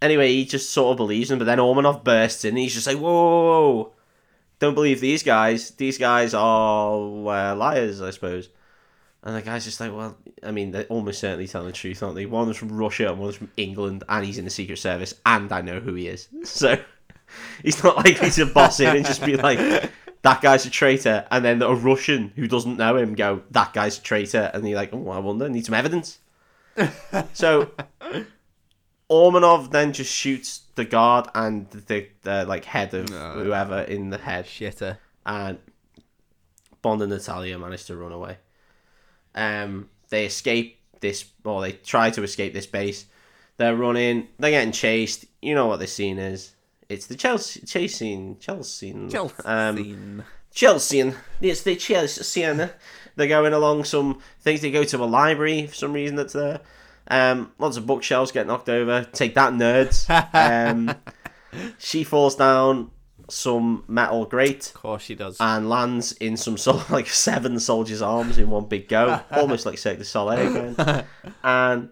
anyway, 0.00 0.28
he 0.28 0.44
just 0.44 0.70
sort 0.70 0.92
of 0.92 0.96
believes 0.96 1.30
him, 1.30 1.38
but 1.38 1.44
then 1.44 1.58
Ormanov 1.58 2.04
bursts 2.04 2.44
in, 2.44 2.50
and 2.50 2.58
he's 2.58 2.74
just 2.74 2.86
like, 2.86 2.96
whoa, 2.96 3.12
whoa, 3.12 3.42
whoa, 3.44 3.72
whoa. 3.72 3.92
don't 4.58 4.74
believe 4.74 5.00
these 5.00 5.22
guys. 5.22 5.70
These 5.72 5.98
guys 5.98 6.34
are 6.34 6.96
uh, 6.96 7.54
liars, 7.54 8.00
I 8.00 8.10
suppose. 8.10 8.48
And 9.22 9.36
the 9.36 9.42
guy's 9.42 9.64
just 9.64 9.80
like, 9.80 9.92
well, 9.92 10.16
I 10.42 10.52
mean, 10.52 10.70
they're 10.70 10.84
almost 10.84 11.20
certainly 11.20 11.48
telling 11.48 11.66
the 11.66 11.72
truth, 11.72 12.02
aren't 12.02 12.14
they? 12.14 12.26
One 12.26 12.46
One's 12.46 12.56
from 12.56 12.76
Russia 12.76 13.08
and 13.08 13.18
one 13.18 13.26
one's 13.26 13.36
from 13.36 13.50
England, 13.56 14.04
and 14.08 14.24
he's 14.24 14.38
in 14.38 14.44
the 14.44 14.50
Secret 14.50 14.78
Service, 14.78 15.14
and 15.26 15.52
I 15.52 15.60
know 15.60 15.80
who 15.80 15.94
he 15.94 16.08
is. 16.08 16.28
So 16.44 16.80
he's 17.62 17.82
not 17.84 17.96
likely 17.96 18.30
to 18.30 18.46
boss 18.46 18.80
in 18.80 18.96
and 18.96 19.04
just 19.04 19.24
be 19.24 19.36
like, 19.36 19.58
that 20.28 20.42
guy's 20.42 20.66
a 20.66 20.70
traitor, 20.70 21.26
and 21.30 21.42
then 21.42 21.62
a 21.62 21.74
Russian 21.74 22.32
who 22.36 22.46
doesn't 22.46 22.76
know 22.76 22.96
him 22.96 23.14
go, 23.14 23.42
that 23.50 23.72
guy's 23.72 23.98
a 23.98 24.02
traitor, 24.02 24.50
and 24.52 24.68
you're 24.68 24.76
like, 24.76 24.92
oh, 24.92 25.08
I 25.08 25.18
wonder, 25.20 25.48
need 25.48 25.64
some 25.64 25.74
evidence. 25.74 26.18
so 27.32 27.70
Ormanov 29.10 29.70
then 29.70 29.92
just 29.94 30.12
shoots 30.12 30.62
the 30.74 30.84
guard 30.84 31.28
and 31.34 31.68
the, 31.70 32.08
the 32.22 32.44
like 32.44 32.66
head 32.66 32.92
of 32.92 33.08
No. 33.08 33.30
whoever 33.42 33.80
in 33.80 34.10
the 34.10 34.18
head 34.18 34.44
Shitter. 34.44 34.98
and 35.24 35.58
Bond 36.82 37.00
and 37.02 37.10
Natalia 37.10 37.58
manage 37.58 37.86
to 37.86 37.96
run 37.96 38.12
away. 38.12 38.36
Um, 39.34 39.88
they 40.10 40.26
escape 40.26 40.78
this, 41.00 41.24
or 41.42 41.62
they 41.62 41.72
try 41.72 42.10
to 42.10 42.22
escape 42.22 42.52
this 42.52 42.66
base. 42.66 43.06
They're 43.56 43.74
running. 43.74 44.28
They're 44.38 44.50
getting 44.50 44.72
chased. 44.72 45.24
You 45.40 45.54
know 45.54 45.66
what 45.66 45.80
this 45.80 45.92
scene 45.94 46.18
is? 46.18 46.52
It's 46.88 47.06
the 47.06 47.16
Chelsea 47.16 47.60
chase 47.66 47.96
scene. 47.96 48.38
Chelsea. 48.40 48.94
Chelsea. 49.10 49.34
Um, 49.44 50.22
Chelsea. 50.50 51.12
It's 51.40 51.62
the 51.62 51.76
Chelsea. 51.76 52.42
They're 52.42 53.28
going 53.28 53.52
along 53.52 53.84
some 53.84 54.20
things. 54.40 54.62
They 54.62 54.70
go 54.70 54.84
to 54.84 54.96
a 55.02 55.04
library 55.04 55.66
for 55.66 55.74
some 55.74 55.92
reason 55.92 56.16
that's 56.16 56.32
there. 56.32 56.60
Um, 57.10 57.52
lots 57.58 57.76
of 57.76 57.86
bookshelves 57.86 58.32
get 58.32 58.46
knocked 58.46 58.70
over. 58.70 59.04
Take 59.12 59.34
that, 59.34 59.52
nerds. 59.52 60.08
Um, 60.32 60.94
she 61.78 62.04
falls 62.04 62.36
down 62.36 62.90
some 63.30 63.84
metal 63.88 64.24
grate 64.24 64.68
of 64.68 64.72
course 64.80 65.02
she 65.02 65.14
does. 65.14 65.36
and 65.38 65.68
lands 65.68 66.12
in 66.12 66.34
some 66.34 66.56
sort 66.56 66.76
of 66.78 66.90
like 66.90 67.06
seven 67.06 67.60
soldiers' 67.60 68.00
arms 68.00 68.38
in 68.38 68.48
one 68.48 68.64
big 68.64 68.88
go, 68.88 69.20
almost 69.30 69.66
like 69.66 69.76
Cirque 69.76 69.98
du 69.98 70.04
Soleil 70.04 70.56
again. 70.56 71.04
and 71.44 71.90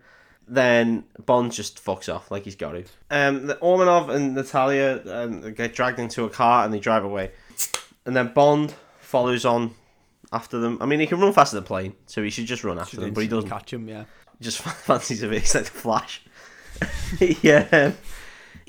then 0.48 1.05
Bond 1.24 1.52
just 1.52 1.85
fucks 1.85 2.12
off 2.12 2.31
like 2.31 2.44
he's 2.44 2.56
got 2.56 2.73
to. 2.73 2.85
Um, 3.10 3.47
the 3.47 3.55
Ormanov 3.56 4.09
and 4.14 4.35
Natalia 4.35 5.02
um, 5.06 5.52
get 5.55 5.74
dragged 5.74 5.98
into 5.98 6.24
a 6.24 6.31
car 6.31 6.64
and 6.64 6.73
they 6.73 6.78
drive 6.81 7.05
away, 7.05 7.32
and 8.05 8.14
then 8.16 8.32
Bond 8.32 8.74
follows 9.01 9.44
on 9.44 9.74
after 10.32 10.59
them. 10.59 10.78
I 10.81 10.86
mean, 10.86 11.01
he 11.01 11.06
can 11.06 11.20
run 11.20 11.32
faster 11.32 11.56
than 11.56 11.64
a 11.64 11.66
plane, 11.66 11.94
so 12.06 12.23
he 12.23 12.31
should 12.31 12.47
just 12.47 12.64
run 12.64 12.78
after 12.78 12.98
them, 13.01 13.12
but 13.12 13.23
he 13.23 13.28
doesn't. 13.28 13.51
catch 13.51 13.73
him. 13.73 13.89
Yeah. 13.89 14.05
Just 14.40 14.59
fancies 14.62 15.23
a 15.23 15.28
bit. 15.28 15.43
He's 15.43 15.55
like 15.55 15.64
the 15.64 15.70
Flash. 15.70 16.23
yeah. 17.43 17.93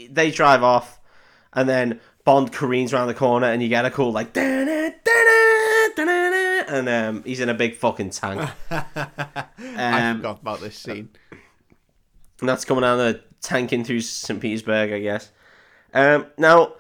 They 0.10 0.32
drive 0.32 0.64
off, 0.64 1.00
and 1.54 1.68
then 1.68 2.00
Bond 2.24 2.52
careens 2.54 2.94
around 2.94 3.08
the 3.08 3.14
corner, 3.14 3.48
and 3.48 3.62
you 3.62 3.68
get 3.70 3.86
a 3.86 3.92
cool 3.92 4.12
like, 4.12 4.34
"Da-na, 4.34 4.66
da-na, 4.66 5.88
da-na-na," 5.96 6.64
and 6.68 6.90
um, 6.90 7.24
he's 7.24 7.40
in 7.40 7.50
a 7.50 7.54
big 7.54 7.76
fucking 7.76 8.12
tank. 8.12 8.50
I 8.72 10.10
Um, 10.12 10.18
forgot 10.18 10.42
about 10.42 10.62
this 10.62 10.78
scene. 10.78 11.10
And 12.40 12.50
that's 12.50 12.66
coming 12.66 12.84
out 12.84 13.00
of 13.00 13.14
the 13.14 13.24
tanking 13.42 13.84
through 13.84 14.02
St. 14.02 14.40
Petersburg, 14.40 14.92
I 14.92 15.00
guess. 15.00 15.32
Um, 15.94 16.28
now, 16.38 16.74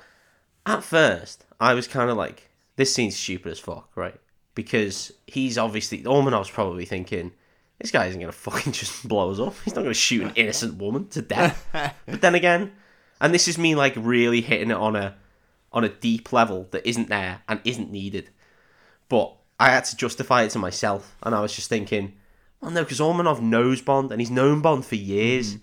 at 0.65 0.83
first, 0.83 1.45
I 1.59 1.73
was 1.73 1.87
kind 1.87 2.09
of 2.09 2.17
like, 2.17 2.49
this 2.75 2.93
scene's 2.93 3.15
stupid 3.15 3.51
as 3.51 3.59
fuck, 3.59 3.89
right? 3.95 4.15
Because 4.55 5.11
he's 5.25 5.57
obviously, 5.57 6.03
Ormanov's 6.03 6.49
probably 6.49 6.85
thinking, 6.85 7.31
this 7.79 7.91
guy 7.91 8.07
isn't 8.07 8.19
going 8.19 8.31
to 8.31 8.37
fucking 8.37 8.73
just 8.73 9.07
blow 9.07 9.31
us 9.31 9.39
up. 9.39 9.55
He's 9.63 9.75
not 9.75 9.81
going 9.81 9.93
to 9.93 9.99
shoot 9.99 10.23
an 10.23 10.33
innocent 10.35 10.75
woman 10.75 11.07
to 11.09 11.21
death. 11.21 11.67
but 12.05 12.21
then 12.21 12.35
again, 12.35 12.71
and 13.19 13.33
this 13.33 13.47
is 13.47 13.57
me 13.57 13.75
like 13.75 13.93
really 13.95 14.41
hitting 14.41 14.71
it 14.71 14.77
on 14.77 14.95
a 14.95 15.15
on 15.73 15.83
a 15.83 15.89
deep 15.89 16.31
level 16.31 16.67
that 16.71 16.87
isn't 16.87 17.09
there 17.09 17.41
and 17.47 17.59
isn't 17.63 17.91
needed. 17.91 18.29
But 19.09 19.35
I 19.59 19.71
had 19.71 19.85
to 19.85 19.97
justify 19.97 20.43
it 20.43 20.51
to 20.51 20.59
myself, 20.59 21.15
and 21.23 21.35
I 21.35 21.41
was 21.41 21.53
just 21.55 21.69
thinking, 21.69 22.13
well, 22.61 22.71
no, 22.71 22.83
because 22.83 22.99
Ormanov 22.99 23.41
knows 23.41 23.81
Bond, 23.81 24.11
and 24.11 24.19
he's 24.21 24.31
known 24.31 24.61
Bond 24.61 24.85
for 24.85 24.95
years. 24.95 25.55
Mm. 25.55 25.61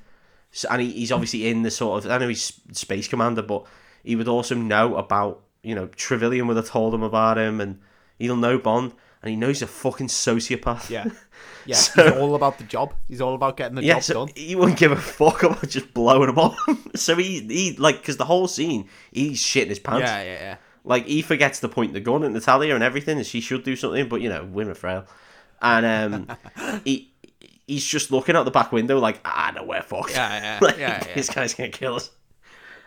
So, 0.52 0.68
and 0.70 0.82
he, 0.82 0.92
he's 0.92 1.10
obviously 1.12 1.48
in 1.48 1.62
the 1.62 1.70
sort 1.70 2.04
of 2.04 2.10
I 2.10 2.18
know 2.18 2.28
he's 2.28 2.60
space 2.72 3.08
commander, 3.08 3.42
but 3.42 3.66
he 4.04 4.14
would 4.16 4.28
also 4.28 4.54
know 4.54 4.96
about 4.96 5.42
you 5.62 5.74
know 5.74 5.86
Trevelyan 5.88 6.46
would 6.46 6.56
have 6.56 6.68
told 6.68 6.94
him 6.94 7.02
about 7.02 7.38
him, 7.38 7.60
and 7.60 7.80
he'll 8.18 8.36
know 8.36 8.58
Bond, 8.58 8.92
and 9.22 9.30
he 9.30 9.36
knows 9.36 9.56
he's 9.56 9.62
a 9.62 9.66
fucking 9.66 10.08
sociopath. 10.08 10.90
Yeah. 10.90 11.06
Yeah. 11.66 11.76
So- 11.76 12.04
he's 12.04 12.12
all 12.20 12.34
about 12.34 12.58
the 12.58 12.64
job. 12.64 12.92
He's 13.08 13.22
all 13.22 13.34
about 13.34 13.56
getting 13.56 13.74
the 13.76 13.82
Yeah, 13.82 13.94
job 13.94 14.02
so 14.02 14.14
done. 14.26 14.34
he 14.36 14.54
wouldn't 14.54 14.78
give 14.78 14.92
a 14.92 14.96
fuck 14.96 15.42
about 15.44 15.66
just 15.66 15.94
blowing 15.94 16.28
him 16.28 16.38
up. 16.38 16.54
so 16.94 17.16
he, 17.16 17.40
he 17.40 17.74
like, 17.78 18.00
because 18.02 18.18
the 18.18 18.26
whole 18.26 18.46
scene, 18.48 18.86
he's 19.12 19.40
shitting 19.42 19.68
his 19.68 19.78
pants. 19.78 20.02
Yeah, 20.02 20.22
yeah, 20.22 20.32
yeah. 20.40 20.56
Like, 20.84 21.06
he 21.06 21.22
forgets 21.22 21.60
to 21.60 21.68
point 21.70 21.94
the 21.94 22.00
gun 22.00 22.22
at 22.22 22.32
Natalia 22.32 22.74
and 22.74 22.84
everything, 22.84 23.16
and 23.16 23.26
she 23.26 23.40
should 23.40 23.64
do 23.64 23.76
something, 23.76 24.08
but, 24.10 24.20
you 24.20 24.28
know, 24.28 24.44
women 24.44 24.74
frail. 24.74 25.06
And 25.62 26.28
um, 26.28 26.36
he 26.84 27.12
he's 27.66 27.84
just 27.84 28.10
looking 28.10 28.36
out 28.36 28.44
the 28.44 28.50
back 28.50 28.72
window 28.72 28.98
like, 28.98 29.20
ah, 29.24 29.52
no, 29.54 29.64
we're 29.64 29.82
fucked. 29.82 30.10
Yeah, 30.12 30.40
yeah, 30.42 30.58
Like, 30.66 30.78
yeah, 30.78 31.02
yeah. 31.06 31.14
This 31.14 31.30
guy's 31.30 31.54
going 31.54 31.72
to 31.72 31.78
kill 31.78 31.94
us. 31.96 32.10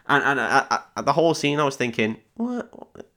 And, 0.08 0.24
and 0.24 0.40
I, 0.40 0.80
I, 0.96 1.02
the 1.02 1.14
whole 1.14 1.34
scene, 1.34 1.60
I 1.60 1.64
was 1.64 1.76
thinking, 1.76 2.18
what? 2.36 2.72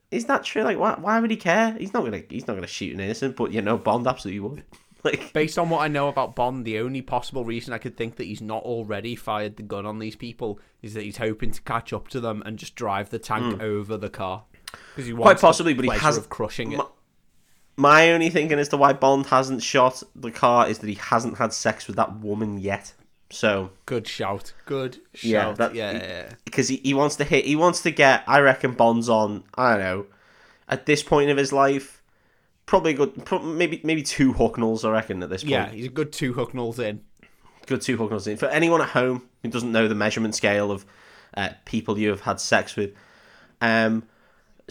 Is 0.09 0.25
that 0.25 0.43
true? 0.43 0.63
Like, 0.63 0.77
why, 0.77 0.95
why 0.99 1.19
would 1.19 1.31
he 1.31 1.37
care? 1.37 1.71
He's 1.79 1.93
not 1.93 2.03
gonna, 2.03 2.21
he's 2.29 2.45
not 2.47 2.55
gonna 2.55 2.67
shoot 2.67 2.93
an 2.93 2.99
innocent, 2.99 3.37
but 3.37 3.51
you 3.53 3.61
know, 3.61 3.77
Bond 3.77 4.07
absolutely 4.07 4.39
would. 4.41 4.63
Like, 5.03 5.33
Based 5.33 5.57
on 5.57 5.69
what 5.71 5.79
I 5.81 5.87
know 5.87 6.09
about 6.09 6.35
Bond, 6.35 6.63
the 6.63 6.77
only 6.77 7.01
possible 7.01 7.43
reason 7.43 7.73
I 7.73 7.79
could 7.79 7.97
think 7.97 8.17
that 8.17 8.25
he's 8.25 8.39
not 8.41 8.61
already 8.61 9.15
fired 9.15 9.55
the 9.57 9.63
gun 9.63 9.83
on 9.87 9.97
these 9.97 10.15
people 10.15 10.59
is 10.83 10.93
that 10.93 11.01
he's 11.01 11.17
hoping 11.17 11.49
to 11.49 11.61
catch 11.63 11.91
up 11.91 12.07
to 12.09 12.19
them 12.19 12.43
and 12.45 12.59
just 12.59 12.75
drive 12.75 13.09
the 13.09 13.17
tank 13.17 13.59
over 13.63 13.97
the 13.97 14.09
car. 14.11 14.43
Because 14.95 15.07
he 15.07 15.13
wants 15.13 15.41
Hmm. 15.41 15.47
possibly, 15.47 15.73
but 15.73 15.85
he 15.85 15.91
has- 15.91 16.17
of 16.17 16.29
crushing 16.29 16.73
it. 16.73 16.81
My- 17.77 18.11
only 18.11 18.29
thinking 18.29 18.59
as 18.59 18.69
to 18.69 18.77
why 18.77 18.93
Bond 18.93 19.27
hasn't 19.27 19.63
shot 19.63 20.03
the 20.15 20.31
car 20.31 20.67
is 20.67 20.79
that 20.79 20.87
he 20.87 20.95
hasn't 20.95 21.37
had 21.37 21.53
sex 21.53 21.87
with 21.87 21.95
that 21.95 22.19
woman 22.19 22.59
yet. 22.59 22.93
So 23.29 23.71
Good 23.85 24.07
shout. 24.07 24.53
Good 24.65 24.95
shout. 25.13 25.23
Yeah, 25.23 25.47
Yeah, 25.47 25.53
that- 25.53 25.75
yeah, 25.75 25.91
yeah. 25.93 26.29
because 26.45 26.67
he, 26.67 26.77
he 26.83 26.93
wants 26.93 27.15
to 27.17 27.23
hit, 27.23 27.45
he 27.45 27.55
wants 27.55 27.81
to 27.83 27.91
get. 27.91 28.23
I 28.27 28.39
reckon 28.41 28.73
Bond's 28.73 29.07
on. 29.09 29.43
I 29.55 29.71
don't 29.71 29.79
know. 29.79 30.05
At 30.67 30.85
this 30.85 31.01
point 31.03 31.29
of 31.29 31.37
his 31.37 31.51
life, 31.53 32.01
probably 32.65 32.93
good. 32.93 33.13
Maybe 33.43 33.81
maybe 33.83 34.03
two 34.03 34.33
Hucknalls. 34.33 34.83
I 34.87 34.91
reckon 34.91 35.23
at 35.23 35.29
this 35.29 35.43
point. 35.43 35.51
Yeah, 35.51 35.69
he's 35.69 35.85
a 35.85 35.89
good 35.89 36.11
two 36.11 36.33
Hucknalls 36.33 36.77
in. 36.79 37.01
good 37.67 37.81
two 37.81 37.97
Hucknalls 37.97 38.27
in. 38.27 38.37
For 38.37 38.47
anyone 38.47 38.81
at 38.81 38.89
home 38.89 39.23
who 39.43 39.49
doesn't 39.49 39.71
know 39.71 39.87
the 39.87 39.95
measurement 39.95 40.35
scale 40.35 40.71
of 40.71 40.85
uh, 41.35 41.49
people 41.65 41.97
you 41.97 42.09
have 42.09 42.21
had 42.21 42.39
sex 42.41 42.75
with, 42.75 42.93
um, 43.61 44.03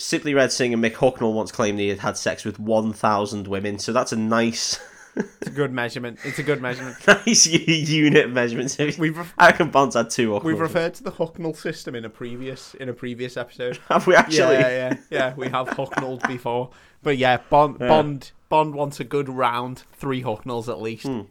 Simply 0.01 0.35
Red 0.35 0.51
Singer 0.53 0.77
Mick 0.77 0.95
Hucknall 0.95 1.35
once 1.35 1.53
claimed 1.53 1.79
he 1.79 1.89
had 1.89 1.99
had 1.99 2.17
sex 2.17 2.45
with 2.45 2.59
1,000 2.59 3.47
women. 3.47 3.79
So 3.79 3.93
that's 3.93 4.13
a 4.13 4.17
nice, 4.17 4.79
It's 5.17 5.49
a 5.49 5.51
good 5.51 5.73
measurement. 5.73 6.19
It's 6.25 6.39
a 6.39 6.43
good 6.43 6.63
measurement. 6.63 6.97
nice 7.07 7.47
unit 7.47 8.31
measurement. 8.31 8.77
We've 8.99 9.17
ref- 9.17 9.35
I 9.37 9.47
reckon 9.49 9.71
Bond's 9.71 9.97
had 9.97 10.11
two 10.11 10.31
Hucknalls. 10.31 10.45
we've 10.45 10.61
referred 10.61 10.95
to 10.95 11.03
the 11.03 11.13
Hucknall 11.13 11.57
system 11.57 11.95
in 11.95 12.05
a 12.05 12.11
previous 12.11 12.75
in 12.75 12.89
a 12.89 12.93
previous 12.93 13.37
episode. 13.37 13.79
have 13.89 14.07
we 14.07 14.15
actually? 14.15 14.55
Yeah, 14.55 14.69
yeah, 14.69 14.97
yeah. 15.11 15.35
We 15.37 15.49
have 15.49 15.69
Hucknalled 15.69 16.27
before, 16.29 16.71
but 17.03 17.19
yeah, 17.19 17.39
Bond 17.51 17.79
Bond 17.79 18.31
Bond 18.49 18.75
wants 18.75 19.01
a 19.01 19.05
good 19.05 19.29
round 19.29 19.83
three 19.93 20.23
Hucknalls 20.23 20.69
at 20.69 20.81
least. 20.81 21.07
Hmm. 21.07 21.23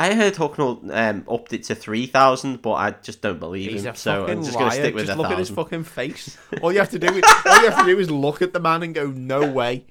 I 0.00 0.14
heard 0.14 0.32
Hucknall 0.32 0.90
um, 0.96 1.26
upped 1.28 1.52
it 1.52 1.64
to 1.64 1.74
3,000, 1.74 2.62
but 2.62 2.72
I 2.72 2.92
just 3.02 3.20
don't 3.20 3.38
believe 3.38 3.70
He's 3.70 3.84
him. 3.84 3.94
So 3.94 4.26
I'm 4.26 4.42
just 4.42 4.56
going 4.56 4.70
to 4.70 4.74
stick 4.74 4.94
with 4.94 5.04
just 5.04 5.18
look 5.18 5.30
at 5.30 5.38
his 5.38 5.50
fucking 5.50 5.84
face. 5.84 6.38
All 6.62 6.72
you 6.72 6.78
have 6.78 6.88
to 6.92 6.98
do 6.98 7.08
is 7.08 7.22
all 7.44 7.62
you 7.62 7.70
have 7.70 7.80
to 7.80 7.84
do 7.84 7.98
is 7.98 8.10
look 8.10 8.40
at 8.40 8.54
the 8.54 8.60
man 8.60 8.82
and 8.82 8.94
go, 8.94 9.08
"No 9.08 9.46
way, 9.50 9.84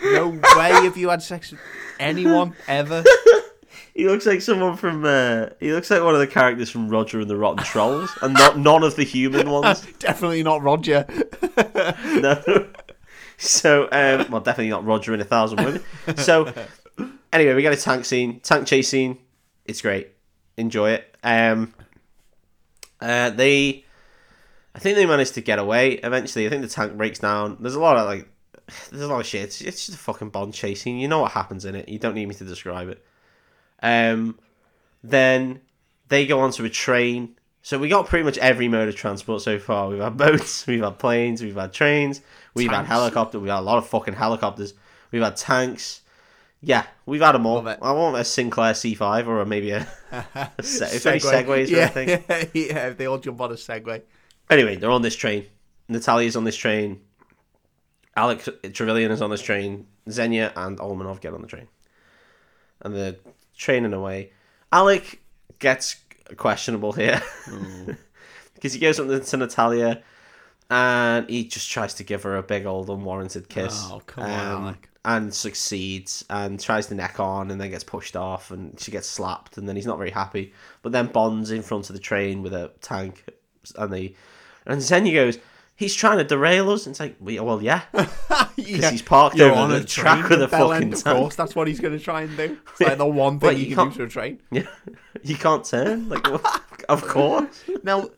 no 0.00 0.28
way 0.28 0.70
have 0.70 0.96
you 0.96 1.08
had 1.08 1.24
sex 1.24 1.50
with 1.50 1.60
anyone 1.98 2.54
ever." 2.68 3.02
He 3.94 4.06
looks 4.06 4.26
like 4.26 4.40
someone 4.42 4.76
from. 4.76 5.04
Uh, 5.04 5.48
he 5.58 5.72
looks 5.72 5.90
like 5.90 6.04
one 6.04 6.14
of 6.14 6.20
the 6.20 6.28
characters 6.28 6.70
from 6.70 6.88
Roger 6.88 7.18
and 7.18 7.28
the 7.28 7.34
Rottentrolls, 7.34 8.10
and 8.22 8.32
not 8.32 8.56
none 8.70 8.84
of 8.84 8.94
the 8.94 9.02
human 9.02 9.50
ones. 9.50 9.84
Definitely 9.98 10.44
not 10.44 10.62
Roger. 10.62 11.04
no. 12.14 12.68
So, 13.38 13.88
um, 13.90 14.30
well, 14.30 14.40
definitely 14.40 14.70
not 14.70 14.84
Roger 14.84 15.14
in 15.14 15.20
a 15.20 15.24
thousand 15.24 15.64
women. 15.64 15.82
So, 16.16 16.52
anyway, 17.32 17.54
we 17.54 17.62
get 17.62 17.72
a 17.72 17.76
tank 17.76 18.04
scene, 18.04 18.38
tank 18.38 18.68
chase 18.68 18.88
scene. 18.88 19.18
It's 19.68 19.82
great. 19.82 20.08
Enjoy 20.56 20.90
it. 20.90 21.16
Um, 21.22 21.74
uh, 23.00 23.30
they, 23.30 23.84
I 24.74 24.78
think 24.78 24.96
they 24.96 25.06
managed 25.06 25.34
to 25.34 25.42
get 25.42 25.58
away 25.58 25.92
eventually. 25.92 26.46
I 26.46 26.50
think 26.50 26.62
the 26.62 26.68
tank 26.68 26.96
breaks 26.96 27.20
down. 27.20 27.58
There's 27.60 27.74
a 27.74 27.80
lot 27.80 27.96
of 27.96 28.06
like, 28.06 28.28
there's 28.90 29.02
a 29.02 29.06
lot 29.06 29.20
of 29.20 29.26
shit. 29.26 29.42
It's, 29.42 29.60
it's 29.60 29.86
just 29.86 29.98
a 29.98 30.00
fucking 30.00 30.30
Bond 30.30 30.54
chasing. 30.54 30.98
You 30.98 31.06
know 31.06 31.20
what 31.20 31.32
happens 31.32 31.64
in 31.64 31.74
it. 31.74 31.88
You 31.88 31.98
don't 31.98 32.14
need 32.14 32.26
me 32.26 32.34
to 32.36 32.44
describe 32.44 32.88
it. 32.88 33.04
Um, 33.82 34.38
then 35.04 35.60
they 36.08 36.26
go 36.26 36.40
onto 36.40 36.64
a 36.64 36.70
train. 36.70 37.36
So 37.60 37.78
we 37.78 37.88
got 37.88 38.06
pretty 38.06 38.24
much 38.24 38.38
every 38.38 38.68
mode 38.68 38.88
of 38.88 38.96
transport 38.96 39.42
so 39.42 39.58
far. 39.58 39.90
We've 39.90 40.00
had 40.00 40.16
boats, 40.16 40.66
we've 40.66 40.82
had 40.82 40.98
planes, 40.98 41.42
we've 41.42 41.54
had 41.54 41.74
trains, 41.74 42.22
we've 42.54 42.70
had 42.70 42.76
Tanks. 42.78 42.88
helicopters, 42.88 43.40
we've 43.40 43.50
had 43.50 43.58
a 43.58 43.60
lot 43.60 43.76
of 43.78 43.86
fucking 43.86 44.14
helicopters, 44.14 44.72
we've 45.12 45.22
had 45.22 45.36
tanks. 45.36 46.00
Yeah, 46.60 46.84
we've 47.06 47.20
had 47.20 47.32
them 47.32 47.46
all. 47.46 47.66
I 47.68 47.92
want 47.92 48.16
a 48.16 48.24
Sinclair 48.24 48.72
C5 48.72 49.26
or 49.28 49.44
maybe 49.44 49.70
a, 49.70 49.86
a 50.58 50.62
se- 50.62 50.96
if 50.96 51.06
any 51.06 51.20
segways 51.20 51.68
or 51.68 51.76
yeah, 51.76 51.92
anything. 51.94 52.50
yeah, 52.54 52.90
they 52.90 53.06
all 53.06 53.18
jump 53.18 53.40
on 53.40 53.52
a 53.52 53.54
Segway. 53.54 54.02
Anyway, 54.50 54.76
they're 54.76 54.90
on 54.90 55.02
this 55.02 55.14
train. 55.14 55.46
Natalia's 55.88 56.36
on 56.36 56.44
this 56.44 56.56
train. 56.56 57.00
Alex 58.16 58.48
Trevelyan 58.72 59.12
is 59.12 59.22
on 59.22 59.30
this 59.30 59.42
train. 59.42 59.86
Xenia 60.10 60.52
and 60.56 60.78
Olmanov 60.78 61.20
get 61.20 61.32
on 61.32 61.42
the 61.42 61.46
train. 61.46 61.68
And 62.82 62.94
they're 62.94 63.16
training 63.56 63.92
away. 63.92 64.32
Alec 64.72 65.20
gets 65.58 65.96
questionable 66.36 66.92
here. 66.92 67.22
Because 68.54 68.72
he 68.72 68.80
goes 68.80 68.98
up 68.98 69.06
to 69.24 69.36
Natalia 69.36 70.02
and 70.68 71.30
he 71.30 71.44
just 71.46 71.70
tries 71.70 71.94
to 71.94 72.02
give 72.02 72.24
her 72.24 72.36
a 72.36 72.42
big 72.42 72.66
old 72.66 72.90
unwarranted 72.90 73.48
kiss. 73.48 73.86
Oh, 73.88 74.02
come 74.04 74.24
on, 74.24 74.30
Um, 74.30 74.62
Alec. 74.64 74.88
And 75.08 75.32
succeeds 75.32 76.24
and 76.28 76.60
tries 76.60 76.88
to 76.88 76.94
neck 76.94 77.18
on 77.18 77.50
and 77.50 77.58
then 77.58 77.70
gets 77.70 77.82
pushed 77.82 78.14
off 78.14 78.50
and 78.50 78.78
she 78.78 78.90
gets 78.90 79.08
slapped 79.08 79.56
and 79.56 79.66
then 79.66 79.74
he's 79.74 79.86
not 79.86 79.96
very 79.96 80.10
happy. 80.10 80.52
But 80.82 80.92
then 80.92 81.06
Bond's 81.06 81.50
in 81.50 81.62
front 81.62 81.88
of 81.88 81.94
the 81.94 82.00
train 82.00 82.42
with 82.42 82.52
a 82.52 82.72
tank 82.82 83.24
and 83.76 83.90
they 83.90 84.14
and 84.66 84.82
Xenia 84.82 85.14
goes, 85.14 85.38
He's 85.76 85.94
trying 85.94 86.18
to 86.18 86.24
derail 86.24 86.70
us. 86.70 86.86
And 86.86 86.92
it's 86.92 87.00
like, 87.00 87.16
well, 87.20 87.46
well 87.46 87.62
yeah. 87.62 87.82
yeah. 88.56 88.90
he's 88.90 89.00
parked 89.00 89.36
You're 89.36 89.52
over 89.52 89.60
on 89.60 89.70
the 89.70 89.76
a 89.76 89.84
track 89.84 90.28
with 90.28 90.42
a 90.42 90.48
fucking 90.48 90.82
End, 90.82 90.94
Of 90.94 91.04
tank. 91.04 91.16
course, 91.16 91.36
that's 91.36 91.54
what 91.54 91.68
he's 91.68 91.78
going 91.78 91.96
to 91.96 92.04
try 92.04 92.22
and 92.22 92.36
do. 92.36 92.58
It's 92.72 92.80
like 92.80 92.98
the 92.98 93.06
one 93.06 93.38
thing 93.38 93.56
you, 93.56 93.66
you 93.66 93.76
can 93.76 93.90
do 93.90 93.98
to 93.98 94.02
a 94.02 94.08
train. 94.08 94.40
Yeah. 94.50 94.66
You 95.22 95.36
can't 95.36 95.64
turn. 95.64 96.08
Like, 96.08 96.26
of 96.88 97.02
course. 97.02 97.64
Now, 97.84 98.10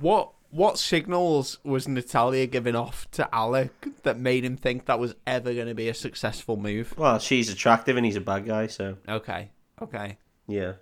what 0.00 0.32
what 0.52 0.78
signals 0.78 1.58
was 1.64 1.88
Natalia 1.88 2.46
giving 2.46 2.76
off 2.76 3.10
to 3.12 3.28
Alec 3.34 3.72
that 4.02 4.18
made 4.18 4.44
him 4.44 4.56
think 4.56 4.84
that 4.84 4.98
was 4.98 5.14
ever 5.26 5.52
going 5.54 5.66
to 5.66 5.74
be 5.74 5.88
a 5.88 5.94
successful 5.94 6.56
move? 6.56 6.94
Well, 6.96 7.18
she's 7.18 7.50
attractive 7.50 7.96
and 7.96 8.06
he's 8.06 8.16
a 8.16 8.20
bad 8.20 8.46
guy, 8.46 8.66
so 8.68 8.98
Okay, 9.08 9.50
okay. 9.80 10.18
yeah. 10.46 10.74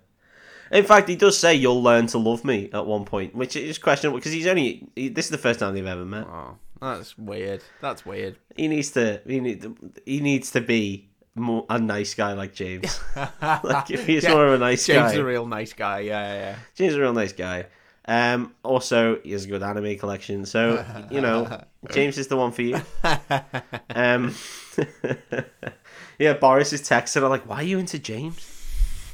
In 0.71 0.85
fact, 0.85 1.09
he 1.09 1.15
does 1.15 1.37
say 1.37 1.55
you'll 1.55 1.81
learn 1.83 2.07
to 2.07 2.17
love 2.17 2.45
me 2.45 2.69
at 2.73 2.85
one 2.85 3.03
point, 3.05 3.33
which 3.35 3.55
is 3.55 3.77
questionable 3.77 4.19
because 4.19 4.31
he's 4.31 4.47
only 4.47 4.87
he, 4.95 5.09
this 5.09 5.25
is 5.25 5.31
the 5.31 5.37
first 5.37 5.59
time 5.59 5.73
they've 5.73 5.85
ever 5.85 6.05
met. 6.05 6.25
Oh, 6.27 6.57
that's 6.81 7.17
weird. 7.17 7.61
That's 7.81 8.05
weird. 8.05 8.37
He 8.55 8.67
needs 8.69 8.91
to 8.91 9.21
he 9.27 9.39
need 9.41 9.65
he 10.05 10.19
needs 10.21 10.51
to 10.51 10.61
be 10.61 11.09
more, 11.35 11.65
a 11.69 11.77
nice 11.77 12.13
guy 12.13 12.33
like 12.33 12.53
James. 12.53 12.99
like 13.41 13.89
if 13.91 14.05
he's 14.07 14.23
Yeah, 14.23 14.33
more 14.33 14.47
of 14.47 14.53
a 14.53 14.57
nice 14.59 14.85
James 14.85 14.99
guy, 15.09 15.11
is 15.13 15.17
a 15.17 15.25
real 15.25 15.45
nice 15.45 15.73
guy. 15.73 15.99
Yeah, 15.99 16.33
yeah. 16.33 16.55
James 16.75 16.91
is 16.93 16.97
a 16.97 17.01
real 17.01 17.13
nice 17.13 17.33
guy. 17.33 17.65
Um, 18.05 18.55
also, 18.63 19.19
he 19.23 19.31
has 19.31 19.45
a 19.45 19.47
good 19.47 19.61
anime 19.61 19.97
collection, 19.97 20.45
so 20.45 20.83
you 21.11 21.21
know 21.21 21.63
James 21.91 22.17
is 22.17 22.27
the 22.27 22.37
one 22.37 22.51
for 22.51 22.61
you. 22.61 22.81
Um, 23.93 24.33
yeah, 26.17 26.33
Boris 26.33 26.71
is 26.71 26.81
texting. 26.81 27.23
I'm 27.23 27.29
like, 27.29 27.47
why 27.47 27.57
are 27.57 27.63
you 27.63 27.77
into 27.77 27.99
James? 27.99 29.13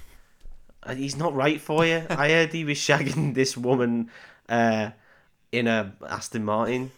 Uh, 0.84 0.94
He's 0.94 1.18
not 1.18 1.34
right 1.34 1.60
for 1.60 1.84
you. 1.86 2.04
I 2.10 2.30
heard 2.30 2.54
he 2.54 2.64
was 2.64 2.78
shagging 2.78 3.34
this 3.34 3.58
woman 3.58 4.12
uh, 4.48 4.92
in 5.52 5.68
a 5.68 5.94
Aston 6.08 6.46
Martin. 6.46 6.92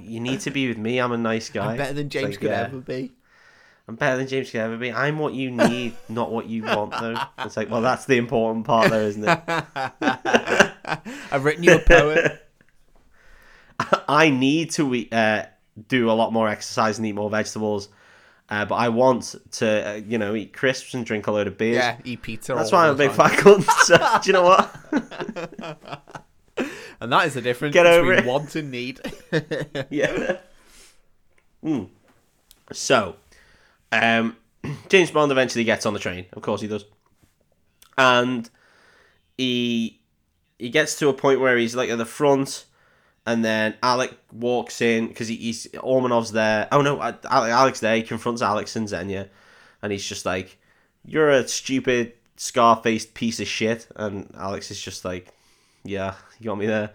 You 0.00 0.18
need 0.20 0.40
to 0.40 0.50
be 0.50 0.66
with 0.66 0.78
me. 0.78 0.98
I'm 0.98 1.12
a 1.12 1.18
nice 1.18 1.48
guy. 1.48 1.70
I'm 1.70 1.76
better 1.76 1.94
than 1.94 2.10
James 2.10 2.30
like, 2.30 2.40
could 2.40 2.50
yeah. 2.50 2.62
ever 2.62 2.80
be. 2.80 3.12
I'm 3.88 3.96
better 3.96 4.16
than 4.16 4.28
James 4.28 4.50
could 4.50 4.60
ever 4.60 4.76
be. 4.76 4.92
I'm 4.92 5.18
what 5.18 5.34
you 5.34 5.50
need, 5.50 5.94
not 6.08 6.30
what 6.30 6.46
you 6.48 6.62
want, 6.62 6.92
though. 6.92 7.16
It's 7.40 7.56
like, 7.56 7.68
well, 7.70 7.82
that's 7.82 8.04
the 8.04 8.16
important 8.16 8.64
part, 8.64 8.90
though, 8.90 9.00
isn't 9.00 9.24
it? 9.24 9.40
I've 11.30 11.44
written 11.44 11.64
you 11.64 11.74
a 11.74 11.78
poem. 11.80 12.30
I 14.08 14.30
need 14.30 14.70
to 14.72 14.94
eat, 14.94 15.12
uh, 15.12 15.46
do 15.88 16.10
a 16.10 16.12
lot 16.12 16.32
more 16.32 16.48
exercise 16.48 16.98
and 16.98 17.06
eat 17.06 17.12
more 17.12 17.28
vegetables, 17.28 17.88
uh, 18.48 18.64
but 18.64 18.76
I 18.76 18.90
want 18.90 19.34
to, 19.52 19.90
uh, 19.90 19.94
you 19.94 20.18
know, 20.18 20.34
eat 20.36 20.52
crisps 20.52 20.94
and 20.94 21.04
drink 21.04 21.26
a 21.26 21.32
load 21.32 21.48
of 21.48 21.58
beers. 21.58 21.76
yeah, 21.76 21.96
eat 22.04 22.22
pizza. 22.22 22.54
That's 22.54 22.70
why 22.70 22.86
I'm 22.86 22.94
a 22.94 22.96
big 22.96 23.10
fat 23.10 23.32
cunt. 23.32 23.64
So, 23.84 23.96
do 24.22 24.28
you 24.28 24.32
know 24.32 24.42
what? 24.44 25.88
And 27.00 27.10
that 27.10 27.26
is 27.26 27.34
the 27.34 27.40
difference 27.42 27.72
Get 27.74 27.86
over 27.86 28.10
between 28.14 28.28
it. 28.28 28.30
want 28.30 28.54
and 28.54 28.70
need. 28.70 29.00
yeah. 29.90 30.36
Mm. 31.64 31.88
So, 32.70 33.16
um, 33.92 34.36
James 34.88 35.10
Bond 35.10 35.30
eventually 35.30 35.64
gets 35.64 35.86
on 35.86 35.92
the 35.94 36.00
train. 36.00 36.26
Of 36.32 36.42
course 36.42 36.60
he 36.60 36.66
does. 36.68 36.84
And 37.98 38.48
he 39.36 40.00
he 40.58 40.70
gets 40.70 40.98
to 41.00 41.08
a 41.08 41.12
point 41.12 41.40
where 41.40 41.56
he's 41.56 41.74
like 41.74 41.90
at 41.90 41.98
the 41.98 42.04
front, 42.06 42.64
and 43.26 43.44
then 43.44 43.74
Alec 43.82 44.16
walks 44.32 44.80
in 44.80 45.08
because 45.08 45.28
he, 45.28 45.36
he's 45.36 45.66
Ormanov's 45.74 46.32
there. 46.32 46.68
Oh 46.72 46.80
no, 46.80 47.02
Ale- 47.02 47.18
Alex 47.30 47.80
there. 47.80 47.96
He 47.96 48.02
confronts 48.02 48.40
Alex 48.42 48.74
and 48.76 48.88
Xenia, 48.88 49.28
and 49.82 49.92
he's 49.92 50.06
just 50.06 50.24
like, 50.24 50.58
"You're 51.04 51.30
a 51.30 51.46
stupid, 51.46 52.14
scar-faced 52.36 53.14
piece 53.14 53.40
of 53.40 53.46
shit." 53.48 53.86
And 53.96 54.32
Alex 54.38 54.70
is 54.70 54.80
just 54.80 55.04
like, 55.04 55.28
"Yeah, 55.84 56.14
you 56.40 56.46
got 56.46 56.58
me 56.58 56.66
there." 56.66 56.92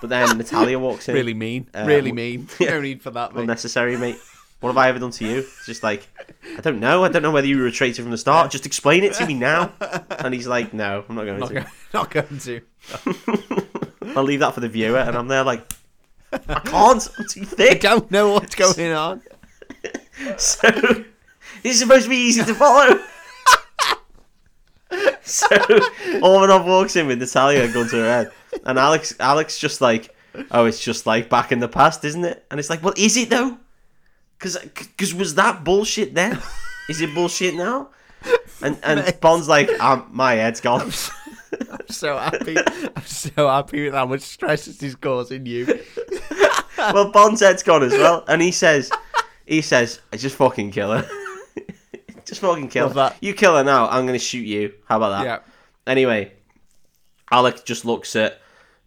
But 0.00 0.10
then 0.10 0.38
Natalia 0.38 0.78
walks 0.78 1.08
in. 1.08 1.14
really 1.14 1.34
mean. 1.34 1.68
Uh, 1.74 1.84
really 1.86 2.12
mean. 2.12 2.48
No 2.60 2.80
need 2.80 3.02
for 3.02 3.10
that, 3.10 3.34
mate. 3.34 3.40
unnecessary, 3.42 3.96
mate. 3.96 4.18
What 4.60 4.70
have 4.70 4.78
I 4.78 4.88
ever 4.88 4.98
done 4.98 5.10
to 5.12 5.24
you? 5.26 5.38
It's 5.38 5.66
just 5.66 5.82
like, 5.82 6.08
I 6.56 6.60
don't 6.62 6.80
know. 6.80 7.04
I 7.04 7.08
don't 7.08 7.22
know 7.22 7.30
whether 7.30 7.46
you 7.46 7.58
were 7.58 7.66
a 7.66 7.70
traitor 7.72 8.02
from 8.02 8.10
the 8.10 8.16
start. 8.18 8.50
Just 8.50 8.64
explain 8.66 9.04
it 9.04 9.12
to 9.14 9.26
me 9.26 9.34
now. 9.34 9.72
And 10.10 10.32
he's 10.32 10.46
like, 10.46 10.72
no, 10.72 11.04
I'm 11.08 11.14
not 11.14 11.24
going 11.26 11.38
Not, 11.40 11.48
to. 11.48 11.54
go- 11.54 11.66
not 11.94 12.10
going 12.10 12.38
to. 12.40 12.60
I'll 14.16 14.24
leave 14.24 14.40
that 14.40 14.54
for 14.54 14.60
the 14.60 14.68
viewer. 14.68 14.98
And 14.98 15.14
I'm 15.16 15.28
there 15.28 15.44
like, 15.44 15.70
I 16.32 16.38
can't. 16.60 17.06
I'm 17.18 17.26
too 17.28 17.44
thick. 17.44 17.80
Don't 17.82 18.10
know 18.10 18.32
what's 18.32 18.54
going 18.54 18.92
on. 18.92 19.22
So 20.38 20.68
this 21.62 21.74
is 21.74 21.80
supposed 21.80 22.04
to 22.04 22.08
be 22.10 22.16
easy 22.16 22.42
to 22.42 22.54
follow. 22.54 22.98
so 25.22 25.46
Ormanov 26.22 26.64
walks 26.66 26.96
in 26.96 27.06
with 27.06 27.18
Natalia 27.18 27.70
gun 27.72 27.86
to 27.88 27.96
her 27.96 28.04
head, 28.10 28.32
and 28.64 28.78
Alex 28.78 29.14
Alex 29.20 29.58
just 29.58 29.80
like, 29.82 30.14
oh, 30.50 30.64
it's 30.64 30.80
just 30.82 31.06
like 31.06 31.28
back 31.28 31.52
in 31.52 31.58
the 31.58 31.68
past, 31.68 32.04
isn't 32.04 32.24
it? 32.24 32.44
And 32.50 32.58
it's 32.58 32.70
like, 32.70 32.82
well, 32.82 32.94
is 32.96 33.16
it 33.16 33.28
though? 33.30 33.58
Because 34.38 34.58
because 34.58 35.14
was 35.14 35.34
that 35.36 35.64
bullshit 35.64 36.14
then? 36.14 36.40
Is 36.88 37.00
it 37.00 37.14
bullshit 37.14 37.54
now? 37.54 37.88
And 38.62 38.78
and 38.84 39.20
Bond's 39.20 39.48
like, 39.48 39.68
um, 39.80 40.08
my 40.12 40.34
head's 40.34 40.60
gone. 40.60 40.82
I'm 40.82 41.88
so 41.88 42.16
happy. 42.16 42.56
I'm 42.58 43.04
so 43.04 43.48
happy 43.48 43.84
with 43.84 43.94
how 43.94 44.06
much 44.06 44.20
stress 44.20 44.66
this 44.66 44.82
is 44.82 44.94
causing 44.94 45.46
you. 45.46 45.80
well, 46.78 47.10
Bond's 47.10 47.40
head's 47.40 47.62
gone 47.62 47.82
as 47.82 47.92
well, 47.92 48.24
and 48.28 48.42
he 48.42 48.52
says, 48.52 48.90
he 49.46 49.62
says, 49.62 50.00
I 50.12 50.16
just 50.16 50.36
fucking 50.36 50.70
kill 50.72 50.92
her. 50.92 51.08
just 52.24 52.40
fucking 52.40 52.68
kill 52.68 52.86
Love 52.86 52.94
her. 52.94 53.08
that. 53.10 53.16
You 53.20 53.32
kill 53.34 53.56
her 53.56 53.64
now, 53.64 53.88
I'm 53.88 54.06
gonna 54.06 54.18
shoot 54.18 54.46
you. 54.46 54.74
How 54.86 54.98
about 54.98 55.10
that? 55.10 55.24
Yeah. 55.24 55.38
Anyway, 55.86 56.32
Alec 57.30 57.64
just 57.64 57.84
looks 57.84 58.14
at 58.16 58.40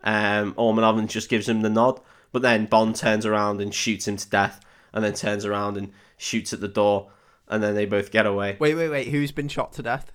um, 0.04 0.54
Ormanov 0.54 1.00
and 1.00 1.10
just 1.10 1.30
gives 1.30 1.48
him 1.48 1.62
the 1.62 1.70
nod. 1.70 2.00
But 2.32 2.42
then 2.44 2.66
Bond 2.66 2.96
turns 2.96 3.26
around 3.26 3.60
and 3.62 3.74
shoots 3.74 4.08
him 4.08 4.18
to 4.18 4.30
death, 4.30 4.60
and 4.94 5.04
then 5.04 5.14
turns 5.14 5.46
around 5.46 5.78
and 5.78 5.92
shoots 6.18 6.54
at 6.54 6.60
the 6.62 6.68
door, 6.68 7.12
and 7.48 7.62
then 7.64 7.76
they 7.76 7.86
both 7.86 8.12
get 8.12 8.26
away. 8.26 8.58
Wait, 8.60 8.76
wait, 8.76 8.90
wait. 8.90 9.08
Who's 9.10 9.32
been 9.32 9.48
shot 9.48 9.74
to 9.74 9.84
death? 9.84 10.12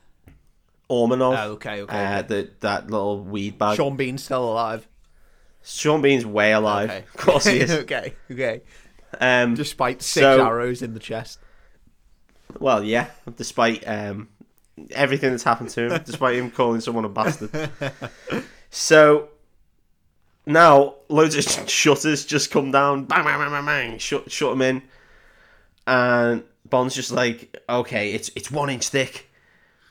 Ormanov, 0.91 1.39
Oh, 1.39 1.51
okay, 1.53 1.81
okay. 1.83 2.05
uh, 2.05 2.19
okay. 2.21 2.27
the, 2.29 2.51
that 2.61 2.91
little 2.91 3.23
weed 3.25 3.59
bag. 3.59 3.77
Sean 3.77 3.97
Bean's 3.97 4.23
still 4.25 4.45
alive. 4.45 4.87
Sean 5.63 6.03
Bean's 6.03 6.27
way 6.27 6.53
alive. 6.53 6.91
Okay. 6.91 6.99
Of 7.15 7.17
course 7.17 7.45
he 7.47 7.61
is. 7.61 7.71
okay, 7.85 8.15
okay. 8.31 8.61
Um, 9.21 9.55
Despite 9.55 10.03
six 10.03 10.23
So- 10.23 10.45
arrows 10.45 10.83
in 10.83 10.93
the 10.93 11.01
chest. 11.01 11.39
Well, 12.61 12.85
yeah, 12.85 13.09
despite 13.37 13.83
um, 13.89 14.29
everything 14.91 15.31
that's 15.31 15.43
happened 15.43 15.71
to 15.71 15.89
him, 15.95 16.03
despite 16.05 16.37
him 16.37 16.51
calling 16.51 16.81
someone 16.81 17.05
a 17.05 17.09
bastard. 17.09 17.51
So 18.71 19.29
now 20.47 20.95
loads 21.09 21.37
of 21.37 21.45
shutters 21.71 22.25
just 22.25 22.51
come 22.51 22.71
down, 22.71 23.05
bang, 23.05 23.25
bang, 23.25 23.39
bang, 23.39 23.51
bang, 23.51 23.65
bang, 23.67 23.99
shut, 23.99 24.31
shut 24.31 24.51
them 24.51 24.63
in, 24.63 24.83
and 25.87 26.43
Bond's 26.69 26.95
just 26.95 27.11
like, 27.13 27.57
okay, 27.69 28.13
it's 28.13 28.31
it's 28.37 28.51
one 28.51 28.71
inch 28.71 28.89
thick, 28.89 29.31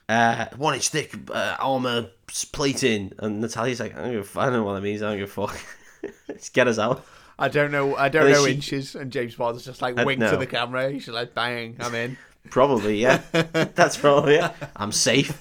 uh, 0.09 0.45
one 0.57 0.73
inch 0.75 0.89
thick 0.89 1.13
uh, 1.31 1.55
armor 1.59 2.07
plating, 2.51 3.13
and 3.19 3.41
Natalia's 3.41 3.79
like, 3.79 3.95
I 3.95 4.01
don't, 4.01 4.11
give 4.11 4.19
a 4.21 4.23
f- 4.23 4.37
I 4.37 4.45
don't 4.45 4.53
know 4.53 4.63
what 4.63 4.73
that 4.73 4.81
means. 4.81 5.01
I 5.01 5.09
don't 5.09 5.19
give 5.19 5.29
a 5.37 5.47
fuck. 5.47 5.59
Let's 6.27 6.49
get 6.49 6.67
us 6.67 6.79
out. 6.79 7.05
I 7.39 7.47
don't 7.47 7.71
know. 7.71 7.95
I 7.95 8.09
don't 8.09 8.25
And 8.25 8.33
know 8.33 8.45
she- 8.45 8.53
inches. 8.53 8.95
And 8.95 9.11
James 9.11 9.35
Bond's 9.35 9.65
just 9.65 9.81
like 9.81 9.95
wink 9.95 10.19
to 10.21 10.37
the 10.37 10.45
camera. 10.47 10.91
He's 10.91 11.07
like, 11.07 11.33
bang, 11.33 11.77
I'm 11.79 11.95
in. 11.95 12.17
Probably, 12.49 12.97
yeah. 13.01 13.21
That's 13.31 13.95
probably 13.97 14.35
it. 14.35 14.51
I'm 14.75 14.91
safe. 14.91 15.39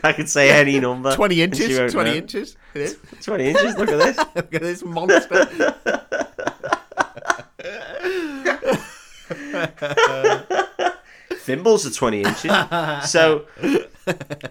I 0.04 0.12
could 0.12 0.28
say 0.28 0.50
any 0.50 0.80
number. 0.80 1.14
Twenty 1.14 1.42
inches. 1.42 1.92
Twenty 1.92 2.10
know. 2.10 2.16
inches. 2.16 2.56
It 2.74 2.80
is. 2.82 2.98
20 3.22 3.48
inches, 3.48 3.76
look 3.76 3.88
at 3.90 3.98
this. 3.98 4.16
Look 4.34 4.54
at 4.54 4.62
this 4.62 4.84
monster. 4.84 5.44
Thimbles 11.32 11.86
are 11.86 11.90
20 11.90 12.22
inches. 12.22 13.10
So 13.10 13.46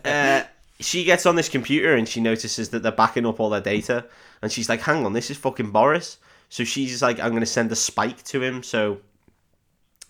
uh, 0.06 0.44
she 0.80 1.04
gets 1.04 1.26
on 1.26 1.36
this 1.36 1.50
computer 1.50 1.96
and 1.96 2.08
she 2.08 2.20
notices 2.22 2.70
that 2.70 2.84
they're 2.84 2.92
backing 2.92 3.26
up 3.26 3.40
all 3.40 3.50
their 3.50 3.62
data. 3.62 4.06
And 4.42 4.52
she's 4.52 4.70
like, 4.70 4.82
hang 4.82 5.06
on, 5.06 5.14
this 5.14 5.30
is 5.30 5.38
fucking 5.38 5.72
Boris. 5.72 6.18
So 6.50 6.64
she's 6.64 7.02
like, 7.02 7.20
I'm 7.20 7.30
going 7.30 7.42
to 7.42 7.46
send 7.46 7.72
a 7.72 7.76
spike 7.76 8.24
to 8.26 8.42
him. 8.42 8.64
So 8.64 9.00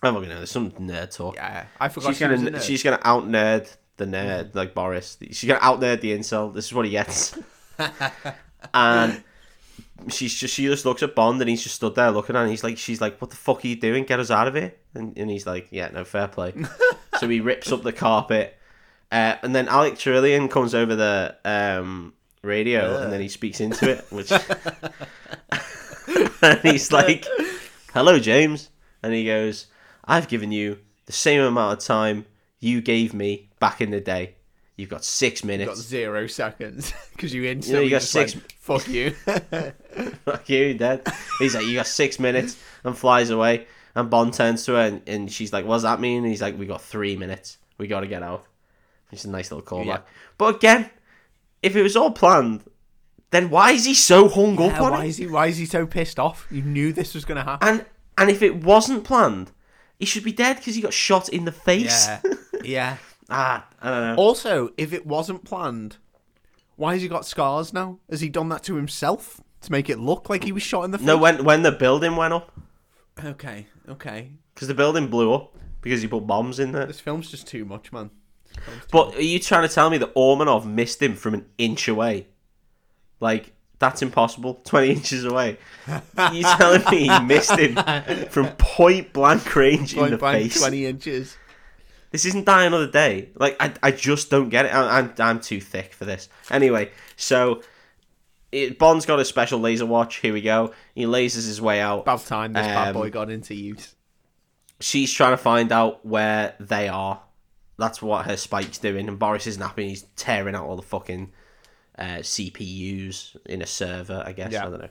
I'm 0.02 0.14
not 0.14 0.20
going 0.20 0.28
to 0.28 0.34
know. 0.34 0.36
There's 0.38 0.50
some 0.50 0.70
nerd 0.72 1.14
talk. 1.14 1.34
yeah, 1.36 1.66
I 1.78 1.88
forgot 1.88 2.10
she's 2.10 2.18
she 2.18 2.24
was 2.26 2.40
in 2.40 2.46
gonna 2.46 2.56
it. 2.56 2.62
she's 2.62 2.82
gonna 2.82 3.00
out 3.02 3.24
nerd 3.28 3.76
the 4.00 4.06
nerd 4.06 4.54
like 4.54 4.74
Boris. 4.74 5.16
She's 5.30 5.46
gonna 5.46 5.60
out 5.62 5.80
nerd 5.80 6.00
the 6.00 6.16
incel. 6.16 6.52
This 6.52 6.66
is 6.66 6.74
what 6.74 6.84
he 6.84 6.90
gets. 6.90 7.38
and 8.74 9.22
she's 10.08 10.34
just 10.34 10.54
she 10.54 10.64
just 10.64 10.84
looks 10.84 11.02
at 11.02 11.14
Bond 11.14 11.40
and 11.40 11.48
he's 11.48 11.62
just 11.62 11.76
stood 11.76 11.94
there 11.94 12.10
looking 12.10 12.34
at 12.34 12.42
and 12.42 12.50
he's 12.50 12.64
like 12.64 12.78
she's 12.78 13.00
like, 13.00 13.20
What 13.20 13.30
the 13.30 13.36
fuck 13.36 13.64
are 13.64 13.68
you 13.68 13.76
doing? 13.76 14.04
Get 14.04 14.18
us 14.18 14.30
out 14.30 14.48
of 14.48 14.54
here 14.54 14.74
and, 14.94 15.16
and 15.16 15.30
he's 15.30 15.46
like, 15.46 15.68
Yeah, 15.70 15.90
no 15.92 16.04
fair 16.04 16.26
play. 16.26 16.54
so 17.18 17.28
he 17.28 17.40
rips 17.40 17.70
up 17.70 17.82
the 17.82 17.92
carpet. 17.92 18.56
Uh, 19.12 19.36
and 19.42 19.54
then 19.54 19.68
Alec 19.68 19.98
Trevelyan 19.98 20.48
comes 20.48 20.74
over 20.74 20.94
the 20.94 21.36
um, 21.44 22.14
radio 22.42 23.02
and 23.02 23.12
then 23.12 23.20
he 23.20 23.28
speaks 23.28 23.60
into 23.60 23.90
it, 23.90 24.04
which 24.10 24.32
and 26.42 26.58
he's 26.62 26.92
like, 26.92 27.26
"Hello, 27.92 28.20
James," 28.20 28.70
and 29.02 29.12
he 29.12 29.26
goes, 29.26 29.66
"I've 30.04 30.28
given 30.28 30.52
you 30.52 30.78
the 31.06 31.12
same 31.12 31.40
amount 31.40 31.78
of 31.78 31.84
time 31.84 32.24
you 32.60 32.80
gave 32.80 33.12
me 33.14 33.50
back 33.58 33.80
in 33.80 33.90
the 33.90 34.00
day. 34.00 34.36
You've 34.76 34.88
got 34.88 35.04
six 35.04 35.44
minutes. 35.44 35.68
You've 35.68 35.76
got 35.76 35.82
zero 35.82 36.26
seconds 36.26 36.92
because 37.12 37.34
you 37.34 37.44
instantly 37.44 37.84
you 37.84 37.90
got 37.90 38.00
just 38.00 38.12
six- 38.12 38.34
went, 38.34 38.52
fuck 38.52 38.88
you. 38.88 39.10
Fuck 40.24 40.48
you, 40.48 40.74
dead." 40.74 41.06
He's 41.38 41.54
like, 41.54 41.66
"You 41.66 41.74
got 41.74 41.86
six 41.86 42.18
minutes," 42.18 42.56
and 42.84 42.96
flies 42.96 43.30
away. 43.30 43.66
And 43.94 44.08
Bond 44.08 44.32
turns 44.32 44.64
to 44.66 44.72
her 44.74 44.82
and, 44.82 45.02
and 45.06 45.30
she's 45.30 45.52
like, 45.52 45.66
"What 45.66 45.76
does 45.76 45.82
that 45.82 46.00
mean?" 46.00 46.18
And 46.18 46.28
he's 46.28 46.40
like, 46.40 46.58
"We 46.58 46.66
got 46.66 46.80
three 46.80 47.16
minutes. 47.16 47.58
We 47.76 47.88
got 47.88 48.00
to 48.00 48.06
get 48.06 48.22
out." 48.22 48.46
It's 49.12 49.24
a 49.24 49.30
nice 49.30 49.50
little 49.50 49.66
callback. 49.66 49.86
Yeah. 49.86 50.00
But 50.38 50.56
again, 50.56 50.88
if 51.62 51.74
it 51.76 51.82
was 51.82 51.96
all 51.96 52.12
planned, 52.12 52.64
then 53.30 53.50
why 53.50 53.72
is 53.72 53.84
he 53.84 53.94
so 53.94 54.28
hung 54.28 54.54
up 54.62 54.80
on 54.80 54.92
why 54.92 55.04
it? 55.04 55.08
is 55.08 55.16
he? 55.16 55.26
Why 55.26 55.46
is 55.48 55.56
he 55.56 55.66
so 55.66 55.86
pissed 55.86 56.18
off? 56.18 56.46
You 56.50 56.62
knew 56.62 56.92
this 56.92 57.14
was 57.14 57.24
gonna 57.24 57.44
happen. 57.44 57.68
And 57.68 57.86
and 58.16 58.30
if 58.30 58.42
it 58.42 58.62
wasn't 58.62 59.04
planned, 59.04 59.50
he 59.98 60.06
should 60.06 60.24
be 60.24 60.32
dead 60.32 60.56
because 60.56 60.74
he 60.74 60.80
got 60.80 60.94
shot 60.94 61.28
in 61.28 61.44
the 61.44 61.52
face. 61.52 62.06
Yeah, 62.06 62.20
yeah. 62.64 62.96
ah, 63.28 63.66
I 63.80 63.90
don't 63.90 64.00
know. 64.02 64.14
Also, 64.22 64.70
if 64.76 64.92
it 64.92 65.06
wasn't 65.06 65.44
planned, 65.44 65.96
why 66.76 66.94
has 66.94 67.02
he 67.02 67.08
got 67.08 67.26
scars 67.26 67.72
now? 67.72 67.98
Has 68.10 68.20
he 68.20 68.28
done 68.28 68.48
that 68.50 68.62
to 68.64 68.76
himself 68.76 69.40
to 69.62 69.72
make 69.72 69.90
it 69.90 69.98
look 69.98 70.28
like 70.30 70.44
he 70.44 70.52
was 70.52 70.62
shot 70.62 70.84
in 70.84 70.90
the 70.90 70.98
face? 70.98 71.06
No, 71.06 71.16
when 71.18 71.44
when 71.44 71.62
the 71.62 71.72
building 71.72 72.16
went 72.16 72.32
up, 72.34 72.50
Okay, 73.22 73.66
okay. 73.88 74.30
because 74.54 74.68
the 74.68 74.74
building 74.74 75.08
blew 75.08 75.32
up 75.34 75.54
because 75.82 76.00
he 76.02 76.08
put 76.08 76.26
bombs 76.26 76.58
in 76.58 76.72
there. 76.72 76.86
This 76.86 77.00
film's 77.00 77.30
just 77.30 77.46
too 77.46 77.64
much, 77.64 77.92
man. 77.92 78.10
This 78.54 78.64
film's 78.64 78.80
too 78.82 78.88
But 78.92 79.14
are 79.16 79.22
you 79.22 79.38
trying 79.38 79.68
to 79.68 79.74
tell 79.74 79.90
me 79.90 79.98
that 79.98 80.14
Ormanov 80.14 80.64
missed 80.64 81.02
him 81.02 81.14
from 81.14 81.34
an 81.34 81.46
inch 81.58 81.86
away? 81.88 82.28
Like 83.20 83.52
that's 83.78 84.00
impossible. 84.02 84.54
Twenty 84.64 84.90
inches 84.92 85.24
away. 85.24 85.58
you 86.32 86.42
telling 86.42 86.82
me 86.90 87.08
he 87.08 87.20
missed 87.20 87.52
him 87.58 87.76
from 88.30 88.48
point 88.56 89.12
blank 89.12 89.54
range 89.54 89.92
in 89.94 89.98
Point 90.00 90.10
the 90.12 90.16
blank, 90.18 90.42
face? 90.44 90.60
twenty 90.60 90.86
inches. 90.86 91.36
This 92.10 92.24
isn't 92.24 92.44
Die 92.44 92.64
Another 92.64 92.90
Day. 92.90 93.30
Like 93.36 93.56
I, 93.60 93.72
I 93.82 93.90
just 93.92 94.30
don't 94.30 94.48
get 94.48 94.66
it. 94.66 94.74
I, 94.74 94.98
I'm, 94.98 95.14
I'm 95.18 95.40
too 95.40 95.60
thick 95.60 95.92
for 95.94 96.04
this. 96.04 96.28
Anyway, 96.50 96.90
so 97.16 97.62
it, 98.50 98.78
Bond's 98.78 99.06
got 99.06 99.20
a 99.20 99.24
special 99.24 99.60
laser 99.60 99.86
watch. 99.86 100.16
Here 100.16 100.32
we 100.32 100.40
go. 100.42 100.72
He 100.94 101.04
lasers 101.04 101.46
his 101.46 101.60
way 101.60 101.80
out. 101.80 102.00
About 102.00 102.24
time 102.26 102.52
this 102.52 102.66
bad 102.66 102.88
Um, 102.88 102.94
boy 102.94 103.10
got 103.10 103.30
into 103.30 103.54
use. 103.54 103.94
She's 104.80 105.12
trying 105.12 105.32
to 105.32 105.36
find 105.36 105.70
out 105.72 106.04
where 106.04 106.54
they 106.58 106.88
are. 106.88 107.20
That's 107.78 108.02
what 108.02 108.26
her 108.26 108.36
spike's 108.36 108.78
doing. 108.78 109.08
And 109.08 109.18
Boris 109.18 109.46
is 109.46 109.58
napping. 109.58 109.88
He's 109.88 110.02
tearing 110.16 110.54
out 110.54 110.66
all 110.66 110.76
the 110.76 110.82
fucking 110.82 111.32
uh, 111.98 112.18
CPUs 112.22 113.36
in 113.46 113.62
a 113.62 113.66
server. 113.66 114.22
I 114.26 114.32
guess 114.32 114.52
Yeah. 114.52 114.66
I 114.66 114.70
don't 114.70 114.80
know. 114.82 114.88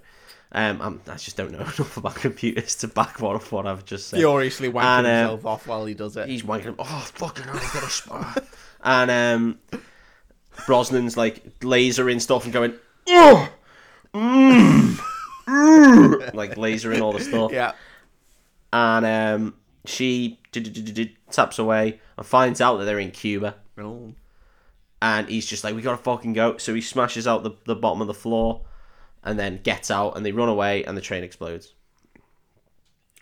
Um, 0.51 0.81
I'm, 0.81 1.01
I 1.07 1.15
just 1.15 1.37
don't 1.37 1.51
know 1.51 1.59
enough 1.59 1.97
about 1.97 2.15
computers 2.15 2.75
to 2.77 2.87
back 2.87 3.21
what 3.21 3.35
of 3.35 3.51
what 3.51 3.67
I've 3.67 3.85
just 3.85 4.07
said. 4.09 4.17
Furiously 4.17 4.69
wanking 4.71 4.99
And, 4.99 5.07
uh, 5.07 5.19
himself 5.19 5.45
off 5.45 5.67
while 5.67 5.85
he 5.85 5.93
does 5.93 6.17
it. 6.17 6.27
he's 6.27 6.43
wanking 6.43 6.63
him. 6.63 6.75
Oh, 6.79 7.07
fucking 7.13 7.43
hell, 7.43 7.55
I 7.55 7.59
got 7.73 7.83
a 7.83 7.89
spot. 7.89 8.43
and 8.83 9.11
um, 9.11 9.59
Brosnan's 10.65 11.15
like 11.17 11.59
lasering 11.59 12.19
stuff 12.19 12.45
and 12.45 12.53
going, 12.53 12.73
oh, 13.09 13.49
mm, 14.13 14.99
mm," 15.47 16.33
like 16.33 16.55
lasering 16.55 17.01
all 17.01 17.13
the 17.13 17.21
stuff. 17.21 17.51
Yeah. 17.51 17.73
And 18.73 19.05
um, 19.05 19.53
she 19.85 20.39
taps 21.31 21.59
away 21.59 21.99
and 22.17 22.25
finds 22.25 22.59
out 22.61 22.77
that 22.77 22.85
they're 22.85 22.99
in 22.99 23.11
Cuba. 23.11 23.55
Oh. 23.77 24.13
And 25.01 25.29
he's 25.29 25.45
just 25.45 25.63
like, 25.63 25.75
we 25.75 25.81
gotta 25.81 25.97
fucking 26.01 26.33
go. 26.33 26.57
So 26.57 26.73
he 26.73 26.81
smashes 26.81 27.27
out 27.27 27.43
the, 27.43 27.51
the 27.65 27.75
bottom 27.75 28.01
of 28.01 28.07
the 28.07 28.13
floor 28.13 28.61
and 29.23 29.39
then 29.39 29.61
gets 29.63 29.91
out 29.91 30.15
and 30.15 30.25
they 30.25 30.31
run 30.31 30.49
away 30.49 30.83
and 30.83 30.95
the 30.97 31.01
train 31.01 31.23
explodes. 31.23 31.73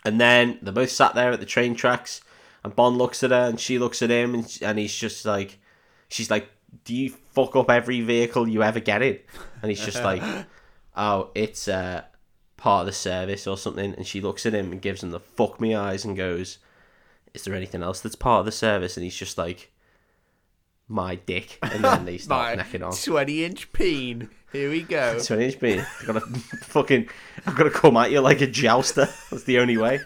And 0.04 0.20
then 0.20 0.58
they're 0.62 0.72
both 0.72 0.90
sat 0.90 1.14
there 1.14 1.32
at 1.32 1.40
the 1.40 1.46
train 1.46 1.74
tracks 1.74 2.20
and 2.64 2.74
Bond 2.74 2.98
looks 2.98 3.22
at 3.22 3.30
her 3.30 3.46
and 3.48 3.58
she 3.58 3.78
looks 3.78 4.02
at 4.02 4.10
him 4.10 4.34
and, 4.34 4.58
and 4.62 4.78
he's 4.78 4.94
just 4.94 5.24
like, 5.24 5.58
she's 6.08 6.30
like, 6.30 6.48
do 6.84 6.94
you 6.94 7.10
fuck 7.10 7.56
up 7.56 7.70
every 7.70 8.00
vehicle 8.00 8.48
you 8.48 8.62
ever 8.62 8.80
get 8.80 9.02
in? 9.02 9.18
And 9.62 9.70
he's 9.70 9.84
just 9.84 10.02
like, 10.02 10.22
oh, 10.96 11.30
it's 11.34 11.68
uh, 11.68 12.02
part 12.56 12.80
of 12.80 12.86
the 12.86 12.92
service 12.92 13.46
or 13.46 13.56
something. 13.56 13.94
And 13.94 14.06
she 14.06 14.20
looks 14.20 14.46
at 14.46 14.54
him 14.54 14.72
and 14.72 14.82
gives 14.82 15.02
him 15.02 15.10
the 15.10 15.20
fuck 15.20 15.60
me 15.60 15.74
eyes 15.74 16.04
and 16.04 16.16
goes, 16.16 16.58
is 17.34 17.44
there 17.44 17.54
anything 17.54 17.82
else 17.82 18.00
that's 18.00 18.16
part 18.16 18.40
of 18.40 18.46
the 18.46 18.52
service? 18.52 18.96
And 18.96 19.04
he's 19.04 19.16
just 19.16 19.38
like, 19.38 19.70
my 20.88 21.16
dick. 21.16 21.58
And 21.62 21.84
then 21.84 22.04
they 22.04 22.18
start 22.18 22.56
necking 22.58 22.82
on. 22.82 22.92
20 22.92 23.44
inch 23.44 23.72
peen. 23.72 24.30
Here 24.52 24.70
we 24.70 24.82
go. 24.82 25.18
20 25.24 25.44
inch 25.44 25.60
me. 25.62 25.78
I've 25.80 26.06
got 26.06 26.12
to 26.14 26.20
fucking, 26.64 27.08
I've 27.46 27.56
got 27.56 27.64
to 27.64 27.70
come 27.70 27.96
at 27.96 28.10
you 28.10 28.20
like 28.20 28.40
a 28.40 28.46
jouster. 28.46 29.08
That's 29.30 29.44
the 29.44 29.58
only 29.58 29.76
way. 29.76 30.00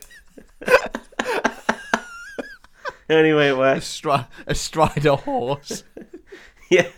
only 3.10 3.32
way 3.34 3.48
it 3.50 3.56
works. 3.58 4.00
Astri- 4.00 4.26
astride 4.46 5.06
a 5.06 5.16
horse. 5.16 5.84
yeah, 6.70 6.88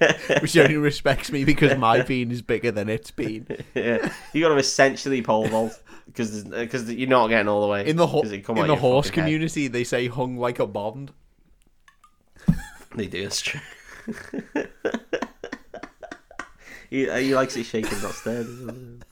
which 0.41 0.57
only 0.57 0.77
respects 0.77 1.33
me 1.33 1.45
because 1.45 1.77
my 1.77 2.03
bean 2.03 2.31
is 2.31 2.41
bigger 2.43 2.71
than 2.71 2.89
its 2.89 3.11
bean. 3.11 3.47
yeah. 3.75 4.13
You 4.33 4.43
got 4.43 4.51
to 4.51 4.57
essentially 4.57 5.23
pole 5.23 5.49
vault 5.49 5.83
because 6.07 6.45
because 6.45 6.93
you're 6.93 7.09
not 7.09 7.29
getting 7.29 7.49
all 7.49 7.63
the 7.63 7.67
way 7.69 7.87
In 7.89 7.97
the 7.97 8.07
ho- 8.07 8.23
'cause 8.23 8.31
it 8.33 8.45
come 8.45 8.59
in 8.59 8.67
the 8.69 8.77
horse 8.77 9.07
fucking 9.09 9.23
head. 9.23 9.27
community, 9.27 9.67
they 9.69 9.83
say 9.85 10.07
hung 10.07 10.37
like 10.39 10.59
a 10.61 10.67
bond. 10.67 11.13
They 12.95 13.07
do. 13.07 13.25
It's 13.25 13.41
true. 13.41 13.61
he, 16.91 17.11
he 17.11 17.35
likes 17.35 17.57
it 17.57 17.65
shaking, 17.65 18.01
not 18.03 18.13
stirred. 18.13 18.47
doesn't? 18.47 19.05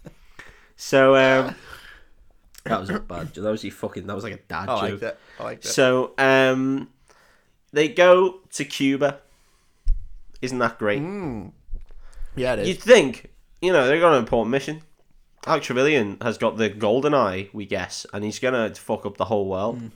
So 0.76 1.16
um, 1.16 1.54
that 2.64 2.80
was 2.80 2.90
a 2.90 3.00
bad. 3.00 3.34
That 3.34 3.50
was 3.50 3.64
your 3.64 3.72
fucking. 3.72 4.06
That 4.06 4.14
was 4.14 4.24
like 4.24 4.34
a 4.34 4.38
dad 4.48 4.68
I 4.68 4.80
joke. 4.80 4.90
like 4.90 5.00
that. 5.00 5.18
I 5.38 5.42
like 5.44 5.62
that. 5.62 5.68
So 5.68 6.12
um, 6.18 6.90
they 7.72 7.88
go 7.88 8.40
to 8.52 8.64
Cuba. 8.64 9.20
Isn't 10.40 10.58
that 10.58 10.78
great? 10.78 11.00
yeah, 12.34 12.54
it 12.54 12.60
is. 12.60 12.68
You'd 12.68 12.80
think, 12.80 13.30
you 13.60 13.72
know, 13.72 13.86
they've 13.86 14.00
got 14.00 14.14
an 14.14 14.18
important 14.18 14.50
mission. 14.50 14.82
Alex 15.46 15.66
Trevelyan 15.66 16.18
has 16.20 16.38
got 16.38 16.56
the 16.56 16.68
golden 16.68 17.14
eye, 17.14 17.48
we 17.52 17.64
guess, 17.66 18.06
and 18.12 18.24
he's 18.24 18.38
gonna 18.38 18.74
fuck 18.74 19.06
up 19.06 19.16
the 19.16 19.24
whole 19.26 19.46
world. 19.48 19.90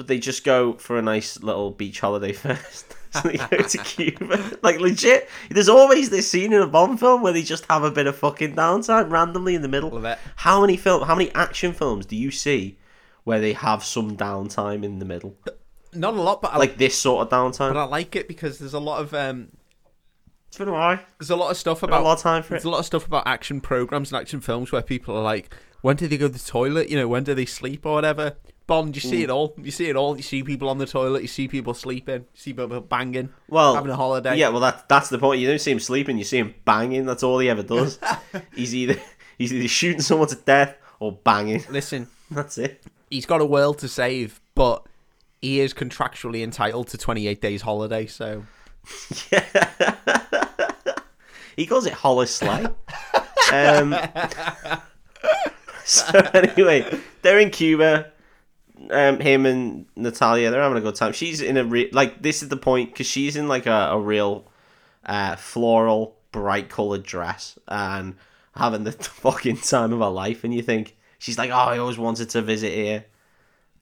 But 0.00 0.06
they 0.06 0.18
just 0.18 0.44
go 0.44 0.72
for 0.78 0.96
a 0.98 1.02
nice 1.02 1.42
little 1.42 1.72
beach 1.72 2.00
holiday 2.00 2.32
first. 2.46 2.96
so 3.10 3.20
they 3.28 3.36
go 3.36 3.58
to 3.58 3.78
Cuba. 3.84 4.58
Like 4.62 4.80
legit, 4.80 5.28
there's 5.50 5.68
always 5.68 6.08
this 6.08 6.30
scene 6.30 6.54
in 6.54 6.62
a 6.62 6.66
Bond 6.66 6.98
film 6.98 7.20
where 7.20 7.34
they 7.34 7.42
just 7.42 7.66
have 7.68 7.84
a 7.84 7.90
bit 7.90 8.06
of 8.06 8.16
fucking 8.16 8.54
downtime 8.54 9.10
randomly 9.10 9.54
in 9.54 9.60
the 9.60 9.68
middle. 9.68 9.90
Love 9.90 10.06
it. 10.06 10.18
How 10.36 10.62
many 10.62 10.78
film? 10.78 11.02
How 11.02 11.14
many 11.14 11.30
action 11.34 11.74
films 11.74 12.06
do 12.06 12.16
you 12.16 12.30
see 12.30 12.78
where 13.24 13.40
they 13.40 13.52
have 13.52 13.84
some 13.84 14.16
downtime 14.16 14.82
in 14.84 15.00
the 15.00 15.04
middle, 15.04 15.36
Not 15.92 16.14
a 16.14 16.22
lot, 16.22 16.40
but 16.40 16.54
I 16.54 16.56
like 16.56 16.78
this 16.78 16.98
sort 16.98 17.20
of 17.26 17.30
downtime? 17.30 17.74
but 17.74 17.80
I 17.80 17.84
like 17.84 18.16
it 18.16 18.26
because 18.26 18.58
there's 18.58 18.72
a 18.72 18.80
lot 18.80 19.02
of 19.02 19.12
um, 19.12 19.48
It's 20.48 20.56
been 20.56 20.70
alright. 20.70 21.00
there's 21.18 21.28
a 21.28 21.36
lot 21.36 21.50
of 21.50 21.58
stuff 21.58 21.82
Got 21.82 21.90
a 21.90 22.00
lot 22.00 22.16
of 22.16 22.22
time 22.22 22.42
for 22.42 22.54
There's 22.54 22.64
it. 22.64 22.68
a 22.68 22.70
lot 22.70 22.78
of 22.78 22.86
stuff 22.86 23.06
about 23.06 23.26
action 23.26 23.60
programs 23.60 24.10
and 24.12 24.18
action 24.22 24.40
films 24.40 24.72
where 24.72 24.80
people 24.80 25.14
are 25.14 25.22
like, 25.22 25.54
when 25.82 25.96
do 25.96 26.08
they 26.08 26.16
go 26.16 26.28
to 26.28 26.32
the 26.32 26.38
toilet? 26.38 26.88
You 26.88 26.96
know, 26.96 27.08
when 27.08 27.24
do 27.24 27.34
they 27.34 27.44
sleep 27.44 27.84
or 27.84 27.92
whatever? 27.92 28.36
Bond, 28.70 28.94
you 28.94 29.00
see 29.00 29.24
it 29.24 29.30
all. 29.30 29.52
You 29.60 29.72
see 29.72 29.88
it 29.88 29.96
all. 29.96 30.16
You 30.16 30.22
see 30.22 30.44
people 30.44 30.68
on 30.68 30.78
the 30.78 30.86
toilet. 30.86 31.22
You 31.22 31.28
see 31.28 31.48
people 31.48 31.74
sleeping. 31.74 32.20
You 32.20 32.26
see 32.34 32.52
people 32.52 32.80
banging. 32.80 33.30
Well, 33.48 33.74
having 33.74 33.90
a 33.90 33.96
holiday. 33.96 34.36
Yeah, 34.36 34.50
well, 34.50 34.60
that 34.60 34.88
that's 34.88 35.08
the 35.08 35.18
point. 35.18 35.40
You 35.40 35.48
don't 35.48 35.58
see 35.58 35.72
him 35.72 35.80
sleeping. 35.80 36.16
You 36.18 36.22
see 36.22 36.38
him 36.38 36.54
banging. 36.64 37.04
That's 37.04 37.24
all 37.24 37.40
he 37.40 37.50
ever 37.50 37.64
does. 37.64 37.98
he's 38.54 38.72
either 38.72 38.94
he's 39.38 39.52
either 39.52 39.66
shooting 39.66 40.00
someone 40.02 40.28
to 40.28 40.36
death 40.36 40.76
or 41.00 41.10
banging. 41.10 41.64
Listen, 41.68 42.06
That's 42.30 42.58
it. 42.58 42.84
he's 43.10 43.26
got 43.26 43.40
a 43.40 43.44
world 43.44 43.78
to 43.80 43.88
save, 43.88 44.40
but 44.54 44.86
he 45.42 45.58
is 45.58 45.74
contractually 45.74 46.44
entitled 46.44 46.86
to 46.90 46.96
28 46.96 47.40
days 47.40 47.62
holiday. 47.62 48.06
So 48.06 48.44
yeah, 49.32 49.96
He 51.56 51.66
calls 51.66 51.86
it 51.86 51.92
Hollis 51.92 52.32
Slay. 52.32 52.66
um, 53.52 53.96
so 55.84 56.20
anyway, 56.34 56.88
they're 57.22 57.40
in 57.40 57.50
Cuba. 57.50 58.12
Um, 58.90 59.20
him 59.20 59.46
and 59.46 59.86
Natalia, 59.96 60.50
they're 60.50 60.62
having 60.62 60.78
a 60.78 60.80
good 60.80 60.94
time. 60.94 61.12
She's 61.12 61.40
in 61.40 61.56
a 61.56 61.64
re- 61.64 61.90
like 61.92 62.22
this 62.22 62.42
is 62.42 62.48
the 62.48 62.56
point 62.56 62.92
because 62.92 63.06
she's 63.06 63.36
in 63.36 63.48
like 63.48 63.66
a, 63.66 63.90
a 63.92 63.98
real 63.98 64.50
uh, 65.06 65.36
floral, 65.36 66.16
bright 66.32 66.68
colored 66.68 67.02
dress 67.02 67.58
and 67.68 68.16
having 68.54 68.84
the 68.84 68.92
fucking 69.22 69.58
time 69.58 69.92
of 69.92 70.00
her 70.00 70.08
life. 70.08 70.44
And 70.44 70.52
you 70.52 70.62
think 70.62 70.96
she's 71.18 71.38
like, 71.38 71.50
oh, 71.50 71.54
I 71.54 71.78
always 71.78 71.98
wanted 71.98 72.30
to 72.30 72.42
visit 72.42 72.72
here, 72.72 73.04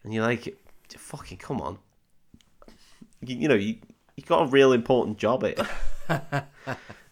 and 0.05 0.13
you're 0.13 0.25
like, 0.25 0.57
fucking 0.97 1.39
come 1.39 1.61
on. 1.61 1.79
You, 3.21 3.37
you 3.37 3.49
know 3.49 3.55
you 3.55 3.77
you 4.17 4.25
got 4.25 4.43
a 4.43 4.47
real 4.47 4.73
important 4.73 5.19
job 5.19 5.45
here. 5.45 5.55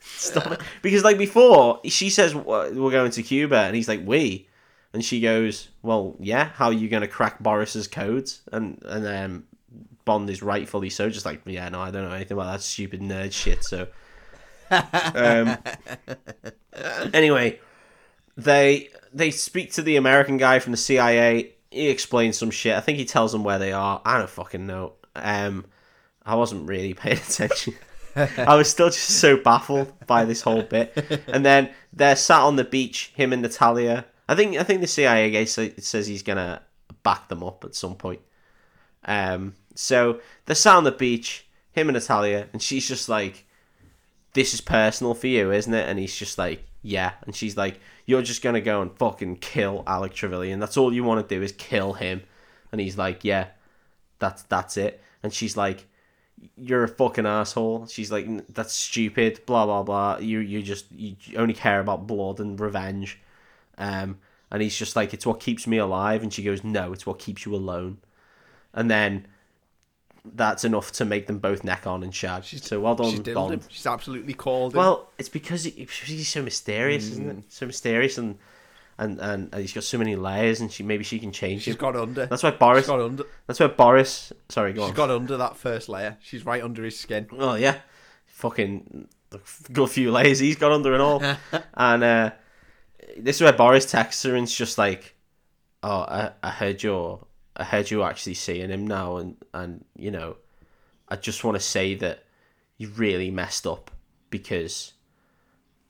Stop 0.01 0.53
it. 0.53 0.61
Because 0.83 1.05
like 1.05 1.19
before, 1.19 1.81
she 1.85 2.11
says 2.11 2.35
we're 2.35 2.73
going 2.73 3.11
to 3.13 3.23
Cuba, 3.23 3.59
and 3.59 3.77
he's 3.77 3.89
like, 3.89 4.01
"We," 4.05 4.49
and 4.97 5.05
she 5.05 5.21
goes, 5.21 5.69
"Well, 5.83 6.17
yeah. 6.19 6.49
How 6.55 6.69
are 6.69 6.73
you 6.73 6.89
going 6.89 7.03
to 7.03 7.07
crack 7.07 7.39
Boris's 7.39 7.87
codes?" 7.87 8.41
And 8.51 8.83
and 8.87 9.05
then 9.05 9.45
Bond 10.07 10.31
is 10.31 10.43
rightfully 10.43 10.89
so, 10.89 11.11
just 11.11 11.27
like, 11.27 11.43
"Yeah, 11.45 11.69
no, 11.69 11.83
I 11.83 11.91
don't 11.91 12.09
know 12.09 12.15
anything 12.15 12.39
about 12.39 12.53
that 12.53 12.63
stupid 12.63 13.03
nerd 13.03 13.31
shit." 13.31 13.63
So, 13.63 13.89
um, 14.71 15.59
anyway, 17.13 17.61
they 18.39 18.89
they 19.13 19.31
speak 19.31 19.75
to 19.75 19.83
the 19.83 19.97
American 19.97 20.39
guy 20.39 20.61
from 20.61 20.71
the 20.71 20.79
CIA. 20.79 21.53
He 21.71 21.89
explains 21.89 22.39
some 22.39 22.51
shit. 22.51 22.75
I 22.75 22.81
think 22.81 22.97
he 22.97 23.05
tells 23.05 23.33
them 23.33 23.45
where 23.45 23.59
they 23.59 23.73
are. 23.73 24.01
I 24.03 24.17
don't 24.17 24.31
fucking 24.31 24.67
know. 24.67 24.95
Um, 25.15 25.67
I 26.25 26.37
wasn't 26.37 26.67
really 26.67 26.95
paying 27.05 27.19
attention. 27.19 27.75
I 28.17 28.57
was 28.57 28.71
still 28.71 28.89
just 28.89 29.21
so 29.21 29.37
baffled 29.37 29.93
by 30.07 30.25
this 30.25 30.41
whole 30.41 30.63
bit. 30.63 31.23
And 31.29 31.45
then 31.45 31.69
they're 31.93 32.17
sat 32.17 32.41
on 32.41 32.57
the 32.57 32.65
beach, 32.65 33.13
him 33.15 33.35
and 33.35 33.43
Natalia. 33.43 34.07
I 34.29 34.35
think 34.35 34.57
I 34.57 34.63
think 34.63 34.81
the 34.81 34.87
CIA 34.87 35.31
guy 35.31 35.45
says 35.45 36.07
he's 36.07 36.23
gonna 36.23 36.63
back 37.03 37.29
them 37.29 37.43
up 37.43 37.65
at 37.65 37.75
some 37.75 37.95
point. 37.95 38.21
Um, 39.05 39.55
so 39.75 40.21
they're 40.47 40.57
sat 40.57 40.77
on 40.77 40.85
the 40.85 40.93
beach, 40.93 41.47
him 41.73 41.89
and 41.89 41.95
Natalia, 41.95 42.49
and 42.53 42.61
she's 42.61 42.89
just 42.89 43.09
like, 43.09 43.47
"This 44.33 44.53
is 44.55 44.61
personal 44.61 45.15
for 45.15 45.29
you, 45.29 45.53
isn't 45.53 45.73
it?" 45.73 45.89
And 45.89 45.99
he's 45.99 46.17
just 46.17 46.39
like, 46.39 46.65
"Yeah," 46.83 47.13
and 47.23 47.35
she's 47.37 47.57
like, 47.57 47.79
"You're 48.05 48.23
just 48.23 48.43
gonna 48.43 48.61
go 48.61 48.83
and 48.83 48.97
fucking 48.99 49.37
kill 49.37 49.85
Alec 49.87 50.15
Trevelyan. 50.15 50.59
That's 50.59 50.77
all 50.77 50.93
you 50.93 51.05
want 51.05 51.27
to 51.27 51.35
do 51.35 51.43
is 51.43 51.53
kill 51.53 51.93
him." 51.95 52.23
And 52.73 52.81
he's 52.81 52.99
like, 52.99 53.25
"Yeah, 53.25 53.49
that's 54.19 54.43
that's 54.45 54.77
it." 54.77 55.01
And 55.23 55.33
she's 55.33 55.57
like, 55.57 55.87
"You're 56.57 56.85
a 56.85 56.89
fucking 56.89 57.27
asshole." 57.27 57.87
She's 57.87 58.11
like, 58.11 58.27
"That's 58.53 58.73
stupid." 58.73 59.41
Blah 59.47 59.67
blah 59.67 59.83
blah. 59.85 60.19
You 60.19 60.41
you 60.41 60.63
just 60.63 60.91
you 60.91 61.17
only 61.37 61.55
care 61.55 61.81
about 61.81 62.07
blood 62.09 62.41
and 62.41 62.59
revenge. 62.59 63.21
Um, 63.79 64.19
and 64.51 64.63
he's 64.63 64.77
just 64.77 64.95
like, 64.97 65.13
"It's 65.15 65.27
what 65.27 65.41
keeps 65.41 65.67
me 65.67 65.77
alive." 65.79 66.23
And 66.23 66.33
she 66.33 66.43
goes, 66.43 66.63
"No, 66.65 66.93
it's 66.93 67.05
what 67.07 67.19
keeps 67.19 67.45
you 67.45 67.55
alone." 67.55 67.99
And 68.73 68.91
then 68.91 69.27
that's 70.35 70.65
enough 70.65 70.91
to 70.93 71.05
make 71.05 71.27
them 71.29 71.39
both 71.39 71.63
neck 71.63 71.87
on 71.87 72.03
and 72.03 72.15
shag. 72.15 72.43
so 72.45 72.81
well 72.81 72.95
done, 72.97 73.11
she's 73.11 73.21
Bond. 73.21 73.55
him. 73.55 73.61
She's 73.69 73.87
absolutely 73.87 74.35
called 74.35 74.73
him. 74.75 74.79
Well, 74.79 75.11
it's 75.19 75.29
because 75.29 75.65
he, 75.65 75.71
he's 76.05 76.29
so 76.29 76.43
mysterious, 76.43 77.09
isn't 77.11 77.27
Mm. 77.27 77.39
it? 77.39 77.45
So 77.53 77.67
mysterious, 77.67 78.19
and, 78.19 78.39
and 78.99 79.21
and 79.21 79.55
he's 79.55 79.73
got 79.73 79.85
so 79.85 79.99
many 79.99 80.17
layers, 80.17 80.61
and 80.61 80.73
she 80.73 80.83
maybe 80.83 81.05
she 81.05 81.19
can 81.19 81.31
change 81.33 81.63
she's 81.63 81.75
him. 81.75 81.81
got 81.81 81.97
under. 81.97 82.27
That's 82.27 82.43
why 82.43 82.51
Boris. 82.53 82.81
She's 82.85 82.89
got 82.89 83.01
under. 83.01 83.25
That's 83.47 83.61
why 83.61 83.67
Boris. 83.69 84.33
Sorry, 84.49 84.73
go 84.73 84.83
She's 84.83 84.91
on. 84.91 84.97
got 84.97 85.11
under 85.11 85.37
that 85.37 85.57
first 85.57 85.89
layer. 85.89 86.17
She's 86.21 86.45
right 86.45 86.63
under 86.63 86.83
his 86.85 86.99
skin. 86.99 87.29
Oh 87.33 87.55
yeah, 87.55 87.79
fucking 88.27 89.09
good 89.73 89.91
few 89.91 90.11
layers 90.13 90.39
he's 90.39 90.57
got 90.57 90.73
under 90.73 90.93
and 90.93 91.03
all. 91.03 91.23
and 91.75 92.03
uh, 92.05 92.31
this 93.17 93.37
is 93.37 93.43
where 93.43 93.53
Boris 93.53 93.91
texts 93.91 94.23
her 94.25 94.35
and 94.35 94.45
it's 94.45 94.57
just 94.57 94.79
like, 94.79 95.15
"Oh, 95.83 96.01
I, 96.01 96.33
I 96.43 96.51
heard 96.51 96.83
you're, 96.83 97.25
I 97.57 97.65
heard 97.65 97.91
you 97.91 98.03
actually 98.03 98.35
seeing 98.35 98.71
him 98.71 98.87
now, 98.87 99.17
and 99.19 99.37
and 99.55 99.85
you 99.97 100.11
know, 100.11 100.37
I 101.09 101.17
just 101.17 101.45
want 101.45 101.57
to 101.57 101.63
say 101.63 101.95
that 101.97 102.25
you 102.79 102.89
really 102.91 103.31
messed 103.31 103.67
up 103.67 103.91
because 104.31 104.93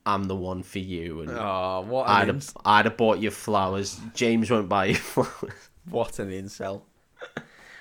I'm 0.04 0.24
the 0.24 0.36
one 0.36 0.62
for 0.62 0.78
you, 0.78 1.22
and 1.22 1.30
Oh, 1.30 1.84
what 1.86 2.08
I'd 2.08 2.28
an 2.28 2.36
have, 2.36 2.52
I'd 2.64 2.84
have 2.84 2.96
bought 2.96 3.18
you 3.18 3.30
flowers. 3.30 4.00
James 4.14 4.50
won't 4.50 4.68
buy 4.68 4.86
you 4.86 4.94
flowers. 4.96 5.70
what 5.88 6.18
an 6.18 6.30
incel. 6.30 6.82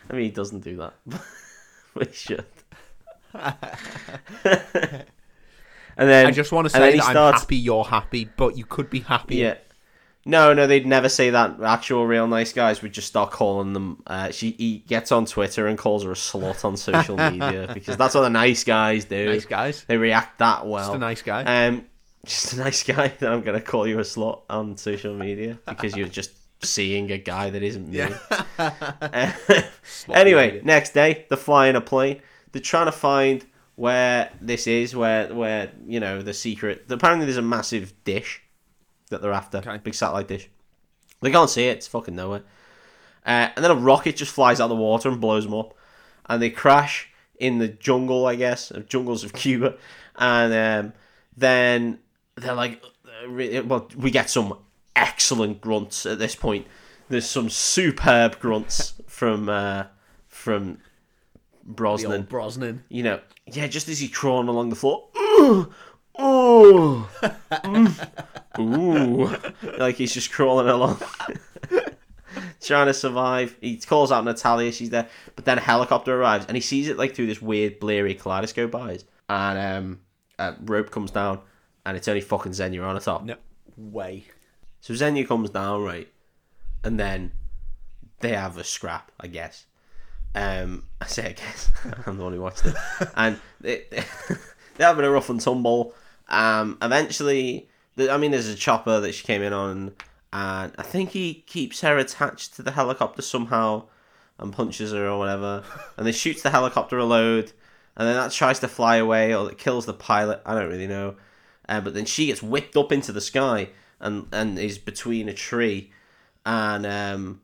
I 0.10 0.14
mean, 0.14 0.24
he 0.24 0.30
doesn't 0.32 0.64
do 0.64 0.78
that, 0.78 0.94
but 1.94 2.07
he 2.07 2.14
should. 2.14 2.45
and 5.98 6.10
then 6.10 6.26
I 6.28 6.32
just 6.32 6.52
want 6.52 6.66
to 6.66 6.70
say 6.70 6.96
that 6.98 7.04
starts- 7.04 7.18
I'm 7.18 7.42
happy 7.42 7.56
you're 7.58 7.84
happy, 7.84 8.30
but 8.38 8.58
you 8.58 8.66
could 8.66 8.90
be 8.90 9.00
happy. 9.02 9.38
Yeah. 9.38 9.56
No, 10.28 10.54
no, 10.54 10.66
they'd 10.66 10.88
never 10.88 11.08
say 11.08 11.30
that. 11.30 11.62
Actual 11.62 12.08
real 12.08 12.28
nice 12.28 12.52
guys 12.52 12.82
would 12.82 12.94
just 12.94 13.08
start 13.08 13.30
calling 13.30 13.74
them. 13.74 14.02
Uh, 14.08 14.32
she 14.32 14.52
he 14.58 14.80
gets 14.80 15.12
on 15.12 15.28
Twitter 15.28 15.68
and 15.68 15.78
calls 15.78 16.04
her 16.04 16.12
a 16.12 16.16
slut 16.16 16.66
on 16.66 16.78
social 16.78 17.16
media 17.32 17.70
because 17.72 17.96
that's 17.96 18.16
what 18.16 18.22
the 18.22 18.30
nice 18.32 18.64
guys 18.64 19.06
do. 19.06 19.28
Nice 19.28 19.46
guys. 19.46 19.86
They 19.88 19.98
react 19.98 20.40
that 20.40 20.66
well. 20.66 20.86
Just 20.86 20.96
a 20.96 21.00
nice 21.00 21.22
guy. 21.22 21.44
Um, 21.68 21.86
just 22.26 22.54
a 22.54 22.58
nice 22.58 22.82
guy 22.82 23.10
that 23.10 23.32
I'm 23.32 23.42
gonna 23.42 23.62
call 23.62 23.86
you 23.86 24.00
a 24.00 24.02
slut 24.04 24.42
on 24.50 24.78
social 24.78 25.14
media 25.14 25.60
because 25.68 25.96
you're 25.96 26.08
just 26.08 26.32
seeing 26.66 27.12
a 27.12 27.20
guy 27.20 27.52
that 27.52 27.62
isn't 27.62 27.88
me. 27.90 28.08
Uh, 28.58 29.32
anyway, 30.12 30.60
next 30.64 30.94
day 30.96 31.26
they're 31.30 31.38
flying 31.38 31.76
a 31.76 31.82
plane. 31.82 32.20
They're 32.52 32.62
trying 32.62 32.88
to 32.88 32.92
find 32.92 33.46
where 33.76 34.31
this 34.41 34.68
is, 34.68 34.95
where 34.95 35.34
where 35.34 35.72
you 35.85 35.99
know 35.99 36.22
the 36.22 36.34
secret. 36.34 36.85
Apparently, 36.89 37.26
there's 37.26 37.38
a 37.38 37.41
massive 37.41 37.93
dish 38.03 38.41
that 39.10 39.22
they're 39.22 39.34
after, 39.34 39.60
Okay. 39.60 39.77
big 39.77 39.93
satellite 39.93 40.27
dish. 40.27 40.49
They 41.22 41.31
can't 41.31 41.49
see 41.49 41.65
it; 41.68 41.77
it's 41.77 41.88
fucking 41.88 42.15
nowhere. 42.15 42.43
Uh, 43.26 43.49
and 43.56 43.64
then 43.64 43.72
a 43.72 43.76
rocket 43.76 44.15
just 44.15 44.31
flies 44.31 44.60
out 44.60 44.65
of 44.65 44.69
the 44.69 44.76
water 44.76 45.10
and 45.10 45.19
blows 45.19 45.45
them 45.45 45.53
up, 45.56 45.73
and 46.27 46.41
they 46.41 46.49
crash 46.49 47.10
in 47.39 47.57
the 47.60 47.68
jungle, 47.68 48.26
I 48.26 48.35
guess, 48.35 48.72
of 48.72 48.88
jungles 48.88 49.23
of 49.23 49.34
Cuba, 49.43 49.76
and 50.15 50.53
um, 50.88 50.93
then 51.35 51.99
they're 52.35 52.53
like, 52.53 52.81
uh, 53.06 53.64
well, 53.65 53.89
we 53.97 54.11
get 54.11 54.30
some 54.30 54.57
excellent 54.95 55.60
grunts 55.61 56.06
at 56.06 56.19
this 56.19 56.35
point. 56.35 56.68
There's 57.10 57.27
some 57.30 57.49
superb 57.49 58.39
grunts 58.39 58.93
from 59.07 59.49
uh, 59.49 59.85
from 60.27 60.80
Brosnan. 61.66 62.24
Brosnan. 62.24 62.84
You 62.90 63.04
know, 63.04 63.20
yeah, 63.48 63.68
just 63.68 63.90
as 63.90 64.00
he's 64.00 64.12
crawling 64.12 64.48
along 64.48 64.70
the 64.70 64.76
floor. 64.76 65.08
"Ugh, 65.40 65.74
Oh, 66.18 67.10
mm, 67.52 68.10
ooh, 68.60 69.78
like 69.78 69.96
he's 69.96 70.14
just 70.14 70.32
crawling 70.32 70.70
along, 70.70 71.02
trying 72.62 72.88
to 72.88 72.94
survive. 72.94 73.56
He 73.60 73.78
calls 73.78 74.14
out 74.14 74.24
Natalia, 74.24 74.72
she's 74.72 74.92
there, 74.92 75.10
but 75.36 75.44
then 75.44 75.58
a 75.58 75.62
helicopter 75.62 76.18
arrives 76.18 76.46
and 76.48 76.56
he 76.56 76.62
sees 76.62 76.88
it 76.88 76.98
like 76.98 77.16
through 77.16 77.28
this 77.28 77.42
weird 77.42 77.80
bleary 77.80 78.16
kaleidoscope 78.16 78.74
eyes, 78.76 79.04
and 79.28 79.60
um, 79.60 80.00
a 80.40 80.56
rope 80.62 80.90
comes 80.90 81.12
down, 81.12 81.42
and 81.86 81.98
it's 81.98 82.08
only 82.08 82.22
fucking 82.22 82.54
Xenia 82.54 82.82
on 82.82 82.96
the 82.96 83.02
top. 83.02 83.26
No 83.26 83.36
way. 83.76 84.24
So 84.80 84.94
Xenia 84.94 85.26
comes 85.26 85.50
down, 85.50 85.84
right? 85.84 86.08
And 86.84 86.98
then 86.98 87.34
they 88.22 88.34
have 88.34 88.58
a 88.58 88.64
scrap, 88.64 89.12
I 89.20 89.28
guess. 89.28 89.66
Um, 90.36 90.84
I 90.99 91.07
say 91.07 91.30
I 91.30 91.32
guess. 91.32 91.72
I'm 92.06 92.18
the 92.18 92.24
one 92.24 92.34
who 92.34 92.41
watched 92.41 92.66
it. 92.66 92.76
And 93.16 93.40
they, 93.62 93.86
they're 94.76 94.88
having 94.88 95.06
a 95.06 95.10
rough 95.10 95.30
and 95.30 95.40
tumble. 95.41 95.95
Um, 96.28 96.78
eventually, 96.82 97.70
the, 97.95 98.12
I 98.12 98.18
mean, 98.18 98.32
there's 98.32 98.48
a 98.48 98.56
chopper 98.56 98.99
that 98.99 99.14
she 99.14 99.26
came 99.26 99.41
in 99.41 99.53
on, 99.53 99.94
and 100.34 100.74
I 100.78 100.84
think 100.84 101.12
he 101.12 101.45
keeps 101.48 101.82
her 101.82 101.98
attached 101.98 102.56
to 102.56 102.62
the 102.62 102.72
helicopter 102.72 103.22
somehow 103.22 103.86
and 104.38 104.52
punches 104.52 104.91
her 104.91 105.07
or 105.07 105.18
whatever. 105.18 105.64
And 105.98 106.06
then 106.06 106.14
shoots 106.14 106.41
the 106.41 106.49
helicopter 106.49 106.98
a 106.98 107.06
load, 107.06 107.53
and 107.95 108.07
then 108.07 108.16
that 108.16 108.32
tries 108.32 108.60
to 108.60 108.68
fly 108.68 108.98
away 108.98 109.34
or 109.34 109.49
it 109.49 109.57
kills 109.57 109.86
the 109.86 109.94
pilot. 109.94 110.41
I 110.45 110.53
don't 110.53 110.70
really 110.70 110.88
know. 110.88 111.16
Uh, 111.70 111.82
but 111.82 111.94
then 111.94 112.06
she 112.06 112.28
gets 112.28 112.44
whipped 112.44 112.76
up 112.76 112.91
into 112.91 113.12
the 113.12 113.22
sky 113.22 113.70
and 113.99 114.28
and 114.32 114.60
is 114.60 114.78
between 114.78 115.30
a 115.30 115.34
tree, 115.34 115.91
and 116.45 116.86
um, 116.86 117.41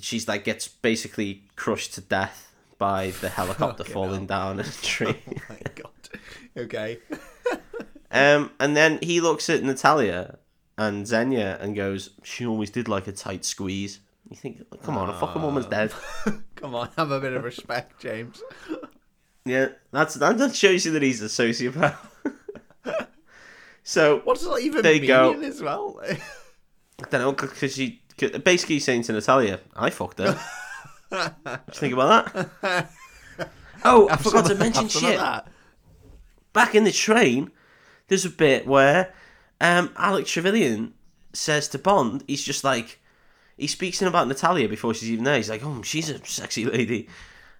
she's 0.00 0.28
like 0.28 0.44
gets 0.44 0.68
basically 0.68 1.44
crushed 1.56 1.94
to 1.94 2.00
death 2.00 2.52
by 2.78 3.10
the 3.20 3.28
helicopter 3.28 3.84
falling 3.84 4.26
down 4.26 4.60
a 4.60 4.64
tree. 4.82 5.16
Oh 5.28 5.32
my 5.50 5.58
god. 5.74 5.90
Okay. 6.56 6.98
um, 8.10 8.50
and 8.60 8.76
then 8.76 8.98
he 9.02 9.20
looks 9.20 9.48
at 9.50 9.62
Natalia 9.62 10.38
and 10.76 11.06
Xenia 11.06 11.58
and 11.60 11.74
goes, 11.74 12.10
"She 12.22 12.46
always 12.46 12.70
did 12.70 12.88
like 12.88 13.06
a 13.06 13.12
tight 13.12 13.44
squeeze." 13.44 14.00
You 14.30 14.36
think, 14.36 14.62
come 14.82 14.98
on, 14.98 15.08
a 15.08 15.14
fucking 15.18 15.40
woman's 15.40 15.66
dead. 15.66 15.90
Come 16.56 16.74
on, 16.74 16.90
have 16.98 17.10
a 17.12 17.18
bit 17.20 17.32
of 17.32 17.44
respect, 17.44 17.98
James. 17.98 18.42
Yeah, 19.46 19.68
that's 19.90 20.14
that, 20.16 20.36
that 20.36 20.54
shows 20.54 20.84
you 20.84 20.92
that 20.92 21.02
he's 21.02 21.22
a 21.22 21.26
sociopath. 21.26 21.96
so 23.82 24.18
What 24.24 24.36
does 24.36 24.46
that 24.46 24.60
even 24.60 24.82
mean 24.82 25.06
go. 25.06 25.40
as 25.40 25.62
well? 25.62 25.98
I 26.02 26.18
don't 27.10 27.20
know 27.22 27.32
because 27.32 27.74
she 27.74 28.02
basically 28.26 28.78
saying 28.80 29.02
to 29.04 29.12
Natalia, 29.12 29.60
"I 29.74 29.90
fucked 29.90 30.18
her." 30.18 30.38
What 31.08 31.34
do 31.44 31.52
you 31.52 31.72
think 31.72 31.94
about 31.94 32.32
that? 32.64 32.90
Oh, 33.84 34.08
I 34.10 34.16
forgot 34.16 34.46
to 34.46 34.56
mention 34.56 34.82
Have 34.84 34.92
some 34.92 35.04
of 35.04 35.10
shit. 35.10 35.52
Back 36.52 36.74
in 36.74 36.82
the 36.82 36.90
train, 36.90 37.52
there's 38.08 38.24
a 38.24 38.30
bit 38.30 38.66
where 38.66 39.14
um, 39.60 39.92
Alex 39.96 40.32
Trevelyan 40.32 40.94
says 41.32 41.68
to 41.68 41.78
Bond, 41.78 42.24
he's 42.26 42.42
just 42.42 42.64
like, 42.64 42.98
he 43.56 43.68
speaks 43.68 44.02
in 44.02 44.08
about 44.08 44.26
Natalia 44.26 44.68
before 44.68 44.94
she's 44.94 45.10
even 45.10 45.24
there. 45.24 45.36
He's 45.36 45.48
like, 45.48 45.64
"Oh, 45.64 45.82
she's 45.82 46.10
a 46.10 46.24
sexy 46.24 46.64
lady," 46.64 47.08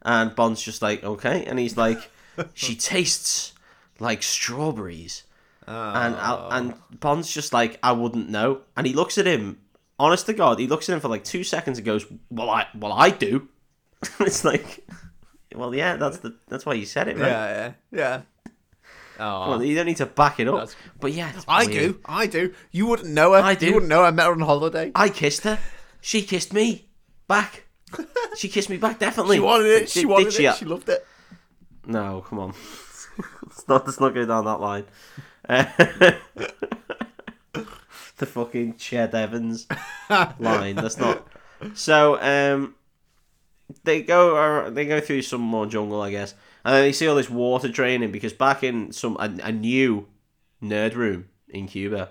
and 0.02 0.34
Bond's 0.34 0.62
just 0.62 0.82
like, 0.82 1.04
"Okay," 1.04 1.44
and 1.44 1.58
he's 1.58 1.76
like, 1.76 2.10
"She 2.54 2.74
tastes 2.74 3.52
like 3.98 4.22
strawberries." 4.22 5.24
And 5.66 6.16
and 6.50 7.00
Bond's 7.00 7.30
just 7.32 7.52
like, 7.52 7.78
I 7.82 7.92
wouldn't 7.92 8.30
know. 8.30 8.62
And 8.76 8.86
he 8.86 8.92
looks 8.94 9.18
at 9.18 9.26
him, 9.26 9.58
honest 9.98 10.26
to 10.26 10.32
God, 10.32 10.58
he 10.58 10.66
looks 10.66 10.88
at 10.88 10.94
him 10.94 11.00
for 11.00 11.08
like 11.08 11.24
two 11.24 11.44
seconds 11.44 11.78
and 11.78 11.84
goes, 11.86 12.06
Well, 12.30 12.50
I 12.50 12.66
well 12.74 12.92
I 12.92 13.10
do. 13.10 13.48
it's 14.20 14.44
like, 14.44 14.86
well, 15.54 15.74
yeah, 15.74 15.96
that's 15.96 16.18
the 16.18 16.36
that's 16.48 16.64
why 16.66 16.74
you 16.74 16.86
said 16.86 17.08
it, 17.08 17.16
right? 17.18 17.28
Yeah, 17.28 17.72
yeah, 17.90 17.98
yeah. 17.98 18.20
Oh, 19.20 19.50
Well, 19.50 19.64
you 19.64 19.74
don't 19.74 19.86
need 19.86 19.96
to 19.96 20.06
back 20.06 20.38
it 20.38 20.46
up. 20.46 20.54
That's- 20.54 20.76
But 21.00 21.12
yeah, 21.12 21.32
I 21.48 21.66
weird. 21.66 21.72
do. 21.94 22.00
I 22.04 22.26
do. 22.28 22.54
You 22.70 22.86
wouldn't 22.86 23.08
know 23.10 23.32
her. 23.32 23.40
I 23.40 23.54
do. 23.56 23.66
You 23.66 23.74
wouldn't 23.74 23.88
know 23.90 24.00
her. 24.02 24.06
I 24.06 24.10
met 24.12 24.26
her 24.26 24.32
on 24.32 24.40
holiday. 24.40 24.92
I 24.94 25.08
kissed 25.08 25.42
her. 25.42 25.58
She 26.00 26.22
kissed 26.22 26.52
me 26.52 26.88
back. 27.26 27.64
She 28.36 28.48
kissed 28.48 28.70
me 28.70 28.76
back, 28.76 29.00
definitely. 29.00 29.38
She 29.38 29.40
wanted 29.40 29.66
it. 29.66 29.88
She 29.88 30.00
Did- 30.02 30.08
wanted 30.08 30.24
did 30.26 30.32
she? 30.34 30.44
it. 30.44 30.54
She 30.56 30.64
loved 30.66 30.88
it. 30.88 31.04
No, 31.86 32.20
come 32.28 32.38
on. 32.38 32.54
let's 33.42 33.66
not 33.66 33.84
let's 33.86 33.98
not 33.98 34.14
go 34.14 34.24
down 34.24 34.44
that 34.44 34.60
line. 34.60 34.84
Uh, 35.48 35.64
the 38.18 38.26
fucking 38.26 38.74
Ched 38.74 39.14
Evans 39.14 39.66
line. 40.38 40.76
That's 40.76 40.98
not. 40.98 41.26
So 41.74 42.20
um, 42.20 42.74
they 43.84 44.02
go 44.02 44.36
uh, 44.36 44.70
they 44.70 44.86
go 44.86 45.00
through 45.00 45.22
some 45.22 45.40
more 45.40 45.66
jungle, 45.66 46.00
I 46.02 46.10
guess, 46.10 46.34
and 46.64 46.74
then 46.74 46.86
you 46.86 46.92
see 46.92 47.06
all 47.08 47.16
this 47.16 47.30
water 47.30 47.68
draining 47.68 48.12
because 48.12 48.32
back 48.32 48.62
in 48.62 48.92
some 48.92 49.16
a, 49.18 49.30
a 49.42 49.52
new 49.52 50.06
nerd 50.62 50.94
room 50.94 51.28
in 51.48 51.66
Cuba, 51.66 52.10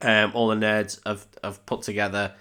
um, 0.00 0.32
all 0.34 0.48
the 0.48 0.56
nerds 0.56 1.00
have 1.06 1.26
have 1.42 1.64
put 1.66 1.82
together 1.82 2.32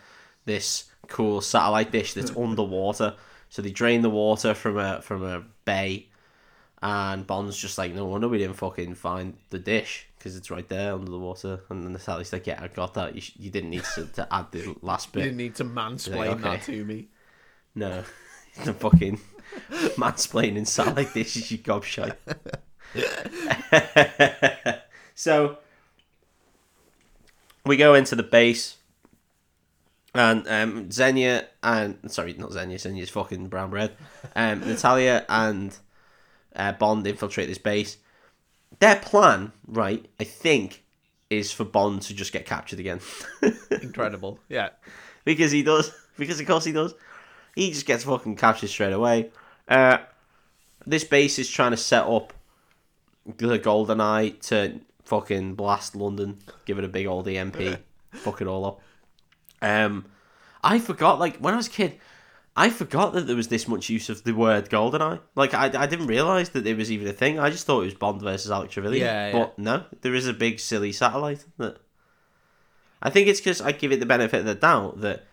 this 0.45 0.89
cool 1.07 1.41
satellite 1.41 1.91
dish 1.91 2.13
that's 2.13 2.31
underwater. 2.37 3.15
So 3.49 3.61
they 3.61 3.71
drain 3.71 4.01
the 4.01 4.09
water 4.09 4.53
from 4.53 4.77
a 4.77 5.01
from 5.01 5.23
a 5.23 5.43
bay, 5.65 6.09
and 6.83 7.25
Bond's 7.25 7.57
just 7.57 7.77
like, 7.77 7.93
no 7.95 8.03
wonder 8.05 8.27
we 8.27 8.37
didn't 8.39 8.57
fucking 8.57 8.95
find 8.95 9.37
the 9.51 9.57
dish 9.57 10.05
because 10.17 10.35
it's 10.35 10.51
right 10.51 10.67
there 10.67 10.93
under 10.93 11.09
the 11.09 11.17
water. 11.17 11.61
And 11.69 11.81
then 11.81 11.93
the 11.93 11.99
satellite's 11.99 12.33
like, 12.33 12.45
yeah, 12.45 12.59
I 12.61 12.67
got 12.67 12.95
that. 12.95 13.15
You, 13.15 13.21
sh- 13.21 13.31
you 13.39 13.49
didn't 13.49 13.69
need 13.69 13.85
to, 13.95 14.05
to 14.07 14.27
add 14.29 14.51
the 14.51 14.75
last 14.81 15.13
bit. 15.13 15.19
You 15.19 15.25
didn't 15.27 15.37
need 15.37 15.55
to 15.55 15.63
mansplain 15.63 16.17
Like, 16.17 16.29
okay. 16.31 16.41
that 16.41 16.63
to 16.63 16.83
me. 16.83 17.07
No, 17.73 18.03
the 18.65 18.73
fucking 18.73 19.21
mansplaining 19.71 20.67
satellite 20.67 21.13
dishes, 21.13 21.49
you 21.51 21.57
gobshite. 21.59 22.17
so 25.15 25.59
we 27.65 27.77
go 27.77 27.93
into 27.93 28.17
the 28.17 28.23
base, 28.23 28.75
and 30.13 30.45
um, 30.49 30.91
Xenia 30.91 31.47
and 31.63 32.11
sorry, 32.11 32.33
not 32.33 32.51
Xenia. 32.51 32.77
Xenia's 32.77 33.09
fucking 33.09 33.47
brown 33.47 33.69
bread. 33.69 33.95
Um, 34.35 34.59
Natalia 34.59 35.25
and 35.29 35.75
uh, 36.55 36.73
Bond 36.73 37.05
infiltrate 37.07 37.47
this 37.47 37.57
base. 37.57 37.97
Their 38.79 38.95
plan, 38.97 39.51
right? 39.67 40.05
I 40.19 40.23
think, 40.23 40.83
is 41.29 41.51
for 41.51 41.63
Bond 41.63 42.01
to 42.03 42.13
just 42.13 42.31
get 42.33 42.45
captured 42.45 42.79
again. 42.79 42.99
Incredible. 43.71 44.39
Yeah. 44.49 44.69
because 45.25 45.51
he 45.51 45.63
does. 45.63 45.91
Because 46.15 46.39
of 46.39 46.45
course 46.45 46.63
he 46.63 46.71
does. 46.71 46.93
He 47.55 47.71
just 47.71 47.87
gets 47.87 48.03
fucking 48.03 48.35
captured 48.35 48.67
straight 48.69 48.93
away. 48.93 49.31
Uh, 49.67 49.97
this 50.85 51.03
base 51.03 51.39
is 51.39 51.49
trying 51.49 51.71
to 51.71 51.77
set 51.77 52.03
up 52.05 52.33
the 53.25 53.57
Golden 53.57 53.99
Eye 53.99 54.29
to 54.41 54.79
fucking 55.05 55.55
blast 55.55 55.95
London, 55.95 56.37
give 56.65 56.77
it 56.77 56.83
a 56.83 56.87
big 56.87 57.07
old 57.07 57.27
EMP, 57.27 57.79
fuck 58.11 58.41
it 58.41 58.47
all 58.47 58.63
up. 58.63 58.81
Um, 59.59 60.05
I 60.63 60.77
forgot, 60.77 61.17
like 61.19 61.37
when 61.37 61.55
I 61.55 61.57
was 61.57 61.65
a 61.65 61.71
kid, 61.71 61.97
I 62.55 62.69
forgot 62.69 63.13
that 63.13 63.25
there 63.25 63.35
was 63.35 63.47
this 63.47 63.67
much 63.67 63.89
use 63.89 64.09
of 64.09 64.23
the 64.23 64.33
word 64.33 64.69
GoldenEye. 64.69 65.19
Like 65.35 65.53
I, 65.53 65.65
I 65.73 65.87
didn't 65.87 66.07
realize 66.07 66.49
that 66.49 66.67
it 66.67 66.77
was 66.77 66.91
even 66.91 67.07
a 67.07 67.13
thing. 67.13 67.39
I 67.39 67.49
just 67.49 67.65
thought 67.65 67.81
it 67.81 67.85
was 67.85 67.93
Bond 67.95 68.21
versus 68.21 68.51
Alex 68.51 68.73
Trevelyan. 68.73 69.05
Yeah, 69.05 69.27
yeah. 69.27 69.31
But 69.33 69.57
no, 69.57 69.85
there 70.01 70.13
is 70.13 70.27
a 70.27 70.33
big 70.33 70.59
silly 70.59 70.91
satellite 70.91 71.45
that. 71.57 71.77
I 73.01 73.09
think 73.09 73.27
it's 73.27 73.41
because 73.41 73.59
I 73.59 73.71
give 73.71 73.91
it 73.91 73.99
the 73.99 74.05
benefit 74.05 74.41
of 74.41 74.45
the 74.45 74.55
doubt 74.55 75.01
that 75.01 75.23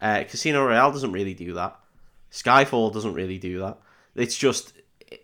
uh, 0.00 0.24
Casino 0.28 0.64
Royale 0.64 0.92
doesn't 0.92 1.12
really 1.12 1.34
do 1.34 1.54
that. 1.54 1.78
Skyfall 2.30 2.92
doesn't 2.92 3.12
really 3.12 3.38
do 3.38 3.58
that. 3.58 3.78
It's 4.14 4.38
just 4.38 4.72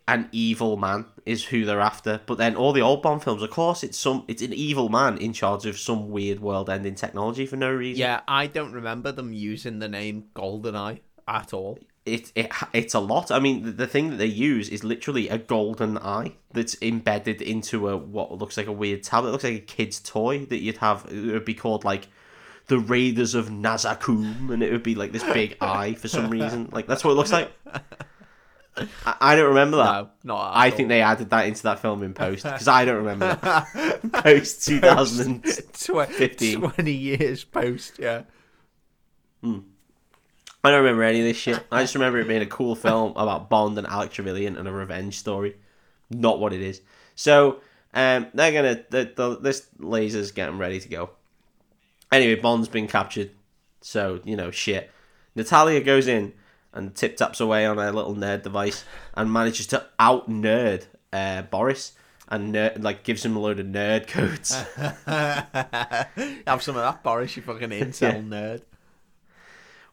an 0.06 0.28
evil 0.32 0.76
man 0.76 1.06
is 1.24 1.44
who 1.44 1.64
they're 1.64 1.80
after. 1.80 2.20
But 2.26 2.38
then 2.38 2.56
all 2.56 2.72
the 2.72 2.82
old 2.82 3.00
Bond 3.00 3.22
films, 3.22 3.42
of 3.42 3.50
course, 3.50 3.82
it's 3.82 3.96
some 3.96 4.24
it's 4.28 4.42
an 4.42 4.52
evil 4.52 4.88
man 4.88 5.18
in 5.18 5.32
charge 5.32 5.66
of 5.66 5.78
some 5.78 6.10
weird 6.10 6.40
world-ending 6.40 6.96
technology 6.96 7.46
for 7.46 7.56
no 7.56 7.72
reason. 7.72 8.00
Yeah, 8.00 8.20
I 8.26 8.48
don't 8.48 8.72
remember 8.72 9.12
them 9.12 9.32
using 9.32 9.78
the 9.78 9.88
name 9.88 10.26
Goldeneye 10.34 11.00
at 11.28 11.52
all. 11.52 11.78
it, 12.06 12.32
it 12.34 12.50
it's 12.72 12.94
a 12.94 13.00
lot. 13.00 13.30
I 13.30 13.38
mean, 13.38 13.62
the, 13.64 13.70
the 13.72 13.86
thing 13.86 14.10
that 14.10 14.16
they 14.16 14.26
use 14.26 14.68
is 14.70 14.82
literally 14.82 15.28
a 15.28 15.36
golden 15.38 15.98
eye 15.98 16.32
that's 16.52 16.76
embedded 16.82 17.42
into 17.42 17.88
a 17.88 17.96
what 17.96 18.32
looks 18.32 18.56
like 18.56 18.66
a 18.66 18.72
weird 18.72 19.02
tablet. 19.02 19.28
It 19.28 19.32
looks 19.32 19.44
like 19.44 19.54
a 19.54 19.60
kid's 19.60 20.00
toy 20.00 20.46
that 20.46 20.58
you'd 20.58 20.78
have. 20.78 21.06
It 21.10 21.32
would 21.32 21.44
be 21.44 21.54
called 21.54 21.84
like 21.84 22.08
the 22.66 22.78
Raiders 22.78 23.34
of 23.34 23.48
Nazakum, 23.48 24.50
and 24.50 24.62
it 24.62 24.72
would 24.72 24.82
be 24.82 24.94
like 24.94 25.12
this 25.12 25.24
big 25.24 25.56
eye 25.60 25.94
for 25.94 26.08
some 26.08 26.30
reason. 26.30 26.68
Like 26.72 26.86
that's 26.86 27.04
what 27.04 27.10
it 27.12 27.14
looks 27.14 27.32
like. 27.32 27.50
I, 29.04 29.16
I 29.20 29.36
don't 29.36 29.48
remember 29.48 29.78
that. 29.78 30.10
No, 30.24 30.34
not 30.34 30.54
I 30.54 30.70
all. 30.70 30.76
think 30.76 30.88
they 30.88 31.02
added 31.02 31.30
that 31.30 31.46
into 31.46 31.64
that 31.64 31.80
film 31.80 32.02
in 32.04 32.14
post 32.14 32.44
because 32.44 32.68
I 32.68 32.84
don't 32.84 32.98
remember 33.04 33.34
that. 33.42 34.22
post 34.24 34.64
two 34.64 34.78
thousand. 34.80 35.42
Tw- 35.42 36.06
15. 36.08 36.60
20 36.60 36.92
years 36.92 37.42
post, 37.44 37.98
yeah. 37.98 38.22
Hmm. 39.42 39.58
I 40.68 40.70
don't 40.70 40.84
remember 40.84 41.02
any 41.02 41.20
of 41.20 41.24
this 41.24 41.38
shit. 41.38 41.64
I 41.72 41.82
just 41.82 41.94
remember 41.94 42.18
it 42.18 42.28
being 42.28 42.42
a 42.42 42.46
cool 42.46 42.74
film 42.74 43.12
about 43.12 43.48
Bond 43.48 43.78
and 43.78 43.86
Alex 43.86 44.14
Trevelyan 44.14 44.54
and 44.58 44.68
a 44.68 44.72
revenge 44.72 45.18
story. 45.18 45.56
Not 46.10 46.40
what 46.40 46.52
it 46.52 46.60
is. 46.60 46.82
So 47.14 47.60
um, 47.94 48.26
they're 48.34 48.52
gonna 48.52 48.84
the, 48.90 49.10
the 49.16 49.38
this 49.40 49.66
laser's 49.78 50.30
getting 50.30 50.58
ready 50.58 50.78
to 50.78 50.88
go. 50.88 51.10
Anyway, 52.12 52.38
Bond's 52.38 52.68
been 52.68 52.86
captured. 52.86 53.30
So 53.80 54.20
you 54.24 54.36
know 54.36 54.50
shit. 54.50 54.90
Natalia 55.34 55.80
goes 55.80 56.06
in 56.06 56.34
and 56.74 56.94
tip 56.94 57.16
taps 57.16 57.40
away 57.40 57.64
on 57.64 57.78
her 57.78 57.90
little 57.90 58.14
nerd 58.14 58.42
device 58.42 58.84
and 59.14 59.32
manages 59.32 59.68
to 59.68 59.86
out 59.98 60.28
nerd 60.28 60.84
uh, 61.14 61.42
Boris 61.42 61.92
and 62.28 62.54
nerd, 62.54 62.82
like 62.82 63.04
gives 63.04 63.24
him 63.24 63.36
a 63.36 63.38
load 63.38 63.58
of 63.58 63.66
nerd 63.66 64.06
codes. 64.06 64.52
Have 66.46 66.62
some 66.62 66.76
of 66.76 66.82
that, 66.82 67.02
Boris. 67.02 67.34
You 67.38 67.42
fucking 67.42 67.70
incel 67.70 68.28
nerd. 68.28 68.60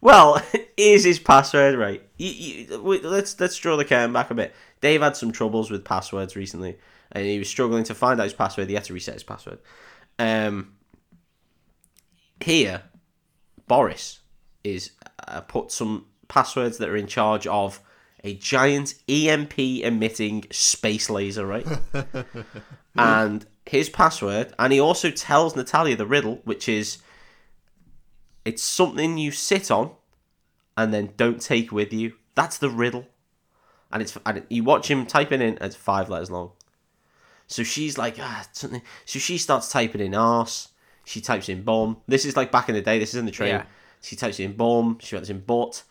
Well, 0.05 0.39
is 0.77 1.03
his 1.03 1.17
password 1.17 1.79
right? 1.79 2.07
You, 2.17 2.29
you, 2.29 2.79
let's 3.01 3.39
let's 3.39 3.57
draw 3.57 3.75
the 3.75 3.83
curtain 3.83 4.13
back 4.13 4.29
a 4.29 4.35
bit. 4.35 4.53
Dave 4.79 5.01
had 5.01 5.17
some 5.17 5.31
troubles 5.31 5.71
with 5.71 5.83
passwords 5.83 6.35
recently, 6.35 6.77
and 7.11 7.25
he 7.25 7.39
was 7.39 7.49
struggling 7.49 7.83
to 7.85 7.95
find 7.95 8.19
out 8.19 8.25
his 8.25 8.33
password. 8.33 8.69
He 8.69 8.75
had 8.75 8.83
to 8.83 8.93
reset 8.93 9.15
his 9.15 9.23
password. 9.23 9.57
Um, 10.19 10.75
here, 12.39 12.83
Boris 13.67 14.19
is 14.63 14.91
uh, 15.27 15.41
put 15.41 15.71
some 15.71 16.05
passwords 16.27 16.77
that 16.77 16.89
are 16.89 16.95
in 16.95 17.07
charge 17.07 17.47
of 17.47 17.81
a 18.23 18.35
giant 18.35 18.93
EMP 19.09 19.57
emitting 19.57 20.45
space 20.51 21.09
laser, 21.09 21.47
right? 21.47 21.65
and 22.95 23.43
his 23.65 23.89
password, 23.89 24.53
and 24.59 24.71
he 24.71 24.79
also 24.79 25.09
tells 25.09 25.55
Natalia 25.55 25.95
the 25.95 26.05
riddle, 26.05 26.41
which 26.43 26.69
is 26.69 26.99
it's 28.45 28.63
something 28.63 29.17
you 29.17 29.31
sit 29.31 29.69
on 29.71 29.91
and 30.77 30.93
then 30.93 31.13
don't 31.17 31.41
take 31.41 31.71
with 31.71 31.91
you. 31.91 32.13
That's 32.35 32.57
the 32.57 32.69
riddle. 32.69 33.07
And 33.91 34.01
it's 34.01 34.17
and 34.25 34.43
you 34.49 34.63
watch 34.63 34.89
him 34.89 35.05
typing 35.05 35.41
in, 35.41 35.57
it's 35.59 35.75
five 35.75 36.09
letters 36.09 36.31
long. 36.31 36.51
So 37.47 37.63
she's 37.63 37.97
like, 37.97 38.17
ah, 38.19 38.45
something. 38.51 38.81
So 39.05 39.19
she 39.19 39.37
starts 39.37 39.71
typing 39.71 40.01
in 40.01 40.15
arse. 40.15 40.69
She 41.03 41.21
types 41.21 41.49
in 41.49 41.61
bomb. 41.63 41.97
This 42.07 42.25
is 42.25 42.35
like 42.35 42.51
back 42.51 42.67
in 42.69 42.75
the 42.75 42.81
day. 42.81 42.97
This 42.99 43.09
is 43.09 43.15
in 43.15 43.25
the 43.25 43.31
train. 43.31 43.49
Yeah. 43.49 43.65
She 44.01 44.15
types 44.15 44.39
in 44.39 44.53
bomb. 44.53 44.97
She 44.99 45.15
writes 45.15 45.29
in 45.29 45.39
butt, 45.39 45.83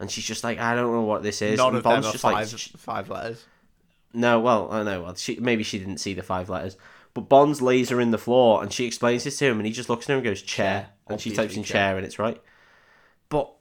and 0.00 0.10
she's 0.10 0.24
just 0.24 0.42
like, 0.44 0.58
I 0.58 0.74
don't 0.74 0.92
know 0.92 1.02
what 1.02 1.22
this 1.22 1.42
is. 1.42 1.58
None 1.58 1.68
and 1.68 1.76
of 1.78 1.82
them 1.82 1.92
are 1.92 2.02
just 2.02 2.18
five, 2.18 2.52
like, 2.52 2.60
five 2.78 3.10
letters. 3.10 3.44
no, 4.14 4.40
well, 4.40 4.70
I 4.70 4.82
know. 4.82 5.02
Well, 5.02 5.14
she 5.14 5.38
maybe 5.38 5.62
she 5.62 5.78
didn't 5.78 5.98
see 5.98 6.14
the 6.14 6.22
five 6.22 6.48
letters, 6.48 6.76
but 7.14 7.28
Bond's 7.28 7.60
laser 7.62 8.00
in 8.00 8.10
the 8.10 8.18
floor, 8.18 8.62
and 8.62 8.72
she 8.72 8.84
explains 8.86 9.24
this 9.24 9.38
to 9.38 9.46
him, 9.46 9.58
and 9.58 9.66
he 9.66 9.72
just 9.72 9.88
looks 9.88 10.06
at 10.06 10.12
her 10.12 10.14
and 10.16 10.24
goes 10.24 10.42
chair, 10.42 10.88
and 11.08 11.20
she 11.20 11.30
types 11.30 11.56
in 11.56 11.62
chair. 11.62 11.74
chair, 11.88 11.96
and 11.96 12.06
it's 12.06 12.18
right. 12.18 12.40
But 13.28 13.52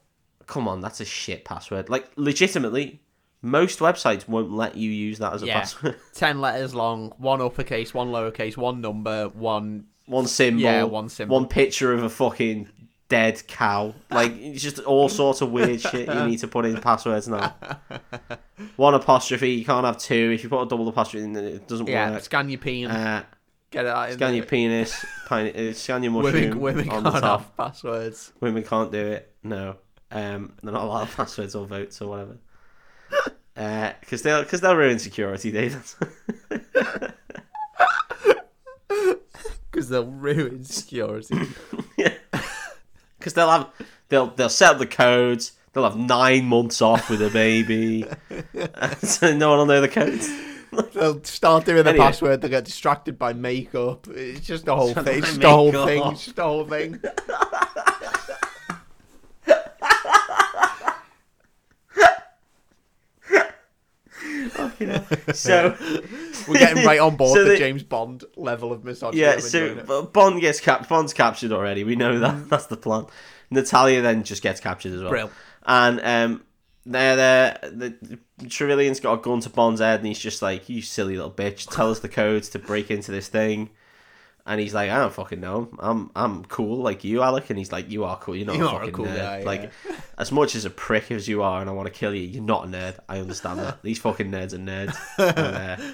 come 0.48 0.68
on, 0.68 0.82
that's 0.82 1.00
a 1.02 1.06
shit 1.06 1.46
password. 1.46 1.90
Like 1.90 2.10
legitimately, 2.16 3.02
most 3.42 3.80
websites 3.80 4.28
won't 4.28 4.52
let 4.52 4.76
you 4.78 4.90
use 4.92 5.18
that 5.20 5.34
as 5.34 5.44
a 5.44 5.48
Yeah. 5.48 5.60
password. 5.62 5.96
Ten 6.14 6.42
letters 6.42 6.74
long, 6.76 7.14
one 7.18 7.42
uppercase, 7.42 7.94
one 7.94 8.10
lowercase, 8.12 8.56
one 8.58 8.82
number, 8.82 9.28
one. 9.30 9.86
one 10.06 10.28
symbol, 10.28 10.62
Yeah, 10.62 10.84
one 10.84 11.10
symbol. 11.10 11.36
one 11.40 11.48
picture 11.48 11.94
of 11.94 12.04
a 12.04 12.10
fucking 12.10 12.70
dead 13.10 13.42
cow. 13.48 13.94
Like 14.10 14.34
it's 14.38 14.62
just 14.64 14.80
all 14.80 15.10
sorts 15.10 15.42
of 15.42 15.52
weird 15.52 15.82
shit 15.92 16.08
you 16.10 16.24
need 16.26 16.38
to 16.40 16.48
put 16.48 16.66
in 16.66 16.80
passwords 16.80 17.28
now. 17.28 17.56
One 18.78 18.94
apostrophe, 18.94 19.52
you 19.52 19.66
can't 19.66 19.86
have 19.86 19.98
two. 19.98 20.32
If 20.34 20.44
you 20.44 20.50
put 20.50 20.62
a 20.62 20.66
double 20.68 20.88
apostrophe 20.88 21.24
in, 21.26 21.36
it 21.36 21.68
doesn't 21.68 21.88
Yeah, 21.88 22.12
work. 22.12 22.24
scan 22.24 22.50
your 22.50 22.60
peen. 22.60 22.88
Uh, 22.90 23.24
get 23.72 23.86
it 23.86 23.90
out. 23.90 24.10
in 24.10 24.16
scan 24.16 24.36
your 24.36 24.46
penis, 24.46 25.04
pine, 25.26 25.48
uh, 25.56 25.74
scan 25.74 26.04
your 26.04 26.12
mushroom 26.22 26.60
Women, 26.60 26.60
women 26.60 26.90
on 26.90 27.04
can't 27.04 27.16
the 27.16 27.20
top. 27.22 27.42
have 27.42 27.58
passwords. 27.58 28.32
Women 28.40 28.64
can't 28.64 28.92
do 28.92 29.00
it. 29.08 29.34
No, 29.44 29.78
um, 30.12 30.54
they're 30.62 30.72
not 30.74 30.84
allowed 30.84 31.10
passwords 31.16 31.56
or 31.56 31.66
votes 31.66 32.02
or 32.02 32.10
whatever. 32.10 32.38
Because 34.00 34.24
they'll 34.24 34.42
because 34.42 34.62
they'll 34.62 34.76
ruin 34.76 34.98
security, 34.98 35.52
David. 35.52 35.82
Because 39.70 39.90
they'll 39.90 40.06
ruin 40.06 40.64
security. 40.64 41.36
Because 43.20 43.34
they'll 43.36 43.50
have 43.52 43.70
they'll 44.10 44.28
they'll 44.28 44.50
set 44.50 44.72
up 44.72 44.78
the 44.80 44.88
codes. 44.88 45.52
They'll 45.74 45.84
have 45.84 45.98
nine 45.98 46.46
months 46.46 46.82
off 46.82 47.10
with 47.10 47.22
a 47.22 47.30
baby, 47.30 48.06
so 49.04 49.36
no 49.36 49.50
one 49.52 49.60
will 49.60 49.66
know 49.68 49.82
the 49.82 49.88
codes. 49.90 50.28
they'll 50.94 51.24
start 51.24 51.66
doing 51.66 51.84
the 51.84 51.90
Anyway. 51.90 52.06
password. 52.06 52.42
They 52.42 52.50
get 52.50 52.66
distracted 52.66 53.18
by 53.20 53.34
makeup. 53.34 54.08
It's 54.10 54.46
just 54.46 54.66
the 54.66 54.76
whole 54.76 54.94
thing. 54.94 55.22
Just 55.22 55.42
the 55.42 55.50
whole 55.50 55.72
thing. 55.72 56.04
It's 56.12 56.24
just 56.26 56.36
the 56.36 56.44
whole 56.44 56.66
thing. 56.66 57.00
So 65.34 65.76
We're 66.48 66.60
getting 66.60 66.86
right 66.86 67.00
on 67.00 67.16
board 67.16 67.34
So 67.38 67.44
the 67.44 67.50
they- 67.52 67.58
James 67.60 67.84
Bond 67.84 68.24
level 68.36 68.72
of 68.72 68.84
misogyny. 68.84 69.22
yeah, 69.22 69.38
so 69.40 69.60
enjoying 69.66 69.78
it. 69.80 69.88
B- 69.88 70.10
Bond 70.14 70.42
gets 70.42 70.60
cap- 70.60 70.88
Bond's 70.90 71.14
captured 71.14 71.52
already. 71.52 71.84
We 71.84 71.96
know 71.96 72.20
that. 72.20 72.50
That's 72.50 72.66
the 72.68 72.78
plan. 72.78 73.06
Natalia 73.50 74.02
then 74.02 74.24
just 74.24 74.42
gets 74.42 74.60
captured 74.60 74.94
as 74.94 75.02
well. 75.02 75.10
Brill. 75.10 75.32
And 75.66 76.00
um, 76.04 76.44
they're 76.86 77.16
there. 77.16 77.60
The, 77.64 77.96
the 78.02 78.20
Trevelyan's 78.50 79.00
got 79.00 79.14
a 79.20 79.22
gun 79.22 79.40
to 79.42 79.50
Bond's 79.50 79.82
head, 79.82 80.00
and 80.00 80.08
he's 80.08 80.20
just 80.20 80.42
like, 80.42 80.70
"You 80.70 80.82
silly 80.82 81.16
little 81.16 81.32
bitch! 81.32 81.70
Tell 81.70 81.92
us 81.92 82.00
the 82.00 82.10
codes 82.10 82.50
to 82.50 82.60
break 82.60 82.90
into 82.92 83.12
this 83.12 83.28
thing." 83.28 83.70
And 84.46 84.60
he's 84.60 84.74
like, 84.74 84.90
"I 84.90 84.98
don't 84.98 85.14
fucking 85.14 85.40
know. 85.40 85.70
I'm 85.80 86.10
I'm 86.16 86.44
cool 86.46 86.78
like 86.78 87.04
you, 87.04 87.22
Alec." 87.22 87.50
And 87.50 87.60
he's 87.60 87.72
like, 87.72 87.90
"You 87.92 88.04
are 88.06 88.18
cool. 88.18 88.36
You're 88.36 88.48
not 88.48 88.56
You 88.58 88.66
a 88.68 88.74
are 88.74 88.84
a 88.84 88.92
cool 88.92 89.06
nerd. 89.06 89.16
guy, 89.18 89.44
like, 89.44 89.72
yeah." 89.88 89.96
as 90.18 90.32
much 90.32 90.56
as 90.56 90.66
a 90.66 90.70
prick 90.70 91.12
as 91.12 91.28
you 91.28 91.44
are, 91.44 91.62
and 91.62 91.70
I 91.70 91.74
want 91.74 91.88
to 91.88 91.94
kill 91.94 92.14
you, 92.16 92.24
you're 92.24 92.44
not 92.44 92.66
a 92.66 92.68
nerd. 92.68 92.98
I 93.08 93.20
understand 93.20 93.60
that. 93.60 93.82
These 93.84 94.00
fucking 94.00 94.32
nerds 94.32 94.54
are 94.54 94.58
nerds." 94.58 94.98
and, 95.20 95.84
uh, 95.84 95.94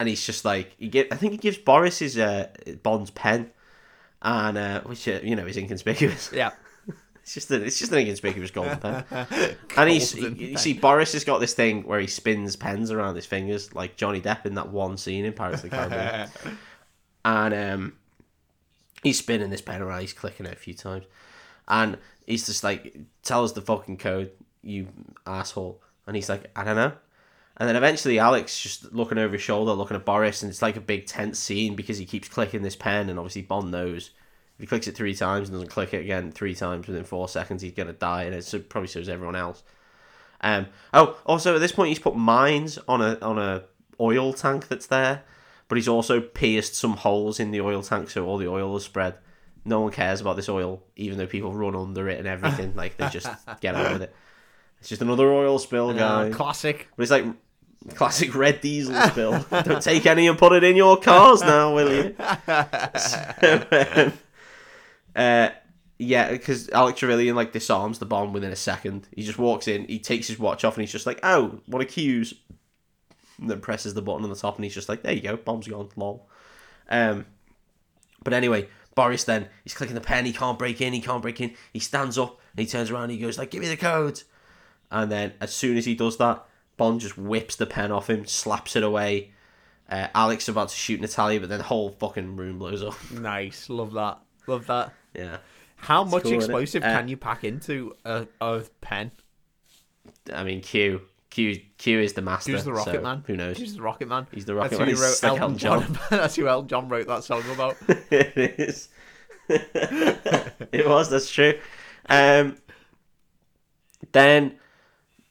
and 0.00 0.08
he's 0.08 0.24
just 0.24 0.44
like, 0.44 0.74
he 0.78 0.88
give, 0.88 1.08
I 1.10 1.16
think 1.16 1.32
he 1.32 1.38
gives 1.38 1.58
Boris 1.58 1.98
his 2.00 2.18
uh, 2.18 2.48
Bond's 2.82 3.10
pen, 3.10 3.50
and 4.22 4.58
uh, 4.58 4.80
which 4.82 5.06
uh, 5.08 5.20
you 5.22 5.36
know 5.36 5.46
is 5.46 5.56
inconspicuous. 5.56 6.30
Yeah. 6.32 6.50
It's 7.28 7.34
just 7.34 7.50
a, 7.50 7.62
it's 7.62 7.78
just 7.78 7.92
an 7.92 7.98
inconspicuous 7.98 8.50
golden 8.50 8.78
pen. 8.78 9.04
And 9.76 9.90
he's 9.90 10.14
you 10.14 10.56
see 10.56 10.72
Boris 10.72 11.12
has 11.12 11.24
got 11.24 11.40
this 11.40 11.52
thing 11.52 11.82
where 11.82 12.00
he 12.00 12.06
spins 12.06 12.56
pens 12.56 12.90
around 12.90 13.16
his 13.16 13.26
fingers 13.26 13.74
like 13.74 13.98
Johnny 13.98 14.22
Depp 14.22 14.46
in 14.46 14.54
that 14.54 14.70
one 14.70 14.96
scene 14.96 15.26
in 15.26 15.34
Pirates 15.34 15.62
of 15.62 15.68
the 15.68 15.76
Caribbean. 15.76 16.30
and 17.26 17.54
um, 17.54 17.92
he's 19.02 19.18
spinning 19.18 19.50
this 19.50 19.60
pen 19.60 19.82
around. 19.82 20.00
He's 20.00 20.14
clicking 20.14 20.46
it 20.46 20.54
a 20.54 20.56
few 20.56 20.72
times, 20.72 21.04
and 21.68 21.98
he's 22.24 22.46
just 22.46 22.64
like, 22.64 22.96
"Tell 23.22 23.44
us 23.44 23.52
the 23.52 23.60
fucking 23.60 23.98
code, 23.98 24.30
you 24.62 24.88
asshole." 25.26 25.82
And 26.06 26.16
he's 26.16 26.30
like, 26.30 26.50
"I 26.56 26.64
don't 26.64 26.76
know." 26.76 26.92
And 27.58 27.68
then 27.68 27.76
eventually, 27.76 28.18
Alex 28.18 28.58
just 28.58 28.90
looking 28.94 29.18
over 29.18 29.34
his 29.34 29.42
shoulder, 29.42 29.72
looking 29.72 29.98
at 29.98 30.06
Boris, 30.06 30.42
and 30.42 30.48
it's 30.48 30.62
like 30.62 30.76
a 30.76 30.80
big 30.80 31.04
tense 31.04 31.38
scene 31.38 31.76
because 31.76 31.98
he 31.98 32.06
keeps 32.06 32.26
clicking 32.26 32.62
this 32.62 32.76
pen, 32.76 33.10
and 33.10 33.18
obviously 33.18 33.42
Bond 33.42 33.70
knows 33.70 34.12
if 34.58 34.62
he 34.62 34.66
clicks 34.66 34.88
it 34.88 34.96
three 34.96 35.14
times 35.14 35.48
and 35.48 35.54
doesn't 35.54 35.70
click 35.70 35.94
it 35.94 36.00
again 36.00 36.32
three 36.32 36.52
times 36.52 36.88
within 36.88 37.04
four 37.04 37.28
seconds, 37.28 37.62
he's 37.62 37.72
gonna 37.72 37.92
die, 37.92 38.24
and 38.24 38.34
it 38.34 38.44
so 38.44 38.58
probably 38.58 38.88
shows 38.88 39.08
everyone 39.08 39.36
else. 39.36 39.62
Um. 40.40 40.66
Oh, 40.92 41.16
also 41.24 41.54
at 41.54 41.60
this 41.60 41.70
point, 41.70 41.90
he's 41.90 42.00
put 42.00 42.16
mines 42.16 42.76
on 42.88 43.00
a 43.00 43.18
on 43.22 43.38
a 43.38 43.62
oil 44.00 44.32
tank 44.32 44.66
that's 44.66 44.86
there, 44.86 45.22
but 45.68 45.76
he's 45.76 45.86
also 45.86 46.20
pierced 46.20 46.74
some 46.74 46.94
holes 46.94 47.38
in 47.38 47.52
the 47.52 47.60
oil 47.60 47.82
tank, 47.82 48.10
so 48.10 48.26
all 48.26 48.36
the 48.36 48.48
oil 48.48 48.76
is 48.76 48.82
spread. 48.82 49.14
No 49.64 49.80
one 49.82 49.92
cares 49.92 50.20
about 50.20 50.34
this 50.34 50.48
oil, 50.48 50.82
even 50.96 51.18
though 51.18 51.26
people 51.26 51.52
run 51.52 51.76
under 51.76 52.08
it 52.08 52.18
and 52.18 52.26
everything. 52.26 52.74
like 52.74 52.96
they 52.96 53.08
just 53.10 53.28
get 53.60 53.76
on 53.76 53.92
with 53.92 54.02
it. 54.02 54.14
It's 54.80 54.88
just 54.88 55.02
another 55.02 55.30
oil 55.32 55.58
spill, 55.60 55.92
guy. 55.94 56.30
Uh, 56.30 56.32
classic. 56.34 56.88
But 56.96 57.02
it's 57.04 57.12
like 57.12 57.26
classic 57.94 58.34
red 58.34 58.60
diesel 58.60 58.94
spill. 59.08 59.44
Don't 59.50 59.82
take 59.82 60.06
any 60.06 60.26
and 60.26 60.38
put 60.38 60.52
it 60.52 60.64
in 60.64 60.76
your 60.76 60.96
cars 60.96 61.42
now, 61.42 61.74
will 61.74 61.92
you? 61.92 62.16
So, 62.98 63.66
um, 63.96 64.12
uh, 65.16 65.50
yeah, 65.98 66.30
because 66.30 66.68
Alec 66.70 66.96
Trevelyan 66.96 67.34
like 67.34 67.52
disarms 67.52 67.98
the 67.98 68.06
bomb 68.06 68.32
within 68.32 68.52
a 68.52 68.56
second. 68.56 69.08
He 69.14 69.22
just 69.22 69.38
walks 69.38 69.66
in, 69.66 69.84
he 69.86 69.98
takes 69.98 70.28
his 70.28 70.38
watch 70.38 70.64
off, 70.64 70.76
and 70.76 70.82
he's 70.82 70.92
just 70.92 71.06
like, 71.06 71.20
"Oh, 71.22 71.60
what 71.66 71.82
a 71.82 71.84
cues!" 71.84 72.34
And 73.40 73.50
then 73.50 73.60
presses 73.60 73.94
the 73.94 74.02
button 74.02 74.24
on 74.24 74.30
the 74.30 74.36
top, 74.36 74.56
and 74.56 74.64
he's 74.64 74.74
just 74.74 74.88
like, 74.88 75.02
"There 75.02 75.12
you 75.12 75.20
go, 75.20 75.36
bomb's 75.36 75.66
gone." 75.66 75.88
Lol. 75.96 76.28
Um, 76.88 77.26
but 78.22 78.32
anyway, 78.32 78.68
Boris 78.94 79.24
then 79.24 79.48
he's 79.64 79.74
clicking 79.74 79.94
the 79.94 80.00
pen. 80.00 80.24
He 80.24 80.32
can't 80.32 80.58
break 80.58 80.80
in. 80.80 80.92
He 80.92 81.00
can't 81.00 81.22
break 81.22 81.40
in. 81.40 81.54
He 81.72 81.80
stands 81.80 82.16
up 82.16 82.40
and 82.52 82.60
he 82.60 82.70
turns 82.70 82.90
around. 82.90 83.10
He 83.10 83.18
goes 83.18 83.38
like, 83.38 83.50
"Give 83.50 83.60
me 83.60 83.68
the 83.68 83.76
code." 83.76 84.22
And 84.90 85.10
then 85.10 85.34
as 85.40 85.52
soon 85.52 85.76
as 85.76 85.84
he 85.84 85.94
does 85.94 86.16
that, 86.18 86.46
Bond 86.76 87.00
just 87.00 87.18
whips 87.18 87.56
the 87.56 87.66
pen 87.66 87.92
off 87.92 88.08
him, 88.08 88.24
slaps 88.24 88.76
it 88.76 88.82
away. 88.82 89.32
Uh, 89.90 90.08
Alex 90.14 90.48
about 90.48 90.68
to 90.68 90.76
shoot 90.76 91.00
Natalia, 91.00 91.40
but 91.40 91.48
then 91.48 91.58
the 91.58 91.64
whole 91.64 91.90
fucking 91.90 92.36
room 92.36 92.58
blows 92.58 92.82
up. 92.82 92.94
Nice. 93.10 93.68
Love 93.68 93.92
that. 93.94 94.18
Love 94.48 94.66
that. 94.66 94.92
Yeah. 95.14 95.38
How 95.76 96.02
much 96.02 96.24
cool, 96.24 96.32
explosive 96.32 96.82
Uh, 96.82 96.86
can 96.86 97.08
you 97.08 97.16
pack 97.16 97.44
into 97.44 97.94
a, 98.04 98.26
a 98.40 98.62
pen? 98.80 99.12
I 100.32 100.42
mean, 100.42 100.60
Q. 100.60 101.02
Q. 101.30 101.60
Q 101.76 102.00
is 102.00 102.14
the 102.14 102.22
master. 102.22 102.52
Who's 102.52 102.64
the 102.64 102.72
Rocket 102.72 102.94
so 102.94 103.00
Man? 103.02 103.22
Who 103.26 103.36
knows? 103.36 103.58
Who's 103.58 103.74
the 103.74 103.82
Rocket 103.82 104.08
Man? 104.08 104.26
He's 104.32 104.44
the 104.44 104.54
Rocket 104.54 104.70
That's 104.70 104.80
Man. 104.80 104.88
who 104.88 105.00
wrote 105.00 105.22
like 105.22 105.40
Elton 105.40 105.58
John. 105.58 105.98
That's 106.10 106.36
who 106.36 106.48
Elton 106.48 106.68
John 106.68 106.88
wrote 106.88 107.06
that 107.06 107.24
song 107.24 107.42
about. 107.52 107.76
it 107.88 108.58
is. 108.58 108.88
it 109.48 110.86
was. 110.88 111.10
That's 111.10 111.30
true. 111.30 111.58
Um. 112.08 112.56
Then 114.12 114.54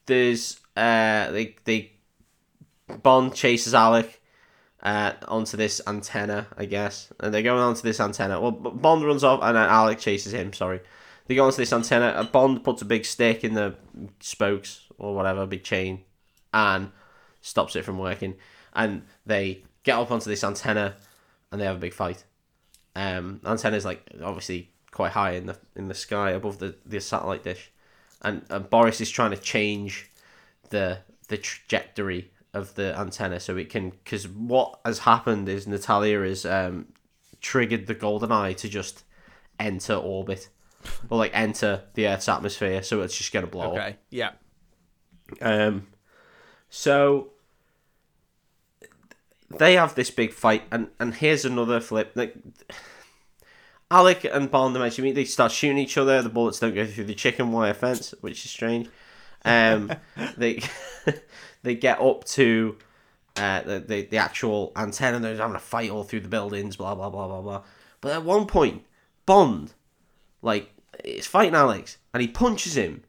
there's 0.06 0.60
uh 0.76 1.32
they 1.32 1.56
they 1.64 1.92
Bond 3.02 3.34
chases 3.34 3.74
Alec 3.74 4.17
uh 4.88 5.12
onto 5.28 5.58
this 5.58 5.82
antenna, 5.86 6.48
I 6.58 6.64
guess, 6.66 7.12
and 7.20 7.34
they're 7.34 7.42
going 7.42 7.62
onto 7.62 7.82
this 7.82 8.00
antenna. 8.00 8.40
Well, 8.40 8.52
Bond 8.52 9.06
runs 9.06 9.24
off, 9.24 9.42
and 9.44 9.58
then 9.58 9.68
Alec 9.68 10.00
chases 10.00 10.34
him. 10.34 10.54
Sorry, 10.54 10.80
they 11.26 11.36
go 11.36 11.46
onto 11.46 11.58
this 11.58 11.74
antenna. 11.74 12.28
Bond 12.32 12.64
puts 12.64 12.82
a 12.82 12.86
big 12.86 13.04
stick 13.04 13.44
in 13.44 13.54
the 13.54 13.76
spokes 14.22 14.86
or 14.98 15.14
whatever, 15.14 15.46
big 15.46 15.64
chain, 15.64 16.04
and 16.54 16.92
stops 17.42 17.76
it 17.76 17.84
from 17.84 17.98
working. 17.98 18.36
And 18.74 19.02
they 19.26 19.64
get 19.84 19.98
up 19.98 20.10
onto 20.10 20.30
this 20.30 20.44
antenna, 20.44 20.96
and 21.52 21.60
they 21.60 21.66
have 21.66 21.76
a 21.76 21.80
big 21.80 21.94
fight. 21.94 22.24
Um, 22.96 23.42
antenna 23.46 23.76
is 23.76 23.86
like 23.86 24.10
obviously 24.24 24.72
quite 24.92 25.12
high 25.12 25.32
in 25.32 25.48
the 25.48 25.58
in 25.76 25.90
the 25.90 25.96
sky 25.96 26.32
above 26.32 26.60
the, 26.60 26.76
the 26.86 27.02
satellite 27.02 27.44
dish, 27.44 27.72
and, 28.22 28.46
and 28.50 28.70
Boris 28.70 29.02
is 29.02 29.10
trying 29.10 29.32
to 29.32 29.38
change 29.38 30.10
the 30.70 31.00
the 31.28 31.38
trajectory 31.38 32.32
of 32.58 32.76
the 32.76 32.98
antenna 32.98 33.40
so 33.40 33.56
it 33.58 33.70
can 33.70 33.92
because 33.92 34.28
what 34.28 34.80
has 34.84 35.00
happened 35.00 35.48
is 35.48 35.68
Natalia 35.68 36.22
has 36.22 36.46
um, 36.46 36.88
triggered 37.40 37.88
the 37.88 37.94
golden 37.94 38.32
eye 38.32 38.54
to 38.54 38.68
just 38.68 39.04
enter 39.60 39.94
orbit 39.94 40.50
or 41.10 41.18
like 41.18 41.32
enter 41.34 41.84
the 41.94 42.08
Earth's 42.08 42.30
atmosphere, 42.30 42.84
so 42.84 43.02
it's 43.02 43.18
just 43.18 43.32
gonna 43.32 43.48
blow 43.48 43.72
up. 43.72 43.74
Okay. 43.74 43.96
Yeah. 44.10 44.32
Um, 45.42 45.88
so 46.70 47.32
they 49.50 49.74
have 49.76 49.96
this 49.96 50.12
big 50.12 50.34
fight, 50.34 50.64
and 50.72 50.90
and 51.00 51.14
here's 51.16 51.46
another 51.46 51.80
flip. 51.80 52.12
Like 52.16 52.36
Alec 53.90 54.26
and 54.26 54.52
Bond 54.52 54.76
eventually 54.76 55.10
meet. 55.10 55.16
They 55.16 55.26
start 55.26 55.52
shooting 55.52 55.78
each 55.78 55.98
other. 55.98 56.22
The 56.22 56.30
bullets 56.30 56.60
don't 56.60 56.76
go 56.76 56.86
through 56.86 57.06
the 57.06 57.16
chicken 57.16 57.52
wire 57.52 57.74
fence, 57.74 58.14
which 58.22 58.46
is 58.46 58.52
strange. 58.52 58.90
Um, 59.46 59.92
they 60.38 60.62
they 61.68 61.76
get 61.76 62.00
up 62.00 62.24
to 62.26 62.78
uh, 63.36 63.62
the, 63.62 63.80
the 63.80 64.02
the 64.04 64.18
actual 64.18 64.72
antenna. 64.76 65.18
And 65.18 65.26
they're 65.26 65.36
having 65.36 65.56
a 65.56 65.60
fight 65.60 65.90
all 65.90 66.04
through 66.04 66.22
the 66.22 66.30
buildings. 66.30 66.76
Blah 66.76 66.96
blah 66.96 67.10
blah 67.10 67.28
blah 67.28 67.42
blah. 67.42 67.64
But 68.02 68.14
at 68.14 68.24
one 68.24 68.46
point, 68.46 68.84
Bond, 69.26 69.74
like, 70.42 70.72
is 71.04 71.28
fighting 71.28 71.56
Alex, 71.56 71.98
and 72.14 72.22
he 72.22 72.28
punches 72.28 72.78
him, 72.78 73.04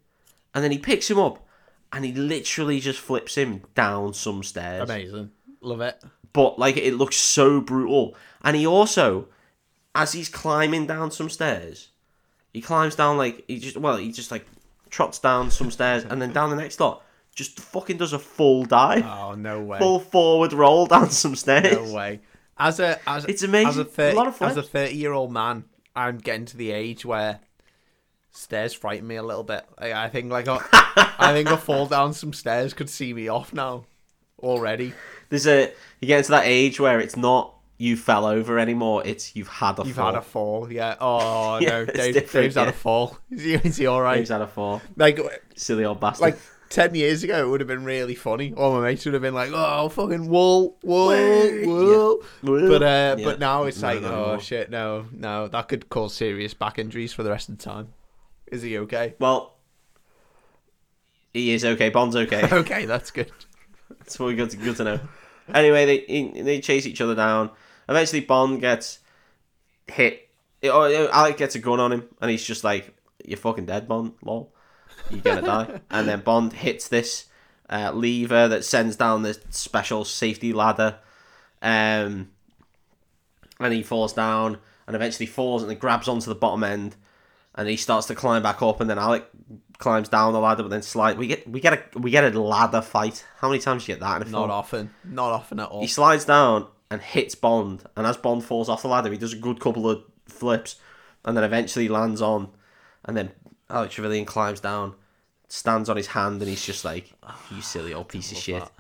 and 0.55 0.65
then 0.65 0.73
he 0.73 0.79
picks 0.79 1.11
him 1.11 1.19
up, 1.19 1.47
and 1.93 2.05
he 2.05 2.13
literally 2.13 2.81
just 2.81 2.99
flips 2.99 3.37
him 3.37 3.63
down 3.75 4.15
some 4.15 4.43
stairs. 4.43 4.89
Amazing. 4.89 5.31
Love 5.61 5.81
it. 5.81 6.03
But 6.33 6.59
like, 6.59 6.77
it 6.77 6.95
looks 6.95 7.17
so 7.17 7.61
brutal, 7.61 8.17
and 8.43 8.57
he 8.57 8.67
also, 8.67 9.29
as 9.95 10.13
he's 10.13 10.29
climbing 10.29 10.87
down 10.87 11.11
some 11.11 11.29
stairs, 11.29 11.89
he 12.53 12.61
climbs 12.61 12.97
down 12.97 13.17
like 13.19 13.45
he 13.47 13.59
just 13.59 13.77
well, 13.77 13.97
he 13.97 14.11
just 14.11 14.31
like 14.31 14.47
trots 14.91 15.19
down 15.19 15.51
some 15.51 15.71
stairs, 15.71 16.05
and 16.05 16.21
then 16.21 16.33
down 16.33 16.51
the 16.51 16.57
next 16.57 16.81
lot. 16.81 17.03
Just 17.39 17.61
fucking 17.61 17.99
does 17.99 18.13
a 18.13 18.19
full 18.19 18.65
dive, 18.65 19.05
Oh 19.07 19.35
no 19.37 19.63
way. 19.63 19.79
full 19.79 20.01
forward 20.01 20.53
roll 20.53 20.87
down 20.87 21.11
some 21.11 21.37
stairs. 21.37 21.73
No 21.89 21.95
way. 21.95 22.21
As 22.59 22.81
a 22.81 22.99
as 23.07 23.25
It's 23.27 23.45
amazing. 23.45 23.69
As 23.69 23.77
a 23.79 23.83
A 23.83 23.85
thirty 23.85 24.17
lot 24.17 24.27
of 24.27 24.35
as 24.43 24.53
a 24.57 24.63
flips. 24.63 24.69
thirty 24.71 24.97
year 24.97 25.13
old 25.13 25.31
man, 25.33 25.65
I'm 25.95 26.19
getting 26.19 26.47
to 26.47 26.57
the 26.57 26.73
age 26.73 27.05
where 27.05 27.39
stairs 28.33 28.75
frighten 28.75 29.07
me 29.07 29.17
a 29.17 29.23
little 29.23 29.45
bit. 29.45 29.65
I, 29.79 29.93
I 29.93 30.09
think 30.09 30.31
like 30.33 30.49
a, 30.49 30.59
I 30.73 31.33
think 31.33 31.49
a 31.51 31.57
fall 31.57 31.87
down 31.87 32.13
some 32.13 32.33
stairs 32.33 32.75
could 32.75 32.91
see 32.91 33.13
me 33.15 33.29
off 33.29 33.53
now 33.53 33.85
already. 34.43 34.93
There's 35.29 35.47
a 35.47 35.73
you 36.01 36.09
get 36.09 36.19
into 36.19 36.31
that 36.33 36.45
age 36.47 36.81
where 36.81 37.01
it's 37.01 37.17
not 37.17 37.55
you 37.77 37.97
fell 37.97 38.27
over 38.27 38.59
anymore. 38.59 39.03
It's 39.07 39.37
you've 39.37 39.47
had 39.47 39.79
a 39.79 39.85
You've 39.87 39.95
fall. 39.95 40.07
had 40.07 40.15
a 40.17 40.23
fall, 40.23 40.73
yeah. 40.73 40.97
Oh 41.01 41.59
Yeah, 41.61 41.69
no, 41.71 41.87
Dave, 41.87 42.15
Dave's 42.33 42.57
had 42.57 42.63
yeah. 42.65 42.69
a 42.71 42.73
fall. 42.73 43.17
Is 43.31 43.43
he, 43.43 43.55
is 43.55 43.77
he 43.77 43.87
all 43.87 44.03
right? 44.03 44.17
Dave's 44.17 44.31
had 44.31 44.41
a 44.41 44.49
fall. 44.49 44.83
Like 44.97 45.21
Silly 45.55 45.85
old 45.85 46.01
bastard. 46.01 46.23
like 46.23 46.39
ten 46.71 46.95
years 46.95 47.23
ago, 47.25 47.47
it 47.47 47.51
would 47.51 47.61
have 47.61 47.69
been 47.69 47.85
really 47.85 48.15
funny. 48.15 48.53
All 48.55 48.73
my 48.75 48.83
mates 48.83 49.05
would 49.05 49.15
have 49.15 49.23
been 49.23 49.35
like, 49.35 49.51
"Oh, 49.53 49.89
fucking 49.89 50.29
wool, 50.29 50.77
wool, 50.83 51.09
Wait, 51.09 51.67
wool." 51.67 52.23
But 52.43 52.83
uh, 52.83 53.17
Yeah. 53.19 53.25
but 53.25 53.39
now 53.41 53.65
it's 53.65 53.81
No, 53.83 53.89
like, 53.89 54.03
no, 54.03 54.09
oh 54.25 54.33
no. 54.35 54.39
shit, 54.41 54.71
no, 54.71 55.07
no, 55.13 55.49
that 55.49 55.69
could 55.69 55.89
cause 55.89 56.15
serious 56.15 56.55
back 56.55 56.79
injuries 56.79 57.13
for 57.13 57.23
the 57.23 57.31
rest 57.31 57.49
of 57.49 57.59
the 57.59 57.65
time. 57.65 57.89
Is 58.47 58.63
he 58.63 58.79
okay? 58.79 59.15
well, 59.19 59.55
he 61.33 61.53
is 61.53 61.65
okay. 61.65 61.91
Bond's 61.91 62.17
okay. 62.17 62.49
okay, 62.53 62.85
that's 62.87 63.11
good. 63.11 63.31
That's 63.99 64.19
what 64.19 64.27
we 64.27 64.35
good 64.35 64.51
to, 64.51 64.57
good 64.57 64.77
to 64.77 64.85
know. 64.85 65.01
Anyway, 65.53 65.87
they 65.87 66.43
they 66.43 66.61
chase 66.61 66.87
each 66.87 67.01
other 67.01 67.15
down. 67.15 67.51
Eventually, 67.89 68.21
Bond 68.21 68.61
gets 68.61 68.99
hit. 69.87 70.29
Or 70.63 70.89
Alec 70.89 71.37
gets 71.37 71.55
a 71.55 71.59
gun 71.59 71.79
on 71.81 71.93
him, 71.93 72.05
and 72.21 72.31
he's 72.31 72.45
just 72.45 72.65
like, 72.65 72.95
"You're 73.25 73.37
fucking 73.39 73.67
dead, 73.67 73.87
Bond. 73.87 74.13
Lol, 74.23 74.53
you're 75.11 75.21
gonna 75.21 75.43
die." 75.43 75.81
And 75.91 76.09
then 76.09 76.21
Bond 76.21 76.53
hits 76.53 76.89
this 76.89 77.27
uh, 77.71 77.93
lever 77.93 78.49
that 78.49 78.65
sends 78.65 78.97
down 78.97 79.23
this 79.23 79.41
special 79.51 80.05
safety 80.05 80.53
ladder, 80.53 80.99
um, 81.63 82.31
and 83.61 83.73
he 83.73 83.83
falls 83.83 84.13
down, 84.13 84.59
and 84.87 84.97
eventually 84.97 85.27
falls 85.27 85.63
and 85.63 85.71
then 85.71 85.79
grabs 85.79 86.09
onto 86.09 86.29
the 86.29 86.35
bottom 86.35 86.65
end, 86.65 86.97
and 87.55 87.69
he 87.69 87.77
starts 87.77 88.07
to 88.07 88.15
climb 88.15 88.43
back 88.43 88.63
up, 88.63 88.81
and 88.81 88.89
then 88.89 88.99
Alec 88.99 89.29
climbs 89.79 90.09
down 90.09 90.33
the 90.33 90.41
ladder, 90.41 90.63
but 90.63 90.71
then 90.71 90.83
slide. 90.83 91.19
We 91.19 91.27
get 91.27 91.49
we 91.49 91.61
get 91.61 91.73
a 91.73 91.99
we 91.99 92.11
get 92.11 92.25
a 92.25 92.41
ladder 92.41 92.83
fight. 92.83 93.25
How 93.39 93.49
many 93.49 93.61
times 93.61 93.85
do 93.85 93.93
you 93.93 93.97
get 93.97 94.03
that 94.03 94.17
in 94.17 94.23
a 94.23 94.31
film? 94.31 94.49
Not 94.49 94.51
often, 94.51 94.91
not 95.05 95.33
often 95.33 95.61
at 95.61 95.69
all. 95.69 95.81
He 95.81 95.87
slides 95.87 96.25
down 96.25 96.69
and 96.91 97.01
hits 97.01 97.35
Bond, 97.35 97.85
and 97.97 98.07
as 98.07 98.17
Bond 98.17 98.45
falls 98.45 98.69
off 98.69 98.83
the 98.83 98.89
ladder, 98.89 99.11
he 99.11 99.19
does 99.19 99.33
a 99.33 99.39
good 99.39 99.61
couple 99.61 99.89
of 99.89 100.03
flips, 100.27 100.77
and 101.25 101.37
then 101.37 101.45
eventually 101.45 101.89
lands 101.89 102.23
on, 102.23 102.51
and 103.05 103.17
then 103.17 103.31
Alex 103.71 103.95
Trevelyan 103.95 104.25
climbs 104.25 104.61
down, 104.61 104.95
stands 105.49 105.89
on 105.89 105.97
his 105.97 106.07
hand, 106.09 106.41
and 106.41 106.49
he's 106.49 106.65
just 106.65 106.85
like, 106.85 107.13
"You 107.51 107.61
silly 107.63 107.95
old 107.95 108.09
piece 108.09 108.33
of 108.33 108.39
shit." 108.39 108.61
that. 108.63 108.73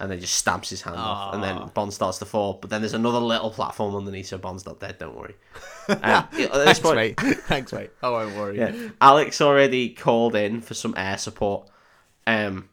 And 0.00 0.12
then 0.12 0.20
just 0.20 0.36
stamps 0.36 0.70
his 0.70 0.82
hand 0.82 0.94
off, 0.96 1.34
and 1.34 1.42
then 1.42 1.72
Bond 1.74 1.92
starts 1.92 2.18
to 2.18 2.24
fall. 2.24 2.52
But 2.60 2.70
then 2.70 2.82
there's 2.82 2.94
another 2.94 3.18
little 3.18 3.50
platform 3.50 3.96
underneath, 3.96 4.26
so 4.26 4.38
Bond's 4.38 4.64
not 4.64 4.78
dead. 4.78 4.98
Don't 4.98 5.16
worry. 5.16 5.34
Um, 5.88 6.28
Thanks, 6.30 6.80
point, 6.80 6.96
mate. 6.96 7.16
Thanks, 7.20 7.72
mate. 7.72 7.90
Oh, 8.02 8.14
I 8.14 8.24
won't 8.26 8.36
worry. 8.36 8.58
yeah. 8.58 8.90
Alex 9.00 9.40
already 9.40 9.88
called 9.88 10.36
in 10.36 10.60
for 10.60 10.74
some 10.74 10.92
air 10.98 11.16
support. 11.16 11.68
Um 12.26 12.68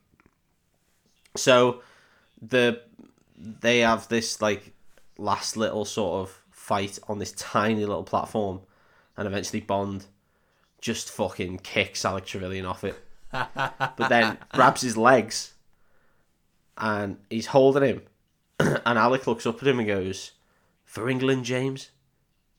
so 1.35 1.81
the 2.41 2.81
they 3.37 3.79
have 3.79 4.07
this 4.09 4.41
like 4.41 4.73
last 5.17 5.55
little 5.55 5.85
sort 5.85 6.27
of 6.27 6.41
fight 6.51 6.99
on 7.07 7.19
this 7.19 7.31
tiny 7.31 7.85
little 7.85 8.03
platform 8.03 8.59
and 9.15 9.27
eventually 9.27 9.61
Bond 9.61 10.05
just 10.85 11.09
fucking 11.09 11.57
kicks 11.57 12.05
Alex 12.05 12.29
Trevelyan 12.29 12.67
off 12.67 12.83
it. 12.83 12.95
but 13.31 14.07
then 14.07 14.37
grabs 14.53 14.81
his 14.81 14.95
legs 14.95 15.53
and 16.77 17.17
he's 17.27 17.47
holding 17.47 17.81
him 17.81 18.01
and 18.59 18.99
Alec 18.99 19.25
looks 19.25 19.47
up 19.47 19.59
at 19.63 19.67
him 19.67 19.79
and 19.79 19.87
goes, 19.87 20.33
For 20.83 21.09
England, 21.09 21.43
James? 21.43 21.89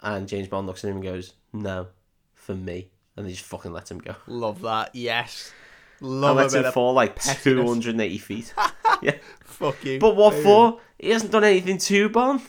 And 0.03 0.27
James 0.27 0.48
Bond 0.48 0.66
looks 0.66 0.85
at 0.85 0.90
him 0.90 0.97
and 0.97 1.05
goes, 1.05 1.35
No, 1.53 1.86
for 2.35 2.57
me. 2.57 2.89
And 3.16 3.24
they 3.24 3.31
just 3.31 3.44
fucking 3.44 3.73
let 3.73 3.93
him 3.93 3.98
go. 3.98 4.16
Love 4.27 4.61
that. 4.62 4.90
Yes. 4.93 5.53
And 6.01 6.20
Love 6.20 6.36
a 6.36 6.40
lets 6.40 6.55
bit 6.55 6.66
him 6.66 6.73
fall 6.73 6.94
like 6.94 7.15
pettiness. 7.15 7.44
280 7.44 8.19
feet. 8.19 8.53
yeah. 9.03 9.15
fuck 9.44 9.82
you. 9.85 10.01
But 10.01 10.16
what 10.16 10.35
Boom. 10.35 10.43
for? 10.43 10.81
He 10.98 11.11
hasn't 11.11 11.31
done 11.31 11.44
anything 11.44 11.78
to 11.78 12.09
Bond. 12.09 12.43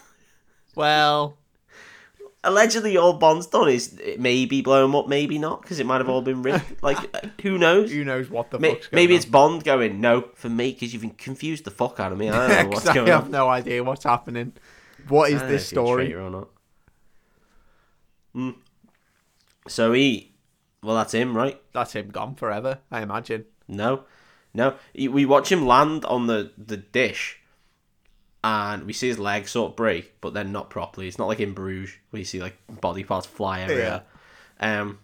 Well, 0.73 1.37
Allegedly, 2.47 2.97
all 2.97 3.13
Bond's 3.13 3.45
done 3.47 3.67
is 3.69 3.99
maybe 4.17 4.61
blow 4.61 4.85
him 4.85 4.95
up, 4.95 5.07
maybe 5.07 5.37
not, 5.37 5.61
because 5.61 5.79
it 5.79 5.85
might 5.85 5.97
have 5.99 6.09
all 6.09 6.21
been 6.21 6.41
rigged. 6.43 6.63
Like, 6.81 7.41
who 7.41 7.57
knows? 7.57 7.91
who 7.91 8.03
knows 8.03 8.29
what 8.29 8.51
the 8.51 8.57
fuck's 8.59 8.87
going 8.87 8.95
maybe 8.95 9.13
on. 9.13 9.17
it's 9.17 9.25
Bond 9.25 9.63
going, 9.63 9.99
no, 10.01 10.29
for 10.35 10.49
me, 10.49 10.71
because 10.71 10.93
you've 10.93 11.17
confused 11.17 11.65
the 11.65 11.71
fuck 11.71 11.99
out 11.99 12.11
of 12.11 12.17
me. 12.17 12.29
I 12.29 12.47
don't 12.47 12.49
know 12.63 12.69
what's 12.69 12.79
'Cause 12.81 12.89
I 12.89 12.93
going 12.95 13.07
have 13.07 13.25
on. 13.25 13.31
no 13.31 13.49
idea 13.49 13.83
what's 13.83 14.03
happening. 14.05 14.53
What 15.07 15.31
is 15.31 15.41
this 15.43 15.71
if 15.71 15.75
you're 15.75 15.83
a 15.83 15.85
story? 15.85 16.13
or 16.13 16.29
not. 16.29 16.47
Mm. 18.35 18.55
So 19.67 19.93
he, 19.93 20.33
well, 20.83 20.95
that's 20.95 21.13
him, 21.13 21.35
right? 21.35 21.59
That's 21.73 21.93
him 21.93 22.09
gone 22.09 22.35
forever, 22.35 22.79
I 22.91 23.01
imagine. 23.01 23.45
No, 23.67 24.03
no. 24.53 24.75
We 24.95 25.25
watch 25.25 25.51
him 25.51 25.65
land 25.65 26.05
on 26.05 26.27
the, 26.27 26.51
the 26.57 26.77
dish, 26.77 27.36
and 28.43 28.83
we 28.85 28.93
see 28.93 29.07
his 29.07 29.19
legs 29.19 29.51
sort 29.51 29.71
of 29.71 29.75
break, 29.75 30.19
but 30.21 30.33
then 30.33 30.51
not 30.51 30.69
properly. 30.69 31.07
It's 31.07 31.17
not 31.17 31.27
like 31.27 31.39
in 31.39 31.53
Bruges 31.53 31.95
where 32.11 32.19
you 32.19 32.25
see 32.25 32.39
like 32.41 32.57
body 32.81 33.03
parts 33.03 33.25
fly 33.27 33.61
everywhere. 33.61 34.03
Um, 34.59 34.99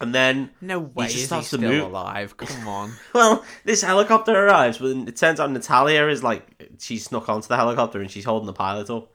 and 0.00 0.14
then 0.14 0.50
No 0.60 0.78
way 0.78 1.06
just 1.06 1.16
is 1.16 1.20
he 1.22 1.26
starts 1.26 1.50
to 1.50 1.56
still 1.56 1.68
move. 1.70 1.84
alive. 1.86 2.36
Come 2.36 2.68
on. 2.68 2.92
well, 3.14 3.44
this 3.64 3.82
helicopter 3.82 4.32
arrives, 4.32 4.78
but 4.78 4.88
it 5.08 5.16
turns 5.16 5.40
out 5.40 5.50
Natalia 5.50 6.06
is 6.08 6.22
like 6.22 6.70
she 6.78 6.98
snuck 6.98 7.28
onto 7.28 7.48
the 7.48 7.56
helicopter 7.56 8.00
and 8.00 8.10
she's 8.10 8.24
holding 8.24 8.46
the 8.46 8.52
pilot 8.52 8.90
up. 8.90 9.10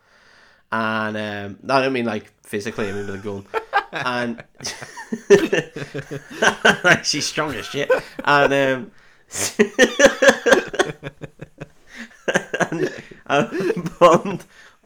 And 0.72 1.15
um, 1.15 1.60
I 1.69 1.81
don't 1.81 1.94
mean 1.94 2.06
like 2.06 2.34
physically, 2.44 2.90
I 2.90 2.91
mean 2.94 3.06
with 3.07 3.15
a 3.15 3.19
gun. 3.19 3.45
and 6.90 7.06
she's 7.06 7.27
strong 7.27 7.53
as 7.53 7.65
shit. 7.68 7.90
And 8.26 8.53
um, 8.53 8.91
and, 12.72 12.94
and 13.27 13.99
Bond 13.99 14.45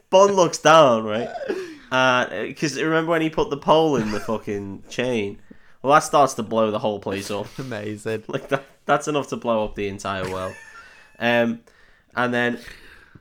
Bond 0.10 0.36
looks 0.36 0.58
down, 0.58 1.04
right? 1.04 1.30
Because 2.48 2.82
remember 2.82 3.12
when 3.12 3.22
he 3.22 3.30
put 3.30 3.50
the 3.50 3.58
pole 3.58 3.96
in 3.98 4.12
the 4.12 4.20
fucking 4.20 4.84
chain? 4.90 5.40
Well, 5.82 5.94
that 5.94 6.00
starts 6.04 6.34
to 6.36 6.44
blow 6.44 6.72
the 6.72 6.80
whole 6.80 7.00
place 7.00 7.30
up. 7.32 7.48
Amazing. 7.60 8.24
Like 8.28 8.50
that, 8.50 8.64
that's 8.86 9.08
enough 9.08 9.28
to 9.30 9.38
blow 9.38 9.64
up 9.66 9.76
the 9.76 9.88
entire 9.88 10.30
world. 10.30 10.56
Um, 11.20 11.62
and 12.16 12.34
then 12.34 12.60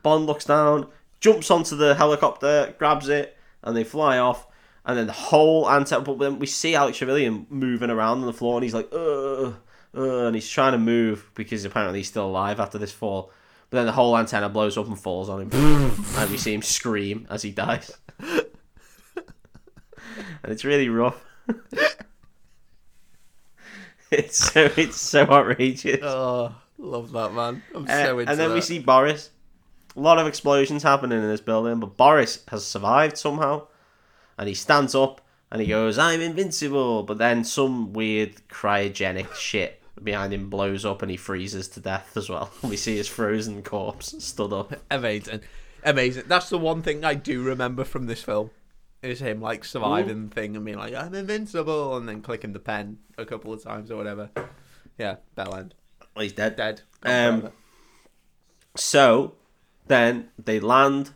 Bond 0.03 0.25
looks 0.25 0.45
down, 0.45 0.87
jumps 1.19 1.51
onto 1.51 1.75
the 1.75 1.95
helicopter, 1.95 2.73
grabs 2.77 3.09
it, 3.09 3.37
and 3.63 3.75
they 3.75 3.83
fly 3.83 4.17
off. 4.17 4.47
and 4.85 4.97
then 4.97 5.07
the 5.07 5.13
whole 5.13 5.69
antenna. 5.69 6.01
But 6.01 6.19
then 6.19 6.39
we 6.39 6.47
see 6.47 6.75
Alex 6.75 6.97
Trevelyan 6.97 7.47
moving 7.49 7.89
around 7.89 8.19
on 8.19 8.25
the 8.25 8.33
floor, 8.33 8.57
and 8.57 8.63
he's 8.63 8.73
like, 8.73 8.89
uh, 8.91 9.51
uh, 9.95 10.25
and 10.27 10.35
he's 10.35 10.49
trying 10.49 10.73
to 10.73 10.77
move 10.77 11.29
because 11.35 11.65
apparently 11.65 11.99
he's 11.99 12.07
still 12.07 12.25
alive 12.25 12.59
after 12.59 12.77
this 12.77 12.91
fall. 12.91 13.31
But 13.69 13.77
then 13.77 13.85
the 13.85 13.91
whole 13.91 14.17
antenna 14.17 14.47
blows 14.49 14.77
up 14.77 14.87
and 14.87 14.97
falls 14.99 15.27
on 15.29 15.41
him, 15.41 15.49
and 16.17 16.31
we 16.31 16.37
see 16.37 16.53
him 16.53 16.61
scream 16.61 17.27
as 17.29 17.41
he 17.43 17.51
dies. 17.51 17.91
and 18.19 18.45
it's 20.45 20.63
really 20.63 20.87
rough. 20.89 21.21
it's 24.11 24.37
so 24.37 24.69
it's 24.77 24.99
so 25.01 25.23
outrageous. 25.23 25.99
Oh, 26.01 26.55
love 26.77 27.11
that 27.11 27.33
man. 27.33 27.61
I'm 27.75 27.83
Uh, 27.85 28.03
so 28.05 28.19
into 28.19 28.31
and 28.31 28.39
then 28.39 28.49
that. 28.49 28.55
we 28.55 28.61
see 28.61 28.79
Boris. 28.79 29.29
A 29.95 29.99
lot 29.99 30.19
of 30.19 30.27
explosions 30.27 30.83
happening 30.83 31.17
in 31.21 31.27
this 31.27 31.41
building, 31.41 31.79
but 31.79 31.97
Boris 31.97 32.43
has 32.49 32.65
survived 32.65 33.17
somehow. 33.17 33.67
And 34.37 34.47
he 34.47 34.53
stands 34.53 34.93
up 34.93 35.21
and 35.51 35.59
he 35.59 35.67
goes, 35.67 35.97
I'm 35.97 36.21
invincible. 36.21 37.01
But 37.01 37.17
then 37.17 37.43
some 37.43 37.93
weird 37.93 38.47
cryogenic 38.47 39.33
shit 39.33 39.76
behind 40.03 40.33
him 40.33 40.49
blows 40.49 40.85
up 40.85 41.01
and 41.01 41.11
he 41.11 41.17
freezes 41.17 41.67
to 41.69 41.79
death 41.79 42.15
as 42.15 42.29
well. 42.29 42.51
We 42.63 42.77
see 42.77 42.97
his 42.97 43.07
frozen 43.07 43.63
corpse 43.63 44.15
stood 44.23 44.53
up. 44.53 44.73
amazing, 44.91 45.41
amazing. 45.83 46.23
That's 46.27 46.49
the 46.49 46.57
one 46.57 46.81
thing 46.81 47.03
I 47.05 47.13
do 47.13 47.41
remember 47.43 47.83
from 47.83 48.05
this 48.05 48.21
film 48.23 48.51
is 49.01 49.19
him 49.19 49.41
like 49.41 49.63
surviving 49.63 50.29
the 50.29 50.35
thing 50.35 50.55
and 50.55 50.65
being 50.65 50.77
like, 50.77 50.93
"I'm 50.95 51.13
invincible," 51.13 51.95
and 51.97 52.09
then 52.09 52.21
clicking 52.21 52.53
the 52.53 52.59
pen 52.59 52.97
a 53.17 53.25
couple 53.25 53.53
of 53.53 53.63
times 53.63 53.91
or 53.91 53.95
whatever. 53.97 54.29
Yeah, 54.97 55.17
bell 55.35 55.53
end, 55.55 55.75
Well, 56.15 56.23
he's 56.23 56.33
dead. 56.33 56.55
dead. 56.55 56.81
Um. 57.03 57.51
So 58.75 59.35
then 59.87 60.29
they 60.43 60.59
land 60.59 61.11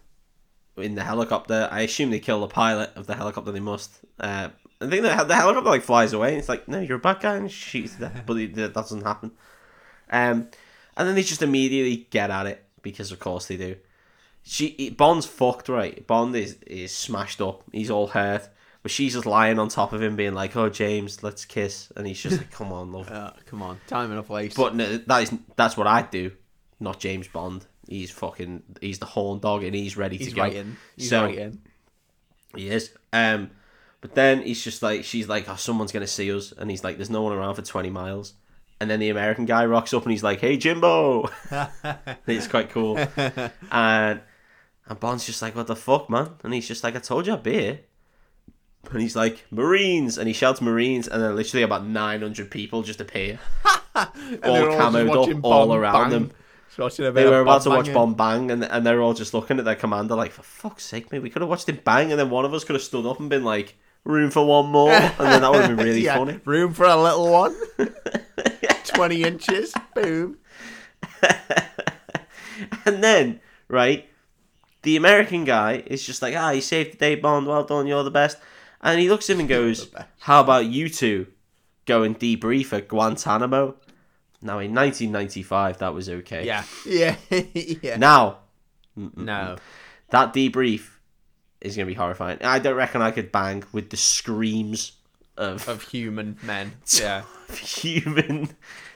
in 0.78 0.95
the 0.95 1.03
helicopter. 1.03 1.68
I 1.72 1.82
assume 1.82 2.12
they 2.12 2.20
kill 2.20 2.41
the 2.41 2.48
pilot 2.48 2.91
of 2.95 3.08
the 3.08 3.16
helicopter. 3.16 3.52
They 3.52 3.60
must. 3.60 3.99
Uh, 4.20 4.49
I 4.82 4.88
think 4.90 5.03
the, 5.03 5.24
the 5.26 5.36
helicopter 5.36 5.70
like 5.70 5.84
flies 5.84 6.14
away. 6.14 6.30
And 6.30 6.38
it's 6.38 6.49
like, 6.49 6.68
no, 6.68 6.80
you're 6.80 6.98
a 6.98 6.99
bad 6.99 7.20
guy, 7.20 7.36
and 7.36 7.52
shoots 7.52 7.94
to 7.95 8.02
death. 8.02 8.24
But 8.26 8.38
it, 8.38 8.56
that 8.56 8.74
doesn't 8.74 9.03
happen. 9.03 9.32
Um, 10.10 10.49
and 10.98 11.08
then 11.08 11.16
they 11.16 11.24
just 11.24 11.41
immediately 11.41 12.08
get 12.10 12.30
at 12.30 12.48
it 12.48 12.66
because, 12.82 13.12
of 13.12 13.20
course, 13.20 13.45
they 13.45 13.58
do. 13.58 13.76
She 14.44 14.90
Bond's 14.90 15.26
fucked, 15.28 15.70
right? 15.70 16.06
Bond 16.08 16.36
is 16.36 16.58
is 16.66 16.91
smashed 16.91 17.41
up. 17.41 17.64
He's 17.72 17.91
all 17.91 18.08
hurt. 18.08 18.49
But 18.84 18.90
she's 18.90 19.14
just 19.14 19.28
lying 19.28 19.60
on 19.60 19.70
top 19.70 19.94
of 19.94 20.02
him, 20.02 20.16
being 20.16 20.34
like, 20.34 20.58
"Oh, 20.58 20.68
James, 20.68 21.22
let's 21.22 21.45
kiss," 21.45 21.91
and 21.95 22.08
he's 22.08 22.20
just 22.20 22.40
like, 22.40 22.49
"Come 22.49 22.74
on, 22.74 22.91
love." 22.91 23.08
Uh, 23.12 23.32
come 23.45 23.62
on, 23.62 23.80
time 23.86 24.10
and 24.10 24.20
a 24.20 24.24
place. 24.24 24.56
But 24.56 24.74
no, 24.76 24.98
that 24.98 25.22
is 25.22 25.32
that's 25.56 25.78
what 25.78 25.86
I'd 25.86 26.10
do, 26.10 26.32
not 26.80 26.99
James 26.99 27.28
Bond. 27.28 27.68
He's 27.88 28.10
fucking 28.10 28.64
he's 28.82 28.98
the 28.98 29.06
horn 29.06 29.40
dog 29.40 29.64
and 29.64 29.76
he's 29.76 29.95
ready 29.98 30.18
he's 30.18 30.30
to 30.30 30.34
go. 30.36 30.41
right 30.41 30.56
in. 30.56 30.78
He's 30.98 31.10
So- 31.10 31.26
right 31.26 31.38
in. 31.38 31.62
He 32.56 32.70
is. 32.70 32.91
Um, 33.14 33.52
but 34.02 34.15
then 34.15 34.41
he's 34.41 34.64
just 34.64 34.82
like 34.84 35.03
she's 35.03 35.30
like, 35.30 35.48
oh, 35.48 35.56
someone's 35.56 35.91
gonna 35.91 36.07
see 36.07 36.32
us, 36.34 36.52
and 36.52 36.69
he's 36.69 36.84
like, 36.84 36.98
there's 36.98 37.10
no 37.10 37.22
one 37.22 37.34
around 37.34 37.56
for 37.56 37.61
twenty 37.61 37.90
miles. 37.90 38.34
And 38.80 38.90
then 38.90 38.99
the 38.99 39.10
American 39.10 39.45
guy 39.45 39.64
rocks 39.68 39.94
up 39.94 40.03
and 40.03 40.11
he's 40.11 40.23
like, 40.23 40.40
hey 40.40 40.57
Jimbo. 40.57 41.30
it's 42.28 42.48
quite 42.48 42.72
cool. 42.72 42.98
and 43.72 44.22
and 44.88 44.99
Bond's 44.99 45.26
just 45.26 45.41
like, 45.41 45.56
what 45.56 45.68
the 45.68 45.76
fuck, 45.76 46.10
man? 46.10 46.32
And 46.44 46.53
he's 46.53 46.68
just 46.68 46.84
like, 46.84 46.95
I 46.95 46.99
told 46.99 47.28
you 47.28 47.34
I'd 47.34 47.44
be 47.44 47.53
here. 47.53 47.80
And 48.91 48.99
he's 48.99 49.15
like, 49.15 49.45
Marines, 49.52 50.18
and 50.18 50.28
he 50.28 50.34
shouts 50.34 50.60
Marines, 50.60 51.07
and 51.07 51.22
then 51.22 51.36
literally 51.36 51.61
about 51.61 51.86
nine 51.86 52.22
hundred 52.22 52.49
people 52.49 52.82
just 52.82 52.99
appear, 52.99 53.40
all 53.95 54.07
all 54.44 54.68
camoed 54.68 55.07
watching 55.15 55.38
up 55.38 55.45
all 55.45 55.68
Bond 55.68 55.80
around 55.80 55.94
bang. 55.94 56.10
them. 56.10 56.32
Just 56.68 56.80
watching 56.80 57.06
a 57.06 57.11
bit 57.11 57.23
They 57.23 57.30
were 57.30 57.41
about 57.41 57.61
to 57.64 57.69
watch 57.69 57.86
banging. 57.86 57.94
Bomb 57.94 58.14
Bang, 58.15 58.49
and 58.49 58.64
and 58.64 58.84
they're 58.86 59.02
all 59.02 59.14
just 59.14 59.36
looking 59.36 59.60
at 59.60 59.65
their 59.65 59.76
commander 59.76 60.15
like, 60.15 60.32
for 60.32 60.41
fuck's 60.41 60.84
sake, 60.86 61.11
mate, 61.11 61.19
we 61.22 61.30
could 61.30 61.44
have 61.44 61.49
watched 61.49 61.69
him 61.69 61.80
bang, 61.86 62.10
and 62.11 62.19
then 62.19 62.32
one 62.32 62.45
of 62.45 62.53
us 62.56 62.64
could 62.64 62.73
have 62.73 62.82
stood 62.82 63.06
up 63.06 63.19
and 63.19 63.30
been 63.30 63.44
like, 63.44 63.76
room 64.03 64.32
for 64.32 64.45
one 64.45 64.68
more, 64.68 64.91
and 64.91 65.11
then 65.19 65.41
that 65.41 65.52
would 65.52 65.61
have 65.61 65.76
been 65.78 65.86
really 65.86 66.02
Yeah, 66.06 66.18
funny. 66.18 66.40
Room 66.45 66.73
for 66.73 66.86
a 66.86 66.95
little 67.02 67.32
one. 67.32 67.56
Twenty 68.86 69.23
inches. 69.23 69.73
Boom. 69.95 70.38
And 72.86 73.03
then, 73.03 73.40
right, 73.68 74.07
the 74.84 74.95
American 74.95 75.45
guy 75.45 75.84
is 75.88 76.06
just 76.06 76.22
like, 76.22 76.36
ah, 76.36 76.52
you 76.52 76.61
saved 76.61 76.94
the 76.94 76.98
day, 76.98 77.15
Bond, 77.15 77.48
well 77.48 77.64
done, 77.64 77.88
you're 77.88 78.03
the 78.03 78.11
best. 78.11 78.38
And 78.82 78.99
he 78.99 79.10
looks 79.10 79.30
at 79.30 79.34
him 79.36 79.40
and 79.41 79.49
goes, 79.49 79.90
how 80.19 80.41
about 80.41 80.65
you 80.68 80.88
two 80.90 81.28
go 81.86 82.03
and 82.03 82.18
debrief 82.19 82.72
at 82.73 82.88
Guantanamo? 82.88 83.76
Now, 84.44 84.60
in 84.60 84.73
1995, 84.76 85.80
that 85.80 85.94
was 85.94 86.10
okay. 86.10 86.45
Yeah. 86.45 86.64
Yeah. 86.86 87.15
yeah. 87.32 87.98
Now, 87.98 88.40
No. 88.95 89.57
that 90.10 90.34
debrief 90.34 90.90
is 91.62 91.76
going 91.76 91.86
to 91.86 91.92
be 91.92 91.96
horrifying. 91.98 92.40
I 92.42 92.60
don't 92.60 92.76
reckon 92.76 93.02
I 93.02 93.12
could 93.12 93.32
bang 93.32 93.64
with 93.72 93.90
the 93.90 93.98
screams 93.98 94.94
of, 95.38 95.68
Of 95.70 95.84
human 95.84 96.38
men. 96.44 96.74
Yeah. 97.00 97.24
human 97.56 98.50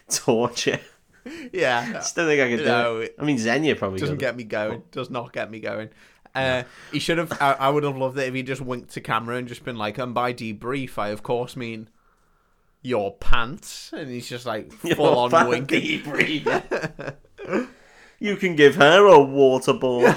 torture. 0.09 0.79
Yeah. 1.53 1.81
I 1.87 1.91
don't 1.93 2.27
think 2.27 2.41
I 2.41 2.49
could 2.49 2.57
do 2.59 2.65
No, 2.65 2.97
it. 2.99 3.15
I 3.19 3.23
mean, 3.23 3.37
Xenia 3.37 3.75
probably 3.75 3.99
doesn't 3.99 4.15
could. 4.17 4.19
get 4.21 4.35
me 4.35 4.43
going. 4.43 4.83
Does 4.91 5.09
not 5.09 5.31
get 5.33 5.49
me 5.51 5.59
going. 5.59 5.89
Uh, 6.35 6.63
he 6.91 6.99
should 6.99 7.17
have. 7.17 7.31
I, 7.41 7.53
I 7.53 7.69
would 7.69 7.83
have 7.83 7.95
loved 7.95 8.17
it 8.17 8.27
if 8.27 8.33
he 8.33 8.43
just 8.43 8.59
winked 8.61 8.89
to 8.91 8.99
camera 9.01 9.37
and 9.37 9.47
just 9.47 9.63
been 9.63 9.77
like, 9.77 9.97
"And 9.97 10.13
by 10.13 10.33
debrief, 10.33 10.97
I 10.97 11.07
of 11.09 11.23
course 11.23 11.55
mean 11.55 11.87
your 12.81 13.13
pants." 13.15 13.93
And 13.93 14.09
he's 14.09 14.27
just 14.27 14.45
like 14.45 14.69
full 14.95 15.17
on 15.17 15.31
Your 15.31 15.47
winking. 15.47 16.01
debrief. 16.01 17.15
You 18.19 18.35
can 18.35 18.55
give 18.55 18.75
her 18.75 19.05
a 19.05 19.19
water 19.19 19.73
ball. 19.73 20.07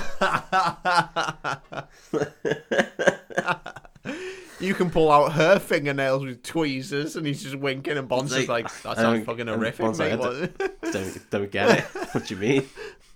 You 4.61 4.75
can 4.75 4.91
pull 4.91 5.12
out 5.12 5.33
her 5.33 5.61
fingernails 5.61 6.25
with 6.25 6.43
tweezers, 6.43 7.15
and 7.15 7.25
he's 7.25 7.45
just 7.45 7.55
winking, 7.55 7.97
and 7.97 8.09
Bond's 8.09 8.49
like, 8.49 8.65
"That 8.83 8.97
sounds 8.97 9.25
fucking 9.25 9.47
horrific, 9.47 9.79
Bond's 9.85 10.01
like, 10.01 10.19
mate." 10.19 10.51
I 10.83 10.91
don't, 10.91 11.31
don't 11.31 11.51
get 11.53 11.79
it. 11.79 11.85
What 12.12 12.27
do 12.27 12.35
you 12.35 12.41
mean? 12.41 12.69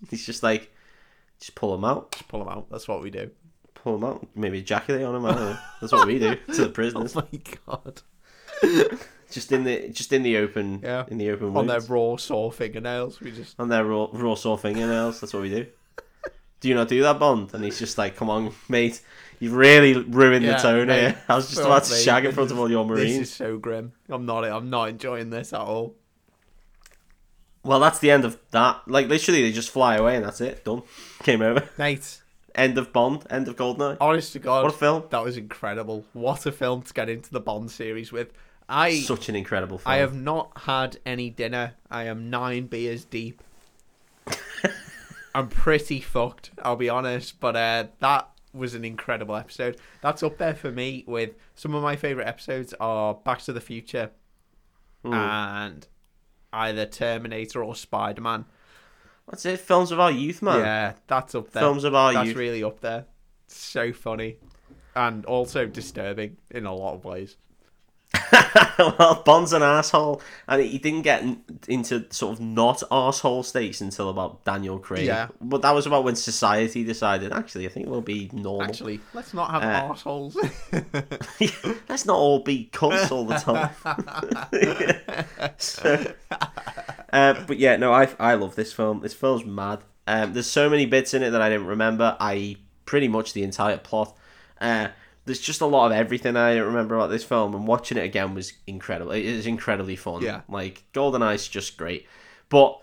He's 0.08 0.24
just 0.24 0.44
like, 0.44 0.70
just 1.40 1.56
pull 1.56 1.72
them 1.72 1.84
out. 1.84 2.12
Just 2.12 2.28
pull 2.28 2.38
them 2.38 2.48
out. 2.48 2.70
That's 2.70 2.86
what 2.86 3.02
we 3.02 3.10
do. 3.10 3.28
Pull 3.74 3.98
them 3.98 4.08
out. 4.08 4.24
Maybe 4.36 4.60
ejaculate 4.60 5.02
on 5.04 5.14
don't 5.20 5.34
know. 5.34 5.58
That's 5.80 5.92
what 5.92 6.06
we 6.06 6.20
do 6.20 6.36
to 6.36 6.54
the 6.54 6.64
Oh 6.68 6.70
prisoners. 6.70 7.16
my 7.16 7.24
god! 7.66 8.02
Just 9.32 9.50
in 9.52 9.64
the 9.64 9.88
just 9.88 10.12
in 10.12 10.22
the 10.22 10.36
open. 10.36 10.80
Yeah. 10.82 11.04
In 11.08 11.18
the 11.18 11.30
open 11.30 11.56
On 11.56 11.66
their 11.66 11.80
raw, 11.80 12.16
saw 12.16 12.50
fingernails, 12.50 13.20
we 13.20 13.30
just 13.32 13.58
on 13.58 13.68
their 13.68 13.84
raw, 13.84 14.08
raw 14.12 14.34
saw 14.34 14.56
fingernails. 14.56 15.20
That's 15.20 15.32
what 15.32 15.42
we 15.42 15.48
do. 15.50 15.66
Do 16.60 16.68
you 16.68 16.74
not 16.76 16.88
do 16.88 17.02
that, 17.02 17.18
Bond? 17.18 17.52
And 17.54 17.64
he's 17.64 17.78
just 17.78 17.98
like, 17.98 18.14
come 18.14 18.30
on, 18.30 18.52
mate. 18.68 19.00
You've 19.40 19.54
really 19.54 19.94
ruined 19.96 20.44
Yeah, 20.44 20.52
the 20.56 20.58
tone 20.62 20.86
mate. 20.86 21.00
here. 21.00 21.22
I 21.28 21.34
was 21.34 21.48
just 21.48 21.60
about 21.60 21.82
to 21.84 21.94
shag 21.96 22.24
in 22.24 22.30
front 22.32 22.52
of 22.52 22.58
all 22.60 22.70
your 22.70 22.84
marines." 22.84 23.18
This 23.18 23.28
is 23.30 23.34
so 23.34 23.58
grim. 23.58 23.92
I'm 24.08 24.24
not. 24.26 24.44
I'm 24.44 24.70
not 24.70 24.88
enjoying 24.90 25.30
this 25.30 25.52
at 25.52 25.60
all. 25.60 25.96
Well, 27.64 27.80
that's 27.80 27.98
the 28.00 28.10
end 28.10 28.24
of 28.24 28.38
that. 28.50 28.82
Like, 28.86 29.08
literally, 29.08 29.42
they 29.42 29.52
just 29.52 29.70
fly 29.70 29.96
away 29.96 30.16
and 30.16 30.24
that's 30.24 30.40
it. 30.40 30.64
Done. 30.64 30.82
Came 31.22 31.42
over. 31.42 31.68
Mate, 31.78 32.20
End 32.54 32.76
of 32.76 32.92
Bond. 32.92 33.24
End 33.30 33.48
of 33.48 33.56
Goldeneye. 33.56 33.96
honest 34.00 34.32
to 34.34 34.38
God, 34.38 34.64
What 34.64 34.74
a 34.74 34.76
film. 34.76 35.04
that 35.10 35.24
was 35.24 35.36
incredible. 35.36 36.04
What 36.12 36.44
a 36.46 36.52
film 36.52 36.82
to 36.82 36.92
get 36.92 37.08
into 37.08 37.30
the 37.30 37.40
Bond 37.40 37.70
series 37.70 38.12
with. 38.12 38.32
I 38.68 39.00
Such 39.00 39.28
an 39.28 39.36
incredible 39.36 39.78
film. 39.78 39.92
I 39.92 39.96
have 39.98 40.14
not 40.14 40.52
had 40.62 40.98
any 41.04 41.30
dinner. 41.30 41.74
I 41.90 42.04
am 42.04 42.30
nine 42.30 42.66
beers 42.66 43.04
deep. 43.04 43.42
I'm 45.34 45.48
pretty 45.48 46.00
fucked, 46.00 46.50
I'll 46.62 46.76
be 46.76 46.88
honest, 46.88 47.40
but 47.40 47.56
uh, 47.56 47.86
that 48.00 48.28
was 48.52 48.74
an 48.74 48.84
incredible 48.84 49.34
episode. 49.34 49.78
That's 50.02 50.22
up 50.22 50.36
there 50.38 50.54
for 50.54 50.70
me 50.70 51.04
with 51.06 51.30
some 51.54 51.74
of 51.74 51.82
my 51.82 51.96
favorite 51.96 52.26
episodes 52.28 52.74
are 52.80 53.14
Back 53.14 53.40
to 53.42 53.52
the 53.52 53.60
Future 53.60 54.10
Hmm. 55.04 55.14
and 55.14 55.86
either 56.52 56.86
Terminator 56.86 57.64
or 57.64 57.74
Spider-Man. 57.74 58.44
That's 59.28 59.44
it. 59.46 59.58
Films 59.60 59.90
of 59.90 59.98
our 59.98 60.10
youth, 60.12 60.42
man. 60.42 60.60
Yeah, 60.60 60.92
that's 61.06 61.34
up 61.34 61.50
there. 61.50 61.62
Films 61.62 61.84
of 61.84 61.94
our 61.94 62.12
That's 62.12 62.28
youth. 62.28 62.36
really 62.36 62.62
up 62.62 62.80
there. 62.80 63.06
So 63.48 63.92
funny. 63.92 64.36
And 64.94 65.24
also 65.24 65.64
disturbing 65.66 66.36
in 66.50 66.66
a 66.66 66.74
lot 66.74 66.94
of 66.94 67.04
ways. 67.04 67.36
well, 68.78 69.22
Bond's 69.24 69.52
an 69.52 69.62
asshole, 69.62 70.20
and 70.48 70.62
he 70.62 70.78
didn't 70.78 71.02
get 71.02 71.24
into 71.68 72.04
sort 72.10 72.34
of 72.34 72.40
not 72.40 72.82
asshole 72.90 73.42
states 73.42 73.80
until 73.80 74.10
about 74.10 74.44
Daniel 74.44 74.78
Craig. 74.78 75.06
Yeah. 75.06 75.28
but 75.40 75.62
that 75.62 75.72
was 75.74 75.86
about 75.86 76.04
when 76.04 76.14
society 76.16 76.84
decided. 76.84 77.32
Actually, 77.32 77.66
I 77.66 77.70
think 77.70 77.88
we'll 77.88 78.00
be 78.00 78.30
normal. 78.32 78.62
Actually, 78.64 79.00
let's 79.14 79.32
not 79.32 79.50
have 79.50 79.62
Uh, 79.62 79.92
assholes. 79.92 80.36
Let's 81.88 82.04
not 82.06 82.16
all 82.16 82.40
be 82.40 82.68
cunts 82.72 83.10
all 83.10 83.24
the 83.24 83.36
time. 83.36 83.70
So, 85.58 86.12
uh, 87.12 87.44
but 87.46 87.58
yeah, 87.58 87.76
no, 87.76 87.92
I 87.92 88.08
I 88.18 88.34
love 88.34 88.54
this 88.56 88.72
film. 88.72 89.00
This 89.00 89.14
film's 89.14 89.44
mad. 89.44 89.80
Um, 90.06 90.32
there's 90.32 90.46
so 90.50 90.68
many 90.68 90.86
bits 90.86 91.14
in 91.14 91.22
it 91.22 91.30
that 91.30 91.42
I 91.42 91.48
didn't 91.48 91.66
remember. 91.66 92.16
I 92.18 92.56
pretty 92.84 93.08
much 93.08 93.32
the 93.32 93.42
entire 93.42 93.78
plot. 93.78 94.16
Uh, 94.60 94.88
there's 95.24 95.40
just 95.40 95.60
a 95.60 95.66
lot 95.66 95.86
of 95.86 95.92
everything 95.92 96.36
I 96.36 96.56
remember 96.56 96.96
about 96.96 97.10
this 97.10 97.24
film, 97.24 97.54
and 97.54 97.66
watching 97.66 97.98
it 97.98 98.04
again 98.04 98.34
was 98.34 98.52
incredible. 98.66 99.12
It 99.12 99.24
is 99.24 99.46
incredibly 99.46 99.96
fun. 99.96 100.22
Yeah. 100.22 100.42
like 100.48 100.84
GoldenEye's 100.92 101.48
just 101.48 101.76
great. 101.76 102.06
But 102.48 102.78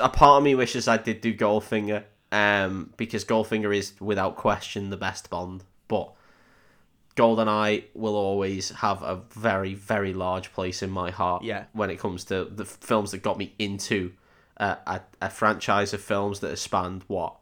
a 0.00 0.08
part 0.08 0.38
of 0.38 0.44
me 0.44 0.54
wishes 0.54 0.88
I 0.88 0.96
did 0.96 1.20
do 1.20 1.34
Goldfinger, 1.34 2.04
um, 2.32 2.92
because 2.96 3.24
Goldfinger 3.24 3.74
is 3.74 3.92
without 4.00 4.36
question 4.36 4.90
the 4.90 4.96
best 4.96 5.30
Bond. 5.30 5.64
But 5.88 6.12
GoldenEye 7.16 7.84
will 7.94 8.16
always 8.16 8.70
have 8.70 9.02
a 9.02 9.22
very, 9.30 9.74
very 9.74 10.12
large 10.12 10.52
place 10.52 10.82
in 10.82 10.90
my 10.90 11.10
heart. 11.10 11.44
Yeah. 11.44 11.64
When 11.72 11.90
it 11.90 11.98
comes 11.98 12.24
to 12.24 12.44
the 12.44 12.64
films 12.64 13.12
that 13.12 13.22
got 13.22 13.38
me 13.38 13.54
into 13.58 14.12
uh, 14.58 14.76
a 14.86 15.00
a 15.22 15.30
franchise 15.30 15.92
of 15.94 16.00
films 16.00 16.40
that 16.40 16.50
has 16.50 16.60
spanned 16.60 17.04
what 17.06 17.36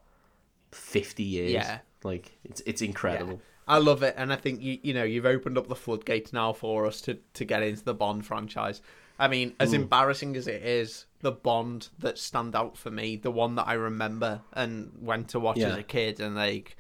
fifty 0.73 1.23
years. 1.23 1.53
Yeah. 1.53 1.79
Like 2.03 2.33
it's 2.45 2.61
it's 2.67 2.83
incredible. 2.83 3.41
I 3.67 3.79
love 3.79 4.03
it, 4.03 4.15
and 4.17 4.33
I 4.33 4.37
think 4.37 4.61
you 4.61 4.79
you 4.83 4.95
know 4.95 5.05
you've 5.05 5.27
opened 5.27 5.57
up 5.59 5.69
the 5.69 5.77
floodgates 5.77 6.33
now 6.33 6.53
for 6.53 6.87
us 6.87 7.01
to 7.03 7.19
to 7.35 7.45
get 7.45 7.63
into 7.63 7.85
the 7.85 7.95
Bond 7.95 8.27
franchise. 8.27 8.81
I 9.19 9.29
mean, 9.29 9.55
as 9.61 9.73
embarrassing 9.73 10.37
as 10.37 10.49
it 10.49 10.63
is, 10.65 11.07
the 11.21 11.31
Bond 11.31 11.89
that 12.01 12.19
stand 12.19 12.57
out 12.57 12.77
for 12.77 12.91
me, 12.91 13.17
the 13.17 13.31
one 13.31 13.55
that 13.55 13.69
I 13.69 13.75
remember 13.75 14.41
and 14.53 14.91
went 15.01 15.29
to 15.29 15.41
watch 15.41 15.59
as 15.59 15.77
a 15.77 15.83
kid, 15.85 16.21
and 16.21 16.35
like 16.35 16.77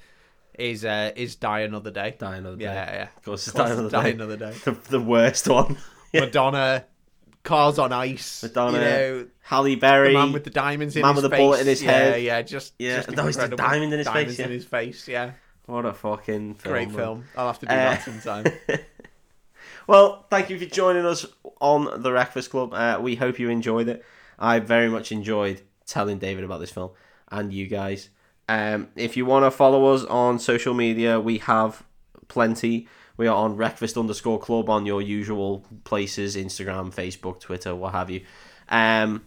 is 0.58 0.84
uh 0.84 1.12
is 1.16 1.36
Die 1.36 1.60
Another 1.60 1.90
Day. 1.90 2.16
Die 2.18 2.36
Another 2.36 2.56
Day. 2.56 2.64
Yeah, 2.64 2.92
yeah. 2.92 3.08
Of 3.16 3.24
course, 3.24 3.46
it's 3.46 3.56
Die 3.56 3.68
Another 3.70 3.90
Die 3.90 4.02
Day. 4.02 4.10
Another 4.12 4.36
Day. 4.36 4.52
The, 4.64 4.72
the 4.90 5.00
worst 5.00 5.48
one. 5.48 5.78
Madonna, 6.14 6.84
Cars 7.44 7.78
on 7.78 7.92
Ice. 7.92 8.42
Madonna, 8.42 8.78
you 8.78 8.84
know, 8.84 9.26
Halle 9.42 9.76
Berry. 9.76 10.08
the 10.08 10.14
man 10.18 10.32
with 10.32 10.44
the 10.44 10.50
diamonds 10.50 10.96
in 10.96 11.02
man 11.02 11.14
his 11.14 11.22
with 11.22 11.30
the 11.30 11.36
face. 11.36 11.44
bullet 11.44 11.60
in 11.60 11.66
his 11.66 11.82
yeah, 11.82 11.90
head. 11.92 12.22
Yeah, 12.22 12.42
just 12.42 12.74
Yeah. 12.78 12.96
just 12.96 13.10
No, 13.10 13.26
it's 13.26 13.36
the 13.36 13.48
diamond 13.48 13.92
in 13.92 13.98
his 13.98 14.08
face, 14.08 14.14
Diamonds 14.14 14.38
yeah. 14.38 14.44
in 14.46 14.50
his 14.52 14.64
face. 14.64 15.08
Yeah, 15.08 15.32
what 15.66 15.84
a 15.86 15.92
fucking 15.92 16.54
film. 16.54 16.72
great 16.72 16.88
man. 16.88 16.96
film. 16.96 17.24
I'll 17.36 17.46
have 17.48 17.58
to 17.60 17.66
do 17.66 17.72
Uh, 17.72 17.76
that 17.76 18.02
sometime. 18.02 18.44
Well, 19.86 20.24
thank 20.30 20.48
you 20.48 20.58
for 20.58 20.64
joining 20.64 21.04
us 21.04 21.26
on 21.60 21.84
the 22.02 22.08
Wreckfast 22.10 22.48
Club. 22.48 22.72
Uh, 22.72 22.98
we 23.02 23.16
hope 23.16 23.38
you 23.38 23.50
enjoyed 23.50 23.88
it. 23.88 24.02
I 24.38 24.58
very 24.58 24.88
much 24.88 25.12
enjoyed 25.12 25.60
telling 25.86 26.18
David 26.18 26.42
about 26.44 26.60
this 26.60 26.70
film 26.70 26.90
and 27.30 27.52
you 27.52 27.66
guys. 27.66 28.08
Um, 28.48 28.88
if 28.96 29.14
you 29.16 29.26
want 29.26 29.44
to 29.44 29.50
follow 29.50 29.92
us 29.92 30.04
on 30.04 30.38
social 30.38 30.72
media, 30.72 31.20
we 31.20 31.36
have 31.38 31.82
plenty. 32.28 32.88
We 33.18 33.26
are 33.26 33.36
on 33.36 33.56
wreckfast 33.58 33.98
underscore 33.98 34.38
club 34.38 34.70
on 34.70 34.86
your 34.86 35.02
usual 35.02 35.66
places 35.84 36.34
Instagram, 36.34 36.94
Facebook, 36.94 37.40
Twitter, 37.40 37.74
what 37.74 37.92
have 37.92 38.08
you. 38.10 38.22
Um, 38.70 39.22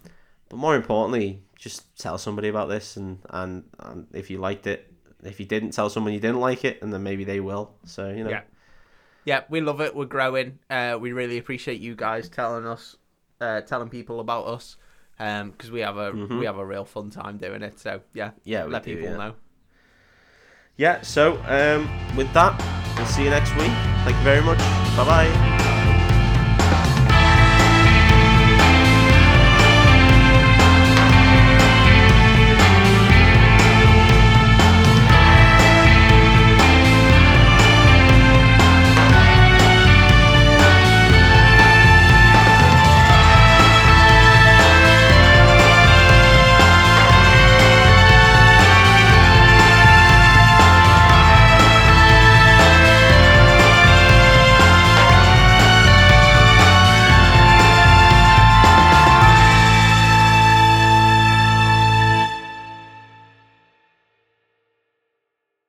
but 0.48 0.56
more 0.56 0.74
importantly, 0.74 1.40
just 1.56 1.96
tell 1.98 2.18
somebody 2.18 2.48
about 2.48 2.68
this 2.68 2.96
and, 2.96 3.20
and, 3.30 3.62
and 3.78 4.06
if 4.12 4.28
you 4.28 4.38
liked 4.38 4.66
it. 4.66 4.92
If 5.22 5.40
you 5.40 5.46
didn't, 5.46 5.72
tell 5.72 5.90
someone 5.90 6.12
you 6.12 6.20
didn't 6.20 6.40
like 6.40 6.64
it, 6.64 6.80
and 6.82 6.92
then 6.92 7.02
maybe 7.02 7.24
they 7.24 7.40
will. 7.40 7.74
So, 7.84 8.08
you 8.10 8.24
know. 8.24 8.30
Yeah. 8.30 8.42
yeah, 9.24 9.42
we 9.48 9.60
love 9.60 9.80
it. 9.80 9.94
We're 9.94 10.06
growing. 10.06 10.58
Uh, 10.70 10.98
we 11.00 11.12
really 11.12 11.38
appreciate 11.38 11.80
you 11.80 11.94
guys 11.96 12.28
telling 12.28 12.66
us, 12.66 12.96
uh, 13.40 13.62
telling 13.62 13.88
people 13.88 14.20
about 14.20 14.46
us, 14.46 14.76
because 15.16 15.70
we 15.70 15.80
have 15.80 15.96
a 15.96 16.12
we 16.12 16.46
have 16.46 16.58
a 16.58 16.64
real 16.64 16.84
fun 16.84 17.10
time 17.10 17.38
doing 17.38 17.62
it. 17.62 17.80
So 17.80 18.00
yeah, 18.14 18.28
Mm-hmm. 18.28 18.50
Yeah, 18.50 18.64
let 18.64 18.84
do, 18.84 18.94
people 18.94 19.10
yeah. 19.10 19.16
know. 19.16 19.34
Yeah, 20.76 21.02
so 21.02 21.32
um, 21.46 22.16
with 22.16 22.32
that, 22.34 22.56
we'll 22.96 23.06
see 23.06 23.24
you 23.24 23.30
next 23.30 23.50
week. 23.56 23.72
Thank 24.04 24.16
you 24.16 24.22
very 24.22 24.42
much. 24.42 24.58
Bye 24.96 25.04
bye. 25.04 25.57